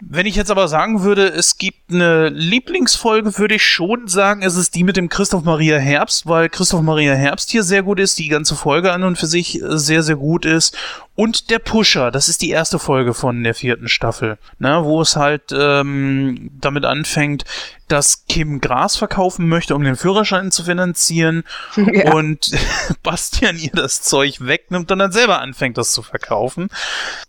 Wenn 0.00 0.26
ich 0.26 0.36
jetzt 0.36 0.50
aber 0.50 0.68
sagen 0.68 1.02
würde, 1.02 1.28
es 1.28 1.56
gibt 1.58 1.90
eine 1.90 2.28
Lieblingsfolge, 2.28 3.38
würde 3.38 3.54
ich 3.54 3.64
schon 3.64 4.08
sagen, 4.08 4.42
es 4.42 4.56
ist 4.56 4.74
die 4.74 4.84
mit 4.84 4.96
dem 4.96 5.08
Christoph 5.08 5.44
Maria 5.44 5.78
Herbst, 5.78 6.26
weil 6.26 6.48
Christoph 6.48 6.82
Maria 6.82 7.14
Herbst 7.14 7.50
hier 7.50 7.62
sehr 7.62 7.82
gut 7.82 7.98
ist, 8.00 8.18
die 8.18 8.28
ganze 8.28 8.56
Folge 8.56 8.92
an 8.92 9.02
und 9.02 9.16
für 9.16 9.26
sich 9.26 9.60
sehr, 9.62 10.02
sehr 10.02 10.16
gut 10.16 10.44
ist. 10.44 10.76
Und 11.14 11.50
der 11.50 11.58
Pusher, 11.58 12.10
das 12.10 12.28
ist 12.30 12.40
die 12.40 12.50
erste 12.50 12.78
Folge 12.78 13.12
von 13.12 13.44
der 13.44 13.54
vierten 13.54 13.88
Staffel, 13.88 14.38
ne, 14.58 14.82
wo 14.82 15.02
es 15.02 15.14
halt 15.14 15.52
ähm, 15.52 16.50
damit 16.58 16.86
anfängt, 16.86 17.44
dass 17.86 18.24
Kim 18.26 18.62
Gras 18.62 18.96
verkaufen 18.96 19.46
möchte, 19.46 19.74
um 19.74 19.84
den 19.84 19.96
Führerschein 19.96 20.50
zu 20.50 20.64
finanzieren 20.64 21.44
ja. 21.76 22.14
und 22.14 22.50
Bastian 23.02 23.58
ihr 23.58 23.72
das 23.74 24.00
Zeug 24.00 24.40
wegnimmt 24.40 24.90
und 24.90 24.98
dann 24.98 25.12
selber 25.12 25.42
anfängt, 25.42 25.76
das 25.76 25.92
zu 25.92 26.02
verkaufen. 26.02 26.68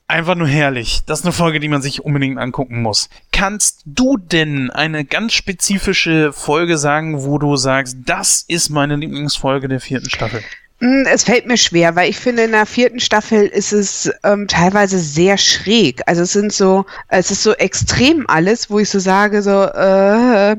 Einfach 0.07 0.35
nur 0.35 0.47
herrlich. 0.47 1.01
Das 1.05 1.19
ist 1.19 1.25
eine 1.25 1.33
Folge, 1.33 1.59
die 1.59 1.67
man 1.67 1.81
sich 1.81 2.05
unbedingt 2.05 2.37
angucken 2.37 2.81
muss. 2.81 3.09
Kannst 3.33 3.81
du 3.85 4.15
denn 4.15 4.69
eine 4.69 5.03
ganz 5.03 5.33
spezifische 5.33 6.31
Folge 6.31 6.77
sagen, 6.77 7.23
wo 7.23 7.37
du 7.37 7.57
sagst, 7.57 7.97
das 8.05 8.45
ist 8.47 8.69
meine 8.69 8.95
Lieblingsfolge 8.95 9.67
der 9.67 9.81
vierten 9.81 10.09
Staffel? 10.09 10.41
Hm, 10.83 11.05
es 11.09 11.23
fällt 11.23 11.47
mir 11.47 11.55
schwer, 11.55 11.95
weil 11.95 12.09
ich 12.09 12.19
finde, 12.19 12.43
in 12.43 12.51
der 12.51 12.65
vierten 12.65 12.99
Staffel 12.99 13.47
ist 13.47 13.71
es 13.71 14.11
ähm, 14.25 14.49
teilweise 14.49 14.99
sehr 14.99 15.37
schräg. 15.37 16.01
Also 16.07 16.23
es 16.23 16.33
sind 16.33 16.51
so, 16.51 16.85
es 17.07 17.31
ist 17.31 17.41
so 17.41 17.53
extrem 17.53 18.25
alles, 18.27 18.69
wo 18.69 18.79
ich 18.79 18.89
so 18.89 18.99
sage, 18.99 19.41
so, 19.41 19.63
äh, 19.63 20.57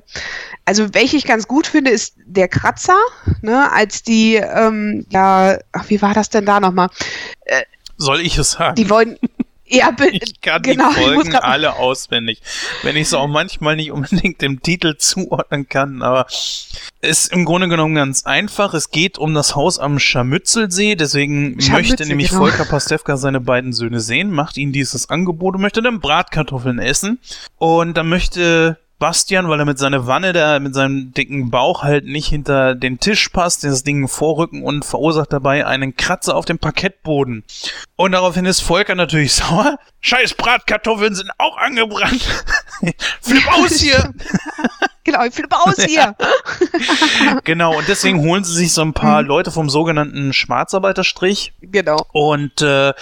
also 0.64 0.94
welche 0.94 1.18
ich 1.18 1.26
ganz 1.26 1.46
gut 1.46 1.66
finde, 1.66 1.90
ist 1.90 2.14
der 2.24 2.48
Kratzer, 2.48 2.96
ne, 3.42 3.70
als 3.70 4.02
die, 4.02 4.36
ähm, 4.36 5.04
ja, 5.10 5.58
ach, 5.72 5.84
wie 5.88 6.00
war 6.00 6.14
das 6.14 6.30
denn 6.30 6.46
da 6.46 6.58
nochmal? 6.58 6.88
Äh, 7.44 7.64
Soll 7.98 8.22
ich 8.22 8.38
es 8.38 8.52
sagen? 8.52 8.76
Die 8.76 8.88
wollen, 8.88 9.18
ja, 9.66 9.94
ich 10.12 10.40
kann 10.40 10.62
genau, 10.62 10.90
die 10.90 11.00
Folgen 11.00 11.34
alle 11.36 11.76
auswendig. 11.76 12.42
Wenn 12.82 12.96
ich 12.96 13.02
es 13.02 13.14
auch 13.14 13.26
manchmal 13.26 13.76
nicht 13.76 13.92
unbedingt 13.92 14.42
dem 14.42 14.62
Titel 14.62 14.96
zuordnen 14.96 15.68
kann, 15.68 16.02
aber 16.02 16.26
ist 17.00 17.32
im 17.32 17.44
Grunde 17.44 17.68
genommen 17.68 17.94
ganz 17.94 18.24
einfach. 18.26 18.74
Es 18.74 18.90
geht 18.90 19.18
um 19.18 19.32
das 19.34 19.54
Haus 19.54 19.78
am 19.78 19.98
Scharmützelsee, 19.98 20.96
deswegen 20.96 21.60
Scharmützel, 21.60 21.72
möchte 21.72 22.06
nämlich 22.06 22.28
genau. 22.28 22.42
Volker 22.42 22.64
Pastewka 22.66 23.16
seine 23.16 23.40
beiden 23.40 23.72
Söhne 23.72 24.00
sehen, 24.00 24.30
macht 24.30 24.56
ihnen 24.56 24.72
dieses 24.72 25.08
Angebot 25.08 25.54
und 25.54 25.62
möchte 25.62 25.82
dann 25.82 26.00
Bratkartoffeln 26.00 26.78
essen. 26.78 27.18
Und 27.56 27.96
dann 27.96 28.08
möchte 28.08 28.78
Bastian, 28.98 29.48
weil 29.48 29.58
er 29.58 29.64
mit 29.64 29.78
seiner 29.78 30.06
Wanne 30.06 30.32
da, 30.32 30.58
mit 30.58 30.74
seinem 30.74 31.12
dicken 31.12 31.50
Bauch 31.50 31.82
halt 31.82 32.04
nicht 32.04 32.28
hinter 32.28 32.74
den 32.74 33.00
Tisch 33.00 33.28
passt, 33.28 33.64
das 33.64 33.82
Ding 33.82 34.08
vorrücken 34.08 34.62
und 34.62 34.84
verursacht 34.84 35.32
dabei 35.32 35.66
einen 35.66 35.96
Kratzer 35.96 36.36
auf 36.36 36.44
dem 36.44 36.58
Parkettboden. 36.58 37.44
Und 37.96 38.12
daraufhin 38.12 38.44
ist 38.44 38.60
Volker 38.60 38.94
natürlich 38.94 39.32
sauer. 39.34 39.78
Scheiß 40.00 40.34
Bratkartoffeln 40.34 41.14
sind 41.14 41.30
auch 41.38 41.56
angebrannt. 41.56 42.22
Flipp 43.20 43.52
aus 43.52 43.80
hier! 43.80 44.12
genau, 45.04 45.24
ich 45.24 45.34
flippe 45.34 45.56
aus 45.56 45.76
hier. 45.84 46.14
genau, 47.44 47.78
und 47.78 47.88
deswegen 47.88 48.20
holen 48.20 48.44
sie 48.44 48.54
sich 48.54 48.72
so 48.72 48.82
ein 48.82 48.92
paar 48.92 49.22
mhm. 49.22 49.28
Leute 49.28 49.50
vom 49.50 49.70
sogenannten 49.70 50.32
Schwarzarbeiterstrich. 50.32 51.52
Genau. 51.60 52.04
Und 52.12 52.62
äh, 52.62 52.92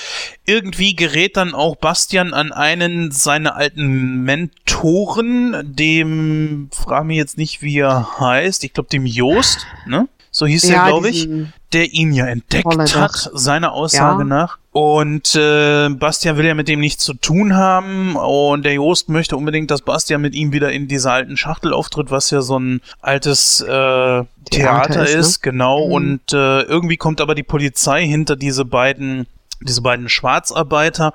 irgendwie 0.45 0.95
gerät 0.95 1.37
dann 1.37 1.55
auch 1.55 1.77
Bastian 1.77 2.35
an 2.35 2.53
einen 2.53 3.11
seiner 3.11 3.57
alten 3.57 4.23
Mentoren, 4.23 5.75
dem, 5.75 6.69
frage 6.73 7.07
mich 7.07 7.17
jetzt 7.17 7.39
nicht, 7.39 7.63
wie 7.63 7.79
er 7.79 8.19
heißt, 8.21 8.65
ich 8.65 8.73
glaube 8.73 8.89
dem 8.91 9.07
Jost, 9.07 9.67
ne? 9.87 10.09
So 10.35 10.47
hieß 10.47 10.69
ja, 10.69 10.85
er, 10.85 10.87
glaube 10.89 11.11
ich, 11.11 11.29
der 11.75 11.93
ihn 11.93 12.13
ja 12.13 12.27
entdeckt 12.27 12.97
hat, 12.97 13.31
seiner 13.35 13.73
Aussage 13.73 14.23
ja. 14.23 14.25
nach. 14.25 14.59
Und 14.73 15.35
äh, 15.35 15.91
Bastian 15.91 16.39
will 16.39 16.47
ja 16.47 16.55
mit 16.55 16.67
dem 16.67 16.81
nichts 16.81 17.05
zu 17.05 17.13
tun 17.13 17.55
haben 17.55 18.17
und 18.17 18.65
der 18.65 18.73
Jost 18.73 19.11
möchte 19.11 19.37
unbedingt, 19.37 19.71
dass 19.71 19.83
Bastian 19.83 20.23
mit 20.23 20.35
ihm 20.35 20.53
wieder 20.53 20.73
in 20.73 20.89
dieser 20.89 21.13
alten 21.13 21.37
Schachtel 21.37 21.75
auftritt, 21.75 22.11
was 22.11 22.31
ja 22.31 22.41
so 22.41 22.59
ein 22.59 22.81
altes 23.03 23.61
äh, 23.61 23.67
Theater, 23.67 24.27
Theater 24.51 25.03
ist, 25.05 25.15
ist 25.15 25.45
ne? 25.45 25.53
genau. 25.53 25.87
Mhm. 25.87 25.93
Und 25.93 26.33
äh, 26.33 26.63
irgendwie 26.63 26.97
kommt 26.97 27.21
aber 27.21 27.35
die 27.35 27.43
Polizei 27.43 28.07
hinter 28.07 28.35
diese 28.35 28.65
beiden 28.65 29.27
diese 29.65 29.83
beiden 29.83 30.09
Schwarzarbeiter 30.09 31.13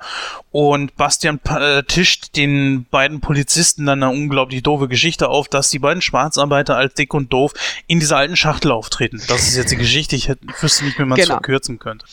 und 0.52 0.96
Bastian 0.96 1.38
äh, 1.48 1.82
tischt 1.82 2.36
den 2.36 2.86
beiden 2.90 3.20
Polizisten 3.20 3.84
dann 3.84 4.02
eine 4.02 4.12
unglaublich 4.12 4.62
doofe 4.62 4.88
Geschichte 4.88 5.28
auf, 5.28 5.48
dass 5.48 5.70
die 5.70 5.78
beiden 5.78 6.00
Schwarzarbeiter 6.00 6.76
als 6.76 6.94
dick 6.94 7.12
und 7.12 7.30
doof 7.32 7.52
in 7.86 8.00
dieser 8.00 8.16
alten 8.16 8.36
Schachtel 8.36 8.72
auftreten. 8.72 9.20
Das 9.28 9.48
ist 9.48 9.56
jetzt 9.56 9.70
die 9.70 9.76
Geschichte, 9.76 10.16
ich 10.16 10.28
hätte, 10.28 10.46
wüsste 10.60 10.86
nicht, 10.86 10.98
wie 10.98 11.04
man 11.04 11.18
es 11.18 11.26
genau. 11.26 11.36
verkürzen 11.36 11.78
könnte. 11.78 12.06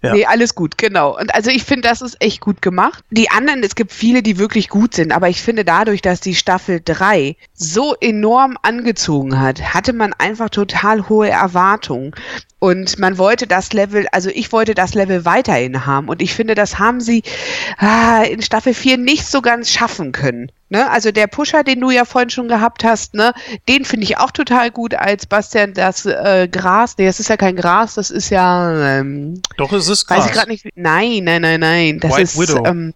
Ja. 0.00 0.12
Nee, 0.14 0.26
alles 0.26 0.54
gut, 0.54 0.78
genau. 0.78 1.18
Und 1.18 1.34
also 1.34 1.50
ich 1.50 1.64
finde, 1.64 1.88
das 1.88 2.02
ist 2.02 2.22
echt 2.22 2.40
gut 2.40 2.62
gemacht. 2.62 3.02
Die 3.10 3.30
anderen, 3.30 3.62
es 3.64 3.74
gibt 3.74 3.92
viele, 3.92 4.22
die 4.22 4.38
wirklich 4.38 4.68
gut 4.68 4.94
sind, 4.94 5.10
aber 5.12 5.28
ich 5.28 5.42
finde 5.42 5.64
dadurch, 5.64 6.02
dass 6.02 6.20
die 6.20 6.36
Staffel 6.36 6.80
3 6.84 7.36
so 7.52 7.96
enorm 8.00 8.56
angezogen 8.62 9.40
hat, 9.40 9.74
hatte 9.74 9.92
man 9.92 10.12
einfach 10.12 10.50
total 10.50 11.08
hohe 11.08 11.28
Erwartungen. 11.28 12.14
Und 12.60 12.98
man 12.98 13.18
wollte 13.18 13.46
das 13.46 13.72
Level, 13.72 14.06
also 14.12 14.30
ich 14.30 14.52
wollte 14.52 14.74
das 14.74 14.94
Level 14.94 15.24
weiterhin 15.24 15.86
haben. 15.86 16.08
Und 16.08 16.22
ich 16.22 16.34
finde, 16.34 16.54
das 16.54 16.78
haben 16.78 17.00
sie 17.00 17.22
ah, 17.78 18.22
in 18.22 18.42
Staffel 18.42 18.74
4 18.74 18.98
nicht 18.98 19.26
so 19.26 19.42
ganz 19.42 19.70
schaffen 19.70 20.12
können. 20.12 20.50
Ne? 20.70 20.90
Also 20.90 21.12
der 21.12 21.26
Pusher, 21.26 21.64
den 21.64 21.80
du 21.80 21.90
ja 21.90 22.04
vorhin 22.04 22.28
schon 22.28 22.48
gehabt 22.48 22.84
hast, 22.84 23.14
ne, 23.14 23.32
den 23.68 23.86
finde 23.86 24.04
ich 24.04 24.18
auch 24.18 24.30
total 24.30 24.70
gut 24.70 24.94
als 24.94 25.24
Bastian 25.24 25.72
das 25.72 26.04
äh, 26.04 26.46
Gras. 26.50 26.96
Nee, 26.98 27.06
das 27.06 27.20
ist 27.20 27.28
ja 27.28 27.38
kein 27.38 27.56
Gras, 27.56 27.94
das 27.94 28.10
ist 28.10 28.28
ja. 28.28 28.98
Ähm, 28.98 29.40
Doch, 29.56 29.72
es 29.72 29.88
ist 29.88 30.06
Gras. 30.06 30.18
Weiß 30.18 30.26
ich 30.26 30.32
gerade 30.32 30.50
nicht. 30.50 30.68
Nein, 30.74 31.24
nein, 31.24 31.42
nein, 31.42 31.60
nein. 31.60 32.00
Das 32.00 32.12
White 32.12 32.22
ist 32.22 32.38
Widow. 32.38 32.64
Ähm, 32.66 32.92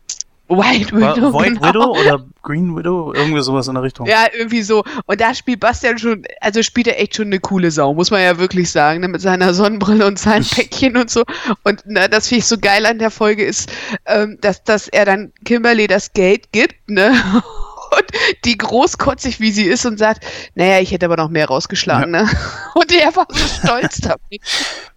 White 0.56 0.92
Widow. 0.94 1.32
White 1.32 1.54
genau. 1.54 1.68
Widow 1.68 2.00
oder 2.00 2.24
Green 2.42 2.76
Widow? 2.76 3.12
Irgendwie 3.14 3.42
sowas 3.42 3.68
in 3.68 3.74
der 3.74 3.82
Richtung. 3.82 4.06
Ja, 4.06 4.26
irgendwie 4.32 4.62
so. 4.62 4.84
Und 5.06 5.20
da 5.20 5.34
spielt 5.34 5.60
Bastian 5.60 5.98
schon, 5.98 6.24
also 6.40 6.62
spielt 6.62 6.86
er 6.86 7.00
echt 7.00 7.16
schon 7.16 7.26
eine 7.26 7.40
coole 7.40 7.70
Sau, 7.70 7.94
muss 7.94 8.10
man 8.10 8.22
ja 8.22 8.38
wirklich 8.38 8.70
sagen, 8.70 9.00
ne? 9.00 9.08
mit 9.08 9.20
seiner 9.20 9.54
Sonnenbrille 9.54 10.06
und 10.06 10.18
seinem 10.18 10.44
Päckchen 10.50 10.96
und 10.96 11.10
so. 11.10 11.24
Und 11.64 11.82
na, 11.86 12.08
das 12.08 12.28
finde 12.28 12.40
ich 12.40 12.46
so 12.46 12.58
geil 12.58 12.86
an 12.86 12.98
der 12.98 13.10
Folge 13.10 13.44
ist, 13.44 13.72
ähm, 14.06 14.38
dass, 14.40 14.64
dass 14.64 14.88
er 14.88 15.04
dann 15.04 15.32
Kimberly 15.44 15.86
das 15.86 16.12
Geld 16.12 16.52
gibt, 16.52 16.88
ne? 16.88 17.14
und 17.96 18.04
die 18.44 18.58
großkotzig, 18.58 19.40
wie 19.40 19.52
sie 19.52 19.64
ist 19.64 19.86
und 19.86 19.98
sagt, 19.98 20.24
naja, 20.54 20.80
ich 20.80 20.92
hätte 20.92 21.06
aber 21.06 21.16
noch 21.16 21.28
mehr 21.28 21.46
rausgeschlagen, 21.46 22.14
ja. 22.14 22.22
ne? 22.22 22.30
Und 22.74 22.90
er 22.90 23.14
war 23.14 23.26
so 23.28 23.46
stolz 23.46 24.00
damit. 24.00 24.40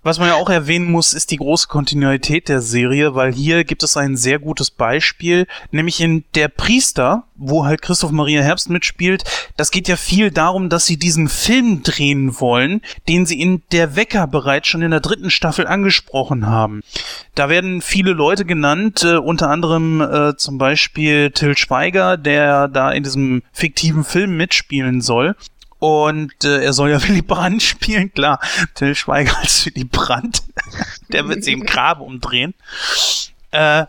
Was 0.06 0.20
man 0.20 0.28
ja 0.28 0.36
auch 0.36 0.52
erwähnen 0.52 0.92
muss, 0.92 1.16
ist 1.16 1.32
die 1.32 1.38
große 1.38 1.68
Kontinuität 1.68 2.48
der 2.48 2.62
Serie, 2.62 3.16
weil 3.16 3.34
hier 3.34 3.64
gibt 3.64 3.82
es 3.82 3.98
ein 3.98 4.18
sehr 4.18 4.38
gutes 4.38 4.70
Beispiel, 4.70 5.48
nämlich 5.72 6.00
in 6.00 6.24
Der 6.36 6.48
Priester, 6.48 7.24
wo 7.36 7.66
halt 7.66 7.82
Christoph 7.82 8.12
Maria 8.12 8.44
Herbst 8.44 8.70
mitspielt. 8.70 9.24
Das 9.58 9.72
geht 9.72 9.88
ja 9.88 9.96
viel 9.96 10.30
darum, 10.30 10.70
dass 10.70 10.86
sie 10.86 10.98
diesen 10.98 11.28
Film 11.28 11.82
drehen 11.82 12.40
wollen, 12.40 12.82
den 13.08 13.26
sie 13.26 13.42
in 13.42 13.64
Der 13.72 13.96
Wecker 13.96 14.28
bereits 14.28 14.68
schon 14.68 14.84
in 14.84 14.92
der 14.92 15.00
dritten 15.00 15.32
Staffel 15.32 15.66
angesprochen 15.66 16.46
haben. 16.46 16.84
Da 17.34 17.50
werden 17.50 17.82
viele 17.82 18.12
Leute 18.12 18.46
genannt, 18.46 19.04
äh, 19.04 19.18
unter 19.18 19.50
anderem 19.50 20.02
äh, 20.02 20.38
zum 20.38 20.60
Beispiel 20.60 21.32
Till 21.32 21.58
Schweiger, 21.58 22.16
der 22.18 22.68
da 22.68 22.85
in 22.94 23.04
diesem 23.04 23.44
fiktiven 23.52 24.04
Film 24.04 24.38
mitspielen 24.38 25.02
soll. 25.02 25.36
Und 25.80 26.44
äh, 26.44 26.64
er 26.64 26.74
soll 26.74 26.90
ja 26.90 27.02
Willy 27.08 27.22
Brandt 27.22 27.64
spielen, 27.64 28.14
klar. 28.14 28.40
Till 28.74 28.96
Schweiger 28.96 29.38
als 29.38 29.66
Willy 29.66 29.86
Brandt. 29.86 30.44
Der 31.10 31.28
wird 31.28 31.44
sie 31.44 31.54
im 31.54 31.66
Grabe 31.66 32.04
umdrehen. 32.04 32.54
Äh, 33.52 33.86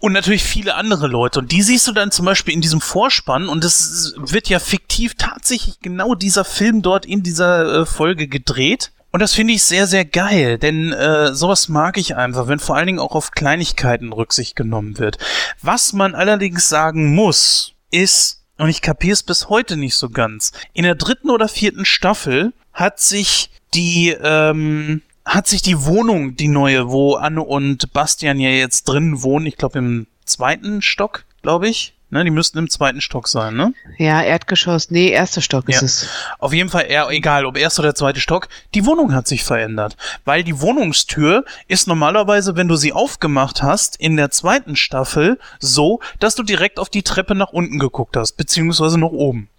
und 0.00 0.12
natürlich 0.12 0.44
viele 0.44 0.76
andere 0.76 1.08
Leute. 1.08 1.40
Und 1.40 1.50
die 1.50 1.62
siehst 1.62 1.88
du 1.88 1.92
dann 1.92 2.12
zum 2.12 2.24
Beispiel 2.24 2.54
in 2.54 2.60
diesem 2.60 2.80
Vorspann. 2.80 3.48
Und 3.48 3.64
es 3.64 4.14
wird 4.16 4.48
ja 4.48 4.60
fiktiv 4.60 5.14
tatsächlich 5.16 5.80
genau 5.80 6.14
dieser 6.14 6.44
Film 6.44 6.82
dort 6.82 7.04
in 7.04 7.22
dieser 7.22 7.80
äh, 7.80 7.86
Folge 7.86 8.28
gedreht. 8.28 8.92
Und 9.10 9.20
das 9.20 9.34
finde 9.34 9.54
ich 9.54 9.62
sehr, 9.62 9.86
sehr 9.86 10.04
geil, 10.04 10.58
denn 10.58 10.92
äh, 10.92 11.32
sowas 11.34 11.68
mag 11.68 11.96
ich 11.96 12.14
einfach, 12.16 12.46
wenn 12.46 12.58
vor 12.58 12.76
allen 12.76 12.86
Dingen 12.86 12.98
auch 12.98 13.14
auf 13.14 13.30
Kleinigkeiten 13.30 14.12
Rücksicht 14.12 14.54
genommen 14.54 14.98
wird. 14.98 15.16
Was 15.62 15.94
man 15.94 16.14
allerdings 16.14 16.68
sagen 16.68 17.14
muss, 17.14 17.72
ist, 17.90 18.44
und 18.58 18.68
ich 18.68 18.82
kapiere 18.82 19.12
es 19.12 19.22
bis 19.22 19.48
heute 19.48 19.76
nicht 19.76 19.94
so 19.94 20.10
ganz. 20.10 20.52
In 20.72 20.82
der 20.82 20.94
dritten 20.94 21.30
oder 21.30 21.48
vierten 21.48 21.84
Staffel 21.84 22.52
hat 22.72 23.00
sich 23.00 23.50
die, 23.74 24.10
ähm, 24.20 25.02
hat 25.24 25.46
sich 25.46 25.62
die 25.62 25.84
Wohnung, 25.84 26.36
die 26.36 26.48
neue, 26.48 26.90
wo 26.90 27.14
Anne 27.14 27.42
und 27.42 27.92
Bastian 27.92 28.40
ja 28.40 28.50
jetzt 28.50 28.84
drin 28.84 29.22
wohnen, 29.22 29.46
ich 29.46 29.56
glaube 29.56 29.78
im 29.78 30.06
zweiten 30.24 30.82
Stock, 30.82 31.24
glaube 31.42 31.68
ich. 31.68 31.94
Ne, 32.10 32.24
die 32.24 32.30
müssten 32.30 32.56
im 32.56 32.70
zweiten 32.70 33.02
Stock 33.02 33.28
sein, 33.28 33.54
ne? 33.54 33.74
Ja, 33.98 34.22
Erdgeschoss. 34.22 34.90
Nee, 34.90 35.08
erster 35.08 35.42
Stock 35.42 35.68
ist 35.68 35.82
es. 35.82 36.08
Auf 36.38 36.54
jeden 36.54 36.70
Fall, 36.70 36.86
eher, 36.88 37.08
egal 37.10 37.44
ob 37.44 37.58
erster 37.58 37.82
oder 37.82 37.94
zweiter 37.94 38.20
Stock, 38.20 38.48
die 38.74 38.86
Wohnung 38.86 39.14
hat 39.14 39.28
sich 39.28 39.44
verändert. 39.44 39.94
Weil 40.24 40.42
die 40.42 40.58
Wohnungstür 40.58 41.44
ist 41.66 41.86
normalerweise, 41.86 42.56
wenn 42.56 42.66
du 42.66 42.76
sie 42.76 42.94
aufgemacht 42.94 43.62
hast, 43.62 43.96
in 43.96 44.16
der 44.16 44.30
zweiten 44.30 44.74
Staffel 44.74 45.38
so, 45.58 46.00
dass 46.18 46.34
du 46.34 46.42
direkt 46.42 46.78
auf 46.78 46.88
die 46.88 47.02
Treppe 47.02 47.34
nach 47.34 47.52
unten 47.52 47.78
geguckt 47.78 48.16
hast, 48.16 48.38
beziehungsweise 48.38 48.98
nach 48.98 49.08
oben. 49.08 49.50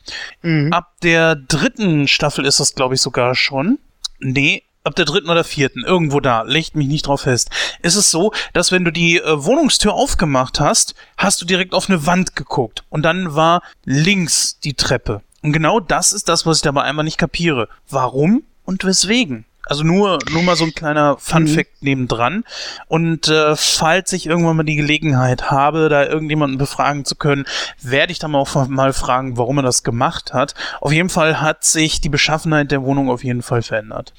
Mhm. 0.42 0.74
Ab 0.74 0.92
der 1.04 1.36
dritten 1.36 2.08
Staffel 2.08 2.46
ist 2.46 2.60
das, 2.60 2.74
glaube 2.74 2.96
ich, 2.96 3.02
sogar 3.02 3.36
schon. 3.36 3.78
Nee, 4.20 4.64
ab 4.84 4.96
der 4.96 5.06
dritten 5.06 5.30
oder 5.30 5.44
vierten, 5.44 5.84
irgendwo 5.84 6.20
da, 6.20 6.44
legt 6.44 6.76
mich 6.76 6.88
nicht 6.88 7.08
drauf 7.08 7.22
fest, 7.22 7.50
ist 7.82 7.96
es 7.96 8.12
so, 8.12 8.32
dass 8.54 8.72
wenn 8.72 8.86
du 8.86 8.92
die 8.92 9.18
äh, 9.18 9.44
Wohnungstür 9.44 9.94
aufgemacht 9.94 10.60
hast, 10.60 10.96
hast 11.18 11.42
du 11.42 11.46
direkt 11.46 11.74
auf 11.74 11.90
eine 11.90 12.06
Wand 12.06 12.36
geguckt 12.36 12.84
und 12.90 13.04
dann 13.04 13.36
war 13.36 13.62
links 13.86 14.60
die 14.60 14.74
Treppe. 14.74 15.22
Und 15.42 15.54
genau 15.54 15.80
das 15.80 16.14
ist 16.14 16.30
das, 16.30 16.46
was 16.46 16.58
ich 16.58 16.64
dabei 16.64 16.84
einmal 16.84 17.06
nicht 17.06 17.18
kapiere. 17.18 17.70
Warum 17.90 18.44
und 18.66 18.84
weswegen? 18.84 19.46
Also 19.70 19.84
nur, 19.84 20.18
nur 20.32 20.42
mal 20.42 20.56
so 20.56 20.66
ein 20.66 20.74
kleiner 20.74 21.18
Fun-Fact 21.20 21.82
mhm. 21.82 21.88
nebendran. 21.88 22.44
Und 22.88 23.28
äh, 23.28 23.56
falls 23.56 24.12
ich 24.14 24.26
irgendwann 24.26 24.58
mal 24.58 24.64
die 24.64 24.76
Gelegenheit 24.76 25.52
habe, 25.52 25.90
da 25.90 26.06
irgendjemanden 26.06 26.58
befragen 26.58 27.06
zu 27.06 27.16
können, 27.16 27.46
werde 27.80 28.12
ich 28.12 28.18
dann 28.18 28.34
auch 28.34 28.68
mal 28.68 28.94
fragen, 28.94 29.38
warum 29.38 29.60
er 29.60 29.64
das 29.64 29.84
gemacht 29.84 30.34
hat. 30.34 30.56
Auf 30.82 30.92
jeden 30.92 31.10
Fall 31.10 31.40
hat 31.40 31.64
sich 31.64 32.02
die 32.02 32.10
Beschaffenheit 32.10 32.72
der 32.72 32.82
Wohnung 32.82 33.12
auf 33.12 33.24
jeden 33.24 33.44
Fall 33.44 33.62
verändert. 33.62 34.14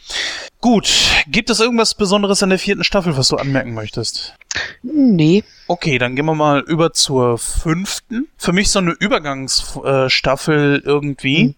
Gut, 0.60 0.92
gibt 1.26 1.50
es 1.50 1.58
irgendwas 1.58 1.94
Besonderes 1.94 2.42
an 2.42 2.50
der 2.50 2.58
vierten 2.58 2.84
Staffel, 2.84 3.16
was 3.16 3.28
du 3.28 3.36
anmerken 3.36 3.74
möchtest? 3.74 4.36
Nee. 4.82 5.42
Okay, 5.66 5.98
dann 5.98 6.14
gehen 6.14 6.26
wir 6.26 6.34
mal 6.34 6.60
über 6.60 6.92
zur 6.92 7.38
fünften. 7.38 8.28
Für 8.36 8.52
mich 8.52 8.70
so 8.70 8.78
eine 8.78 8.92
Übergangsstaffel 8.92 10.82
irgendwie. 10.84 11.44
Mhm. 11.44 11.54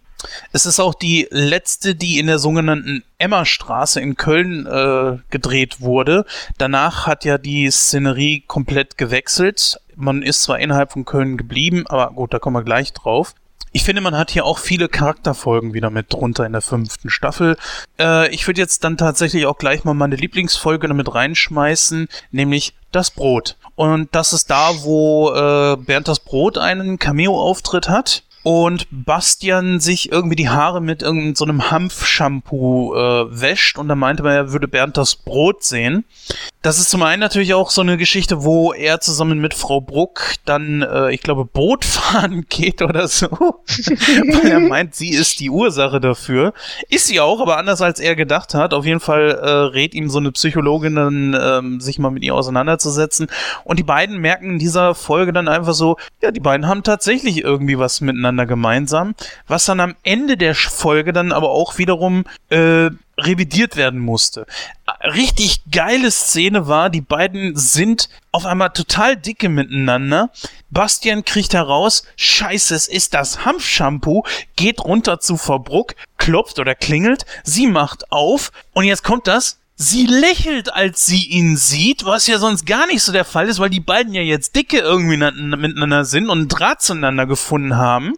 Es 0.52 0.66
ist 0.66 0.80
auch 0.80 0.94
die 0.94 1.26
letzte, 1.30 1.94
die 1.94 2.18
in 2.18 2.26
der 2.26 2.38
sogenannten 2.38 3.04
Emmerstraße 3.18 4.00
in 4.00 4.16
Köln 4.16 4.66
äh, 4.66 5.18
gedreht 5.30 5.80
wurde. 5.80 6.24
Danach 6.58 7.06
hat 7.06 7.24
ja 7.24 7.38
die 7.38 7.70
Szenerie 7.70 8.44
komplett 8.46 8.98
gewechselt. 8.98 9.80
Man 9.96 10.22
ist 10.22 10.42
zwar 10.42 10.58
innerhalb 10.58 10.92
von 10.92 11.04
Köln 11.04 11.36
geblieben, 11.36 11.86
aber 11.86 12.12
gut, 12.12 12.32
da 12.32 12.38
kommen 12.38 12.56
wir 12.56 12.64
gleich 12.64 12.92
drauf. 12.92 13.34
Ich 13.74 13.84
finde, 13.84 14.02
man 14.02 14.16
hat 14.16 14.30
hier 14.30 14.44
auch 14.44 14.58
viele 14.58 14.88
Charakterfolgen 14.88 15.72
wieder 15.72 15.88
mit 15.88 16.12
drunter 16.12 16.44
in 16.44 16.52
der 16.52 16.60
fünften 16.60 17.08
Staffel. 17.08 17.56
Äh, 17.98 18.28
ich 18.28 18.46
würde 18.46 18.60
jetzt 18.60 18.84
dann 18.84 18.98
tatsächlich 18.98 19.46
auch 19.46 19.56
gleich 19.56 19.84
mal 19.84 19.94
meine 19.94 20.16
Lieblingsfolge 20.16 20.88
damit 20.88 21.14
reinschmeißen, 21.14 22.08
nämlich 22.32 22.74
das 22.90 23.10
Brot. 23.10 23.56
Und 23.74 24.14
das 24.14 24.34
ist 24.34 24.50
da, 24.50 24.82
wo 24.82 25.30
äh, 25.30 25.76
Bernd 25.76 26.06
das 26.06 26.20
Brot 26.20 26.58
einen 26.58 26.98
Cameo-Auftritt 26.98 27.88
hat 27.88 28.24
und 28.42 28.86
Bastian 28.90 29.78
sich 29.78 30.10
irgendwie 30.10 30.36
die 30.36 30.48
Haare 30.48 30.80
mit 30.80 31.02
irgendeinem 31.02 31.34
so 31.34 31.70
Hanfshampoo 31.70 32.94
äh, 32.94 33.40
wäscht 33.40 33.78
und 33.78 33.88
dann 33.88 33.98
meinte 33.98 34.22
man, 34.22 34.32
er 34.32 34.52
würde 34.52 34.66
Bernd 34.66 34.96
das 34.96 35.14
Brot 35.14 35.62
sehen. 35.62 36.04
Das 36.60 36.78
ist 36.78 36.90
zum 36.90 37.02
einen 37.02 37.20
natürlich 37.20 37.54
auch 37.54 37.70
so 37.70 37.80
eine 37.80 37.96
Geschichte, 37.96 38.44
wo 38.44 38.72
er 38.72 39.00
zusammen 39.00 39.40
mit 39.40 39.54
Frau 39.54 39.80
Bruck 39.80 40.34
dann, 40.44 40.82
äh, 40.82 41.12
ich 41.12 41.20
glaube, 41.20 41.44
Boot 41.44 41.84
fahren 41.84 42.46
geht 42.48 42.82
oder 42.82 43.06
so. 43.06 43.28
Weil 43.30 44.50
er 44.50 44.60
meint, 44.60 44.94
sie 44.94 45.10
ist 45.10 45.40
die 45.40 45.50
Ursache 45.50 46.00
dafür. 46.00 46.52
Ist 46.88 47.06
sie 47.06 47.20
auch, 47.20 47.40
aber 47.40 47.58
anders 47.58 47.80
als 47.80 48.00
er 48.00 48.16
gedacht 48.16 48.54
hat. 48.54 48.74
Auf 48.74 48.84
jeden 48.84 49.00
Fall 49.00 49.30
äh, 49.30 49.50
rät 49.50 49.94
ihm 49.94 50.08
so 50.08 50.18
eine 50.18 50.32
Psychologin 50.32 50.94
dann, 50.94 51.36
ähm, 51.40 51.80
sich 51.80 51.98
mal 51.98 52.10
mit 52.10 52.22
ihr 52.24 52.34
auseinanderzusetzen. 52.34 53.28
Und 53.64 53.78
die 53.78 53.84
beiden 53.84 54.18
merken 54.18 54.52
in 54.52 54.58
dieser 54.58 54.94
Folge 54.94 55.32
dann 55.32 55.48
einfach 55.48 55.74
so, 55.74 55.96
ja, 56.22 56.30
die 56.30 56.40
beiden 56.40 56.66
haben 56.66 56.82
tatsächlich 56.82 57.42
irgendwie 57.42 57.78
was 57.78 58.00
miteinander 58.00 58.31
gemeinsam. 58.46 59.14
Was 59.46 59.66
dann 59.66 59.80
am 59.80 59.94
Ende 60.02 60.36
der 60.36 60.54
Folge 60.54 61.12
dann 61.12 61.32
aber 61.32 61.50
auch 61.50 61.78
wiederum 61.78 62.24
äh, 62.50 62.90
revidiert 63.18 63.76
werden 63.76 64.00
musste. 64.00 64.46
Richtig 65.02 65.60
geile 65.70 66.10
Szene 66.10 66.66
war, 66.66 66.90
die 66.90 67.00
beiden 67.00 67.56
sind 67.56 68.08
auf 68.30 68.46
einmal 68.46 68.70
total 68.70 69.16
dicke 69.16 69.48
miteinander. 69.48 70.30
Bastian 70.70 71.24
kriegt 71.24 71.54
heraus, 71.54 72.04
scheiße, 72.16 72.74
es 72.74 72.88
ist 72.88 73.14
das 73.14 73.44
Hanfshampoo, 73.44 74.24
geht 74.56 74.80
runter 74.80 75.20
zu 75.20 75.36
Verbruck, 75.36 75.94
klopft 76.16 76.58
oder 76.58 76.74
klingelt, 76.74 77.26
sie 77.44 77.66
macht 77.66 78.10
auf 78.10 78.50
und 78.72 78.84
jetzt 78.84 79.04
kommt 79.04 79.26
das, 79.26 79.58
Sie 79.74 80.06
lächelt, 80.06 80.72
als 80.72 81.06
sie 81.06 81.24
ihn 81.24 81.56
sieht, 81.56 82.04
was 82.04 82.26
ja 82.26 82.38
sonst 82.38 82.66
gar 82.66 82.86
nicht 82.86 83.02
so 83.02 83.10
der 83.12 83.24
Fall 83.24 83.48
ist, 83.48 83.58
weil 83.58 83.70
die 83.70 83.80
beiden 83.80 84.14
ja 84.14 84.22
jetzt 84.22 84.54
dicke 84.54 84.78
irgendwie 84.78 85.16
miteinander 85.16 86.04
sind 86.04 86.28
und 86.28 86.38
einen 86.38 86.48
Draht 86.48 86.82
zueinander 86.82 87.26
gefunden 87.26 87.76
haben. 87.76 88.12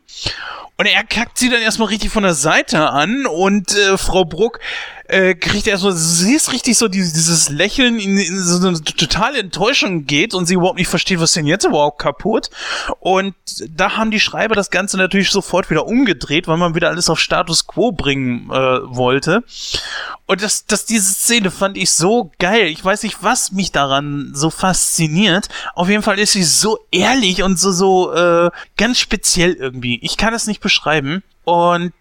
Und 0.76 0.86
er 0.86 1.04
kackt 1.04 1.38
sie 1.38 1.48
dann 1.48 1.62
erstmal 1.62 1.88
richtig 1.88 2.10
von 2.10 2.24
der 2.24 2.34
Seite 2.34 2.90
an 2.90 3.26
und 3.26 3.76
äh, 3.76 3.96
Frau 3.96 4.24
Bruck 4.24 4.58
äh, 5.06 5.34
kriegt 5.34 5.66
erstmal, 5.66 5.92
sie 5.92 6.34
ist 6.34 6.52
richtig 6.52 6.78
so 6.78 6.88
dieses 6.88 7.50
Lächeln 7.50 7.98
in, 7.98 8.16
in 8.16 8.38
so 8.38 8.66
eine 8.66 8.82
totale 8.82 9.38
Enttäuschung 9.38 10.06
geht 10.06 10.34
und 10.34 10.46
sie 10.46 10.54
überhaupt 10.54 10.78
nicht 10.78 10.88
versteht, 10.88 11.20
was 11.20 11.32
denn 11.32 11.46
jetzt 11.46 11.64
überhaupt 11.64 11.98
kaputt. 11.98 12.50
Und 13.00 13.34
da 13.68 13.96
haben 13.96 14.10
die 14.10 14.20
Schreiber 14.20 14.54
das 14.54 14.70
Ganze 14.70 14.96
natürlich 14.96 15.30
sofort 15.30 15.70
wieder 15.70 15.86
umgedreht, 15.86 16.48
weil 16.48 16.56
man 16.56 16.74
wieder 16.74 16.88
alles 16.88 17.10
auf 17.10 17.20
Status 17.20 17.66
Quo 17.66 17.92
bringen 17.92 18.50
äh, 18.50 18.54
wollte. 18.54 19.44
Und 20.26 20.42
das, 20.42 20.64
das, 20.64 20.86
diese 20.86 21.12
Szene 21.12 21.50
fand 21.50 21.76
ich 21.76 21.90
so 21.90 22.30
geil. 22.38 22.68
Ich 22.68 22.82
weiß 22.82 23.02
nicht, 23.02 23.18
was 23.20 23.52
mich 23.52 23.72
daran 23.72 24.30
so 24.34 24.48
fasziniert. 24.48 25.48
Auf 25.74 25.90
jeden 25.90 26.02
Fall 26.02 26.18
ist 26.18 26.32
sie 26.32 26.44
so 26.44 26.78
ehrlich 26.90 27.42
und 27.42 27.58
so, 27.58 27.72
so 27.72 28.12
äh, 28.14 28.50
ganz 28.78 28.98
speziell 28.98 29.52
irgendwie. 29.52 29.98
Ich 30.02 30.16
kann 30.16 30.32
es 30.32 30.46
nicht 30.46 30.62
beschreiben. 30.62 31.22
Und 31.44 31.92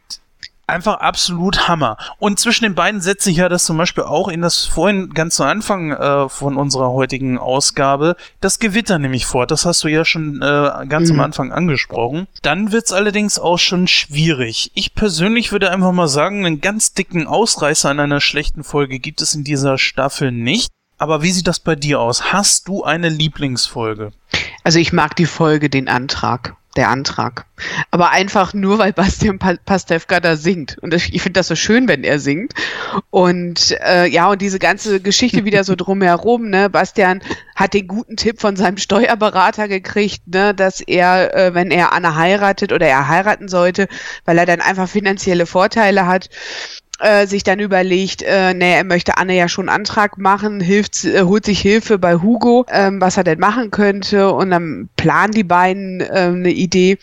einfach 0.67 0.99
absolut 0.99 1.67
Hammer. 1.67 1.97
Und 2.19 2.39
zwischen 2.39 2.63
den 2.63 2.75
beiden 2.75 3.01
setze 3.01 3.29
ich 3.29 3.37
ja 3.37 3.49
das 3.49 3.65
zum 3.65 3.77
Beispiel 3.77 4.03
auch 4.03 4.27
in 4.27 4.41
das 4.41 4.65
vorhin 4.65 5.09
ganz 5.13 5.35
zu 5.35 5.43
Anfang 5.43 5.91
äh, 5.91 6.29
von 6.29 6.57
unserer 6.57 6.91
heutigen 6.91 7.37
Ausgabe, 7.37 8.15
das 8.41 8.59
Gewitter 8.59 8.99
nämlich 8.99 9.25
fort. 9.25 9.51
Das 9.51 9.65
hast 9.65 9.83
du 9.83 9.87
ja 9.87 10.05
schon 10.05 10.41
äh, 10.41 10.85
ganz 10.87 11.09
mhm. 11.09 11.19
am 11.19 11.25
Anfang 11.25 11.51
angesprochen. 11.51 12.27
Dann 12.41 12.71
wird's 12.71 12.93
allerdings 12.93 13.39
auch 13.39 13.59
schon 13.59 13.87
schwierig. 13.87 14.71
Ich 14.73 14.95
persönlich 14.95 15.51
würde 15.51 15.71
einfach 15.71 15.91
mal 15.91 16.07
sagen, 16.07 16.45
einen 16.45 16.61
ganz 16.61 16.93
dicken 16.93 17.27
Ausreißer 17.27 17.89
an 17.89 17.99
einer 17.99 18.21
schlechten 18.21 18.63
Folge 18.63 18.99
gibt 18.99 19.21
es 19.21 19.35
in 19.35 19.43
dieser 19.43 19.77
Staffel 19.77 20.31
nicht. 20.31 20.71
Aber 20.97 21.21
wie 21.21 21.31
sieht 21.31 21.47
das 21.47 21.59
bei 21.59 21.75
dir 21.75 21.99
aus? 21.99 22.31
Hast 22.31 22.67
du 22.67 22.83
eine 22.83 23.09
Lieblingsfolge? 23.09 24.13
Also 24.63 24.79
ich 24.79 24.93
mag 24.93 25.15
die 25.15 25.25
Folge 25.25 25.69
Den 25.69 25.89
Antrag 25.89 26.55
der 26.75 26.89
Antrag. 26.89 27.45
Aber 27.91 28.09
einfach 28.09 28.53
nur, 28.53 28.79
weil 28.79 28.93
Bastian 28.93 29.39
Pastewka 29.39 30.19
da 30.19 30.35
singt. 30.35 30.77
Und 30.79 30.93
ich 30.93 31.21
finde 31.21 31.39
das 31.39 31.47
so 31.47 31.55
schön, 31.55 31.87
wenn 31.87 32.03
er 32.03 32.19
singt. 32.19 32.53
Und 33.09 33.77
äh, 33.85 34.07
ja, 34.07 34.29
und 34.29 34.41
diese 34.41 34.59
ganze 34.59 34.99
Geschichte 34.99 35.45
wieder 35.45 35.63
so 35.63 35.75
drumherum, 35.77 36.49
ne? 36.49 36.69
Bastian 36.69 37.21
hat 37.55 37.73
den 37.73 37.87
guten 37.87 38.17
Tipp 38.17 38.41
von 38.41 38.55
seinem 38.55 38.77
Steuerberater 38.77 39.67
gekriegt, 39.67 40.27
ne, 40.27 40.53
dass 40.53 40.81
er, 40.81 41.35
äh, 41.35 41.53
wenn 41.53 41.71
er 41.71 41.93
Anne 41.93 42.15
heiratet 42.15 42.73
oder 42.73 42.87
er 42.87 43.07
heiraten 43.07 43.47
sollte, 43.47 43.87
weil 44.25 44.37
er 44.37 44.45
dann 44.45 44.61
einfach 44.61 44.89
finanzielle 44.89 45.45
Vorteile 45.45 46.07
hat, 46.07 46.29
äh, 47.03 47.27
sich 47.27 47.43
dann 47.43 47.59
überlegt, 47.59 48.21
äh, 48.21 48.53
nee, 48.53 48.73
er 48.73 48.83
möchte 48.83 49.17
Anne 49.17 49.35
ja 49.35 49.47
schon 49.47 49.69
einen 49.69 49.81
Antrag 49.81 50.17
machen, 50.17 50.59
hilft, 50.59 51.05
äh, 51.05 51.23
holt 51.23 51.45
sich 51.45 51.59
Hilfe 51.59 51.97
bei 51.97 52.15
Hugo, 52.15 52.65
ähm, 52.69 53.01
was 53.01 53.17
er 53.17 53.23
denn 53.23 53.39
machen 53.39 53.71
könnte. 53.71 54.31
Und 54.31 54.51
dann 54.51 54.89
planen 54.95 55.33
die 55.33 55.43
beiden 55.43 56.01
äh, 56.01 56.05
eine 56.05 56.51
Idee. 56.51 56.97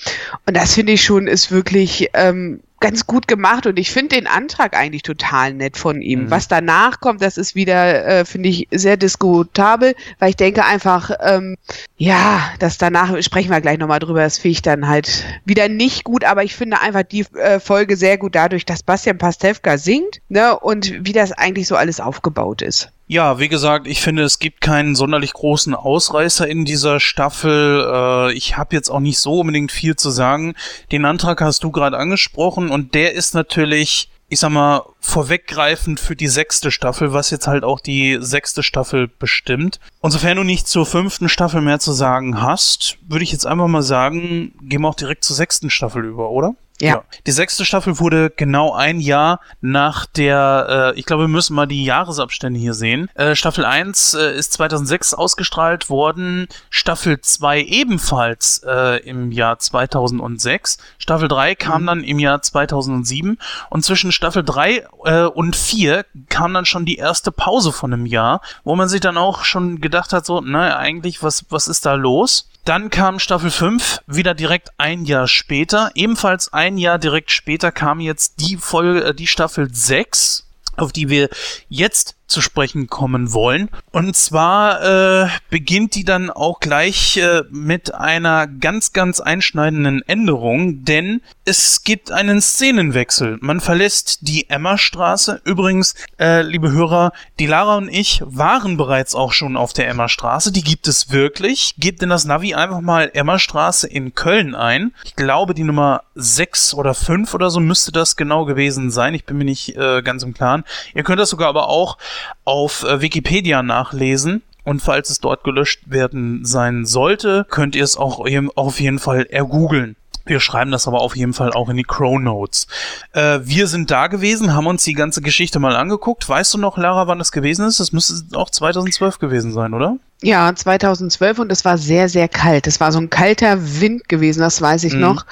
Und 0.47 0.57
das 0.57 0.75
finde 0.75 0.93
ich 0.93 1.03
schon 1.03 1.27
ist 1.27 1.53
wirklich 1.53 2.09
ähm, 2.15 2.61
ganz 2.81 3.07
gut 3.07 3.29
gemacht 3.29 3.67
und 3.67 3.79
ich 3.79 3.91
finde 3.91 4.17
den 4.17 4.27
Antrag 4.27 4.77
eigentlich 4.77 5.03
total 5.03 5.53
nett 5.55 5.77
von 5.77 6.01
ihm. 6.01 6.25
Mhm. 6.25 6.31
Was 6.31 6.49
danach 6.49 7.01
kommt, 7.01 7.23
das 7.23 7.37
ist 7.37 7.55
wieder, 7.55 8.05
äh, 8.07 8.25
finde 8.25 8.49
ich, 8.49 8.69
sehr 8.71 8.97
diskutabel, 8.97 9.95
weil 10.19 10.31
ich 10.31 10.37
denke 10.37 10.65
einfach, 10.65 11.11
ähm, 11.21 11.57
ja, 11.97 12.51
das 12.59 12.79
danach 12.79 13.23
sprechen 13.23 13.51
wir 13.51 13.61
gleich 13.61 13.79
nochmal 13.79 13.99
drüber, 13.99 14.23
das 14.23 14.39
finde 14.39 14.53
ich 14.53 14.63
dann 14.63 14.89
halt 14.89 15.25
wieder 15.45 15.69
nicht 15.69 16.05
gut, 16.05 16.25
aber 16.25 16.43
ich 16.43 16.55
finde 16.57 16.81
einfach 16.81 17.03
die 17.03 17.27
äh, 17.35 17.61
Folge 17.61 17.97
sehr 17.97 18.17
gut 18.17 18.35
dadurch, 18.35 18.65
dass 18.65 18.83
Bastian 18.83 19.19
Pastewka 19.19 19.77
singt, 19.77 20.21
ne, 20.29 20.59
und 20.59 21.07
wie 21.07 21.13
das 21.13 21.33
eigentlich 21.33 21.69
so 21.69 21.77
alles 21.77 22.01
aufgebaut 22.01 22.63
ist. 22.63 22.91
Ja, 23.13 23.41
wie 23.41 23.49
gesagt, 23.49 23.89
ich 23.89 24.01
finde, 24.01 24.23
es 24.23 24.39
gibt 24.39 24.61
keinen 24.61 24.95
sonderlich 24.95 25.33
großen 25.33 25.75
Ausreißer 25.75 26.47
in 26.47 26.65
dieser 26.65 27.01
Staffel. 27.01 27.85
Äh, 27.93 28.33
ich 28.35 28.57
habe 28.57 28.77
jetzt 28.77 28.89
auch 28.89 29.01
nicht 29.01 29.19
so 29.19 29.41
unbedingt 29.41 29.73
viel 29.73 29.97
zu 29.97 30.11
sagen. 30.11 30.55
Den 30.93 31.05
Antrag 31.05 31.41
hast 31.41 31.65
du 31.65 31.73
gerade 31.73 31.99
angesprochen 31.99 32.71
und 32.71 32.95
der 32.95 33.15
ist 33.15 33.35
natürlich, 33.35 34.11
ich 34.29 34.39
sag 34.39 34.51
mal, 34.51 34.85
vorweggreifend 35.01 35.99
für 35.99 36.15
die 36.15 36.29
sechste 36.29 36.71
Staffel, 36.71 37.13
was 37.13 37.31
jetzt 37.31 37.49
halt 37.49 37.65
auch 37.65 37.81
die 37.81 38.19
sechste 38.21 38.63
Staffel 38.63 39.09
bestimmt. 39.09 39.81
Und 40.01 40.13
sofern 40.13 40.37
du 40.37 40.45
nicht 40.45 40.69
zur 40.69 40.87
fünften 40.87 41.29
Staffel 41.29 41.63
mehr 41.63 41.81
zu 41.81 41.91
sagen 41.91 42.41
hast, 42.41 42.97
würde 43.09 43.25
ich 43.25 43.33
jetzt 43.33 43.45
einfach 43.45 43.67
mal 43.67 43.83
sagen, 43.83 44.53
gehen 44.63 44.83
wir 44.83 44.89
auch 44.89 44.95
direkt 44.95 45.25
zur 45.25 45.35
sechsten 45.35 45.69
Staffel 45.69 46.05
über, 46.05 46.31
oder? 46.31 46.55
Ja. 46.81 46.89
ja. 46.89 47.05
Die 47.27 47.33
sechste 47.33 47.65
Staffel 47.65 47.99
wurde 47.99 48.31
genau 48.31 48.73
ein 48.73 49.01
Jahr 49.01 49.41
nach 49.61 50.07
der, 50.07 50.93
äh, 50.95 50.99
ich 50.99 51.07
glaube, 51.07 51.25
wir 51.25 51.29
müssen 51.29 51.55
mal 51.55 51.67
die 51.67 51.85
Jahresabstände 51.85 52.59
hier 52.59 52.75
sehen. 52.75 53.09
Äh, 53.15 53.35
Staffel 53.35 53.65
1 53.65 54.15
äh, 54.15 54.35
ist 54.35 54.53
2006 54.55 55.15
ausgestrahlt 55.15 55.91
worden, 55.91 56.49
Staffel 56.71 57.21
2 57.21 57.63
ebenfalls 57.63 58.63
äh, 58.67 58.99
im 59.07 59.31
Jahr 59.31 59.59
2006. 59.59 60.79
Staffel 60.99 61.29
3 61.29 61.55
kam 61.55 61.83
mhm. 61.83 61.87
dann 61.87 62.05
im 62.05 62.19
Jahr 62.19 62.41
2007 62.41 63.39
und 63.69 63.85
zwischen 63.85 64.13
Staffel 64.13 64.43
3 64.43 64.87
äh, 65.05 65.23
und 65.25 65.57
4 65.57 66.07
kam 66.29 66.55
dann 66.55 66.65
schon 66.65 66.87
die 66.87 66.97
erste 66.97 67.31
Pause 67.31 67.73
von 67.73 67.93
einem 67.93 68.07
Jahr, 68.07 68.41
wo 68.65 68.75
man 68.75 68.89
sich 68.89 69.01
dann 69.01 69.19
auch 69.19 69.45
schon 69.45 69.81
gedacht 69.81 70.13
hat, 70.13 70.25
so, 70.25 70.41
na, 70.41 70.77
eigentlich, 70.77 71.23
was, 71.23 71.45
was 71.51 71.69
ist 71.69 71.85
da 71.85 71.95
los? 71.95 72.49
Dann 72.71 72.89
kam 72.89 73.19
Staffel 73.19 73.51
5, 73.51 73.99
wieder 74.07 74.33
direkt 74.33 74.69
ein 74.79 75.05
Jahr 75.05 75.27
später. 75.27 75.91
Ebenfalls 75.97 76.53
ein 76.53 76.79
Jahr 76.79 77.01
direkt 77.01 77.33
später 77.33 77.73
kam 77.73 77.99
jetzt 77.99 78.35
die 78.39 78.57
Folge, 78.59 79.07
äh, 79.07 79.13
die 79.13 79.27
Staffel 79.27 79.75
6, 79.75 80.47
auf 80.77 80.93
die 80.93 81.09
wir 81.09 81.31
jetzt 81.69 82.15
zu 82.31 82.41
sprechen 82.41 82.87
kommen 82.87 83.33
wollen. 83.33 83.69
Und 83.91 84.17
zwar 84.17 85.25
äh, 85.25 85.29
beginnt 85.51 85.95
die 85.95 86.05
dann 86.05 86.31
auch 86.31 86.61
gleich 86.61 87.17
äh, 87.17 87.43
mit 87.51 87.95
einer 87.95 88.47
ganz, 88.47 88.93
ganz 88.93 89.21
einschneidenden 89.21 90.03
Änderung, 90.07 90.85
denn 90.85 91.23
es 91.45 91.83
gibt 91.83 92.13
einen 92.13 92.41
Szenenwechsel. 92.41 93.39
Man 93.41 93.61
verlässt 93.61 94.19
die 94.23 94.49
Emmerstraße. 94.49 95.41
Übrigens, 95.45 95.95
äh, 96.19 96.43
liebe 96.43 96.71
Hörer, 96.71 97.13
die 97.39 97.47
Lara 97.47 97.77
und 97.77 97.89
ich 97.89 98.23
waren 98.25 98.77
bereits 98.77 99.15
auch 99.15 99.33
schon 99.33 99.57
auf 99.57 99.73
der 99.73 99.89
Emmerstraße. 99.89 100.53
Die 100.53 100.63
gibt 100.63 100.87
es 100.87 101.11
wirklich. 101.11 101.75
Gebt 101.79 102.03
in 102.03 102.09
das 102.09 102.25
Navi 102.25 102.55
einfach 102.55 102.81
mal 102.81 103.11
Emmerstraße 103.13 103.89
in 103.89 104.15
Köln 104.15 104.55
ein. 104.55 104.95
Ich 105.05 105.17
glaube, 105.17 105.55
die 105.55 105.65
Nummer 105.65 106.05
6 106.15 106.75
oder 106.75 106.95
5 106.95 107.35
oder 107.35 107.51
so 107.51 107.59
müsste 107.59 107.91
das 107.91 108.15
genau 108.15 108.45
gewesen 108.45 108.91
sein. 108.91 109.15
Ich 109.15 109.25
bin 109.25 109.39
mir 109.39 109.45
nicht 109.45 109.77
äh, 109.77 110.03
ganz 110.03 110.23
im 110.23 110.35
Klaren. 110.35 110.65
Ihr 110.95 111.03
könnt 111.03 111.19
das 111.19 111.31
sogar 111.31 111.49
aber 111.49 111.69
auch 111.69 111.99
auf 112.45 112.85
äh, 112.85 113.01
Wikipedia 113.01 113.63
nachlesen. 113.63 114.43
Und 114.65 114.81
falls 114.81 115.09
es 115.11 115.21
dort 115.21 115.43
gelöscht 115.43 115.81
werden 115.87 116.45
sein 116.45 116.85
sollte, 116.85 117.47
könnt 117.49 117.75
ihr 117.75 117.83
es 117.83 117.97
auch 117.97 118.21
auf 118.57 118.79
jeden 118.79 118.99
Fall 118.99 119.27
ergoogeln. 119.27 119.97
Wir 120.27 120.39
schreiben 120.39 120.71
das 120.71 120.87
aber 120.87 121.01
auf 121.01 121.17
jeden 121.17 121.33
Fall 121.33 121.53
auch 121.53 121.69
in 121.71 121.77
die 121.77 121.83
Crow 121.83 122.21
Notes. 122.21 122.67
Äh, 123.13 123.41
wir 123.43 123.67
sind 123.67 123.91
da 123.91 124.07
gewesen, 124.07 124.55
haben 124.55 124.67
uns 124.67 124.85
die 124.85 124.93
ganze 124.93 125.23
Geschichte 125.23 125.59
mal 125.59 125.75
angeguckt. 125.75 126.29
Weißt 126.29 126.55
du 126.55 126.59
noch, 126.59 126.77
Lara, 126.77 127.07
wann 127.07 127.19
das 127.19 127.33
gewesen 127.33 127.67
ist? 127.67 127.81
Das 127.81 127.93
müsste 127.93 128.37
auch 128.37 128.51
2012 128.51 129.19
gewesen 129.19 129.53
sein, 129.53 129.75
oder? 129.75 129.97
Ja, 130.23 130.55
2012 130.55 131.39
und 131.39 131.51
es 131.51 131.65
war 131.65 131.79
sehr, 131.79 132.09
sehr 132.09 132.29
kalt. 132.29 132.67
Es 132.67 132.79
war 132.81 132.93
so 132.93 133.01
ein 133.01 133.11
kalter 133.11 133.81
Wind 133.81 134.09
gewesen, 134.09 134.41
das 134.41 134.61
weiß 134.61 134.85
ich 134.85 134.93
mhm. 134.93 135.01
noch. 135.01 135.25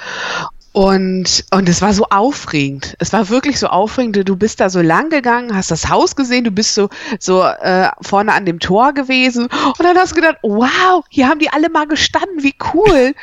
Und, 0.71 1.45
und 1.51 1.67
es 1.67 1.81
war 1.81 1.93
so 1.93 2.05
aufregend. 2.09 2.95
Es 2.99 3.11
war 3.11 3.29
wirklich 3.29 3.59
so 3.59 3.67
aufregend. 3.67 4.27
Du 4.27 4.35
bist 4.35 4.59
da 4.59 4.69
so 4.69 4.81
lang 4.81 5.09
gegangen, 5.09 5.55
hast 5.55 5.71
das 5.71 5.89
Haus 5.89 6.15
gesehen, 6.15 6.43
du 6.43 6.51
bist 6.51 6.75
so, 6.75 6.89
so 7.19 7.43
äh, 7.43 7.89
vorne 8.01 8.33
an 8.33 8.45
dem 8.45 8.59
Tor 8.59 8.93
gewesen 8.93 9.45
und 9.45 9.79
dann 9.83 9.97
hast 9.97 10.11
du 10.11 10.15
gedacht, 10.15 10.37
wow, 10.43 11.03
hier 11.09 11.27
haben 11.27 11.39
die 11.39 11.49
alle 11.49 11.69
mal 11.69 11.87
gestanden, 11.87 12.43
wie 12.43 12.53
cool. 12.73 13.13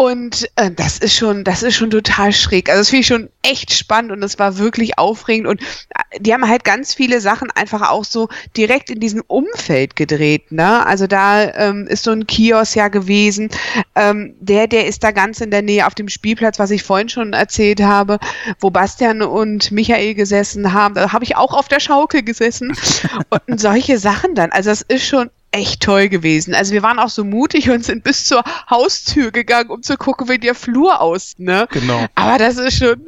Und 0.00 0.48
äh, 0.56 0.70
das 0.70 0.96
ist 0.96 1.14
schon, 1.14 1.44
das 1.44 1.62
ist 1.62 1.74
schon 1.74 1.90
total 1.90 2.32
schräg. 2.32 2.70
Also 2.70 2.80
das 2.80 2.88
finde 2.88 3.00
ich 3.02 3.06
schon 3.06 3.28
echt 3.42 3.74
spannend 3.74 4.12
und 4.12 4.22
es 4.22 4.38
war 4.38 4.56
wirklich 4.56 4.98
aufregend. 4.98 5.46
Und 5.46 5.60
äh, 5.60 6.18
die 6.18 6.32
haben 6.32 6.48
halt 6.48 6.64
ganz 6.64 6.94
viele 6.94 7.20
Sachen 7.20 7.50
einfach 7.50 7.90
auch 7.90 8.04
so 8.04 8.30
direkt 8.56 8.88
in 8.88 8.98
diesem 8.98 9.22
Umfeld 9.26 9.96
gedreht. 9.96 10.52
Ne? 10.52 10.86
Also 10.86 11.06
da 11.06 11.52
ähm, 11.52 11.86
ist 11.86 12.04
so 12.04 12.12
ein 12.12 12.26
Kiosk 12.26 12.76
ja 12.76 12.88
gewesen. 12.88 13.50
Ähm, 13.94 14.34
der, 14.40 14.68
der 14.68 14.86
ist 14.86 15.04
da 15.04 15.10
ganz 15.10 15.42
in 15.42 15.50
der 15.50 15.60
Nähe 15.60 15.86
auf 15.86 15.94
dem 15.94 16.08
Spielplatz, 16.08 16.58
was 16.58 16.70
ich 16.70 16.82
vorhin 16.82 17.10
schon 17.10 17.34
erzählt 17.34 17.82
habe, 17.82 18.18
wo 18.58 18.70
Bastian 18.70 19.20
und 19.20 19.70
Michael 19.70 20.14
gesessen 20.14 20.72
haben. 20.72 20.94
Da 20.94 21.12
habe 21.12 21.24
ich 21.24 21.36
auch 21.36 21.52
auf 21.52 21.68
der 21.68 21.80
Schaukel 21.80 22.22
gesessen. 22.22 22.74
und 23.46 23.60
solche 23.60 23.98
Sachen 23.98 24.34
dann. 24.34 24.50
Also 24.50 24.70
das 24.70 24.80
ist 24.80 25.04
schon 25.04 25.28
echt 25.52 25.82
toll 25.82 26.08
gewesen. 26.08 26.54
Also 26.54 26.72
wir 26.72 26.82
waren 26.82 26.98
auch 26.98 27.08
so 27.08 27.24
mutig 27.24 27.70
und 27.70 27.84
sind 27.84 28.04
bis 28.04 28.24
zur 28.24 28.42
Haustür 28.68 29.30
gegangen, 29.30 29.70
um 29.70 29.82
zu 29.82 29.96
gucken, 29.96 30.28
wie 30.28 30.38
der 30.38 30.54
Flur 30.54 31.00
aus, 31.00 31.34
ne? 31.38 31.66
Genau. 31.70 32.06
Aber 32.14 32.38
das 32.38 32.56
ist 32.56 32.78
schon, 32.78 33.06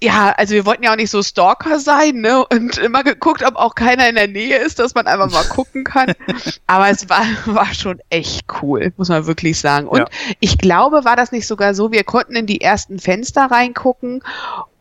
ja, 0.00 0.34
also 0.36 0.54
wir 0.54 0.66
wollten 0.66 0.84
ja 0.84 0.92
auch 0.92 0.96
nicht 0.96 1.10
so 1.10 1.22
Stalker 1.22 1.78
sein, 1.78 2.16
ne? 2.16 2.46
Und 2.46 2.78
immer 2.78 3.02
geguckt, 3.02 3.42
ob 3.42 3.56
auch 3.56 3.74
keiner 3.74 4.08
in 4.08 4.14
der 4.14 4.28
Nähe 4.28 4.58
ist, 4.58 4.78
dass 4.78 4.94
man 4.94 5.06
einfach 5.06 5.30
mal 5.30 5.44
gucken 5.44 5.84
kann. 5.84 6.12
Aber 6.66 6.88
es 6.88 7.08
war, 7.08 7.24
war 7.46 7.72
schon 7.74 8.00
echt 8.10 8.46
cool, 8.62 8.92
muss 8.96 9.08
man 9.08 9.26
wirklich 9.26 9.58
sagen. 9.58 9.86
Und 9.86 10.00
ja. 10.00 10.06
ich 10.40 10.58
glaube, 10.58 11.04
war 11.04 11.16
das 11.16 11.32
nicht 11.32 11.46
sogar 11.46 11.74
so, 11.74 11.92
wir 11.92 12.04
konnten 12.04 12.36
in 12.36 12.46
die 12.46 12.60
ersten 12.60 12.98
Fenster 12.98 13.50
reingucken 13.50 14.22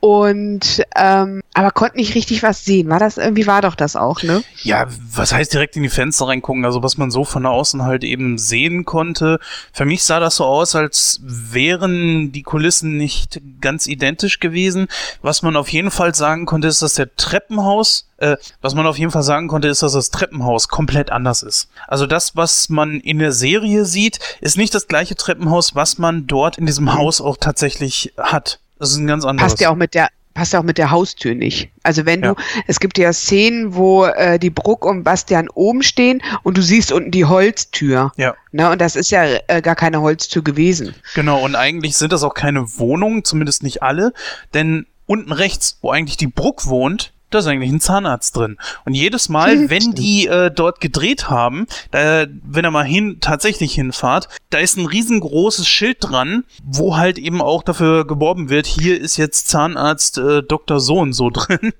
und 0.04 0.84
ähm, 0.98 1.42
aber 1.54 1.72
konnten 1.72 1.96
nicht 1.96 2.14
richtig 2.14 2.44
was 2.44 2.66
sehen. 2.66 2.90
War 2.90 3.00
das 3.00 3.18
irgendwie 3.18 3.48
war 3.48 3.62
doch 3.62 3.74
das 3.74 3.96
auch, 3.96 4.22
ne? 4.22 4.44
Ja, 4.62 4.86
was 5.14 5.32
heißt 5.32 5.54
direkt 5.54 5.78
in 5.78 5.84
die 5.84 5.88
Fenster 5.88 6.28
reingucken? 6.28 6.66
Also 6.66 6.84
was 6.84 6.98
man 6.98 7.10
so 7.10 7.24
von 7.24 7.46
außen 7.46 7.84
halt 7.84 8.04
eben 8.04 8.38
sehen 8.38 8.84
konnte. 8.84 9.40
Für 9.72 9.86
mich 9.86 10.04
sah 10.04 10.20
das 10.20 10.36
so 10.36 10.44
aus, 10.44 10.76
als 10.76 11.22
wären 11.24 12.34
die 12.34 12.44
Kulissen 12.44 12.98
nicht 12.98 13.40
ganz 13.62 13.88
identisch 13.88 14.42
gewesen. 14.42 14.90
Was 15.22 15.42
man 15.42 15.56
auf 15.56 15.70
jeden 15.70 15.90
Fall 15.90 16.14
sagen 16.14 16.46
konnte, 16.48 16.68
ist, 16.68 16.82
dass 16.82 16.96
der 16.96 17.16
Treppenhaus 17.16 18.10
äh, 18.18 18.36
was 18.62 18.76
man 18.76 18.86
auf 18.86 18.98
jeden 18.98 19.12
Fall 19.12 19.24
sagen 19.24 19.48
konnte, 19.48 19.70
ist, 19.70 19.84
dass 19.84 19.94
das 19.94 20.10
Treppenhaus 20.10 20.68
komplett 20.68 21.12
anders 21.12 21.44
ist. 21.44 21.70
Also 21.88 22.08
das, 22.08 22.36
was 22.36 22.68
man 22.68 23.00
in 23.00 23.20
der 23.20 23.32
Serie 23.32 23.86
sieht, 23.86 24.20
ist 24.42 24.58
nicht 24.58 24.76
das 24.76 24.88
gleiche 24.88 25.16
Treppenhaus, 25.16 25.76
was 25.76 25.98
man 25.98 26.28
dort 26.28 26.58
in 26.58 26.66
diesem 26.66 26.86
mhm. 26.86 26.94
Haus 26.94 27.22
auch 27.22 27.38
tatsächlich 27.38 28.14
hat. 28.18 28.60
Das 28.80 28.92
ist 28.92 28.98
ein 28.98 29.08
ganz 29.08 29.26
anderes. 29.26 29.52
Passt 29.52 29.62
ja 29.62 29.70
auch 29.70 29.76
mit 29.76 29.94
der 29.94 30.10
passt 30.34 30.54
ja 30.54 30.60
auch 30.60 30.64
mit 30.64 30.78
der 30.78 30.92
Haustür 30.92 31.36
nicht. 31.36 31.70
Also 31.84 32.06
wenn 32.06 32.24
ja. 32.24 32.34
du, 32.34 32.42
es 32.68 32.80
gibt 32.80 32.98
ja 32.98 33.14
Szenen, 33.14 33.76
wo 33.76 34.06
äh, 34.06 34.40
die 34.40 34.50
Bruck 34.50 34.86
und 34.86 35.04
Bastian 35.04 35.48
oben 35.50 35.84
stehen 35.84 36.22
und 36.44 36.58
du 36.58 36.62
siehst 36.62 36.92
unten 36.92 37.12
die 37.12 37.26
Holztür. 37.26 38.12
Ja. 38.18 38.36
Ne, 38.52 38.70
und 38.72 38.82
das 38.82 38.96
ist 38.96 39.12
ja 39.12 39.26
äh, 39.48 39.62
gar 39.62 39.76
keine 39.76 40.02
Holztür 40.02 40.44
gewesen. 40.44 40.96
Genau, 41.16 41.44
und 41.44 41.56
eigentlich 41.56 41.98
sind 41.98 42.12
das 42.14 42.24
auch 42.24 42.34
keine 42.34 42.78
Wohnungen, 42.80 43.24
zumindest 43.24 43.64
nicht 43.64 43.84
alle, 43.84 44.14
denn 44.54 44.88
unten 45.06 45.32
rechts, 45.32 45.78
wo 45.82 45.92
eigentlich 45.92 46.18
die 46.18 46.28
Bruck 46.28 46.66
wohnt, 46.68 47.13
da 47.34 47.40
ist 47.40 47.48
eigentlich 47.48 47.72
ein 47.72 47.80
Zahnarzt 47.80 48.36
drin. 48.36 48.58
Und 48.86 48.94
jedes 48.94 49.30
Mal, 49.30 49.70
wenn 49.70 49.94
die 49.94 50.28
äh, 50.28 50.52
dort 50.52 50.82
gedreht 50.82 51.30
haben, 51.30 51.68
da, 51.92 52.26
wenn 52.44 52.66
er 52.66 52.72
mal 52.72 52.86
hin, 52.86 53.18
tatsächlich 53.22 53.74
hinfahrt, 53.74 54.28
da 54.50 54.60
ist 54.60 54.78
ein 54.78 54.86
riesengroßes 54.86 55.68
Schild 55.68 55.98
dran, 56.02 56.44
wo 56.64 56.98
halt 56.98 57.18
eben 57.18 57.42
auch 57.42 57.64
dafür 57.64 58.06
geworben 58.06 58.50
wird, 58.50 58.68
hier 58.68 59.00
ist 59.00 59.18
jetzt 59.18 59.48
Zahnarzt 59.50 60.18
äh, 60.18 60.44
Dr. 60.44 60.80
So 60.80 61.00
und 61.00 61.14
so 61.14 61.30
drin. 61.34 61.74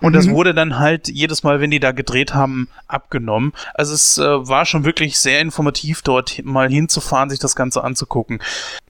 Und 0.00 0.12
mhm. 0.12 0.16
das 0.16 0.30
wurde 0.30 0.54
dann 0.54 0.78
halt 0.78 1.08
jedes 1.08 1.42
Mal, 1.42 1.60
wenn 1.60 1.70
die 1.70 1.80
da 1.80 1.92
gedreht 1.92 2.34
haben, 2.34 2.68
abgenommen. 2.88 3.52
Also 3.74 3.94
es 3.94 4.18
äh, 4.18 4.22
war 4.22 4.66
schon 4.66 4.84
wirklich 4.84 5.18
sehr 5.18 5.40
informativ, 5.40 6.02
dort 6.02 6.44
mal 6.44 6.68
hinzufahren, 6.68 7.30
sich 7.30 7.38
das 7.38 7.56
Ganze 7.56 7.84
anzugucken. 7.84 8.40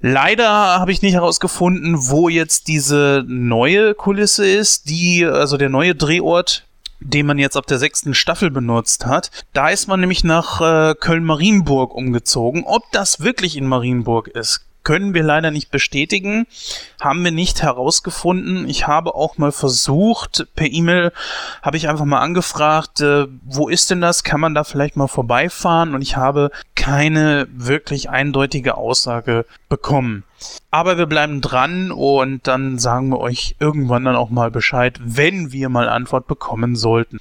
Leider 0.00 0.48
habe 0.48 0.92
ich 0.92 1.02
nicht 1.02 1.14
herausgefunden, 1.14 2.08
wo 2.08 2.28
jetzt 2.28 2.68
diese 2.68 3.24
neue 3.26 3.94
Kulisse 3.94 4.46
ist, 4.46 4.88
die, 4.88 5.24
also 5.24 5.56
der 5.56 5.68
neue 5.68 5.94
Drehort, 5.94 6.66
den 7.00 7.26
man 7.26 7.38
jetzt 7.38 7.56
ab 7.56 7.66
der 7.66 7.78
sechsten 7.78 8.14
Staffel 8.14 8.50
benutzt 8.50 9.06
hat. 9.06 9.30
Da 9.52 9.68
ist 9.68 9.88
man 9.88 10.00
nämlich 10.00 10.24
nach 10.24 10.60
äh, 10.60 10.94
Köln-Marienburg 10.94 11.94
umgezogen. 11.94 12.64
Ob 12.64 12.84
das 12.92 13.20
wirklich 13.20 13.56
in 13.56 13.66
Marienburg 13.66 14.28
ist, 14.28 14.64
können 14.84 15.14
wir 15.14 15.22
leider 15.22 15.50
nicht 15.50 15.70
bestätigen, 15.70 16.46
haben 17.00 17.24
wir 17.24 17.32
nicht 17.32 17.62
herausgefunden. 17.62 18.68
Ich 18.68 18.86
habe 18.86 19.14
auch 19.14 19.38
mal 19.38 19.52
versucht, 19.52 20.46
per 20.54 20.70
E-Mail 20.70 21.12
habe 21.62 21.76
ich 21.76 21.88
einfach 21.88 22.04
mal 22.04 22.20
angefragt, 22.20 23.00
äh, 23.00 23.26
wo 23.44 23.68
ist 23.68 23.90
denn 23.90 24.00
das? 24.00 24.24
Kann 24.24 24.40
man 24.40 24.54
da 24.54 24.64
vielleicht 24.64 24.96
mal 24.96 25.08
vorbeifahren? 25.08 25.94
Und 25.94 26.02
ich 26.02 26.16
habe 26.16 26.50
keine 26.74 27.46
wirklich 27.52 28.10
eindeutige 28.10 28.76
Aussage 28.76 29.46
bekommen. 29.68 30.24
Aber 30.70 30.98
wir 30.98 31.06
bleiben 31.06 31.40
dran 31.40 31.90
und 31.90 32.46
dann 32.46 32.78
sagen 32.78 33.10
wir 33.10 33.20
euch 33.20 33.56
irgendwann 33.58 34.04
dann 34.04 34.16
auch 34.16 34.30
mal 34.30 34.50
Bescheid, 34.50 34.98
wenn 35.02 35.52
wir 35.52 35.68
mal 35.68 35.88
Antwort 35.88 36.26
bekommen 36.26 36.76
sollten. 36.76 37.18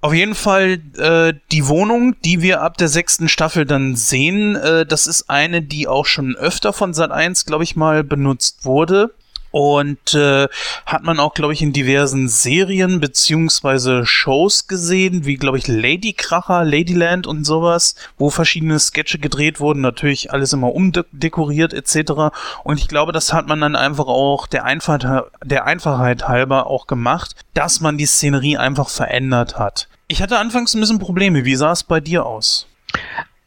Auf 0.00 0.14
jeden 0.14 0.34
Fall 0.34 0.78
äh, 0.98 1.34
die 1.52 1.68
Wohnung, 1.68 2.14
die 2.24 2.40
wir 2.40 2.62
ab 2.62 2.76
der 2.76 2.88
sechsten 2.88 3.28
Staffel 3.28 3.66
dann 3.66 3.96
sehen, 3.96 4.56
äh, 4.56 4.86
das 4.86 5.06
ist 5.06 5.28
eine, 5.28 5.62
die 5.62 5.88
auch 5.88 6.06
schon 6.06 6.36
öfter 6.36 6.72
von 6.72 6.94
Sat 6.94 7.10
1, 7.10 7.44
glaube 7.44 7.64
ich 7.64 7.76
mal, 7.76 8.04
benutzt 8.04 8.64
wurde. 8.64 9.12
Und 9.58 10.12
äh, 10.12 10.48
hat 10.84 11.02
man 11.02 11.18
auch, 11.18 11.32
glaube 11.32 11.54
ich, 11.54 11.62
in 11.62 11.72
diversen 11.72 12.28
Serien 12.28 13.00
beziehungsweise 13.00 14.04
Shows 14.04 14.66
gesehen, 14.68 15.24
wie, 15.24 15.36
glaube 15.36 15.56
ich, 15.56 15.66
Ladykracher, 15.66 16.62
Ladyland 16.62 17.26
und 17.26 17.44
sowas, 17.44 17.94
wo 18.18 18.28
verschiedene 18.28 18.78
Sketche 18.78 19.18
gedreht 19.18 19.58
wurden, 19.58 19.80
natürlich 19.80 20.30
alles 20.30 20.52
immer 20.52 20.74
umdekoriert 20.74 21.72
etc. 21.72 22.34
Und 22.64 22.78
ich 22.78 22.86
glaube, 22.86 23.12
das 23.12 23.32
hat 23.32 23.48
man 23.48 23.62
dann 23.62 23.76
einfach 23.76 24.08
auch 24.08 24.46
der 24.46 24.66
Einfachheit, 24.66 25.24
der 25.42 25.64
Einfachheit 25.64 26.28
halber 26.28 26.66
auch 26.66 26.86
gemacht, 26.86 27.34
dass 27.54 27.80
man 27.80 27.96
die 27.96 28.04
Szenerie 28.04 28.58
einfach 28.58 28.90
verändert 28.90 29.58
hat. 29.58 29.88
Ich 30.06 30.20
hatte 30.20 30.36
anfangs 30.36 30.74
ein 30.74 30.80
bisschen 30.80 30.98
Probleme. 30.98 31.46
Wie 31.46 31.56
sah 31.56 31.72
es 31.72 31.82
bei 31.82 32.00
dir 32.00 32.26
aus? 32.26 32.66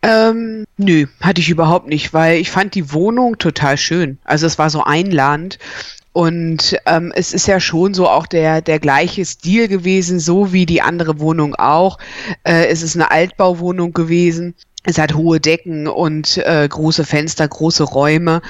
Ähm, 0.01 0.65
nö, 0.77 1.05
hatte 1.21 1.41
ich 1.41 1.49
überhaupt 1.49 1.87
nicht, 1.87 2.13
weil 2.13 2.39
ich 2.39 2.49
fand 2.49 2.73
die 2.73 2.93
Wohnung 2.93 3.37
total 3.37 3.77
schön. 3.77 4.17
Also 4.23 4.47
es 4.47 4.57
war 4.57 4.71
so 4.71 4.83
einladend 4.83 5.59
Und 6.19 6.77
ähm, 6.85 7.13
es 7.15 7.31
ist 7.31 7.47
ja 7.47 7.61
schon 7.61 7.93
so 7.93 8.09
auch 8.09 8.27
der, 8.27 8.61
der 8.61 8.79
gleiche 8.79 9.23
Stil 9.23 9.69
gewesen, 9.69 10.19
so 10.19 10.51
wie 10.51 10.65
die 10.65 10.81
andere 10.81 11.21
Wohnung 11.21 11.55
auch. 11.55 11.97
Äh, 12.43 12.65
es 12.65 12.83
ist 12.83 12.97
eine 12.97 13.09
Altbauwohnung 13.09 13.93
gewesen. 13.93 14.53
Es 14.83 14.97
hat 14.97 15.15
hohe 15.15 15.39
Decken 15.39 15.87
und 15.87 16.35
äh, 16.39 16.67
große 16.67 17.05
Fenster, 17.05 17.47
große 17.47 17.85
Räume. 17.85 18.41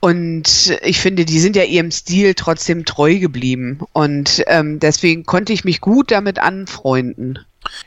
Und 0.00 0.78
ich 0.82 0.98
finde, 0.98 1.26
die 1.26 1.40
sind 1.40 1.56
ja 1.56 1.64
ihrem 1.64 1.90
Stil 1.90 2.32
trotzdem 2.32 2.86
treu 2.86 3.18
geblieben. 3.18 3.80
Und 3.92 4.42
ähm, 4.46 4.80
deswegen 4.80 5.26
konnte 5.26 5.52
ich 5.52 5.62
mich 5.62 5.82
gut 5.82 6.10
damit 6.10 6.38
anfreunden. 6.38 7.40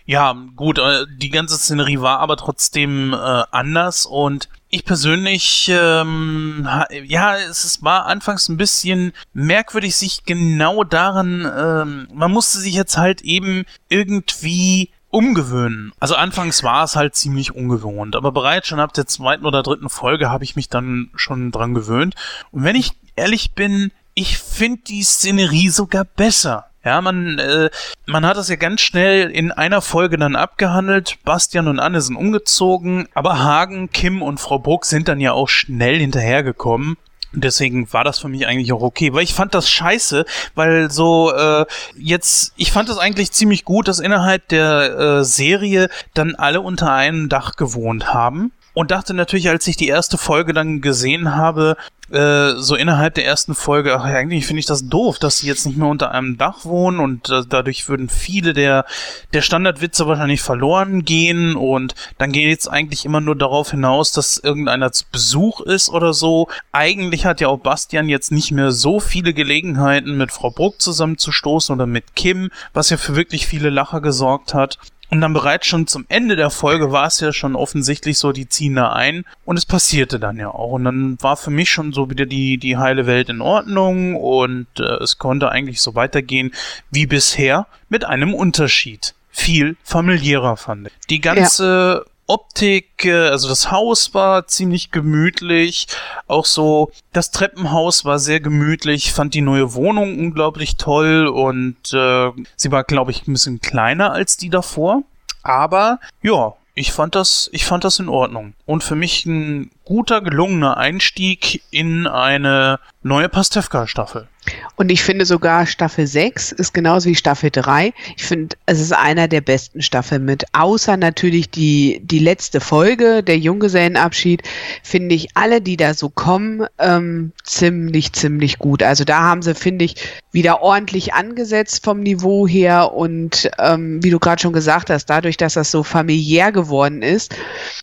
Ja, 0.05 0.35
gut, 0.55 0.79
äh, 0.79 1.05
die 1.17 1.29
ganze 1.29 1.57
Szenerie 1.57 2.01
war 2.01 2.19
aber 2.19 2.37
trotzdem 2.37 3.13
äh, 3.13 3.43
anders 3.51 4.05
und 4.05 4.49
ich 4.69 4.85
persönlich, 4.85 5.69
ähm, 5.71 6.67
ja, 7.05 7.37
es 7.37 7.83
war 7.83 8.07
anfangs 8.07 8.49
ein 8.49 8.57
bisschen 8.57 9.13
merkwürdig, 9.33 9.95
sich 9.95 10.25
genau 10.25 10.83
daran, 10.83 11.45
ähm, 11.55 12.07
man 12.11 12.31
musste 12.31 12.57
sich 12.57 12.73
jetzt 12.73 12.97
halt 12.97 13.21
eben 13.21 13.65
irgendwie 13.87 14.89
umgewöhnen. 15.09 15.93
Also 15.99 16.15
anfangs 16.15 16.63
war 16.63 16.83
es 16.83 16.95
halt 16.95 17.13
ziemlich 17.13 17.53
ungewohnt, 17.53 18.15
aber 18.15 18.31
bereits 18.31 18.67
schon 18.67 18.79
ab 18.79 18.93
der 18.93 19.05
zweiten 19.05 19.45
oder 19.45 19.61
dritten 19.61 19.89
Folge 19.89 20.31
habe 20.31 20.43
ich 20.43 20.55
mich 20.55 20.69
dann 20.69 21.11
schon 21.15 21.51
dran 21.51 21.75
gewöhnt. 21.75 22.15
Und 22.49 22.63
wenn 22.63 22.75
ich 22.75 22.93
ehrlich 23.15 23.51
bin, 23.51 23.91
ich 24.15 24.39
finde 24.39 24.81
die 24.87 25.03
Szenerie 25.03 25.69
sogar 25.69 26.03
besser. 26.03 26.65
Ja, 26.85 26.99
man, 26.99 27.39
äh, 27.39 27.69
man 28.05 28.25
hat 28.25 28.35
das 28.35 28.49
ja 28.49 28.57
ganz 28.57 28.81
schnell 28.81 29.29
in 29.31 29.51
einer 29.51 29.81
Folge 29.81 30.17
dann 30.17 30.35
abgehandelt. 30.35 31.17
Bastian 31.23 31.69
und 31.69 31.79
Anne 31.79 32.01
sind 32.01 32.17
umgezogen, 32.17 33.07
aber 33.13 33.39
Hagen, 33.39 33.89
Kim 33.91 34.21
und 34.21 34.39
Frau 34.39 34.59
Bruck 34.59 34.85
sind 34.85 35.07
dann 35.07 35.21
ja 35.21 35.31
auch 35.31 35.47
schnell 35.47 35.99
hinterhergekommen. 35.99 36.97
Deswegen 37.31 37.91
war 37.91 38.03
das 38.03 38.19
für 38.19 38.27
mich 38.27 38.45
eigentlich 38.45 38.73
auch 38.73 38.83
okay, 38.83 39.13
weil 39.13 39.23
ich 39.23 39.33
fand 39.33 39.55
das 39.55 39.69
scheiße, 39.69 40.25
weil 40.53 40.91
so 40.91 41.33
äh, 41.33 41.65
jetzt, 41.97 42.53
ich 42.57 42.71
fand 42.71 42.89
das 42.89 42.99
eigentlich 42.99 43.31
ziemlich 43.31 43.65
gut, 43.65 43.87
dass 43.87 43.99
innerhalb 43.99 44.47
der 44.49 44.99
äh, 44.99 45.23
Serie 45.23 45.89
dann 46.13 46.35
alle 46.35 46.61
unter 46.61 46.93
einem 46.93 47.29
Dach 47.29 47.55
gewohnt 47.55 48.13
haben 48.13 48.51
und 48.73 48.91
dachte 48.91 49.13
natürlich, 49.13 49.49
als 49.49 49.67
ich 49.67 49.77
die 49.77 49.87
erste 49.87 50.17
Folge 50.17 50.53
dann 50.53 50.81
gesehen 50.81 51.35
habe, 51.35 51.77
äh, 52.11 52.55
so 52.57 52.75
innerhalb 52.75 53.15
der 53.15 53.25
ersten 53.25 53.55
Folge, 53.55 53.95
ach, 53.95 54.03
eigentlich 54.03 54.45
finde 54.45 54.59
ich 54.59 54.65
das 54.65 54.87
doof, 54.89 55.19
dass 55.19 55.37
sie 55.37 55.47
jetzt 55.47 55.65
nicht 55.65 55.77
mehr 55.77 55.87
unter 55.87 56.11
einem 56.11 56.37
Dach 56.37 56.65
wohnen 56.65 56.99
und 56.99 57.29
äh, 57.29 57.43
dadurch 57.47 57.87
würden 57.87 58.09
viele 58.09 58.53
der, 58.53 58.85
der 59.33 59.41
Standardwitze 59.41 60.07
wahrscheinlich 60.07 60.41
verloren 60.41 61.05
gehen 61.05 61.55
und 61.55 61.95
dann 62.17 62.31
geht 62.31 62.59
es 62.59 62.67
eigentlich 62.67 63.05
immer 63.05 63.21
nur 63.21 63.35
darauf 63.35 63.71
hinaus, 63.71 64.11
dass 64.11 64.37
irgendeiner 64.37 64.91
zu 64.91 65.05
Besuch 65.11 65.61
ist 65.61 65.89
oder 65.89 66.13
so. 66.13 66.49
Eigentlich 66.71 67.25
hat 67.25 67.41
ja 67.41 67.47
auch 67.47 67.59
Bastian 67.59 68.09
jetzt 68.09 68.31
nicht 68.31 68.51
mehr 68.51 68.71
so 68.71 68.99
viele 68.99 69.33
Gelegenheiten, 69.33 70.17
mit 70.17 70.31
Frau 70.31 70.49
Bruck 70.49 70.81
zusammenzustoßen 70.81 71.73
oder 71.73 71.85
mit 71.85 72.15
Kim, 72.15 72.49
was 72.73 72.89
ja 72.89 72.97
für 72.97 73.15
wirklich 73.15 73.47
viele 73.47 73.69
Lacher 73.69 74.01
gesorgt 74.01 74.53
hat. 74.53 74.77
Und 75.13 75.21
dann 75.21 75.33
bereits 75.33 75.67
schon 75.67 75.85
zum 75.85 76.05
Ende 76.09 76.35
der 76.35 76.49
Folge 76.49 76.91
war 76.91 77.05
es 77.05 77.19
ja 77.19 77.31
schon 77.31 77.55
offensichtlich 77.55 78.17
so, 78.17 78.31
die 78.31 78.49
ziehen 78.49 78.73
da 78.73 78.93
ein. 78.93 79.25
Und 79.45 79.57
es 79.57 79.65
passierte 79.67 80.19
dann 80.19 80.37
ja 80.37 80.49
auch. 80.49 80.71
Und 80.71 80.85
dann 80.85 81.21
war 81.21 81.37
für 81.37 81.51
mich 81.51 81.69
schon 81.69 81.93
so 81.93 82.09
wieder 82.09 82.25
die, 82.25 82.57
die 82.57 82.77
heile 82.77 83.05
Welt 83.05 83.29
in 83.29 83.39
Ordnung. 83.39 84.15
Und 84.15 84.65
äh, 84.79 85.03
es 85.03 85.19
konnte 85.19 85.49
eigentlich 85.49 85.81
so 85.81 85.93
weitergehen 85.93 86.51
wie 86.89 87.05
bisher 87.05 87.67
mit 87.89 88.05
einem 88.05 88.33
Unterschied. 88.33 89.13
Viel 89.29 89.77
familiärer 89.83 90.57
fand 90.57 90.87
ich. 90.87 90.93
Die 91.11 91.21
ganze 91.21 92.05
ja. 92.07 92.12
Optik, 92.27 93.05
äh, 93.05 93.29
also 93.29 93.47
das 93.47 93.71
Haus 93.71 94.13
war 94.13 94.47
ziemlich 94.47 94.91
gemütlich. 94.91 95.87
Auch 96.27 96.45
so, 96.45 96.91
das 97.11 97.31
Treppenhaus 97.31 98.05
war 98.05 98.19
sehr 98.19 98.39
gemütlich. 98.39 99.11
Fand 99.11 99.33
die 99.33 99.41
neue 99.41 99.73
Wohnung 99.73 100.19
unglaublich 100.19 100.77
toll 100.77 101.27
und 101.27 101.93
äh, 101.93 102.31
sie 102.55 102.71
war, 102.71 102.83
glaube 102.83 103.11
ich, 103.11 103.27
ein 103.27 103.33
bisschen 103.33 103.59
kleiner 103.61 104.11
als 104.11 104.37
die 104.37 104.49
davor. 104.49 105.03
Aber 105.43 105.99
ja, 106.21 106.53
ich 106.75 106.91
fand 106.91 107.15
das, 107.15 107.49
ich 107.51 107.65
fand 107.65 107.83
das 107.83 107.99
in 107.99 108.09
Ordnung. 108.09 108.53
Und 108.65 108.83
für 108.83 108.95
mich 108.95 109.25
ein 109.25 109.69
guter, 109.85 110.21
gelungener 110.21 110.77
Einstieg 110.77 111.61
in 111.71 112.07
eine 112.07 112.79
neue 113.03 113.29
Pastewka-Staffel. 113.29 114.27
Und 114.75 114.91
ich 114.91 115.03
finde 115.03 115.25
sogar 115.25 115.65
Staffel 115.65 116.07
6 116.07 116.51
ist 116.51 116.73
genauso 116.73 117.09
wie 117.09 117.15
Staffel 117.15 117.49
3. 117.51 117.93
Ich 118.17 118.23
finde, 118.23 118.55
es 118.65 118.79
ist 118.79 118.91
einer 118.91 119.27
der 119.27 119.41
besten 119.41 119.81
Staffeln 119.81 120.25
mit. 120.25 120.45
Außer 120.53 120.97
natürlich 120.97 121.49
die, 121.49 122.01
die 122.03 122.19
letzte 122.19 122.59
Folge, 122.59 123.23
der 123.23 123.37
Junggesellenabschied, 123.37 124.43
finde 124.81 125.15
ich 125.15 125.29
alle, 125.35 125.61
die 125.61 125.77
da 125.77 125.93
so 125.93 126.09
kommen, 126.09 126.65
ähm, 126.79 127.31
ziemlich, 127.43 128.13
ziemlich 128.13 128.57
gut. 128.57 128.83
Also 128.83 129.03
da 129.03 129.21
haben 129.21 129.41
sie, 129.41 129.55
finde 129.55 129.85
ich, 129.85 129.95
wieder 130.33 130.61
ordentlich 130.61 131.13
angesetzt 131.13 131.85
vom 131.85 132.01
Niveau 132.01 132.47
her. 132.47 132.91
Und 132.93 133.49
ähm, 133.59 134.03
wie 134.03 134.09
du 134.09 134.19
gerade 134.19 134.41
schon 134.41 134.51
gesagt 134.51 134.89
hast, 134.89 135.05
dadurch, 135.05 135.37
dass 135.37 135.53
das 135.53 135.71
so 135.71 135.83
familiär 135.83 136.51
geworden 136.51 137.01
ist 137.01 137.35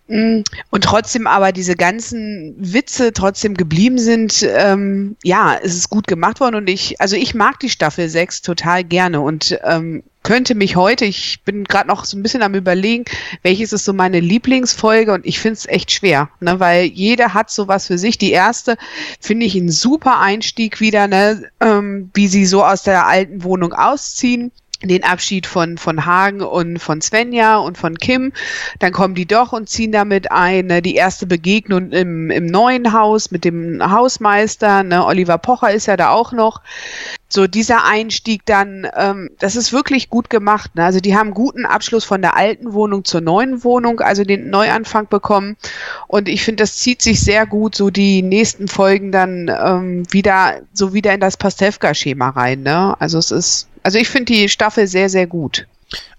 mm, 0.08 0.40
und 0.70 0.84
trotzdem 0.84 1.26
aber 1.26 1.52
diese 1.52 1.76
ganzen 1.76 2.54
Witze 2.58 3.12
trotzdem 3.12 3.54
geblieben 3.54 3.98
sind, 3.98 4.46
ähm, 4.54 5.16
ja, 5.22 5.56
es 5.62 5.74
ist 5.74 5.90
gut 5.90 6.08
gemacht 6.08 6.40
worden 6.40 6.56
und 6.56 6.68
ich, 6.68 7.00
also 7.00 7.16
ich 7.16 7.34
mag 7.34 7.60
die 7.60 7.70
Staffel 7.70 8.08
6 8.08 8.42
total 8.42 8.84
gerne 8.84 9.20
und 9.20 9.58
ähm, 9.64 10.02
könnte 10.22 10.54
mich 10.54 10.76
heute, 10.76 11.04
ich 11.04 11.42
bin 11.44 11.64
gerade 11.64 11.88
noch 11.88 12.04
so 12.04 12.16
ein 12.16 12.22
bisschen 12.22 12.42
am 12.42 12.54
überlegen, 12.54 13.04
welches 13.42 13.72
ist 13.72 13.84
so 13.84 13.92
meine 13.92 14.20
Lieblingsfolge 14.20 15.12
und 15.12 15.26
ich 15.26 15.38
finde 15.38 15.54
es 15.54 15.66
echt 15.66 15.90
schwer, 15.92 16.28
ne, 16.40 16.60
weil 16.60 16.84
jeder 16.84 17.34
hat 17.34 17.50
sowas 17.50 17.86
für 17.86 17.98
sich. 17.98 18.18
Die 18.18 18.32
erste 18.32 18.76
finde 19.20 19.46
ich 19.46 19.54
ein 19.54 19.70
super 19.70 20.20
Einstieg 20.20 20.80
wieder, 20.80 21.08
ne, 21.08 21.48
ähm, 21.60 22.10
wie 22.14 22.28
sie 22.28 22.46
so 22.46 22.64
aus 22.64 22.82
der 22.82 23.06
alten 23.06 23.44
Wohnung 23.44 23.72
ausziehen 23.72 24.52
den 24.82 25.04
Abschied 25.04 25.46
von, 25.46 25.76
von 25.76 26.06
Hagen 26.06 26.40
und 26.40 26.78
von 26.78 27.00
Svenja 27.02 27.58
und 27.58 27.76
von 27.76 27.98
Kim. 27.98 28.32
Dann 28.78 28.92
kommen 28.92 29.14
die 29.14 29.26
doch 29.26 29.52
und 29.52 29.68
ziehen 29.68 29.92
damit 29.92 30.32
ein. 30.32 30.66
Ne? 30.66 30.80
Die 30.80 30.94
erste 30.94 31.26
Begegnung 31.26 31.90
im, 31.90 32.30
im 32.30 32.46
neuen 32.46 32.92
Haus 32.92 33.30
mit 33.30 33.44
dem 33.44 33.80
Hausmeister. 33.90 34.82
Ne? 34.82 35.04
Oliver 35.04 35.38
Pocher 35.38 35.72
ist 35.72 35.86
ja 35.86 35.96
da 35.96 36.10
auch 36.10 36.32
noch. 36.32 36.62
So 37.32 37.46
dieser 37.46 37.84
Einstieg 37.84 38.44
dann, 38.44 38.88
ähm, 38.96 39.30
das 39.38 39.54
ist 39.54 39.72
wirklich 39.72 40.10
gut 40.10 40.30
gemacht. 40.30 40.74
Ne? 40.74 40.84
Also 40.84 40.98
die 40.98 41.16
haben 41.16 41.32
guten 41.32 41.64
Abschluss 41.64 42.04
von 42.04 42.22
der 42.22 42.36
alten 42.36 42.72
Wohnung 42.72 43.04
zur 43.04 43.20
neuen 43.20 43.62
Wohnung, 43.62 44.00
also 44.00 44.24
den 44.24 44.50
Neuanfang 44.50 45.06
bekommen. 45.08 45.56
Und 46.08 46.28
ich 46.28 46.42
finde, 46.42 46.64
das 46.64 46.78
zieht 46.78 47.02
sich 47.02 47.20
sehr 47.20 47.46
gut 47.46 47.76
so 47.76 47.90
die 47.90 48.22
nächsten 48.22 48.66
Folgen 48.66 49.12
dann 49.12 49.48
ähm, 49.48 50.02
wieder 50.10 50.62
so 50.72 50.92
wieder 50.92 51.14
in 51.14 51.20
das 51.20 51.36
Pastewka-Schema 51.36 52.30
rein. 52.30 52.62
Ne? 52.62 52.96
Also 52.98 53.18
es 53.18 53.30
ist 53.30 53.69
also 53.82 53.98
ich 53.98 54.08
finde 54.08 54.32
die 54.32 54.48
Staffel 54.48 54.86
sehr, 54.86 55.08
sehr 55.08 55.26
gut. 55.26 55.66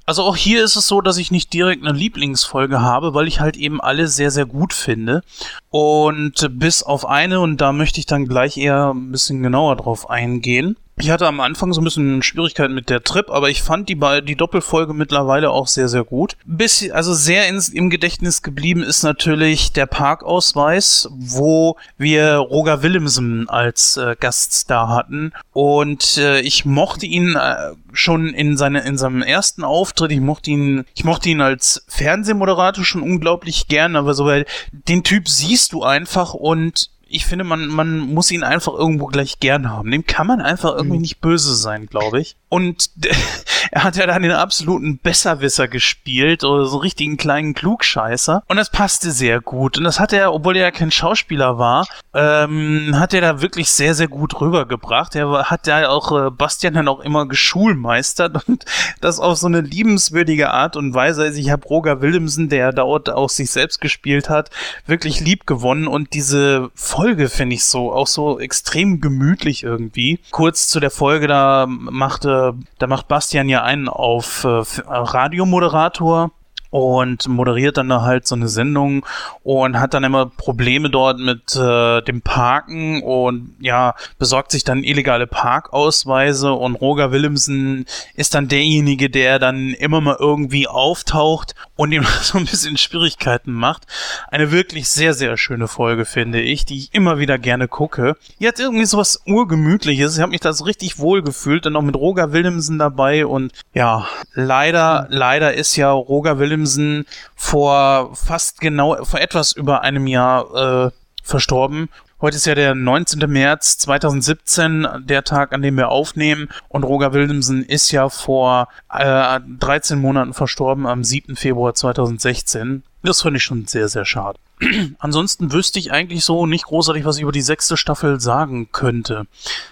Also 0.05 0.23
auch 0.23 0.35
hier 0.35 0.63
ist 0.63 0.75
es 0.75 0.87
so, 0.87 0.99
dass 0.99 1.17
ich 1.17 1.31
nicht 1.31 1.53
direkt 1.53 1.85
eine 1.85 1.97
Lieblingsfolge 1.97 2.81
habe, 2.81 3.13
weil 3.13 3.27
ich 3.27 3.39
halt 3.39 3.55
eben 3.55 3.79
alle 3.79 4.07
sehr, 4.07 4.31
sehr 4.31 4.45
gut 4.45 4.73
finde. 4.73 5.21
Und 5.69 6.49
bis 6.59 6.83
auf 6.83 7.05
eine, 7.05 7.39
und 7.39 7.61
da 7.61 7.71
möchte 7.71 7.99
ich 7.99 8.07
dann 8.07 8.25
gleich 8.25 8.57
eher 8.57 8.93
ein 8.93 9.11
bisschen 9.11 9.41
genauer 9.43 9.77
drauf 9.77 10.09
eingehen. 10.09 10.75
Ich 11.01 11.09
hatte 11.09 11.25
am 11.25 11.39
Anfang 11.39 11.73
so 11.73 11.81
ein 11.81 11.83
bisschen 11.83 12.21
Schwierigkeiten 12.21 12.75
mit 12.75 12.91
der 12.91 13.01
Trip, 13.01 13.31
aber 13.31 13.49
ich 13.49 13.63
fand 13.63 13.89
die, 13.89 13.97
die 14.23 14.35
Doppelfolge 14.35 14.93
mittlerweile 14.93 15.49
auch 15.49 15.65
sehr, 15.65 15.89
sehr 15.89 16.03
gut. 16.03 16.37
Bisschen, 16.45 16.91
also 16.91 17.15
sehr 17.15 17.47
ins, 17.47 17.69
im 17.69 17.89
Gedächtnis 17.89 18.43
geblieben 18.43 18.83
ist 18.83 19.01
natürlich 19.01 19.71
der 19.71 19.87
Parkausweis, 19.87 21.09
wo 21.11 21.75
wir 21.97 22.35
Roger 22.35 22.83
Willemsen 22.83 23.49
als 23.49 23.97
äh, 23.97 24.15
Gaststar 24.19 24.89
hatten. 24.89 25.33
Und 25.53 26.17
äh, 26.17 26.41
ich 26.41 26.65
mochte 26.65 27.07
ihn 27.07 27.35
äh, 27.35 27.71
schon 27.93 28.27
in, 28.27 28.55
seine, 28.55 28.81
in 28.81 28.99
seinem 28.99 29.23
ersten 29.23 29.63
Auftritt, 29.63 30.11
ich 30.11 30.21
mochte 30.21 30.51
ihn, 30.51 30.85
ich 30.93 31.03
mochte 31.03 31.29
ihn 31.29 31.41
als 31.41 31.83
Fernsehmoderator 31.87 32.85
schon 32.85 33.01
unglaublich 33.01 33.67
gern, 33.67 33.95
aber 33.95 34.13
so, 34.13 34.25
weil 34.25 34.45
den 34.71 35.03
Typ 35.03 35.27
siehst 35.27 35.73
du 35.73 35.81
einfach 35.81 36.35
und 36.35 36.91
ich 37.11 37.25
finde, 37.25 37.43
man, 37.43 37.67
man 37.67 37.99
muss 37.99 38.31
ihn 38.31 38.43
einfach 38.43 38.73
irgendwo 38.73 39.07
gleich 39.07 39.39
gern 39.39 39.69
haben. 39.69 39.91
Dem 39.91 40.05
kann 40.05 40.27
man 40.27 40.41
einfach 40.41 40.75
irgendwie 40.75 40.95
mhm. 40.95 41.01
nicht 41.01 41.21
böse 41.21 41.55
sein, 41.55 41.87
glaube 41.87 42.19
ich. 42.21 42.35
Und 42.51 42.89
er 43.71 43.85
hat 43.85 43.95
ja 43.95 44.05
dann 44.05 44.23
den 44.23 44.33
absoluten 44.33 44.97
Besserwisser 44.97 45.69
gespielt 45.69 46.43
oder 46.43 46.65
so 46.65 46.75
einen 46.75 46.81
richtigen 46.81 47.15
kleinen 47.15 47.53
Klugscheißer. 47.53 48.43
Und 48.49 48.57
das 48.57 48.69
passte 48.69 49.11
sehr 49.11 49.39
gut. 49.39 49.77
Und 49.77 49.85
das 49.85 50.01
hat 50.01 50.11
er, 50.11 50.33
obwohl 50.33 50.57
er 50.57 50.63
ja 50.63 50.71
kein 50.71 50.91
Schauspieler 50.91 51.57
war, 51.57 51.87
ähm, 52.13 52.99
hat 52.99 53.13
er 53.13 53.21
da 53.21 53.41
wirklich 53.41 53.71
sehr, 53.71 53.95
sehr 53.95 54.09
gut 54.09 54.41
rübergebracht. 54.41 55.15
Er 55.15 55.49
hat 55.49 55.65
ja 55.65 55.87
auch 55.87 56.11
äh, 56.11 56.29
Bastian 56.29 56.73
dann 56.73 56.89
auch 56.89 56.99
immer 56.99 57.25
geschulmeistert 57.25 58.43
und 58.47 58.65
das 58.99 59.21
auf 59.21 59.37
so 59.37 59.47
eine 59.47 59.61
liebenswürdige 59.61 60.51
Art 60.51 60.75
und 60.75 60.93
Weise. 60.93 61.23
Also 61.23 61.39
ich 61.39 61.51
habe 61.51 61.65
Roger 61.65 62.01
Willemsen, 62.01 62.49
der 62.49 62.73
dort 62.73 63.09
auch 63.09 63.29
sich 63.29 63.49
selbst 63.49 63.79
gespielt 63.79 64.27
hat, 64.27 64.49
wirklich 64.85 65.21
lieb 65.21 65.47
gewonnen 65.47 65.87
und 65.87 66.13
diese 66.13 66.69
Folge 66.75 67.29
finde 67.29 67.55
ich 67.55 67.63
so, 67.63 67.93
auch 67.93 68.07
so 68.07 68.41
extrem 68.41 68.99
gemütlich 68.99 69.63
irgendwie. 69.63 70.19
Kurz 70.31 70.67
zu 70.67 70.81
der 70.81 70.91
Folge, 70.91 71.27
da 71.27 71.65
machte, 71.67 72.40
da 72.79 72.87
macht 72.87 73.07
Bastian 73.07 73.49
ja 73.49 73.63
einen 73.63 73.87
auf 73.87 74.43
äh, 74.43 74.63
Radiomoderator 74.87 76.31
und 76.71 77.27
moderiert 77.27 77.77
dann 77.77 77.89
da 77.89 78.01
halt 78.01 78.25
so 78.25 78.33
eine 78.33 78.47
Sendung 78.47 79.05
und 79.43 79.79
hat 79.79 79.93
dann 79.93 80.05
immer 80.05 80.25
Probleme 80.25 80.89
dort 80.89 81.19
mit 81.19 81.55
äh, 81.55 82.01
dem 82.01 82.21
Parken 82.21 83.03
und 83.03 83.55
ja, 83.59 83.93
besorgt 84.17 84.51
sich 84.51 84.63
dann 84.63 84.83
illegale 84.83 85.27
Parkausweise 85.27 86.53
und 86.53 86.75
Roger 86.75 87.11
Willemsen 87.11 87.85
ist 88.15 88.33
dann 88.33 88.47
derjenige, 88.47 89.09
der 89.09 89.37
dann 89.37 89.71
immer 89.71 89.99
mal 89.99 90.15
irgendwie 90.17 90.67
auftaucht 90.67 91.55
und 91.75 91.91
ihm 91.91 92.05
so 92.21 92.37
ein 92.37 92.45
bisschen 92.45 92.77
Schwierigkeiten 92.77 93.51
macht. 93.51 93.85
Eine 94.29 94.51
wirklich 94.51 94.87
sehr, 94.87 95.13
sehr 95.13 95.35
schöne 95.35 95.67
Folge, 95.67 96.05
finde 96.05 96.39
ich, 96.39 96.65
die 96.65 96.77
ich 96.77 96.93
immer 96.93 97.19
wieder 97.19 97.37
gerne 97.37 97.67
gucke. 97.67 98.15
Die 98.39 98.47
hat 98.47 98.59
irgendwie 98.59 98.85
sowas 98.85 99.21
urgemütliches. 99.25 100.15
Ich 100.15 100.21
habe 100.21 100.31
mich 100.31 100.39
da 100.39 100.53
so 100.53 100.63
richtig 100.63 100.99
wohl 100.99 101.21
gefühlt, 101.21 101.65
dann 101.65 101.75
auch 101.75 101.81
mit 101.81 101.97
Roger 101.97 102.31
Willemsen 102.31 102.79
dabei 102.79 103.25
und 103.25 103.51
ja, 103.73 104.07
leider, 104.33 105.07
leider 105.09 105.53
ist 105.53 105.75
ja 105.75 105.91
Roger 105.91 106.39
Willemsen 106.39 106.60
Williamson 106.61 107.05
vor 107.35 108.15
fast 108.15 108.61
genau, 108.61 109.03
vor 109.03 109.19
etwas 109.19 109.53
über 109.53 109.81
einem 109.81 110.07
Jahr 110.07 110.87
äh, 110.87 110.91
verstorben. 111.23 111.89
Heute 112.19 112.37
ist 112.37 112.45
ja 112.45 112.53
der 112.53 112.75
19. 112.75 113.19
März 113.27 113.79
2017, 113.79 114.87
der 114.99 115.23
Tag, 115.23 115.53
an 115.53 115.63
dem 115.63 115.75
wir 115.75 115.89
aufnehmen. 115.89 116.49
Und 116.69 116.83
Roger 116.83 117.13
Williamson 117.13 117.63
ist 117.63 117.91
ja 117.91 118.09
vor 118.09 118.67
äh, 118.93 119.39
13 119.59 119.99
Monaten 119.99 120.33
verstorben, 120.33 120.85
am 120.85 121.03
7. 121.03 121.35
Februar 121.35 121.73
2016. 121.73 122.83
Das 123.01 123.23
finde 123.23 123.37
ich 123.37 123.43
schon 123.43 123.65
sehr, 123.65 123.87
sehr 123.89 124.05
schade. 124.05 124.37
Ansonsten 124.99 125.51
wüsste 125.51 125.79
ich 125.79 125.91
eigentlich 125.91 126.23
so 126.23 126.45
nicht 126.45 126.65
großartig, 126.65 127.05
was 127.05 127.15
ich 127.15 127.23
über 127.23 127.31
die 127.31 127.41
sechste 127.41 127.75
Staffel 127.75 128.19
sagen 128.19 128.71
könnte. 128.71 129.25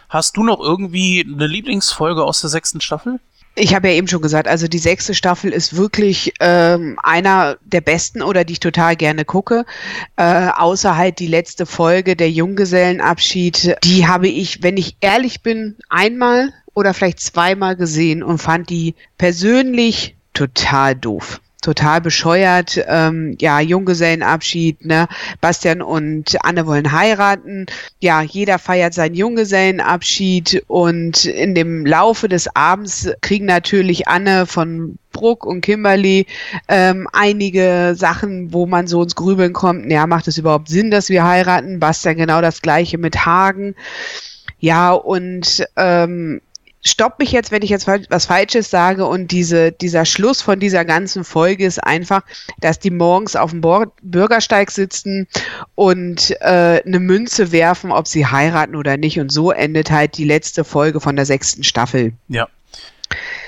Hast 0.10 0.36
du 0.36 0.44
noch 0.44 0.60
irgendwie 0.60 1.24
eine 1.24 1.46
Lieblingsfolge 1.46 2.24
aus 2.24 2.42
der 2.42 2.50
sechsten 2.50 2.82
Staffel? 2.82 3.20
Ich 3.62 3.76
habe 3.76 3.90
ja 3.90 3.96
eben 3.96 4.08
schon 4.08 4.22
gesagt, 4.22 4.48
also 4.48 4.70
die 4.70 4.80
sechste 4.80 5.14
Staffel 5.14 5.52
ist 5.52 5.76
wirklich 5.76 6.34
ähm, 6.40 6.98
einer 7.04 7.58
der 7.66 7.82
besten 7.82 8.22
oder 8.22 8.46
die 8.46 8.54
ich 8.54 8.62
total 8.62 8.96
gerne 8.96 9.26
gucke. 9.26 9.66
Äh, 10.16 10.48
außer 10.56 10.96
halt 10.96 11.20
die 11.20 11.28
letzte 11.28 11.66
Folge, 11.66 12.16
der 12.16 12.32
Junggesellenabschied, 12.32 13.76
die 13.84 14.08
habe 14.08 14.30
ich, 14.30 14.64
wenn 14.64 14.78
ich 14.78 14.96
ehrlich 15.02 15.42
bin, 15.42 15.76
einmal 15.90 16.54
oder 16.74 16.94
vielleicht 16.94 17.20
zweimal 17.20 17.76
gesehen 17.76 18.24
und 18.24 18.38
fand 18.38 18.70
die 18.70 18.96
persönlich 19.18 20.16
total 20.34 20.96
doof 20.96 21.42
total 21.62 22.02
bescheuert. 22.02 22.80
Ähm, 22.88 23.36
ja, 23.40 23.60
Junggesellenabschied, 23.60 24.86
ne? 24.86 25.08
Bastian 25.42 25.82
und 25.82 26.38
Anne 26.44 26.66
wollen 26.66 26.92
heiraten. 26.92 27.66
Ja, 28.00 28.22
jeder 28.22 28.60
feiert 28.60 28.94
seinen 28.94 29.16
Junggesellenabschied 29.16 30.64
und 30.68 31.26
in 31.26 31.56
dem 31.56 31.86
Laufe 31.86 32.30
des 32.30 32.56
Abends 32.56 33.10
kriegen 33.22 33.46
natürlich 33.46 34.08
Anne 34.08 34.46
von 34.46 34.98
Bruck 35.12 35.46
und 35.46 35.62
Kimberly 35.62 36.28
ähm, 36.68 37.08
einige 37.12 37.94
Sachen, 37.96 38.54
wo 38.54 38.66
man 38.66 38.88
so 38.88 39.04
ins 39.04 39.16
Grübeln 39.16 39.54
kommt. 39.54 39.92
Ja, 39.92 40.08
macht 40.08 40.28
es 40.28 40.38
überhaupt 40.38 40.70
Sinn, 40.70 40.92
dass 40.92 41.10
wir 41.10 41.26
heiraten? 41.26 41.80
Bastian 41.80 42.18
genau 42.18 42.42
das 42.42 42.62
gleiche 42.62 42.98
mit 42.98 43.26
Hagen. 43.26 43.76
Ja, 44.60 44.92
und 44.92 45.66
ähm, 45.78 46.42
stopp 46.84 47.20
mich 47.20 47.32
jetzt, 47.32 47.52
wenn 47.52 47.62
ich 47.62 47.70
jetzt 47.70 47.88
was 47.88 48.26
Falsches 48.26 48.70
sage 48.70 49.06
und 49.06 49.32
diese, 49.32 49.72
dieser 49.72 50.06
Schluss 50.06 50.42
von 50.42 50.60
dieser 50.60 50.86
ganzen 50.86 51.24
Folge 51.24 51.66
ist 51.66 51.84
einfach, 51.84 52.24
dass 52.60 52.80
die 52.80 52.92
morgens 52.92 53.36
auf 53.36 53.52
dem 53.52 53.62
Bürgersteig 54.02 54.72
sitzen 54.72 55.28
und 55.76 56.32
äh, 56.42 56.82
eine 56.86 57.00
Münze 57.00 57.52
werfen, 57.52 57.92
ob 57.92 58.08
sie 58.08 58.26
heiraten 58.26 58.76
oder 58.76 58.98
nicht. 58.98 59.20
Und 59.20 59.32
so 59.32 59.52
endet 59.52 59.92
halt 59.92 60.18
die 60.18 60.24
letzte 60.24 60.64
Folge 60.64 61.02
von 61.02 61.16
der 61.16 61.26
sechsten 61.26 61.64
Staffel. 61.64 62.14
Ja. 62.28 62.48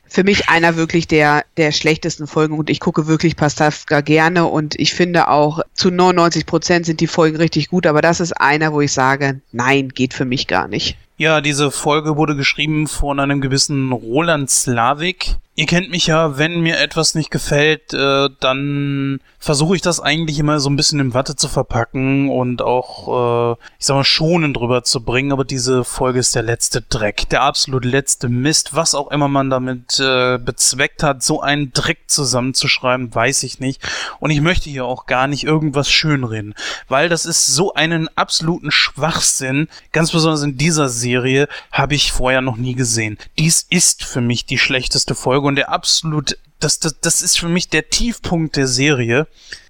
Für 0.08 0.26
mich 0.26 0.50
einer 0.50 0.76
wirklich 0.76 1.08
der, 1.08 1.46
der 1.56 1.72
schlechtesten 1.72 2.28
Folgen 2.28 2.60
und 2.60 2.70
ich 2.70 2.82
gucke 2.82 3.08
wirklich 3.08 3.38
Pastafka 3.38 4.02
gerne 4.02 4.46
und 4.46 4.78
ich 4.78 4.94
finde 4.94 5.30
auch 5.30 5.62
zu 5.74 5.90
99 5.90 6.46
Prozent 6.46 6.86
sind 6.86 7.00
die 7.00 7.08
Folgen 7.08 7.38
richtig 7.38 7.70
gut, 7.70 7.88
aber 7.88 8.02
das 8.02 8.20
ist 8.20 8.34
einer, 8.34 8.74
wo 8.74 8.82
ich 8.82 8.92
sage, 8.92 9.40
nein, 9.54 9.88
geht 9.88 10.14
für 10.14 10.26
mich 10.26 10.48
gar 10.48 10.68
nicht. 10.68 10.98
Ja, 11.22 11.40
diese 11.40 11.70
Folge 11.70 12.18
wurde 12.18 12.36
geschrieben 12.36 12.88
von 12.88 13.20
einem 13.20 13.42
gewissen 13.42 13.92
Roland 13.92 14.50
Slavik. 14.50 15.36
Ihr 15.54 15.66
kennt 15.66 15.92
mich 15.92 16.08
ja, 16.08 16.38
wenn 16.38 16.62
mir 16.62 16.80
etwas 16.80 17.14
nicht 17.14 17.30
gefällt, 17.30 17.94
äh, 17.94 18.30
dann 18.40 19.20
versuche 19.38 19.76
ich 19.76 19.82
das 19.82 20.00
eigentlich 20.00 20.40
immer 20.40 20.62
so 20.62 20.70
ein 20.70 20.78
bisschen 20.78 21.02
in 21.02 21.14
Watte 21.14 21.36
zu 21.36 21.50
verpacken 21.50 22.30
und 22.30 22.62
auch, 22.62 23.58
äh, 23.58 23.58
ich 23.78 23.86
sag 23.86 23.96
mal, 23.96 24.06
schonend 24.06 24.56
drüber 24.56 24.84
zu 24.84 25.04
bringen. 25.04 25.34
Aber 25.34 25.44
diese 25.44 25.84
Folge 25.84 26.20
ist 26.20 26.36
der 26.36 26.44
letzte 26.44 26.82
Dreck, 26.82 27.28
der 27.30 27.42
absolut 27.42 27.84
letzte 27.84 28.30
Mist. 28.30 28.76
Was 28.76 28.96
auch 28.96 29.12
immer 29.12 29.28
man 29.28 29.50
damit 29.50 30.00
äh, 30.00 30.38
bezweckt 30.38 31.04
hat, 31.04 31.22
so 31.22 31.42
einen 31.42 31.74
Dreck 31.74 32.04
zusammenzuschreiben, 32.08 33.14
weiß 33.14 33.44
ich 33.44 33.60
nicht. 33.60 33.82
Und 34.22 34.30
ich 34.30 34.40
möchte 34.40 34.70
hier 34.70 34.86
auch 34.86 35.06
gar 35.06 35.28
nicht 35.28 35.44
irgendwas 35.44 35.92
schönreden, 35.92 36.56
weil 36.88 37.10
das 37.10 37.26
ist 37.26 37.48
so 37.48 37.74
einen 37.74 38.08
absoluten 38.16 38.72
Schwachsinn. 38.72 39.68
Ganz 39.92 40.12
besonders 40.12 40.44
in 40.44 40.58
dieser 40.58 40.88
Serie 40.88 41.50
habe 41.74 41.96
ich 41.96 42.14
vorher 42.14 42.40
noch 42.40 42.56
nie 42.56 42.76
gesehen. 42.76 43.18
Dies 43.38 43.66
ist 43.70 44.06
für 44.06 44.22
mich 44.22 44.46
die 44.46 44.58
schlechteste 44.58 45.14
Folge 45.14 45.41
und 45.48 45.56
der 45.56 45.70
absolut, 45.70 46.38
das, 46.60 46.80
das, 46.80 47.00
das 47.00 47.22
ist 47.22 47.40
für 47.40 47.50
mich 47.50 47.70
der 47.70 47.90
Tiefpunkt 47.90 48.56
der 48.56 48.68
Serie. 48.68 49.28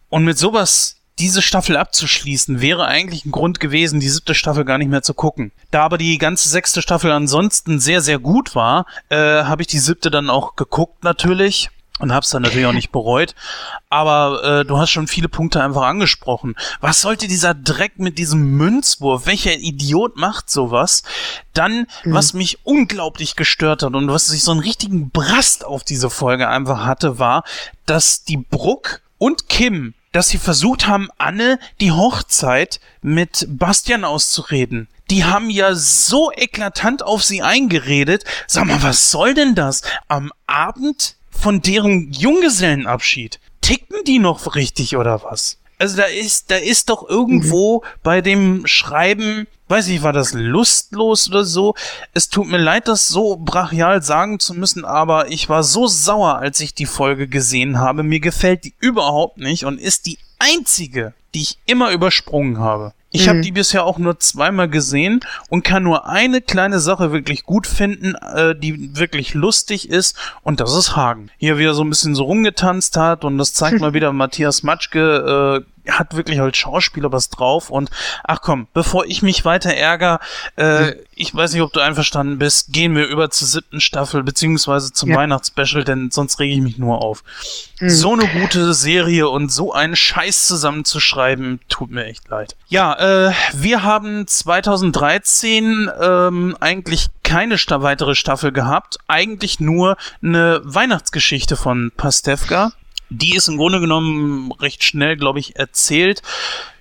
Und 0.09 0.25
mit 0.25 0.37
sowas 0.37 0.97
diese 1.19 1.41
Staffel 1.41 1.77
abzuschließen, 1.77 2.61
wäre 2.61 2.85
eigentlich 2.85 3.25
ein 3.25 3.31
Grund 3.31 3.59
gewesen, 3.59 3.99
die 3.99 4.09
siebte 4.09 4.33
Staffel 4.33 4.65
gar 4.65 4.77
nicht 4.77 4.89
mehr 4.89 5.03
zu 5.03 5.13
gucken. 5.13 5.51
Da 5.69 5.83
aber 5.83 5.97
die 5.97 6.17
ganze 6.17 6.49
sechste 6.49 6.81
Staffel 6.81 7.11
ansonsten 7.11 7.79
sehr, 7.79 8.01
sehr 8.01 8.17
gut 8.17 8.55
war, 8.55 8.85
äh, 9.09 9.43
habe 9.43 9.61
ich 9.61 9.67
die 9.67 9.79
siebte 9.79 10.09
dann 10.09 10.29
auch 10.29 10.55
geguckt 10.55 11.03
natürlich 11.03 11.69
und 12.01 12.13
hab's 12.13 12.31
dann 12.31 12.41
natürlich 12.41 12.65
auch 12.65 12.73
nicht 12.73 12.91
bereut. 12.91 13.35
Aber 13.89 14.43
äh, 14.43 14.65
du 14.65 14.77
hast 14.77 14.89
schon 14.89 15.07
viele 15.07 15.29
Punkte 15.29 15.63
einfach 15.63 15.83
angesprochen. 15.83 16.55
Was 16.79 17.01
sollte 17.01 17.27
dieser 17.27 17.53
Dreck 17.53 17.99
mit 17.99 18.17
diesem 18.17 18.57
Münzwurf? 18.57 19.25
Welcher 19.25 19.53
Idiot 19.57 20.17
macht 20.17 20.49
sowas? 20.49 21.03
Dann, 21.53 21.87
mhm. 22.03 22.13
was 22.13 22.33
mich 22.33 22.65
unglaublich 22.65 23.35
gestört 23.35 23.83
hat 23.83 23.93
und 23.93 24.07
was 24.09 24.27
sich 24.27 24.43
so 24.43 24.51
einen 24.51 24.61
richtigen 24.61 25.09
Brast 25.09 25.65
auf 25.65 25.83
diese 25.83 26.09
Folge 26.09 26.49
einfach 26.49 26.85
hatte, 26.85 27.19
war, 27.19 27.43
dass 27.85 28.23
die 28.23 28.37
Bruck 28.37 29.01
und 29.17 29.47
Kim 29.47 29.93
dass 30.11 30.29
sie 30.29 30.37
versucht 30.37 30.87
haben, 30.87 31.09
Anne 31.17 31.59
die 31.79 31.91
Hochzeit 31.91 32.79
mit 33.01 33.45
Bastian 33.49 34.03
auszureden. 34.03 34.87
Die 35.09 35.25
haben 35.25 35.49
ja 35.49 35.73
so 35.75 36.31
eklatant 36.31 37.03
auf 37.03 37.23
sie 37.23 37.41
eingeredet. 37.41 38.23
Sag 38.47 38.65
mal, 38.65 38.81
was 38.83 39.11
soll 39.11 39.33
denn 39.33 39.55
das? 39.55 39.81
Am 40.07 40.31
Abend 40.47 41.15
von 41.31 41.61
deren 41.61 42.11
Junggesellenabschied. 42.11 43.39
Ticken 43.61 44.03
die 44.05 44.19
noch 44.19 44.55
richtig 44.55 44.95
oder 44.95 45.23
was? 45.23 45.57
Also 45.81 45.97
da 45.97 46.03
ist, 46.03 46.51
da 46.51 46.57
ist 46.57 46.89
doch 46.89 47.09
irgendwo 47.09 47.77
mhm. 47.77 47.87
bei 48.03 48.21
dem 48.21 48.67
Schreiben, 48.67 49.47
weiß 49.67 49.87
ich, 49.87 50.03
war 50.03 50.13
das 50.13 50.33
lustlos 50.33 51.27
oder 51.27 51.43
so. 51.43 51.73
Es 52.13 52.29
tut 52.29 52.47
mir 52.47 52.59
leid, 52.59 52.87
das 52.87 53.07
so 53.07 53.37
brachial 53.37 54.03
sagen 54.03 54.39
zu 54.39 54.53
müssen, 54.53 54.85
aber 54.85 55.31
ich 55.31 55.49
war 55.49 55.63
so 55.63 55.87
sauer, 55.87 56.37
als 56.37 56.59
ich 56.59 56.75
die 56.75 56.85
Folge 56.85 57.27
gesehen 57.27 57.79
habe. 57.79 58.03
Mir 58.03 58.19
gefällt 58.19 58.63
die 58.65 58.75
überhaupt 58.79 59.39
nicht 59.39 59.65
und 59.65 59.79
ist 59.79 60.05
die 60.05 60.19
einzige, 60.37 61.15
die 61.33 61.41
ich 61.41 61.57
immer 61.65 61.91
übersprungen 61.91 62.59
habe. 62.59 62.93
Ich 63.11 63.25
mhm. 63.25 63.29
habe 63.29 63.41
die 63.41 63.51
bisher 63.51 63.85
auch 63.85 63.97
nur 63.97 64.19
zweimal 64.19 64.69
gesehen 64.69 65.19
und 65.49 65.63
kann 65.63 65.83
nur 65.83 66.07
eine 66.07 66.41
kleine 66.41 66.79
Sache 66.79 67.11
wirklich 67.11 67.43
gut 67.43 67.67
finden, 67.67 68.15
äh, 68.15 68.55
die 68.55 68.97
wirklich 68.97 69.33
lustig 69.33 69.89
ist 69.89 70.17
und 70.43 70.59
das 70.59 70.73
ist 70.75 70.95
Hagen. 70.95 71.29
Hier 71.37 71.57
wieder 71.57 71.73
so 71.73 71.83
ein 71.83 71.89
bisschen 71.89 72.15
so 72.15 72.23
rumgetanzt 72.23 72.95
hat 72.97 73.25
und 73.25 73.37
das 73.37 73.53
zeigt 73.53 73.79
mal 73.81 73.93
wieder 73.93 74.13
Matthias 74.13 74.63
Matschke, 74.63 75.63
äh, 75.63 75.80
hat 75.87 76.15
wirklich 76.15 76.39
als 76.39 76.57
Schauspieler 76.57 77.11
was 77.11 77.29
drauf 77.29 77.69
und 77.69 77.89
ach 78.23 78.41
komm, 78.41 78.67
bevor 78.73 79.05
ich 79.05 79.21
mich 79.21 79.45
weiter 79.45 79.73
ärgere, 79.73 80.19
äh, 80.55 80.93
ich 81.15 81.33
weiß 81.33 81.53
nicht, 81.53 81.61
ob 81.61 81.73
du 81.73 81.79
einverstanden 81.79 82.37
bist, 82.39 82.73
gehen 82.73 82.95
wir 82.95 83.07
über 83.07 83.29
zur 83.29 83.47
siebten 83.47 83.81
Staffel 83.81 84.23
beziehungsweise 84.23 84.93
zum 84.93 85.09
ja. 85.09 85.17
Weihnachtsspecial, 85.17 85.83
denn 85.83 86.11
sonst 86.11 86.39
rege 86.39 86.55
ich 86.55 86.61
mich 86.61 86.77
nur 86.77 87.01
auf. 87.01 87.23
Mhm. 87.79 87.89
So 87.89 88.13
eine 88.13 88.27
gute 88.27 88.73
Serie 88.73 89.29
und 89.29 89.51
so 89.51 89.73
einen 89.73 89.95
Scheiß 89.95 90.47
zusammenzuschreiben, 90.47 91.59
tut 91.69 91.91
mir 91.91 92.05
echt 92.05 92.27
leid. 92.29 92.55
Ja, 92.67 93.27
äh, 93.27 93.33
wir 93.53 93.83
haben 93.83 94.27
2013 94.27 95.89
ähm, 95.99 96.57
eigentlich 96.59 97.07
keine 97.23 97.57
Sta 97.57 97.81
weitere 97.81 98.15
Staffel 98.15 98.51
gehabt, 98.51 98.97
eigentlich 99.07 99.59
nur 99.59 99.97
eine 100.21 100.61
Weihnachtsgeschichte 100.63 101.55
von 101.55 101.91
Pastewka. 101.95 102.73
Die 103.13 103.35
ist 103.35 103.49
im 103.49 103.57
Grunde 103.57 103.81
genommen 103.81 104.53
recht 104.53 104.85
schnell, 104.85 105.17
glaube 105.17 105.39
ich, 105.39 105.57
erzählt. 105.57 106.21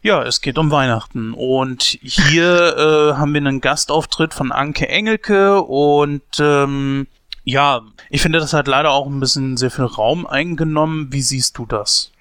Ja, 0.00 0.22
es 0.22 0.40
geht 0.40 0.58
um 0.58 0.70
Weihnachten. 0.70 1.34
Und 1.34 1.98
hier 2.02 2.76
äh, 2.76 3.16
haben 3.18 3.34
wir 3.34 3.40
einen 3.40 3.60
Gastauftritt 3.60 4.32
von 4.32 4.52
Anke 4.52 4.88
Engelke 4.88 5.60
und 5.60 6.22
ähm, 6.38 7.08
ja, 7.42 7.82
ich 8.10 8.22
finde, 8.22 8.38
das 8.38 8.52
hat 8.52 8.68
leider 8.68 8.92
auch 8.92 9.06
ein 9.06 9.18
bisschen 9.18 9.56
sehr 9.56 9.72
viel 9.72 9.86
Raum 9.86 10.24
eingenommen. 10.24 11.08
Wie 11.10 11.22
siehst 11.22 11.58
du 11.58 11.66
das? 11.66 12.12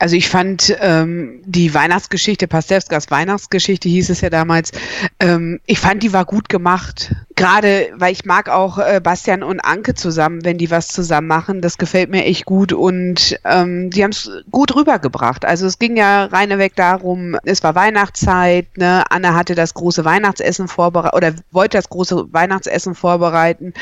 Also 0.00 0.16
ich 0.16 0.28
fand 0.28 0.76
ähm, 0.80 1.40
die 1.44 1.72
Weihnachtsgeschichte, 1.72 2.48
Pastewskas 2.48 3.10
Weihnachtsgeschichte 3.10 3.88
hieß 3.88 4.10
es 4.10 4.20
ja 4.20 4.30
damals, 4.30 4.72
ähm, 5.20 5.60
ich 5.66 5.78
fand 5.78 6.02
die 6.02 6.12
war 6.12 6.24
gut 6.24 6.48
gemacht. 6.48 7.14
Gerade, 7.36 7.88
weil 7.96 8.12
ich 8.12 8.24
mag 8.24 8.48
auch 8.48 8.78
äh, 8.78 9.00
Bastian 9.02 9.42
und 9.42 9.60
Anke 9.60 9.94
zusammen, 9.94 10.44
wenn 10.44 10.58
die 10.58 10.70
was 10.70 10.88
zusammen 10.88 11.26
machen. 11.26 11.60
Das 11.60 11.78
gefällt 11.78 12.10
mir 12.10 12.24
echt 12.24 12.44
gut 12.44 12.72
und 12.72 13.38
ähm, 13.44 13.90
die 13.90 14.04
haben 14.04 14.12
es 14.12 14.30
gut 14.50 14.74
rübergebracht. 14.76 15.44
Also 15.44 15.66
es 15.66 15.78
ging 15.78 15.96
ja 15.96 16.26
reineweg 16.26 16.76
darum, 16.76 17.36
es 17.44 17.62
war 17.62 17.74
Weihnachtszeit, 17.74 18.76
ne? 18.76 19.04
Anne 19.10 19.34
hatte 19.34 19.54
das 19.54 19.74
große 19.74 20.04
Weihnachtsessen 20.04 20.68
vorbereitet 20.68 21.16
oder 21.16 21.32
wollte 21.50 21.78
das 21.78 21.88
große 21.88 22.32
Weihnachtsessen 22.32 22.94
vorbereiten. 22.94 23.74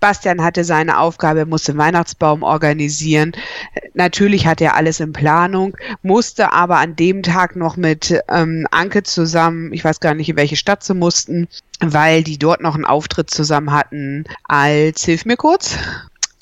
Bastian 0.00 0.42
hatte 0.42 0.64
seine 0.64 0.98
Aufgabe, 0.98 1.40
er 1.40 1.46
musste 1.46 1.72
den 1.72 1.78
Weihnachtsbaum 1.78 2.42
organisieren. 2.42 3.32
Natürlich 3.94 4.46
hat 4.46 4.60
er 4.60 4.74
alles 4.74 5.00
in 5.00 5.12
Planung, 5.12 5.76
musste 6.02 6.52
aber 6.52 6.78
an 6.78 6.96
dem 6.96 7.22
Tag 7.22 7.56
noch 7.56 7.76
mit 7.76 8.20
ähm, 8.28 8.66
Anke 8.70 9.02
zusammen, 9.02 9.72
ich 9.72 9.84
weiß 9.84 10.00
gar 10.00 10.14
nicht, 10.14 10.28
in 10.28 10.36
welche 10.36 10.56
Stadt 10.56 10.82
sie 10.82 10.94
mussten, 10.94 11.48
weil 11.80 12.22
die 12.22 12.38
dort 12.38 12.60
noch 12.60 12.74
einen 12.74 12.84
Auftritt 12.96 13.28
zusammen 13.28 13.72
hatten 13.72 14.24
als, 14.44 15.04
hilf 15.04 15.26
mir 15.26 15.36
kurz, 15.36 15.76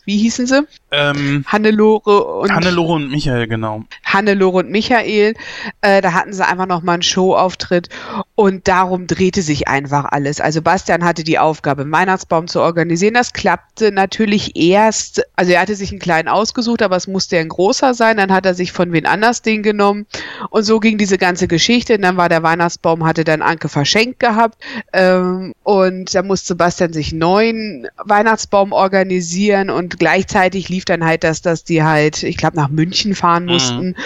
wie 0.05 0.19
hießen 0.19 0.47
sie? 0.47 0.67
Ähm, 0.91 1.45
Hannelore 1.47 2.25
und 2.25 2.53
Hannelore 2.53 2.95
und 2.95 3.11
Michael, 3.11 3.47
genau. 3.47 3.85
Hannelore 4.05 4.59
und 4.59 4.71
Michael. 4.71 5.35
Äh, 5.81 6.03
da 6.03 6.13
hatten 6.13 6.33
sie 6.33 6.47
einfach 6.47 6.67
nochmal 6.67 6.95
einen 6.95 7.03
Showauftritt 7.03 7.89
und 8.35 8.69
darum 8.69 9.07
drehte 9.07 9.43
sich 9.43 9.67
einfach 9.67 10.05
alles. 10.05 10.41
Also 10.41 10.61
Bastian 10.61 11.05
hatte 11.05 11.25
die 11.25 11.39
Aufgabe, 11.39 11.83
einen 11.83 11.93
Weihnachtsbaum 11.93 12.49
zu 12.49 12.61
organisieren. 12.61 13.15
Das 13.15 13.33
klappte 13.33 13.93
natürlich 13.93 14.57
erst, 14.57 15.23
also 15.37 15.53
er 15.53 15.61
hatte 15.63 15.75
sich 15.75 15.91
einen 15.91 16.01
kleinen 16.01 16.29
ausgesucht, 16.29 16.83
aber 16.83 16.97
es 16.97 17.07
musste 17.07 17.39
ein 17.39 17.49
großer 17.49 17.95
sein. 17.95 18.19
Dann 18.19 18.33
hat 18.33 18.47
er 18.47 18.55
sich 18.55 18.73
von 18.73 18.93
wen 18.93 19.07
anders 19.07 19.43
den 19.43 19.63
genommen 19.63 20.07
und 20.51 20.65
so 20.65 20.81
ging 20.81 20.99
diese 20.99 21.19
ganze 21.19 21.49
Geschichte. 21.49 21.95
Und 21.95 22.03
dann 22.03 22.17
war 22.17 22.29
der 22.29 22.43
Weihnachtsbaum, 22.43 23.05
hatte 23.05 23.25
dann 23.25 23.43
Anke 23.43 23.69
verschenkt 23.69 24.21
gehabt 24.21 24.63
ähm, 24.93 25.55
und 25.63 26.15
da 26.15 26.23
musste 26.23 26.55
Bastian 26.55 26.93
sich 26.93 27.13
einen 27.13 27.21
neuen 27.21 27.89
Weihnachtsbaum 28.05 28.73
organisieren 28.73 29.71
und 29.71 29.94
gleichzeitig 29.99 30.69
lief 30.69 30.85
dann 30.85 31.05
halt, 31.05 31.25
dass, 31.25 31.43
dass 31.43 31.65
die 31.65 31.83
halt, 31.83 32.23
ich 32.23 32.37
glaube, 32.37 32.57
nach 32.57 32.69
München 32.69 33.15
fahren 33.15 33.45
mhm. 33.45 33.53
mussten. 33.53 33.87
Mhm 33.89 33.97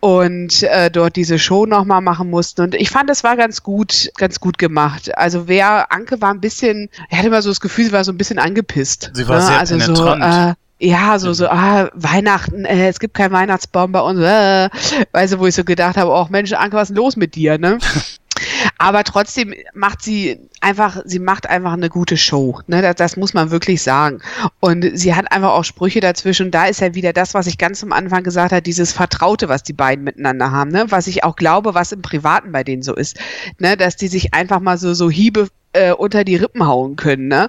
und 0.00 0.62
äh, 0.62 0.90
dort 0.90 1.16
diese 1.16 1.38
Show 1.38 1.66
nochmal 1.66 2.00
machen 2.00 2.30
mussten. 2.30 2.62
Und 2.62 2.74
ich 2.74 2.90
fand, 2.90 3.10
das 3.10 3.24
war 3.24 3.36
ganz 3.36 3.62
gut, 3.62 4.10
ganz 4.16 4.38
gut 4.38 4.58
gemacht. 4.58 5.16
Also 5.16 5.48
wer, 5.48 5.90
Anke 5.90 6.20
war 6.20 6.30
ein 6.30 6.40
bisschen, 6.40 6.88
er 7.10 7.18
hatte 7.18 7.28
immer 7.28 7.42
so 7.42 7.50
das 7.50 7.60
Gefühl, 7.60 7.86
sie 7.86 7.92
war 7.92 8.04
so 8.04 8.12
ein 8.12 8.18
bisschen 8.18 8.38
angepisst. 8.38 9.10
Sie 9.14 9.26
war 9.26 9.38
ne? 9.38 9.46
sehr 9.46 9.58
also 9.58 9.76
penetrant. 9.76 10.22
So, 10.22 10.50
äh, 10.50 10.54
ja, 10.80 11.18
so, 11.18 11.32
so, 11.32 11.48
ah, 11.48 11.90
Weihnachten, 11.94 12.64
äh, 12.64 12.88
es 12.88 13.00
gibt 13.00 13.14
keinen 13.14 13.32
Weihnachtsbaum 13.32 13.90
bei 13.90 14.00
uns, 14.00 14.20
äh, 14.20 14.68
weißt 15.10 15.32
du, 15.32 15.38
wo 15.40 15.46
ich 15.46 15.54
so 15.56 15.64
gedacht 15.64 15.96
habe, 15.96 16.12
auch 16.14 16.28
Mensch, 16.28 16.52
Anke, 16.52 16.76
was 16.76 16.82
ist 16.84 16.88
denn 16.90 17.02
los 17.02 17.16
mit 17.16 17.34
dir, 17.34 17.58
ne? 17.58 17.78
Aber 18.78 19.04
trotzdem 19.04 19.54
macht 19.74 20.02
sie 20.02 20.38
einfach, 20.60 21.02
sie 21.04 21.18
macht 21.18 21.48
einfach 21.48 21.72
eine 21.72 21.88
gute 21.88 22.16
Show. 22.16 22.60
Ne? 22.66 22.82
Das, 22.82 22.96
das, 22.96 23.16
muss 23.16 23.34
man 23.34 23.50
wirklich 23.50 23.82
sagen. 23.82 24.20
Und 24.60 24.84
sie 24.94 25.14
hat 25.14 25.30
einfach 25.32 25.50
auch 25.50 25.64
Sprüche 25.64 26.00
dazwischen. 26.00 26.50
Da 26.50 26.66
ist 26.66 26.80
ja 26.80 26.94
wieder 26.94 27.12
das, 27.12 27.34
was 27.34 27.46
ich 27.46 27.58
ganz 27.58 27.82
am 27.82 27.92
Anfang 27.92 28.22
gesagt 28.22 28.52
habe, 28.52 28.62
dieses 28.62 28.92
Vertraute, 28.92 29.48
was 29.48 29.62
die 29.62 29.72
beiden 29.72 30.04
miteinander 30.04 30.50
haben. 30.50 30.70
Ne? 30.70 30.86
Was 30.88 31.06
ich 31.06 31.24
auch 31.24 31.36
glaube, 31.36 31.74
was 31.74 31.92
im 31.92 32.02
Privaten 32.02 32.52
bei 32.52 32.64
denen 32.64 32.82
so 32.82 32.94
ist. 32.94 33.18
Ne? 33.58 33.76
Dass 33.76 33.96
die 33.96 34.08
sich 34.08 34.34
einfach 34.34 34.60
mal 34.60 34.78
so, 34.78 34.94
so 34.94 35.10
Hiebe 35.10 35.48
äh, 35.72 35.92
unter 35.92 36.24
die 36.24 36.36
Rippen 36.36 36.66
hauen 36.66 36.96
können. 36.96 37.28
Ne? 37.28 37.48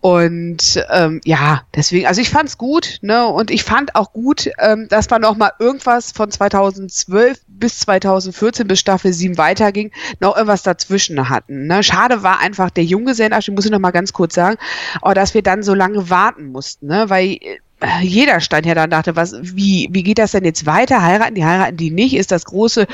Und 0.00 0.82
ähm, 0.90 1.20
ja, 1.24 1.62
deswegen, 1.74 2.06
also 2.06 2.22
ich 2.22 2.30
fand's 2.30 2.56
gut, 2.56 2.98
ne? 3.02 3.26
Und 3.26 3.50
ich 3.50 3.64
fand 3.64 3.94
auch 3.94 4.14
gut, 4.14 4.50
ähm, 4.58 4.88
dass 4.88 5.10
man 5.10 5.20
noch 5.20 5.36
mal 5.36 5.52
irgendwas 5.58 6.12
von 6.12 6.30
2012 6.30 7.38
bis 7.60 7.78
2014 7.80 8.66
bis 8.66 8.80
Staffel 8.80 9.12
7 9.12 9.38
weiterging, 9.38 9.92
noch 10.18 10.36
irgendwas 10.36 10.62
dazwischen 10.62 11.28
hatten. 11.28 11.66
Ne? 11.66 11.82
Schade 11.82 12.22
war 12.22 12.40
einfach 12.40 12.70
der 12.70 12.84
Junggesellenabschied, 12.84 13.54
muss 13.54 13.66
ich 13.66 13.70
noch 13.70 13.78
mal 13.78 13.90
ganz 13.90 14.12
kurz 14.12 14.34
sagen, 14.34 14.56
aber 15.00 15.14
dass 15.14 15.34
wir 15.34 15.42
dann 15.42 15.62
so 15.62 15.74
lange 15.74 16.10
warten 16.10 16.46
mussten, 16.46 16.86
ne? 16.86 17.08
Weil 17.08 17.32
äh, 17.32 17.58
jeder 18.02 18.40
stand 18.40 18.66
ja 18.66 18.74
dann 18.74 18.90
dachte, 18.90 19.16
was, 19.16 19.34
wie, 19.40 19.88
wie 19.90 20.02
geht 20.02 20.18
das 20.18 20.32
denn 20.32 20.44
jetzt 20.44 20.66
weiter? 20.66 21.02
Heiraten 21.02 21.34
die, 21.34 21.44
heiraten 21.44 21.76
die 21.76 21.90
nicht? 21.90 22.14
Ist 22.14 22.30
das 22.30 22.44
große 22.44 22.86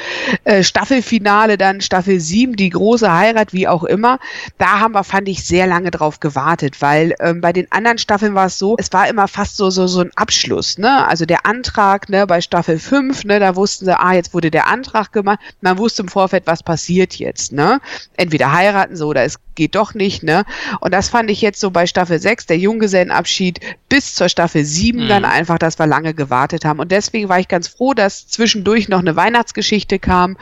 äh, 0.45 0.63
Staffelfinale 0.63 1.59
dann 1.59 1.81
Staffel 1.81 2.21
7, 2.21 2.55
die 2.55 2.71
große 2.71 3.13
Heirat, 3.13 3.53
wie 3.53 3.67
auch 3.67 3.83
immer? 3.85 4.19
Da 4.59 4.81
haben 4.81 4.95
wir, 4.95 5.03
fand 5.03 5.29
ich, 5.29 5.45
sehr 5.45 5.67
lange 5.67 5.91
drauf 5.91 6.21
gewartet, 6.21 6.83
weil 6.83 7.15
ähm, 7.21 7.41
bei 7.41 7.53
den 7.53 7.71
anderen 7.73 7.99
Staffeln 7.99 8.35
war 8.35 8.47
es 8.47 8.59
so, 8.59 8.77
es 8.79 8.93
war 8.93 9.09
immer 9.09 9.27
fast 9.27 9.57
so, 9.57 9.71
so, 9.71 9.87
so 9.89 10.01
ein 10.01 10.11
Abschluss, 10.15 10.79
ne? 10.79 11.07
Also 11.07 11.27
der 11.27 11.47
Antrag, 11.47 12.09
ne, 12.09 12.27
bei 12.27 12.41
Staffel 12.41 12.79
5, 12.79 13.25
ne, 13.25 13.41
da 13.41 13.57
wussten 13.57 13.87
sie, 13.87 13.99
ah, 13.99 14.13
jetzt 14.13 14.35
wurde 14.35 14.51
der 14.51 14.69
Antrag 14.69 15.13
gemacht. 15.13 15.41
Man 15.61 15.79
wusste 15.79 16.03
im 16.03 16.09
Vorfeld, 16.09 16.47
was 16.47 16.63
passiert 16.63 17.17
jetzt, 17.17 17.53
ne? 17.53 17.81
Entweder 18.17 18.53
heiraten 18.53 18.97
sie 18.97 19.05
oder 19.05 19.25
es 19.25 19.39
geht 19.57 19.75
doch 19.75 19.95
nicht, 19.95 20.23
ne? 20.23 20.45
Und 20.81 20.95
das 20.95 21.09
fand 21.09 21.31
ich 21.31 21.41
jetzt 21.41 21.61
so 21.61 21.71
bei 21.71 21.87
Staffel 21.87 22.21
6, 22.21 22.47
der 22.47 22.59
Junggesellenabschied, 22.59 23.61
bis 23.89 24.15
zur 24.15 24.29
Staffel 24.29 24.65
7 24.65 25.05
mhm. 25.05 25.09
dann 25.09 25.25
einfach, 25.25 25.59
dass 25.59 25.79
wir 25.79 25.87
lange 25.87 26.15
gewartet 26.15 26.65
haben. 26.65 26.79
Und 26.79 26.93
deswegen 26.93 27.29
war 27.29 27.41
ich 27.41 27.49
ganz 27.49 27.69
froh, 27.69 27.95
dass 27.95 28.29
zwischendurch 28.29 28.89
noch 28.89 29.01
eine 29.01 29.17
Weihnachtsgeschichte 29.17 29.99
kam. 29.99 30.37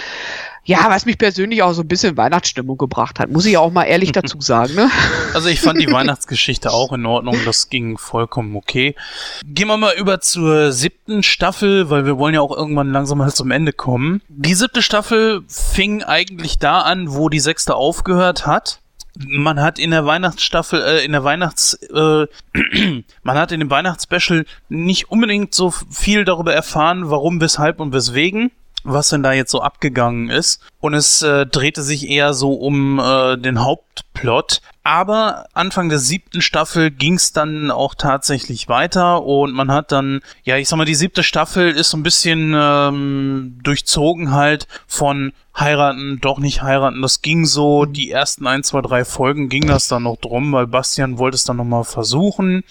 Ja, 0.66 0.86
was 0.88 1.04
mich 1.04 1.18
persönlich 1.18 1.62
auch 1.62 1.74
so 1.74 1.82
ein 1.82 1.88
bisschen 1.88 2.10
in 2.10 2.16
Weihnachtsstimmung 2.16 2.78
gebracht 2.78 3.20
hat, 3.20 3.30
muss 3.30 3.44
ich 3.44 3.58
auch 3.58 3.70
mal 3.70 3.84
ehrlich 3.84 4.12
dazu 4.12 4.40
sagen. 4.40 4.74
Ne? 4.74 4.90
Also 5.34 5.48
ich 5.48 5.60
fand 5.60 5.78
die 5.78 5.92
Weihnachtsgeschichte 5.92 6.70
auch 6.70 6.92
in 6.92 7.04
Ordnung, 7.04 7.36
das 7.44 7.68
ging 7.68 7.98
vollkommen 7.98 8.56
okay. 8.56 8.94
Gehen 9.44 9.68
wir 9.68 9.76
mal 9.76 9.94
über 9.98 10.20
zur 10.20 10.72
siebten 10.72 11.22
Staffel, 11.22 11.90
weil 11.90 12.06
wir 12.06 12.18
wollen 12.18 12.34
ja 12.34 12.40
auch 12.40 12.56
irgendwann 12.56 12.92
langsam 12.92 13.18
mal 13.18 13.32
zum 13.32 13.50
Ende 13.50 13.74
kommen. 13.74 14.22
Die 14.28 14.54
siebte 14.54 14.80
Staffel 14.80 15.42
fing 15.48 16.02
eigentlich 16.02 16.58
da 16.58 16.80
an, 16.80 17.12
wo 17.12 17.28
die 17.28 17.40
sechste 17.40 17.74
aufgehört 17.74 18.46
hat 18.46 18.80
man 19.18 19.60
hat 19.60 19.78
in 19.78 19.90
der 19.90 20.06
Weihnachtsstaffel, 20.06 20.82
äh, 20.82 21.04
in 21.04 21.12
der 21.12 21.24
Weihnachts, 21.24 21.74
äh, 21.74 22.26
man 23.22 23.38
hat 23.38 23.52
in 23.52 23.60
dem 23.60 23.70
Weihnachtsspecial 23.70 24.44
nicht 24.68 25.10
unbedingt 25.10 25.54
so 25.54 25.70
viel 25.70 26.24
darüber 26.24 26.52
erfahren, 26.52 27.10
warum, 27.10 27.40
weshalb 27.40 27.80
und 27.80 27.92
weswegen, 27.92 28.50
was 28.82 29.08
denn 29.08 29.22
da 29.22 29.32
jetzt 29.32 29.50
so 29.50 29.62
abgegangen 29.62 30.30
ist. 30.30 30.60
Und 30.80 30.94
es 30.94 31.22
äh, 31.22 31.46
drehte 31.46 31.82
sich 31.82 32.08
eher 32.08 32.34
so 32.34 32.54
um 32.54 32.98
äh, 32.98 33.36
den 33.36 33.64
Hauptplot. 33.64 34.60
Aber 34.82 35.46
Anfang 35.54 35.88
der 35.88 35.98
siebten 35.98 36.42
Staffel 36.42 36.90
ging 36.90 37.14
es 37.14 37.32
dann 37.32 37.70
auch 37.70 37.94
tatsächlich 37.94 38.68
weiter 38.68 39.22
und 39.24 39.52
man 39.52 39.72
hat 39.72 39.92
dann, 39.92 40.20
ja, 40.42 40.58
ich 40.58 40.68
sag 40.68 40.76
mal, 40.76 40.84
die 40.84 40.94
siebte 40.94 41.22
Staffel 41.22 41.70
ist 41.70 41.88
so 41.88 41.96
ein 41.96 42.02
bisschen 42.02 42.52
ähm, 42.54 43.58
durchzogen 43.62 44.32
halt 44.32 44.68
von 44.86 45.32
heiraten, 45.56 46.18
doch 46.20 46.39
nicht 46.39 46.62
heiraten. 46.62 47.02
Das 47.02 47.22
ging 47.22 47.47
so, 47.47 47.85
die 47.85 48.10
ersten 48.10 48.47
ein, 48.47 48.64
zwei, 48.64 48.81
drei 48.81 49.05
Folgen 49.05 49.48
ging 49.48 49.66
das 49.66 49.89
dann 49.89 50.05
noch 50.05 50.16
drum, 50.16 50.52
weil 50.52 50.66
Bastian 50.66 51.18
wollte 51.18 51.36
es 51.36 51.44
dann 51.44 51.56
nochmal 51.56 51.85
versuchen. 51.85 52.64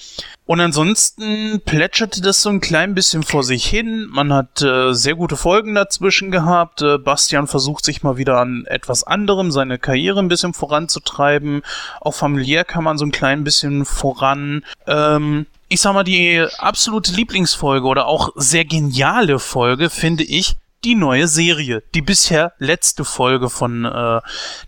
Und 0.45 0.60
ansonsten 0.60 1.61
plätscherte 1.64 2.22
das 2.22 2.41
so 2.41 2.49
ein 2.49 2.60
klein 2.60 2.93
bisschen 2.93 3.23
vor 3.23 3.43
sich 3.43 3.65
hin. 3.65 4.07
Man 4.11 4.34
hat 4.34 4.61
äh, 4.61 4.93
sehr 4.93 5.15
gute 5.15 5.38
Folgen 5.38 5.73
dazwischen 5.73 6.31
gehabt. 6.31 6.81
Äh, 6.81 6.97
Bastian 6.97 7.47
versucht 7.47 7.85
sich 7.85 8.03
mal 8.03 8.18
wieder 8.18 8.39
an 8.39 8.65
etwas 8.65 9.05
anderem, 9.05 9.51
seine 9.51 9.80
Karriere 9.80 10.19
ein 10.19 10.27
bisschen 10.27 10.53
voranzutreiben. 10.53 11.61
Auch 12.01 12.14
familiär 12.14 12.65
kann 12.65 12.84
man 12.84 12.97
so 12.97 13.05
ein 13.05 13.11
klein 13.11 13.45
bisschen 13.45 13.85
voran. 13.85 14.65
Ähm, 14.85 15.45
ich 15.69 15.80
sag 15.80 15.93
mal, 15.93 16.03
die 16.03 16.45
absolute 16.57 17.14
Lieblingsfolge 17.14 17.88
oder 17.88 18.05
auch 18.05 18.30
sehr 18.35 18.65
geniale 18.65 19.39
Folge 19.39 19.89
finde 19.89 20.23
ich 20.23 20.55
die 20.84 20.95
neue 20.95 21.27
Serie, 21.27 21.84
die 21.93 22.01
bisher 22.01 22.53
letzte 22.57 23.05
Folge 23.05 23.49
von 23.49 23.85
äh, 23.85 24.22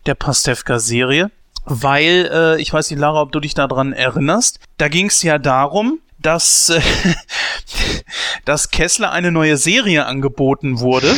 der 0.06 0.16
Pastewka-Serie. 0.16 1.32
Weil, 1.66 2.30
äh, 2.32 2.62
ich 2.62 2.72
weiß 2.72 2.92
nicht, 2.92 3.00
Lara, 3.00 3.22
ob 3.22 3.32
du 3.32 3.40
dich 3.40 3.56
daran 3.56 3.92
erinnerst, 3.92 4.60
da 4.78 4.88
ging 4.88 5.08
es 5.08 5.24
ja 5.24 5.40
darum, 5.40 6.00
dass, 6.20 6.70
äh, 6.70 6.82
dass 8.46 8.70
Kessler 8.70 9.12
eine 9.12 9.32
neue 9.32 9.58
Serie 9.58 10.06
angeboten 10.06 10.80
wurde, 10.80 11.16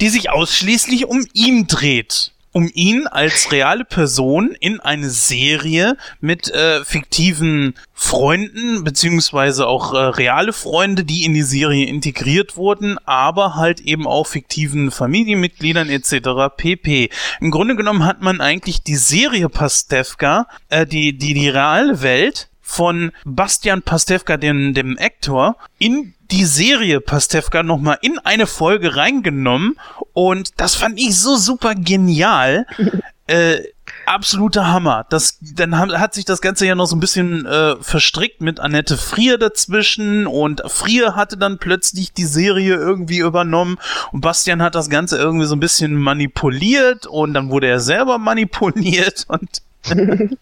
die 0.00 0.08
sich 0.08 0.30
ausschließlich 0.30 1.06
um 1.06 1.26
ihn 1.32 1.66
dreht 1.66 2.31
um 2.52 2.70
ihn 2.74 3.06
als 3.06 3.50
reale 3.50 3.84
Person 3.84 4.54
in 4.60 4.78
eine 4.80 5.10
Serie 5.10 5.96
mit 6.20 6.50
äh, 6.50 6.84
fiktiven 6.84 7.74
Freunden, 7.94 8.84
beziehungsweise 8.84 9.66
auch 9.66 9.94
äh, 9.94 9.98
reale 9.98 10.52
Freunde, 10.52 11.04
die 11.04 11.24
in 11.24 11.34
die 11.34 11.42
Serie 11.42 11.86
integriert 11.86 12.56
wurden, 12.56 12.98
aber 13.06 13.56
halt 13.56 13.80
eben 13.80 14.06
auch 14.06 14.26
fiktiven 14.26 14.90
Familienmitgliedern 14.90 15.88
etc. 15.88 16.54
pp. 16.56 17.10
Im 17.40 17.50
Grunde 17.50 17.76
genommen 17.76 18.04
hat 18.04 18.20
man 18.20 18.40
eigentlich 18.40 18.82
die 18.82 18.96
Serie 18.96 19.48
Pastewka, 19.48 20.46
äh, 20.68 20.86
die, 20.86 21.16
die, 21.16 21.34
die 21.34 21.48
reale 21.48 22.02
Welt 22.02 22.48
von 22.60 23.12
Bastian 23.24 23.82
Pastewka, 23.82 24.36
dem, 24.36 24.74
dem 24.74 24.96
Actor, 24.98 25.56
in 25.78 26.14
die 26.32 26.44
Serie 26.46 27.00
Pastewka 27.00 27.62
nochmal 27.62 27.98
in 28.00 28.18
eine 28.18 28.46
Folge 28.46 28.96
reingenommen 28.96 29.78
und 30.14 30.60
das 30.60 30.74
fand 30.74 30.98
ich 30.98 31.18
so 31.18 31.36
super 31.36 31.74
genial. 31.74 32.66
äh, 33.26 33.60
absoluter 34.06 34.68
Hammer. 34.68 35.06
Das, 35.10 35.38
dann 35.40 35.78
hat 35.78 36.14
sich 36.14 36.24
das 36.24 36.40
Ganze 36.40 36.66
ja 36.66 36.74
noch 36.74 36.86
so 36.86 36.96
ein 36.96 37.00
bisschen 37.00 37.46
äh, 37.46 37.76
verstrickt 37.80 38.40
mit 38.40 38.60
Annette 38.60 38.96
Frier 38.96 39.36
dazwischen 39.36 40.26
und 40.26 40.62
Frier 40.66 41.14
hatte 41.14 41.36
dann 41.36 41.58
plötzlich 41.58 42.12
die 42.12 42.24
Serie 42.24 42.74
irgendwie 42.74 43.18
übernommen 43.18 43.78
und 44.10 44.22
Bastian 44.22 44.62
hat 44.62 44.74
das 44.74 44.88
Ganze 44.88 45.18
irgendwie 45.18 45.46
so 45.46 45.54
ein 45.54 45.60
bisschen 45.60 45.94
manipuliert 45.94 47.06
und 47.06 47.34
dann 47.34 47.50
wurde 47.50 47.68
er 47.68 47.80
selber 47.80 48.18
manipuliert 48.18 49.26
und 49.28 49.62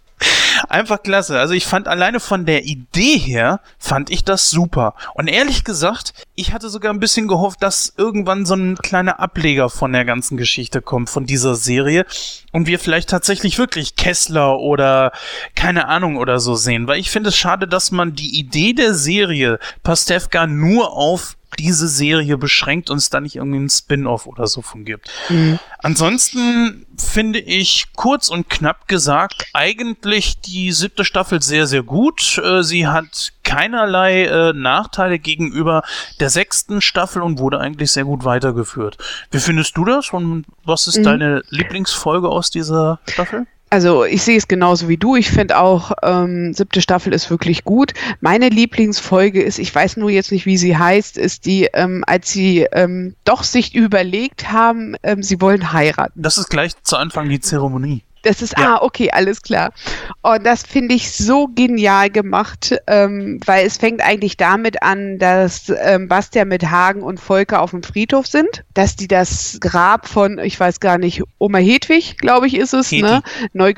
Einfach 0.68 1.02
klasse. 1.02 1.38
Also 1.38 1.54
ich 1.54 1.66
fand 1.66 1.88
alleine 1.88 2.20
von 2.20 2.46
der 2.46 2.64
Idee 2.64 3.18
her, 3.18 3.60
fand 3.78 4.10
ich 4.10 4.24
das 4.24 4.50
super. 4.50 4.94
Und 5.14 5.28
ehrlich 5.28 5.64
gesagt, 5.64 6.12
ich 6.34 6.52
hatte 6.52 6.68
sogar 6.68 6.92
ein 6.92 7.00
bisschen 7.00 7.28
gehofft, 7.28 7.62
dass 7.62 7.92
irgendwann 7.96 8.46
so 8.46 8.54
ein 8.54 8.76
kleiner 8.76 9.20
Ableger 9.20 9.70
von 9.70 9.92
der 9.92 10.04
ganzen 10.04 10.36
Geschichte 10.36 10.82
kommt, 10.82 11.10
von 11.10 11.26
dieser 11.26 11.54
Serie. 11.54 12.04
Und 12.52 12.66
wir 12.66 12.78
vielleicht 12.78 13.08
tatsächlich 13.08 13.58
wirklich 13.58 13.96
Kessler 13.96 14.58
oder 14.58 15.12
keine 15.54 15.88
Ahnung 15.88 16.16
oder 16.16 16.40
so 16.40 16.54
sehen. 16.54 16.86
Weil 16.86 17.00
ich 17.00 17.10
finde 17.10 17.30
es 17.30 17.36
schade, 17.36 17.66
dass 17.66 17.90
man 17.90 18.14
die 18.14 18.38
Idee 18.38 18.72
der 18.72 18.94
Serie 18.94 19.58
Pastewka 19.82 20.46
nur 20.46 20.92
auf 20.92 21.36
diese 21.58 21.88
Serie 21.88 22.38
beschränkt 22.38 22.90
und 22.90 22.98
es 22.98 23.10
da 23.10 23.20
nicht 23.20 23.36
irgendwie 23.36 23.58
einen 23.58 23.70
Spin-off 23.70 24.26
oder 24.26 24.46
so 24.46 24.62
von 24.62 24.84
gibt. 24.84 25.10
Mhm. 25.28 25.58
Ansonsten 25.78 26.86
finde 26.96 27.38
ich 27.38 27.86
kurz 27.94 28.28
und 28.28 28.48
knapp 28.48 28.88
gesagt 28.88 29.46
eigentlich 29.52 30.40
die 30.40 30.72
siebte 30.72 31.04
Staffel 31.04 31.42
sehr, 31.42 31.66
sehr 31.66 31.82
gut. 31.82 32.38
Äh, 32.38 32.62
sie 32.62 32.86
hat 32.86 33.32
keinerlei 33.42 34.24
äh, 34.24 34.52
Nachteile 34.52 35.18
gegenüber 35.18 35.82
der 36.20 36.30
sechsten 36.30 36.80
Staffel 36.80 37.22
und 37.22 37.38
wurde 37.38 37.58
eigentlich 37.58 37.90
sehr 37.90 38.04
gut 38.04 38.24
weitergeführt. 38.24 38.98
Wie 39.30 39.40
findest 39.40 39.76
du 39.76 39.84
das 39.84 40.10
und 40.12 40.44
was 40.64 40.86
ist 40.86 40.98
mhm. 40.98 41.04
deine 41.04 41.42
Lieblingsfolge 41.48 42.28
aus 42.28 42.50
dieser 42.50 43.00
Staffel? 43.08 43.46
Also 43.72 44.04
ich 44.04 44.22
sehe 44.22 44.36
es 44.36 44.48
genauso 44.48 44.88
wie 44.88 44.96
du. 44.96 45.14
Ich 45.14 45.30
finde 45.30 45.58
auch, 45.58 45.92
ähm, 46.02 46.52
siebte 46.52 46.82
Staffel 46.82 47.14
ist 47.14 47.30
wirklich 47.30 47.62
gut. 47.62 47.94
Meine 48.20 48.48
Lieblingsfolge 48.48 49.40
ist, 49.40 49.60
ich 49.60 49.72
weiß 49.72 49.96
nur 49.96 50.10
jetzt 50.10 50.32
nicht, 50.32 50.44
wie 50.44 50.56
sie 50.56 50.76
heißt, 50.76 51.16
ist 51.16 51.46
die, 51.46 51.68
ähm, 51.72 52.02
als 52.06 52.32
sie 52.32 52.66
ähm, 52.72 53.14
doch 53.24 53.44
sich 53.44 53.76
überlegt 53.76 54.50
haben, 54.50 54.96
ähm, 55.04 55.22
sie 55.22 55.40
wollen 55.40 55.72
heiraten. 55.72 56.20
Das 56.20 56.36
ist 56.36 56.50
gleich 56.50 56.72
zu 56.82 56.96
Anfang 56.96 57.28
die 57.28 57.38
Zeremonie. 57.38 58.02
Das 58.22 58.42
ist, 58.42 58.58
ja. 58.58 58.76
ah, 58.76 58.82
okay, 58.82 59.10
alles 59.10 59.42
klar. 59.42 59.72
Und 60.22 60.44
das 60.44 60.62
finde 60.62 60.94
ich 60.94 61.12
so 61.12 61.48
genial 61.48 62.10
gemacht, 62.10 62.74
ähm, 62.86 63.40
weil 63.46 63.66
es 63.66 63.78
fängt 63.78 64.02
eigentlich 64.02 64.36
damit 64.36 64.82
an, 64.82 65.18
dass 65.18 65.72
ähm, 65.82 66.08
Bastian 66.08 66.48
mit 66.48 66.70
Hagen 66.70 67.02
und 67.02 67.18
Volker 67.18 67.62
auf 67.62 67.70
dem 67.70 67.82
Friedhof 67.82 68.26
sind, 68.26 68.64
dass 68.74 68.96
die 68.96 69.08
das 69.08 69.58
Grab 69.60 70.06
von, 70.06 70.38
ich 70.38 70.58
weiß 70.58 70.80
gar 70.80 70.98
nicht, 70.98 71.22
Oma 71.38 71.58
Hedwig, 71.58 72.18
glaube 72.18 72.46
ich, 72.46 72.56
ist 72.56 72.74
es, 72.74 72.90
Heti. 72.90 73.02
ne? 73.02 73.22
Neu 73.52 73.72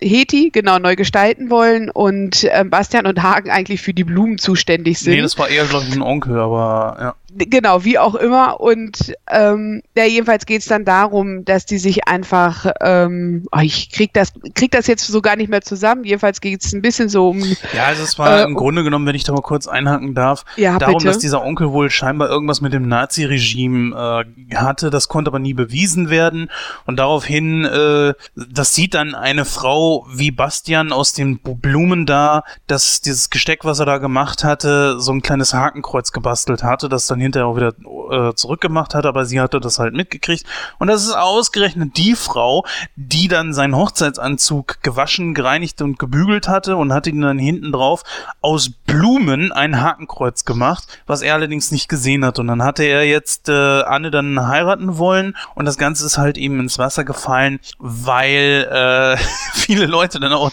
Heti, 0.00 0.50
genau, 0.50 0.78
neu 0.78 0.94
gestalten 0.94 1.50
wollen 1.50 1.90
und 1.90 2.46
ähm, 2.50 2.70
Bastian 2.70 3.06
und 3.06 3.22
Hagen 3.22 3.50
eigentlich 3.50 3.80
für 3.80 3.94
die 3.94 4.04
Blumen 4.04 4.38
zuständig 4.38 5.00
sind. 5.00 5.14
Nee, 5.14 5.22
das 5.22 5.38
war 5.38 5.48
eher, 5.48 5.64
glaube 5.64 5.86
ich, 5.88 5.94
ein 5.94 6.02
Onkel, 6.02 6.38
aber 6.38 6.96
ja. 7.00 7.14
Genau, 7.30 7.84
wie 7.84 7.98
auch 7.98 8.14
immer. 8.14 8.60
Und 8.60 9.14
ähm, 9.30 9.82
ja, 9.96 10.04
jedenfalls 10.04 10.46
geht 10.46 10.62
es 10.62 10.66
dann 10.68 10.86
darum, 10.86 11.44
dass 11.44 11.66
die 11.66 11.76
sich 11.76 12.08
einfach, 12.08 12.72
ähm, 12.80 13.46
oh, 13.52 13.60
ich 13.60 13.90
krieg 13.90 14.14
das, 14.14 14.32
krieg 14.54 14.70
das 14.70 14.86
jetzt 14.86 15.06
so 15.06 15.20
gar 15.20 15.36
nicht 15.36 15.50
mehr 15.50 15.60
zusammen. 15.60 16.04
Jedenfalls 16.04 16.40
geht 16.40 16.64
es 16.64 16.72
ein 16.72 16.80
bisschen 16.80 17.10
so 17.10 17.28
um. 17.28 17.40
Ja, 17.74 17.84
also 17.86 18.02
es 18.02 18.18
war 18.18 18.40
äh, 18.40 18.44
im 18.44 18.54
Grunde 18.54 18.82
genommen, 18.82 19.06
wenn 19.06 19.14
ich 19.14 19.24
da 19.24 19.32
mal 19.32 19.42
kurz 19.42 19.68
einhaken 19.68 20.14
darf, 20.14 20.46
ja, 20.56 20.78
darum, 20.78 20.94
bitte. 20.94 21.06
dass 21.08 21.18
dieser 21.18 21.44
Onkel 21.44 21.70
wohl 21.72 21.90
scheinbar 21.90 22.30
irgendwas 22.30 22.62
mit 22.62 22.72
dem 22.72 22.88
Nazi-Regime 22.88 24.24
äh, 24.24 24.54
hatte. 24.56 24.88
Das 24.88 25.08
konnte 25.08 25.28
aber 25.28 25.38
nie 25.38 25.54
bewiesen 25.54 26.08
werden. 26.08 26.50
Und 26.86 26.98
daraufhin, 26.98 27.66
äh, 27.66 28.14
das 28.34 28.74
sieht 28.74 28.94
dann 28.94 29.14
eine 29.14 29.44
Frau 29.44 30.06
wie 30.10 30.30
Bastian 30.30 30.92
aus 30.92 31.12
den 31.12 31.40
Blumen 31.40 32.06
da, 32.06 32.44
dass 32.66 33.02
dieses 33.02 33.28
Gesteck, 33.28 33.66
was 33.66 33.80
er 33.80 33.86
da 33.86 33.98
gemacht 33.98 34.44
hatte, 34.44 34.98
so 34.98 35.12
ein 35.12 35.20
kleines 35.20 35.52
Hakenkreuz 35.52 36.12
gebastelt 36.12 36.62
hatte, 36.62 36.88
das 36.88 37.06
dann 37.06 37.17
hinterher 37.20 37.46
auch 37.46 37.56
wieder 37.56 37.72
äh, 38.10 38.34
zurückgemacht 38.34 38.94
hat, 38.94 39.06
aber 39.06 39.24
sie 39.24 39.40
hatte 39.40 39.60
das 39.60 39.78
halt 39.78 39.94
mitgekriegt. 39.94 40.44
Und 40.78 40.88
das 40.88 41.04
ist 41.04 41.12
ausgerechnet 41.12 41.96
die 41.96 42.14
Frau, 42.14 42.64
die 42.96 43.28
dann 43.28 43.52
seinen 43.52 43.76
Hochzeitsanzug 43.76 44.82
gewaschen, 44.82 45.34
gereinigt 45.34 45.82
und 45.82 45.98
gebügelt 45.98 46.48
hatte 46.48 46.76
und 46.76 46.92
hat 46.92 47.06
ihn 47.06 47.20
dann 47.20 47.38
hinten 47.38 47.72
drauf 47.72 48.02
aus 48.40 48.70
Blumen 48.70 49.52
ein 49.52 49.80
Hakenkreuz 49.80 50.44
gemacht, 50.44 50.84
was 51.06 51.22
er 51.22 51.34
allerdings 51.34 51.70
nicht 51.70 51.88
gesehen 51.88 52.24
hat. 52.24 52.38
Und 52.38 52.46
dann 52.48 52.62
hatte 52.62 52.84
er 52.84 53.04
jetzt 53.04 53.48
äh, 53.48 53.82
Anne 53.82 54.10
dann 54.10 54.46
heiraten 54.46 54.98
wollen 54.98 55.36
und 55.54 55.64
das 55.64 55.78
Ganze 55.78 56.06
ist 56.06 56.18
halt 56.18 56.38
eben 56.38 56.60
ins 56.60 56.78
Wasser 56.78 57.04
gefallen, 57.04 57.60
weil 57.78 58.68
äh, 58.70 59.16
viele 59.52 59.86
Leute 59.86 60.20
dann 60.20 60.32
auch 60.32 60.50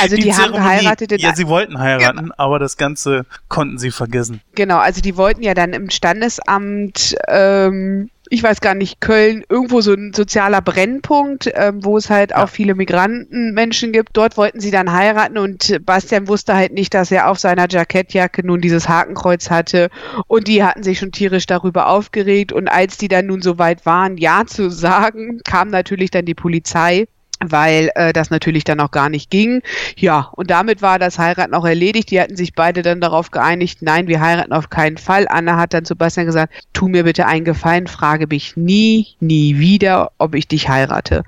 also 0.00 0.16
die, 0.16 0.22
die 0.22 0.34
haben 0.34 0.52
geheiratet. 0.52 1.20
ja, 1.20 1.34
sie 1.34 1.46
wollten 1.46 1.78
heiraten, 1.78 2.18
genau. 2.18 2.34
aber 2.36 2.58
das 2.58 2.76
Ganze 2.76 3.26
konnten 3.48 3.78
sie 3.78 3.90
vergessen. 3.90 4.40
Genau, 4.54 4.78
also 4.78 5.00
die 5.00 5.16
wollten 5.16 5.42
ja 5.42 5.54
dann 5.54 5.72
im 5.72 5.90
Standesamt, 5.90 7.16
ähm, 7.28 8.10
ich 8.28 8.42
weiß 8.42 8.60
gar 8.60 8.74
nicht, 8.74 9.00
Köln, 9.00 9.44
irgendwo 9.48 9.80
so 9.80 9.92
ein 9.92 10.12
sozialer 10.12 10.60
Brennpunkt, 10.60 11.50
ähm, 11.54 11.84
wo 11.84 11.96
es 11.96 12.10
halt 12.10 12.30
ja. 12.30 12.42
auch 12.42 12.48
viele 12.48 12.74
Migrantenmenschen 12.74 13.92
gibt. 13.92 14.16
Dort 14.16 14.36
wollten 14.36 14.60
sie 14.60 14.70
dann 14.70 14.92
heiraten 14.92 15.38
und 15.38 15.78
Bastian 15.84 16.26
wusste 16.26 16.54
halt 16.54 16.72
nicht, 16.72 16.92
dass 16.94 17.12
er 17.12 17.28
auf 17.28 17.38
seiner 17.38 17.66
Jackettjacke 17.68 18.44
nun 18.44 18.60
dieses 18.60 18.88
Hakenkreuz 18.88 19.50
hatte. 19.50 19.90
Und 20.26 20.48
die 20.48 20.64
hatten 20.64 20.82
sich 20.82 20.98
schon 20.98 21.12
tierisch 21.12 21.46
darüber 21.46 21.88
aufgeregt. 21.88 22.52
Und 22.52 22.68
als 22.68 22.98
die 22.98 23.08
dann 23.08 23.26
nun 23.26 23.42
so 23.42 23.58
weit 23.58 23.86
waren, 23.86 24.16
Ja 24.16 24.44
zu 24.46 24.70
sagen, 24.70 25.40
kam 25.44 25.68
natürlich 25.68 26.10
dann 26.10 26.24
die 26.24 26.34
Polizei 26.34 27.06
weil 27.44 27.90
äh, 27.94 28.12
das 28.12 28.30
natürlich 28.30 28.64
dann 28.64 28.80
auch 28.80 28.90
gar 28.90 29.08
nicht 29.08 29.30
ging. 29.30 29.62
Ja, 29.96 30.30
und 30.32 30.50
damit 30.50 30.82
war 30.82 30.98
das 30.98 31.18
Heiraten 31.18 31.54
auch 31.54 31.64
erledigt. 31.64 32.10
Die 32.10 32.20
hatten 32.20 32.36
sich 32.36 32.54
beide 32.54 32.82
dann 32.82 33.00
darauf 33.00 33.30
geeinigt, 33.30 33.82
nein, 33.82 34.08
wir 34.08 34.20
heiraten 34.20 34.52
auf 34.52 34.70
keinen 34.70 34.96
Fall. 34.96 35.26
Anna 35.28 35.56
hat 35.56 35.74
dann 35.74 35.84
zu 35.84 35.96
Bastian 35.96 36.26
gesagt, 36.26 36.54
tu 36.72 36.88
mir 36.88 37.04
bitte 37.04 37.26
einen 37.26 37.44
Gefallen, 37.44 37.86
frage 37.86 38.26
mich 38.26 38.56
nie, 38.56 39.08
nie 39.20 39.58
wieder, 39.58 40.12
ob 40.18 40.34
ich 40.34 40.48
dich 40.48 40.68
heirate. 40.68 41.24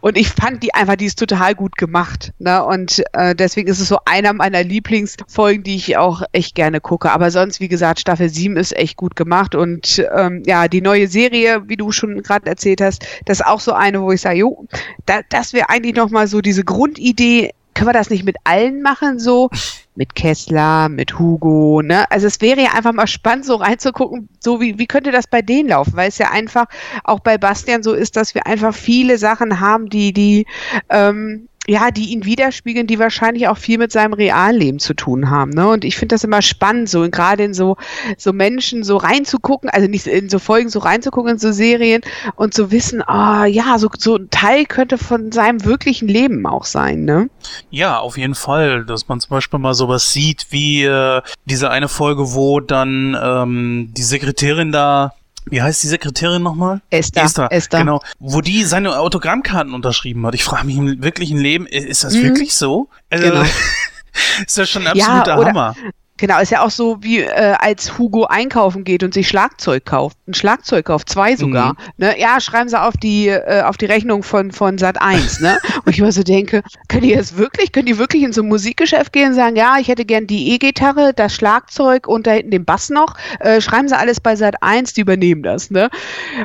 Und 0.00 0.16
ich 0.16 0.28
fand 0.28 0.62
die 0.62 0.74
einfach, 0.74 0.96
die 0.96 1.06
ist 1.06 1.18
total 1.18 1.54
gut 1.54 1.76
gemacht. 1.76 2.32
Ne? 2.38 2.62
Und 2.64 3.02
äh, 3.12 3.34
deswegen 3.34 3.68
ist 3.68 3.80
es 3.80 3.88
so 3.88 3.98
einer 4.04 4.32
meiner 4.32 4.64
Lieblingsfolgen, 4.64 5.62
die 5.62 5.76
ich 5.76 5.96
auch 5.96 6.22
echt 6.32 6.54
gerne 6.54 6.80
gucke. 6.80 7.10
Aber 7.12 7.30
sonst, 7.30 7.60
wie 7.60 7.68
gesagt, 7.68 8.00
Staffel 8.00 8.28
7 8.28 8.56
ist 8.56 8.76
echt 8.76 8.96
gut 8.96 9.14
gemacht. 9.14 9.54
Und 9.54 10.04
ähm, 10.16 10.42
ja, 10.44 10.66
die 10.66 10.80
neue 10.80 11.06
Serie, 11.06 11.68
wie 11.68 11.76
du 11.76 11.92
schon 11.92 12.22
gerade 12.22 12.46
erzählt 12.46 12.80
hast, 12.80 13.06
das 13.26 13.40
ist 13.40 13.46
auch 13.46 13.60
so 13.60 13.72
eine, 13.72 14.02
wo 14.02 14.10
ich 14.10 14.20
sage, 14.20 14.38
jo, 14.38 14.66
da, 15.06 15.20
das 15.28 15.51
wäre 15.52 15.68
eigentlich 15.68 15.96
nochmal 15.96 16.26
so 16.26 16.40
diese 16.40 16.64
Grundidee, 16.64 17.52
können 17.74 17.88
wir 17.88 17.94
das 17.94 18.10
nicht 18.10 18.24
mit 18.24 18.36
allen 18.44 18.82
machen, 18.82 19.18
so 19.18 19.50
mit 19.94 20.14
Kessler, 20.14 20.88
mit 20.88 21.18
Hugo, 21.18 21.82
ne? 21.82 22.10
Also 22.10 22.26
es 22.26 22.40
wäre 22.40 22.62
ja 22.62 22.72
einfach 22.74 22.92
mal 22.92 23.06
spannend, 23.06 23.44
so 23.44 23.56
reinzugucken, 23.56 24.28
so 24.40 24.60
wie, 24.60 24.78
wie 24.78 24.86
könnte 24.86 25.10
das 25.10 25.26
bei 25.26 25.42
denen 25.42 25.68
laufen, 25.68 25.94
weil 25.94 26.08
es 26.08 26.18
ja 26.18 26.30
einfach 26.30 26.66
auch 27.04 27.20
bei 27.20 27.38
Bastian 27.38 27.82
so 27.82 27.92
ist, 27.92 28.16
dass 28.16 28.34
wir 28.34 28.46
einfach 28.46 28.74
viele 28.74 29.18
Sachen 29.18 29.60
haben, 29.60 29.88
die, 29.88 30.12
die, 30.12 30.46
ähm, 30.88 31.48
ja, 31.68 31.92
die 31.92 32.10
ihn 32.10 32.24
widerspiegeln, 32.24 32.88
die 32.88 32.98
wahrscheinlich 32.98 33.46
auch 33.46 33.56
viel 33.56 33.78
mit 33.78 33.92
seinem 33.92 34.14
Realleben 34.14 34.80
zu 34.80 34.94
tun 34.94 35.30
haben. 35.30 35.52
Ne? 35.52 35.68
Und 35.68 35.84
ich 35.84 35.96
finde 35.96 36.14
das 36.14 36.24
immer 36.24 36.42
spannend, 36.42 36.88
so 36.88 37.08
gerade 37.08 37.44
in 37.44 37.54
so, 37.54 37.76
so 38.18 38.32
Menschen 38.32 38.82
so 38.82 38.96
reinzugucken, 38.96 39.70
also 39.70 39.86
nicht 39.86 40.08
in 40.08 40.28
so 40.28 40.40
Folgen 40.40 40.70
so 40.70 40.80
reinzugucken, 40.80 41.32
in 41.32 41.38
so 41.38 41.52
Serien 41.52 42.02
und 42.34 42.52
zu 42.52 42.72
wissen, 42.72 43.00
ah, 43.06 43.46
ja, 43.46 43.78
so, 43.78 43.88
so 43.96 44.16
ein 44.16 44.28
Teil 44.30 44.64
könnte 44.64 44.98
von 44.98 45.30
seinem 45.30 45.64
wirklichen 45.64 46.08
Leben 46.08 46.46
auch 46.46 46.64
sein, 46.64 47.04
ne? 47.04 47.30
Ja, 47.70 47.98
auf 48.00 48.18
jeden 48.18 48.34
Fall, 48.34 48.84
dass 48.84 49.06
man 49.06 49.20
zum 49.20 49.30
Beispiel 49.30 49.60
mal 49.60 49.74
sowas 49.74 50.12
sieht, 50.12 50.46
wie 50.50 50.82
äh, 50.82 51.22
diese 51.44 51.70
eine 51.70 51.88
Folge, 51.88 52.34
wo 52.34 52.58
dann 52.58 53.16
ähm, 53.22 53.92
die 53.96 54.02
Sekretärin 54.02 54.72
da 54.72 55.12
wie 55.46 55.62
heißt 55.62 55.82
die 55.82 55.88
Sekretärin 55.88 56.42
nochmal? 56.42 56.80
Esther. 56.90 57.24
Esther. 57.24 57.52
Esther. 57.52 57.80
Genau. 57.80 58.00
Wo 58.18 58.40
die 58.40 58.64
seine 58.64 58.98
Autogrammkarten 58.98 59.74
unterschrieben 59.74 60.24
hat. 60.26 60.34
Ich 60.34 60.44
frage 60.44 60.66
mich 60.66 60.76
im 60.76 61.02
wirklichen 61.02 61.38
Leben, 61.38 61.66
ist 61.66 62.04
das 62.04 62.14
mhm. 62.14 62.22
wirklich 62.22 62.54
so? 62.54 62.88
Also, 63.10 63.28
genau. 63.28 63.44
ist 64.46 64.58
das 64.58 64.70
schon 64.70 64.86
ein 64.86 64.98
absoluter 64.98 65.38
ja, 65.38 65.44
Hammer. 65.44 65.74
Genau, 66.18 66.40
ist 66.40 66.50
ja 66.50 66.62
auch 66.62 66.70
so 66.70 66.98
wie 67.02 67.20
äh, 67.20 67.54
als 67.58 67.98
Hugo 67.98 68.24
einkaufen 68.24 68.84
geht 68.84 69.02
und 69.02 69.14
sich 69.14 69.26
Schlagzeug 69.26 69.84
kauft, 69.86 70.16
ein 70.28 70.34
Schlagzeug 70.34 70.84
kauft, 70.84 71.08
zwei 71.08 71.36
sogar. 71.36 71.72
Mhm. 71.72 71.78
Ne? 71.96 72.20
Ja, 72.20 72.40
schreiben 72.40 72.68
sie 72.68 72.80
auf 72.80 72.94
die 72.96 73.28
äh, 73.28 73.62
auf 73.62 73.76
die 73.76 73.86
Rechnung 73.86 74.22
von 74.22 74.52
von 74.52 74.78
Sat 74.78 75.00
1, 75.00 75.40
ne? 75.40 75.58
und 75.84 75.92
ich 75.92 75.98
immer 75.98 76.12
so 76.12 76.22
denke, 76.22 76.62
können 76.88 77.02
die 77.02 77.14
das 77.14 77.36
wirklich, 77.36 77.72
können 77.72 77.86
die 77.86 77.98
wirklich 77.98 78.22
in 78.22 78.32
so 78.32 78.42
ein 78.42 78.48
Musikgeschäft 78.48 79.12
gehen 79.12 79.30
und 79.30 79.34
sagen, 79.34 79.56
ja, 79.56 79.78
ich 79.80 79.88
hätte 79.88 80.04
gern 80.04 80.26
die 80.26 80.52
E-Gitarre, 80.52 81.12
das 81.14 81.34
Schlagzeug 81.34 82.06
und 82.06 82.26
da 82.26 82.32
hinten 82.32 82.50
den 82.50 82.64
Bass 82.64 82.90
noch. 82.90 83.16
Äh, 83.40 83.60
schreiben 83.60 83.88
sie 83.88 83.96
alles 83.96 84.20
bei 84.20 84.36
Sat 84.36 84.62
1, 84.62 84.92
die 84.92 85.00
übernehmen 85.00 85.42
das, 85.42 85.70
ne? 85.70 85.88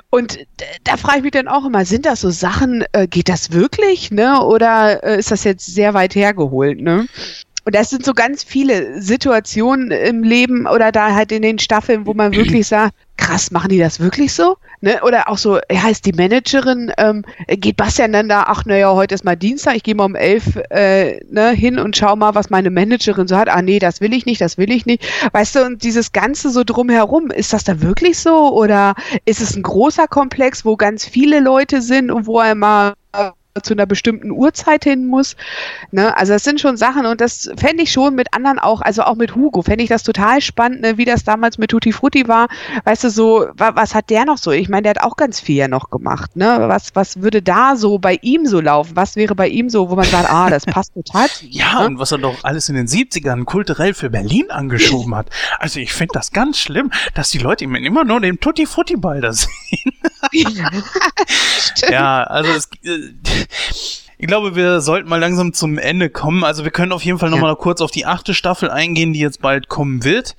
Und 0.09 0.39
da 0.85 0.97
frage 0.97 1.17
ich 1.17 1.23
mich 1.23 1.31
dann 1.33 1.47
auch 1.47 1.65
immer, 1.65 1.85
sind 1.85 2.05
das 2.05 2.21
so 2.21 2.29
Sachen, 2.29 2.85
äh, 2.93 3.07
geht 3.07 3.29
das 3.29 3.51
wirklich, 3.51 4.11
ne? 4.11 4.41
Oder 4.43 5.03
äh, 5.03 5.19
ist 5.19 5.29
das 5.29 5.43
jetzt 5.43 5.65
sehr 5.67 5.93
weit 5.93 6.15
hergeholt, 6.15 6.81
ne? 6.81 7.07
Und 7.67 7.75
das 7.75 7.89
sind 7.89 8.05
so 8.05 8.13
ganz 8.13 8.45
viele 8.45 9.01
Situationen 9.01 9.91
im 9.91 10.23
Leben 10.23 10.67
oder 10.67 10.93
da 10.93 11.13
halt 11.13 11.33
in 11.33 11.41
den 11.41 11.59
Staffeln, 11.59 12.07
wo 12.07 12.13
man 12.13 12.33
wirklich 12.33 12.65
sagt, 12.69 12.93
krass, 13.17 13.51
machen 13.51 13.67
die 13.67 13.77
das 13.77 13.99
wirklich 13.99 14.31
so? 14.31 14.55
Ne? 14.79 15.01
Oder 15.03 15.27
auch 15.27 15.37
so, 15.37 15.59
ja, 15.69 15.89
ist 15.89 16.05
die 16.05 16.13
Managerin, 16.13 16.93
ähm, 16.97 17.25
geht 17.49 17.75
Bastian 17.75 18.13
dann 18.13 18.29
da, 18.29 18.45
ach 18.47 18.63
naja, 18.63 18.93
heute 18.93 19.15
ist 19.15 19.25
mal 19.25 19.35
Dienstag, 19.35 19.75
ich 19.75 19.83
gehe 19.83 19.95
mal 19.95 20.05
um 20.05 20.15
elf 20.15 20.55
äh, 20.69 21.19
ne, 21.29 21.49
hin 21.49 21.77
und 21.77 21.97
schau 21.97 22.15
mal, 22.15 22.35
was 22.35 22.49
meine 22.49 22.69
Managerin 22.69 23.27
so 23.27 23.35
hat. 23.35 23.49
Ah 23.49 23.61
nee, 23.61 23.79
das 23.79 23.99
will 23.99 24.13
ich 24.13 24.25
nicht, 24.25 24.39
das 24.39 24.57
will 24.57 24.71
ich 24.71 24.85
nicht. 24.85 25.05
Weißt 25.33 25.55
du, 25.55 25.65
und 25.65 25.83
dieses 25.83 26.13
Ganze 26.13 26.51
so 26.51 26.63
drumherum, 26.63 27.31
ist 27.31 27.51
das 27.51 27.65
da 27.65 27.81
wirklich 27.81 28.17
so? 28.17 28.53
Oder 28.53 28.95
ist 29.25 29.41
es 29.41 29.57
ein 29.57 29.63
großer 29.63 30.07
Komplex, 30.07 30.63
wo 30.63 30.77
ganz 30.77 31.03
viele 31.03 31.41
Leute 31.41 31.81
sind 31.81 32.11
und 32.11 32.27
wo 32.27 32.39
er 32.39 32.55
mal 32.55 32.93
zu 33.61 33.73
einer 33.73 33.85
bestimmten 33.85 34.31
Uhrzeit 34.31 34.83
hin 34.83 35.05
muss. 35.05 35.35
Ne? 35.91 36.15
Also 36.17 36.33
das 36.33 36.43
sind 36.43 36.59
schon 36.59 36.77
Sachen 36.77 37.05
und 37.05 37.21
das 37.21 37.49
fände 37.57 37.83
ich 37.83 37.91
schon 37.91 38.15
mit 38.15 38.33
anderen 38.33 38.59
auch, 38.59 38.81
also 38.81 39.03
auch 39.03 39.15
mit 39.15 39.35
Hugo, 39.35 39.61
fände 39.61 39.83
ich 39.83 39.89
das 39.89 40.03
total 40.03 40.41
spannend, 40.41 40.81
ne? 40.81 40.97
wie 40.97 41.05
das 41.05 41.23
damals 41.23 41.57
mit 41.57 41.71
Tutti 41.71 41.91
Frutti 41.91 42.27
war. 42.27 42.47
Weißt 42.83 43.03
du, 43.03 43.09
so, 43.09 43.47
wa 43.55 43.75
was 43.75 43.93
hat 43.93 44.09
der 44.09 44.25
noch 44.25 44.37
so? 44.37 44.51
Ich 44.51 44.69
meine, 44.69 44.83
der 44.83 44.89
hat 44.91 45.01
auch 45.01 45.17
ganz 45.17 45.39
viel 45.39 45.57
ja 45.57 45.67
noch 45.67 45.89
gemacht. 45.89 46.35
Ne? 46.35 46.57
Was, 46.67 46.95
was 46.95 47.21
würde 47.21 47.41
da 47.41 47.75
so 47.75 47.99
bei 47.99 48.17
ihm 48.21 48.45
so 48.45 48.59
laufen? 48.59 48.95
Was 48.95 49.15
wäre 49.15 49.35
bei 49.35 49.47
ihm 49.47 49.69
so, 49.69 49.89
wo 49.89 49.95
man 49.95 50.05
sagt, 50.05 50.29
ah, 50.29 50.49
das 50.49 50.65
passt 50.65 50.93
total 50.93 51.29
zu 51.29 51.45
ihm, 51.45 51.51
Ja, 51.51 51.81
ne? 51.81 51.87
und 51.87 51.99
was 51.99 52.11
er 52.11 52.17
doch 52.17 52.43
alles 52.43 52.69
in 52.69 52.75
den 52.75 52.87
70ern 52.87 53.45
kulturell 53.45 53.93
für 53.93 54.09
Berlin 54.09 54.49
angeschoben 54.49 55.15
hat. 55.15 55.29
Also 55.59 55.79
ich 55.79 55.93
finde 55.93 56.13
das 56.13 56.31
ganz 56.31 56.57
schlimm, 56.59 56.91
dass 57.13 57.29
die 57.29 57.37
Leute 57.37 57.63
ihm 57.63 57.75
immer 57.75 58.03
nur 58.03 58.19
den 58.19 58.39
Tutti 58.39 58.65
Frutti 58.65 58.95
Ball 58.95 59.21
da 59.21 59.33
sehen. 59.33 59.49
ja, 61.89 62.23
also 62.23 62.51
es, 62.51 62.69
äh, 62.83 63.13
ich 64.19 64.25
glaube, 64.25 64.55
wir 64.55 64.81
sollten 64.81 65.09
mal 65.09 65.19
langsam 65.19 65.53
zum 65.53 65.77
Ende 65.77 66.09
kommen. 66.09 66.43
Also 66.43 66.63
wir 66.63 66.71
können 66.71 66.91
auf 66.91 67.03
jeden 67.03 67.19
Fall 67.19 67.29
nochmal 67.29 67.51
ja. 67.51 67.55
kurz 67.55 67.81
auf 67.81 67.91
die 67.91 68.07
achte 68.07 68.33
Staffel 68.33 68.71
eingehen, 68.71 69.13
die 69.13 69.19
jetzt 69.19 69.41
bald 69.43 69.69
kommen 69.69 70.03
wird. 70.03 70.35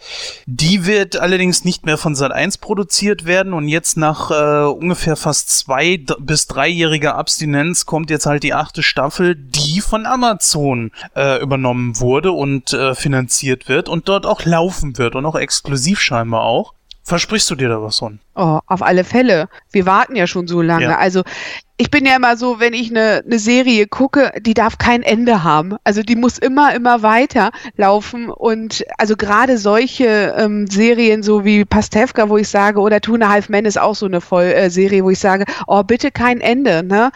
Die 0.47 0.85
wird 0.85 1.20
allerdings 1.20 1.64
nicht 1.64 1.86
mehr 1.86 1.97
von 1.97 2.16
Sat 2.16 2.32
1 2.32 2.59
produziert 2.59 3.24
werden 3.24 3.52
und 3.52 3.68
jetzt 3.68 3.97
nach 3.97 4.32
äh, 4.32 4.66
ungefähr 4.68 5.14
fast 5.14 5.51
zwei 5.51 6.05
bis 6.18 6.48
dreijähriger 6.48 7.14
Abstinenz 7.14 7.86
kommt 7.86 8.10
jetzt 8.10 8.26
halt 8.26 8.43
die 8.43 8.52
achte 8.52 8.82
Staffel, 8.82 9.36
die 9.36 9.80
von 9.80 10.06
Amazon 10.06 10.90
äh, 11.14 11.40
übernommen 11.40 12.01
wurde 12.01 12.32
und 12.32 12.72
äh, 12.72 12.97
finanziert 12.97 13.68
wird 13.68 13.89
und 13.89 14.09
dort 14.09 14.26
auch 14.26 14.44
laufen 14.44 14.98
wird 14.98 15.14
und 15.14 15.24
auch 15.24 15.36
exklusiv 15.36 16.01
scheinbar 16.01 16.43
auch. 16.43 16.74
Versprichst 17.05 17.48
du 17.48 17.55
dir 17.55 17.68
da 17.68 17.80
was 17.80 17.98
von? 17.98 18.18
Oh, 18.35 18.59
auf 18.66 18.82
alle 18.82 19.02
Fälle. 19.02 19.48
Wir 19.70 19.86
warten 19.86 20.14
ja 20.14 20.26
schon 20.26 20.47
so 20.47 20.60
lange. 20.60 20.85
Ja. 20.85 20.98
Also 20.98 21.22
ich 21.80 21.92
bin 21.92 22.05
ja 22.05 22.16
immer 22.16 22.36
so, 22.36 22.59
wenn 22.59 22.74
ich 22.74 22.90
eine, 22.90 23.22
eine 23.24 23.38
Serie 23.38 23.86
gucke, 23.86 24.32
die 24.40 24.52
darf 24.52 24.78
kein 24.78 25.05
Ende 25.05 25.44
haben. 25.44 25.76
Also 25.84 26.02
die 26.02 26.16
muss 26.16 26.36
immer, 26.36 26.74
immer 26.74 27.02
weiter 27.02 27.52
laufen. 27.76 28.30
Und 28.30 28.84
also 28.98 29.16
gerade 29.16 29.59
solche 29.59 30.34
ähm, 30.36 30.66
Serien, 30.66 31.22
so 31.22 31.44
wie 31.44 31.64
Pastewka, 31.64 32.28
wo 32.28 32.36
ich 32.36 32.48
sage, 32.48 32.80
oder 32.80 33.00
Tuna 33.00 33.28
Half 33.28 33.48
Men 33.48 33.64
ist 33.64 33.78
auch 33.78 33.94
so 33.94 34.06
eine 34.06 34.20
Voll 34.20 34.46
äh, 34.46 34.70
Serie, 34.70 35.05
wo 35.05 35.10
ich 35.10 35.20
sage, 35.20 35.44
oh, 35.68 35.84
bitte 35.84 36.10
kein 36.10 36.40
Ende. 36.40 36.82
Ne? 36.82 37.12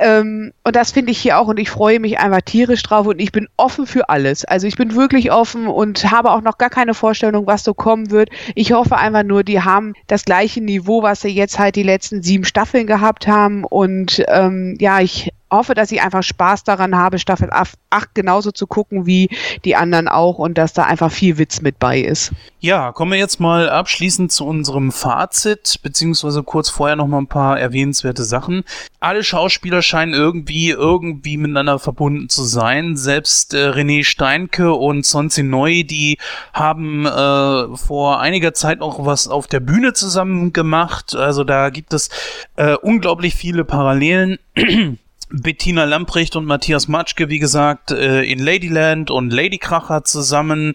Ähm, 0.00 0.52
und 0.64 0.74
das 0.74 0.90
finde 0.90 1.12
ich 1.12 1.18
hier 1.18 1.38
auch 1.38 1.46
und 1.46 1.60
ich 1.60 1.70
freue 1.70 2.00
mich 2.00 2.18
einfach 2.18 2.40
tierisch 2.40 2.82
drauf 2.82 3.06
und 3.06 3.20
ich 3.20 3.30
bin 3.30 3.46
offen 3.56 3.86
für 3.86 4.08
alles. 4.08 4.44
Also 4.44 4.66
ich 4.66 4.74
bin 4.74 4.96
wirklich 4.96 5.30
offen 5.30 5.68
und 5.68 6.10
habe 6.10 6.32
auch 6.32 6.42
noch 6.42 6.58
gar 6.58 6.70
keine 6.70 6.94
Vorstellung, 6.94 7.46
was 7.46 7.62
so 7.62 7.72
kommen 7.72 8.10
wird. 8.10 8.30
Ich 8.56 8.72
hoffe 8.72 8.96
einfach 8.96 9.22
nur, 9.22 9.44
die 9.44 9.60
haben 9.60 9.92
das 10.08 10.24
gleiche 10.24 10.60
Niveau, 10.60 11.04
was 11.04 11.20
sie 11.20 11.28
jetzt 11.28 11.60
halt 11.60 11.76
die 11.76 11.84
letzten 11.84 12.24
sieben 12.24 12.44
Staffeln 12.44 12.88
gehabt 12.88 13.28
haben 13.28 13.62
und 13.62 13.91
und 13.92 14.24
ähm, 14.28 14.76
ja, 14.80 15.00
ich 15.00 15.30
hoffe, 15.52 15.74
dass 15.74 15.92
ich 15.92 16.02
einfach 16.02 16.22
Spaß 16.22 16.64
daran 16.64 16.96
habe, 16.96 17.18
Staffel 17.18 17.50
8 17.52 18.14
genauso 18.14 18.50
zu 18.50 18.66
gucken 18.66 19.06
wie 19.06 19.28
die 19.64 19.76
anderen 19.76 20.08
auch 20.08 20.38
und 20.38 20.58
dass 20.58 20.72
da 20.72 20.84
einfach 20.84 21.12
viel 21.12 21.38
Witz 21.38 21.60
mit 21.60 21.78
bei 21.78 22.00
ist. 22.00 22.32
Ja, 22.60 22.92
kommen 22.92 23.12
wir 23.12 23.18
jetzt 23.18 23.40
mal 23.40 23.68
abschließend 23.68 24.32
zu 24.32 24.46
unserem 24.46 24.92
Fazit, 24.92 25.80
beziehungsweise 25.82 26.42
kurz 26.42 26.70
vorher 26.70 26.96
noch 26.96 27.06
mal 27.06 27.18
ein 27.18 27.26
paar 27.26 27.58
erwähnenswerte 27.58 28.24
Sachen. 28.24 28.64
Alle 29.00 29.24
Schauspieler 29.24 29.82
scheinen 29.82 30.14
irgendwie, 30.14 30.70
irgendwie 30.70 31.36
miteinander 31.36 31.78
verbunden 31.78 32.28
zu 32.28 32.44
sein. 32.44 32.96
Selbst 32.96 33.52
äh, 33.54 33.68
René 33.68 34.04
Steinke 34.04 34.72
und 34.72 35.04
Sonzi 35.04 35.42
Neu, 35.42 35.82
die 35.82 36.18
haben 36.52 37.04
äh, 37.04 37.76
vor 37.76 38.20
einiger 38.20 38.54
Zeit 38.54 38.78
noch 38.78 39.04
was 39.04 39.28
auf 39.28 39.46
der 39.48 39.60
Bühne 39.60 39.92
zusammen 39.92 40.52
gemacht. 40.52 41.14
Also 41.14 41.44
da 41.44 41.70
gibt 41.70 41.92
es 41.92 42.10
äh, 42.56 42.74
unglaublich 42.74 43.34
viele 43.34 43.64
Parallelen. 43.64 44.38
Bettina 45.32 45.84
Lamprecht 45.84 46.36
und 46.36 46.44
Matthias 46.44 46.88
Matschke, 46.88 47.28
wie 47.28 47.38
gesagt, 47.38 47.90
äh, 47.90 48.22
in 48.22 48.38
Ladyland 48.38 49.10
und 49.10 49.32
Ladykracher 49.32 50.04
zusammen. 50.04 50.74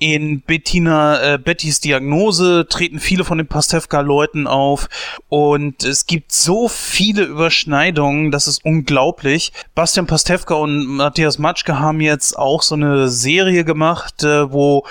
In 0.00 0.40
Bettina, 0.40 1.34
äh, 1.34 1.38
Bettys 1.38 1.80
Diagnose 1.80 2.66
treten 2.68 2.98
viele 2.98 3.24
von 3.24 3.38
den 3.38 3.46
Pastewka-Leuten 3.46 4.48
auf 4.48 4.88
und 5.28 5.84
es 5.84 6.06
gibt 6.06 6.32
so 6.32 6.68
viele 6.68 7.22
Überschneidungen, 7.22 8.32
das 8.32 8.48
ist 8.48 8.64
unglaublich. 8.64 9.52
Bastian 9.76 10.08
Pastewka 10.08 10.54
und 10.54 10.84
Matthias 10.84 11.38
Matschke 11.38 11.78
haben 11.78 12.00
jetzt 12.00 12.36
auch 12.36 12.62
so 12.62 12.74
eine 12.74 13.08
Serie 13.08 13.64
gemacht, 13.64 14.24
äh, 14.24 14.52
wo 14.52 14.84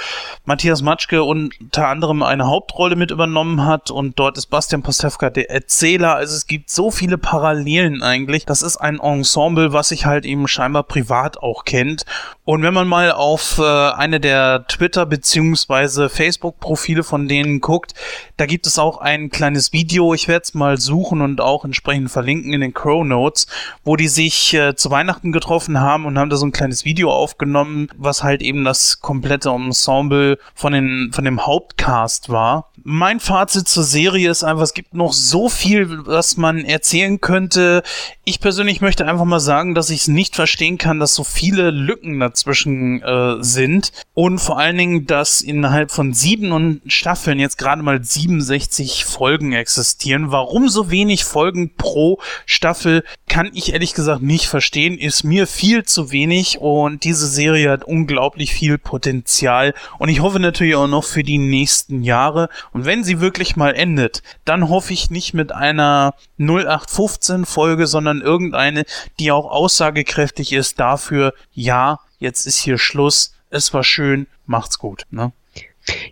Matthias 0.45 0.81
Matschke 0.81 1.23
unter 1.23 1.89
anderem 1.89 2.23
eine 2.23 2.47
Hauptrolle 2.47 2.95
mit 2.95 3.11
übernommen 3.11 3.65
hat 3.65 3.91
und 3.91 4.17
dort 4.17 4.37
ist 4.37 4.47
Bastian 4.47 4.83
Pastewka 4.83 5.29
der 5.29 5.51
Erzähler. 5.51 6.15
Also 6.15 6.33
es 6.33 6.47
gibt 6.47 6.69
so 6.69 6.91
viele 6.91 7.17
Parallelen 7.17 8.01
eigentlich. 8.03 8.45
Das 8.45 8.61
ist 8.61 8.77
ein 8.77 9.01
Ensemble, 9.01 9.73
was 9.73 9.89
sich 9.89 10.05
halt 10.05 10.23
eben 10.23 10.47
scheinbar 10.47 10.83
privat 10.83 11.37
auch 11.37 11.65
kennt. 11.65 12.05
Und 12.45 12.63
wenn 12.63 12.73
man 12.73 12.87
mal 12.87 13.11
auf 13.11 13.59
äh, 13.59 13.63
eine 13.91 14.21
der 14.21 14.65
Twitter- 14.67 15.02
beziehungsweise 15.05 16.09
Facebook-Profile 16.09 17.03
von 17.03 17.27
denen 17.27 17.61
guckt, 17.61 17.93
da 18.37 18.45
gibt 18.45 18.67
es 18.67 18.79
auch 18.79 18.97
ein 18.99 19.29
kleines 19.29 19.73
Video, 19.73 20.13
ich 20.13 20.27
werde 20.27 20.43
es 20.43 20.53
mal 20.53 20.79
suchen 20.79 21.21
und 21.21 21.41
auch 21.41 21.65
entsprechend 21.65 22.11
verlinken 22.11 22.53
in 22.53 22.61
den 22.61 22.73
Crow 22.73 23.05
Notes, 23.05 23.47
wo 23.83 23.95
die 23.95 24.07
sich 24.07 24.53
äh, 24.53 24.75
zu 24.75 24.91
Weihnachten 24.91 25.31
getroffen 25.31 25.79
haben 25.79 26.05
und 26.05 26.17
haben 26.17 26.29
da 26.29 26.35
so 26.35 26.45
ein 26.45 26.51
kleines 26.51 26.85
Video 26.85 27.11
aufgenommen, 27.11 27.87
was 27.97 28.23
halt 28.23 28.41
eben 28.41 28.63
das 28.63 28.99
komplette 28.99 29.49
Ensemble 29.49 30.37
von, 30.55 30.73
den, 30.73 31.11
von 31.13 31.25
dem 31.25 31.45
Hauptcast 31.45 32.29
war. 32.29 32.71
Mein 32.83 33.19
Fazit 33.19 33.67
zur 33.67 33.83
Serie 33.83 34.29
ist 34.29 34.43
einfach, 34.43 34.63
es 34.63 34.73
gibt 34.73 34.93
noch 34.93 35.13
so 35.13 35.49
viel, 35.49 36.05
was 36.05 36.37
man 36.37 36.65
erzählen 36.65 37.21
könnte. 37.21 37.83
Ich 38.25 38.39
persönlich 38.39 38.79
möchte 38.79 39.05
einfach 39.05 39.25
mal 39.25 39.41
sagen, 39.41 39.75
dass 39.75 39.89
ich 39.89 39.99
es 40.01 40.07
nicht 40.07 40.37
verstehen 40.37 40.77
kann, 40.77 40.97
dass 40.97 41.13
so 41.13 41.25
viele 41.25 41.71
Lücken 41.71 42.21
dazwischen 42.21 43.01
äh, 43.03 43.43
sind. 43.43 43.91
Und 44.13 44.39
vor 44.39 44.57
allen 44.57 44.77
Dingen, 44.77 45.05
dass 45.05 45.41
innerhalb 45.41 45.91
von 45.91 46.13
sieben 46.13 46.81
Staffeln 46.87 47.37
jetzt 47.37 47.57
gerade 47.57 47.83
mal 47.83 48.01
67 48.01 49.03
Folgen 49.03 49.51
existieren. 49.51 50.31
Warum 50.31 50.69
so 50.69 50.89
wenig 50.89 51.25
Folgen 51.25 51.75
pro 51.75 52.21
Staffel, 52.45 53.03
kann 53.27 53.51
ich 53.53 53.73
ehrlich 53.73 53.93
gesagt 53.93 54.21
nicht 54.21 54.45
verstehen. 54.45 54.97
Ist 54.97 55.25
mir 55.25 55.45
viel 55.45 55.83
zu 55.83 56.13
wenig 56.13 56.59
und 56.59 57.03
diese 57.03 57.27
Serie 57.27 57.71
hat 57.71 57.83
unglaublich 57.83 58.53
viel 58.53 58.77
Potenzial. 58.77 59.73
Und 59.97 60.07
ich 60.07 60.21
hoffe 60.21 60.39
natürlich 60.39 60.75
auch 60.75 60.87
noch 60.87 61.03
für 61.03 61.23
die 61.23 61.39
nächsten 61.39 62.03
Jahre. 62.03 62.47
Und 62.71 62.85
wenn 62.85 63.03
sie 63.03 63.19
wirklich 63.19 63.57
mal 63.57 63.75
endet, 63.75 64.23
dann 64.45 64.69
hoffe 64.69 64.93
ich 64.93 65.09
nicht 65.09 65.33
mit 65.33 65.51
einer 65.51 66.13
0815 66.37 67.45
Folge, 67.45 67.85
sondern 67.85 68.12
irgendeine, 68.21 68.85
die 69.19 69.31
auch 69.31 69.49
aussagekräftig 69.49 70.53
ist 70.53 70.79
dafür, 70.79 71.33
ja, 71.53 71.99
jetzt 72.19 72.45
ist 72.45 72.59
hier 72.59 72.77
Schluss, 72.77 73.33
es 73.49 73.73
war 73.73 73.83
schön, 73.83 74.27
macht's 74.45 74.79
gut. 74.79 75.03
Ne? 75.11 75.31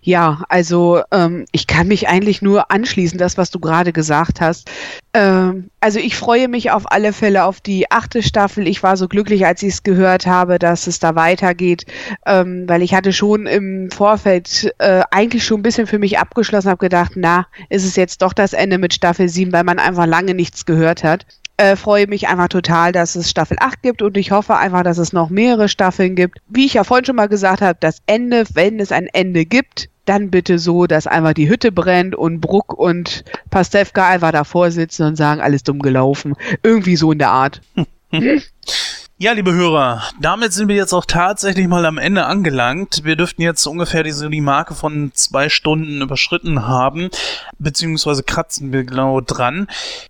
Ja, 0.01 0.43
also 0.49 1.01
ähm, 1.11 1.45
ich 1.51 1.65
kann 1.65 1.87
mich 1.87 2.09
eigentlich 2.09 2.41
nur 2.41 2.71
anschließen, 2.71 3.17
das, 3.17 3.37
was 3.37 3.51
du 3.51 3.59
gerade 3.59 3.93
gesagt 3.93 4.41
hast. 4.41 4.69
Ähm, 5.13 5.69
also 5.79 5.99
ich 5.99 6.17
freue 6.17 6.49
mich 6.49 6.71
auf 6.71 6.91
alle 6.91 7.13
Fälle 7.13 7.45
auf 7.45 7.61
die 7.61 7.89
achte 7.89 8.21
Staffel. 8.21 8.67
Ich 8.67 8.83
war 8.83 8.97
so 8.97 9.07
glücklich, 9.07 9.45
als 9.45 9.63
ich 9.63 9.75
es 9.75 9.83
gehört 9.83 10.25
habe, 10.25 10.59
dass 10.59 10.87
es 10.87 10.99
da 10.99 11.15
weitergeht, 11.15 11.85
ähm, 12.25 12.67
weil 12.67 12.81
ich 12.81 12.93
hatte 12.93 13.13
schon 13.13 13.47
im 13.47 13.89
Vorfeld 13.91 14.73
äh, 14.79 15.03
eigentlich 15.11 15.45
schon 15.45 15.61
ein 15.61 15.63
bisschen 15.63 15.87
für 15.87 15.99
mich 15.99 16.19
abgeschlossen, 16.19 16.69
habe 16.69 16.79
gedacht, 16.79 17.13
na, 17.15 17.47
ist 17.69 17.85
es 17.85 17.95
jetzt 17.95 18.21
doch 18.21 18.33
das 18.33 18.53
Ende 18.53 18.77
mit 18.77 18.93
Staffel 18.93 19.29
7, 19.29 19.53
weil 19.53 19.63
man 19.63 19.79
einfach 19.79 20.05
lange 20.05 20.33
nichts 20.33 20.65
gehört 20.65 21.03
hat 21.03 21.25
äh, 21.61 21.75
freue 21.75 22.07
mich 22.07 22.27
einfach 22.27 22.47
total, 22.47 22.91
dass 22.91 23.15
es 23.15 23.29
Staffel 23.29 23.57
8 23.59 23.83
gibt 23.83 24.01
und 24.01 24.17
ich 24.17 24.31
hoffe 24.31 24.57
einfach, 24.57 24.81
dass 24.83 24.97
es 24.97 25.13
noch 25.13 25.29
mehrere 25.29 25.69
Staffeln 25.69 26.15
gibt. 26.15 26.39
Wie 26.47 26.65
ich 26.65 26.73
ja 26.73 26.83
vorhin 26.83 27.05
schon 27.05 27.15
mal 27.15 27.27
gesagt 27.27 27.61
habe, 27.61 27.77
das 27.79 28.01
Ende, 28.07 28.45
wenn 28.53 28.79
es 28.79 28.91
ein 28.91 29.07
Ende 29.07 29.45
gibt, 29.45 29.89
dann 30.05 30.31
bitte 30.31 30.57
so, 30.57 30.87
dass 30.87 31.05
einfach 31.05 31.33
die 31.33 31.49
Hütte 31.49 31.71
brennt 31.71 32.15
und 32.15 32.41
Bruck 32.41 32.73
und 32.73 33.23
Pastewka 33.51 34.07
einfach 34.07 34.31
davor 34.31 34.71
sitzen 34.71 35.03
und 35.03 35.15
sagen, 35.15 35.39
alles 35.39 35.61
dumm 35.61 35.79
gelaufen. 35.79 36.33
Irgendwie 36.63 36.95
so 36.95 37.11
in 37.11 37.19
der 37.19 37.29
Art. 37.29 37.61
Ja, 39.21 39.33
liebe 39.33 39.53
Hörer, 39.53 40.01
damit 40.19 40.51
sind 40.51 40.67
wir 40.67 40.75
jetzt 40.75 40.93
auch 40.93 41.05
tatsächlich 41.05 41.67
mal 41.67 41.85
am 41.85 41.99
Ende 41.99 42.25
angelangt. 42.25 43.01
Wir 43.03 43.15
dürften 43.15 43.43
jetzt 43.43 43.67
ungefähr 43.67 44.01
diese, 44.01 44.31
die 44.31 44.41
Marke 44.41 44.73
von 44.73 45.11
zwei 45.13 45.47
Stunden 45.47 46.01
überschritten 46.01 46.67
haben, 46.67 47.11
beziehungsweise 47.59 48.23
kratzen 48.23 48.73
wir 48.73 48.83
genau 48.83 49.21
dran. 49.21 49.67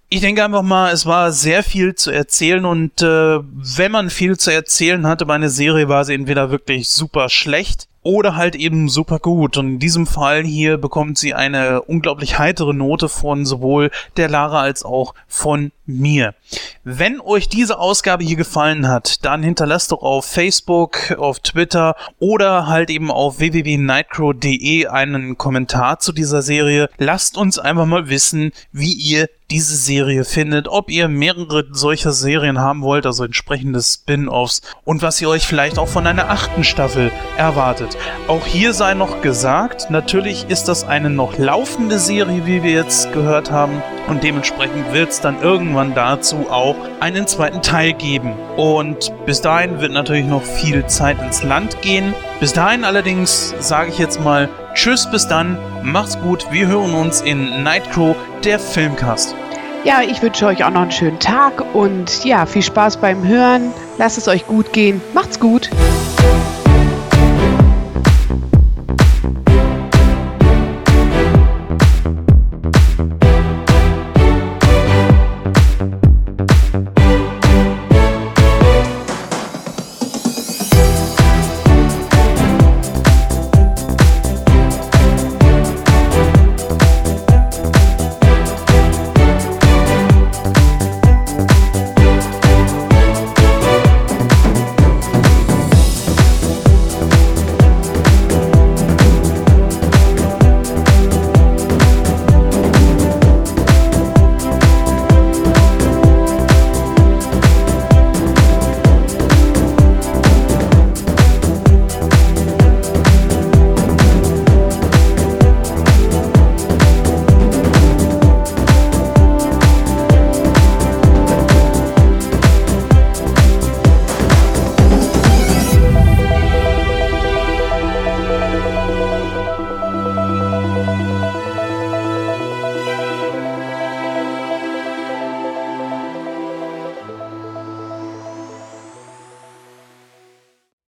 Ich 0.07 0.21
denke 0.21 0.45
einfach 0.45 0.61
mal, 0.61 0.93
es 0.93 1.05
war 1.05 1.33
sehr 1.33 1.61
viel 1.61 1.93
zu 1.93 2.09
erzählen 2.09 2.63
und 2.63 3.01
äh, 3.01 3.39
wenn 3.41 3.91
man 3.91 4.09
viel 4.09 4.37
zu 4.37 4.49
erzählen 4.49 5.05
hatte 5.05 5.25
bei 5.25 5.35
einer 5.35 5.49
Serie, 5.49 5.89
war 5.89 6.05
sie 6.05 6.13
entweder 6.13 6.49
wirklich 6.49 6.87
super 6.87 7.27
schlecht 7.27 7.89
oder 8.03 8.35
halt 8.35 8.55
eben 8.55 8.89
super 8.89 9.19
gut. 9.19 9.57
Und 9.57 9.67
in 9.67 9.79
diesem 9.79 10.07
Fall 10.07 10.43
hier 10.43 10.77
bekommt 10.77 11.17
sie 11.17 11.33
eine 11.33 11.81
unglaublich 11.81 12.39
heitere 12.39 12.73
Note 12.73 13.09
von 13.09 13.45
sowohl 13.45 13.91
der 14.17 14.29
Lara 14.29 14.61
als 14.61 14.83
auch 14.83 15.13
von 15.27 15.71
mir. 15.85 16.33
Wenn 16.83 17.19
euch 17.19 17.49
diese 17.49 17.79
Ausgabe 17.79 18.23
hier 18.23 18.37
gefallen 18.37 18.87
hat, 18.87 19.23
dann 19.25 19.43
hinterlasst 19.43 19.91
doch 19.91 20.01
auf 20.01 20.25
Facebook, 20.25 21.15
auf 21.17 21.39
Twitter 21.39 21.95
oder 22.19 22.67
halt 22.67 22.89
eben 22.89 23.11
auf 23.11 23.39
www.nightcrow.de 23.39 24.87
einen 24.87 25.37
Kommentar 25.37 25.99
zu 25.99 26.11
dieser 26.11 26.41
Serie. 26.41 26.89
Lasst 26.97 27.37
uns 27.37 27.59
einfach 27.59 27.85
mal 27.85 28.09
wissen, 28.09 28.51
wie 28.71 28.93
ihr 28.93 29.29
diese 29.51 29.75
Serie 29.75 30.23
findet, 30.23 30.69
ob 30.69 30.89
ihr 30.89 31.09
mehrere 31.09 31.65
solcher 31.71 32.13
Serien 32.13 32.59
haben 32.59 32.81
wollt, 32.81 33.05
also 33.05 33.25
entsprechende 33.25 33.81
Spin-offs 33.81 34.61
und 34.85 35.01
was 35.01 35.21
ihr 35.21 35.27
euch 35.27 35.45
vielleicht 35.45 35.77
auch 35.77 35.89
von 35.89 36.07
einer 36.07 36.29
achten 36.29 36.63
Staffel 36.63 37.11
erwartet. 37.37 37.97
Auch 38.29 38.45
hier 38.45 38.73
sei 38.73 38.93
noch 38.93 39.21
gesagt, 39.21 39.89
natürlich 39.91 40.45
ist 40.47 40.69
das 40.69 40.85
eine 40.85 41.09
noch 41.09 41.37
laufende 41.37 41.99
Serie, 41.99 42.45
wie 42.45 42.63
wir 42.63 42.71
jetzt 42.71 43.11
gehört 43.11 43.51
haben 43.51 43.83
und 44.07 44.23
dementsprechend 44.23 44.93
wird 44.93 45.09
es 45.09 45.19
dann 45.19 45.41
irgendwann 45.41 45.93
dazu 45.93 46.47
auch 46.49 46.75
einen 47.01 47.27
zweiten 47.27 47.61
Teil 47.61 47.93
geben. 47.93 48.33
Und 48.55 49.11
bis 49.25 49.41
dahin 49.41 49.81
wird 49.81 49.91
natürlich 49.91 50.25
noch 50.25 50.43
viel 50.43 50.85
Zeit 50.87 51.21
ins 51.21 51.43
Land 51.43 51.81
gehen. 51.81 52.13
Bis 52.41 52.53
dahin 52.53 52.83
allerdings 52.83 53.53
sage 53.59 53.91
ich 53.91 53.99
jetzt 53.99 54.19
mal 54.19 54.49
Tschüss, 54.73 55.05
bis 55.11 55.27
dann, 55.27 55.59
macht's 55.83 56.19
gut, 56.19 56.47
wir 56.49 56.65
hören 56.65 56.95
uns 56.95 57.21
in 57.21 57.61
Nightcrow, 57.61 58.15
der 58.43 58.57
Filmcast. 58.57 59.35
Ja, 59.83 60.01
ich 60.01 60.23
wünsche 60.23 60.47
euch 60.47 60.63
auch 60.63 60.71
noch 60.71 60.81
einen 60.81 60.91
schönen 60.91 61.19
Tag 61.19 61.63
und 61.75 62.25
ja, 62.25 62.47
viel 62.47 62.63
Spaß 62.63 62.97
beim 62.97 63.27
Hören. 63.27 63.71
Lasst 63.99 64.17
es 64.17 64.27
euch 64.27 64.47
gut 64.47 64.73
gehen. 64.73 65.01
Macht's 65.13 65.39
gut. 65.39 65.69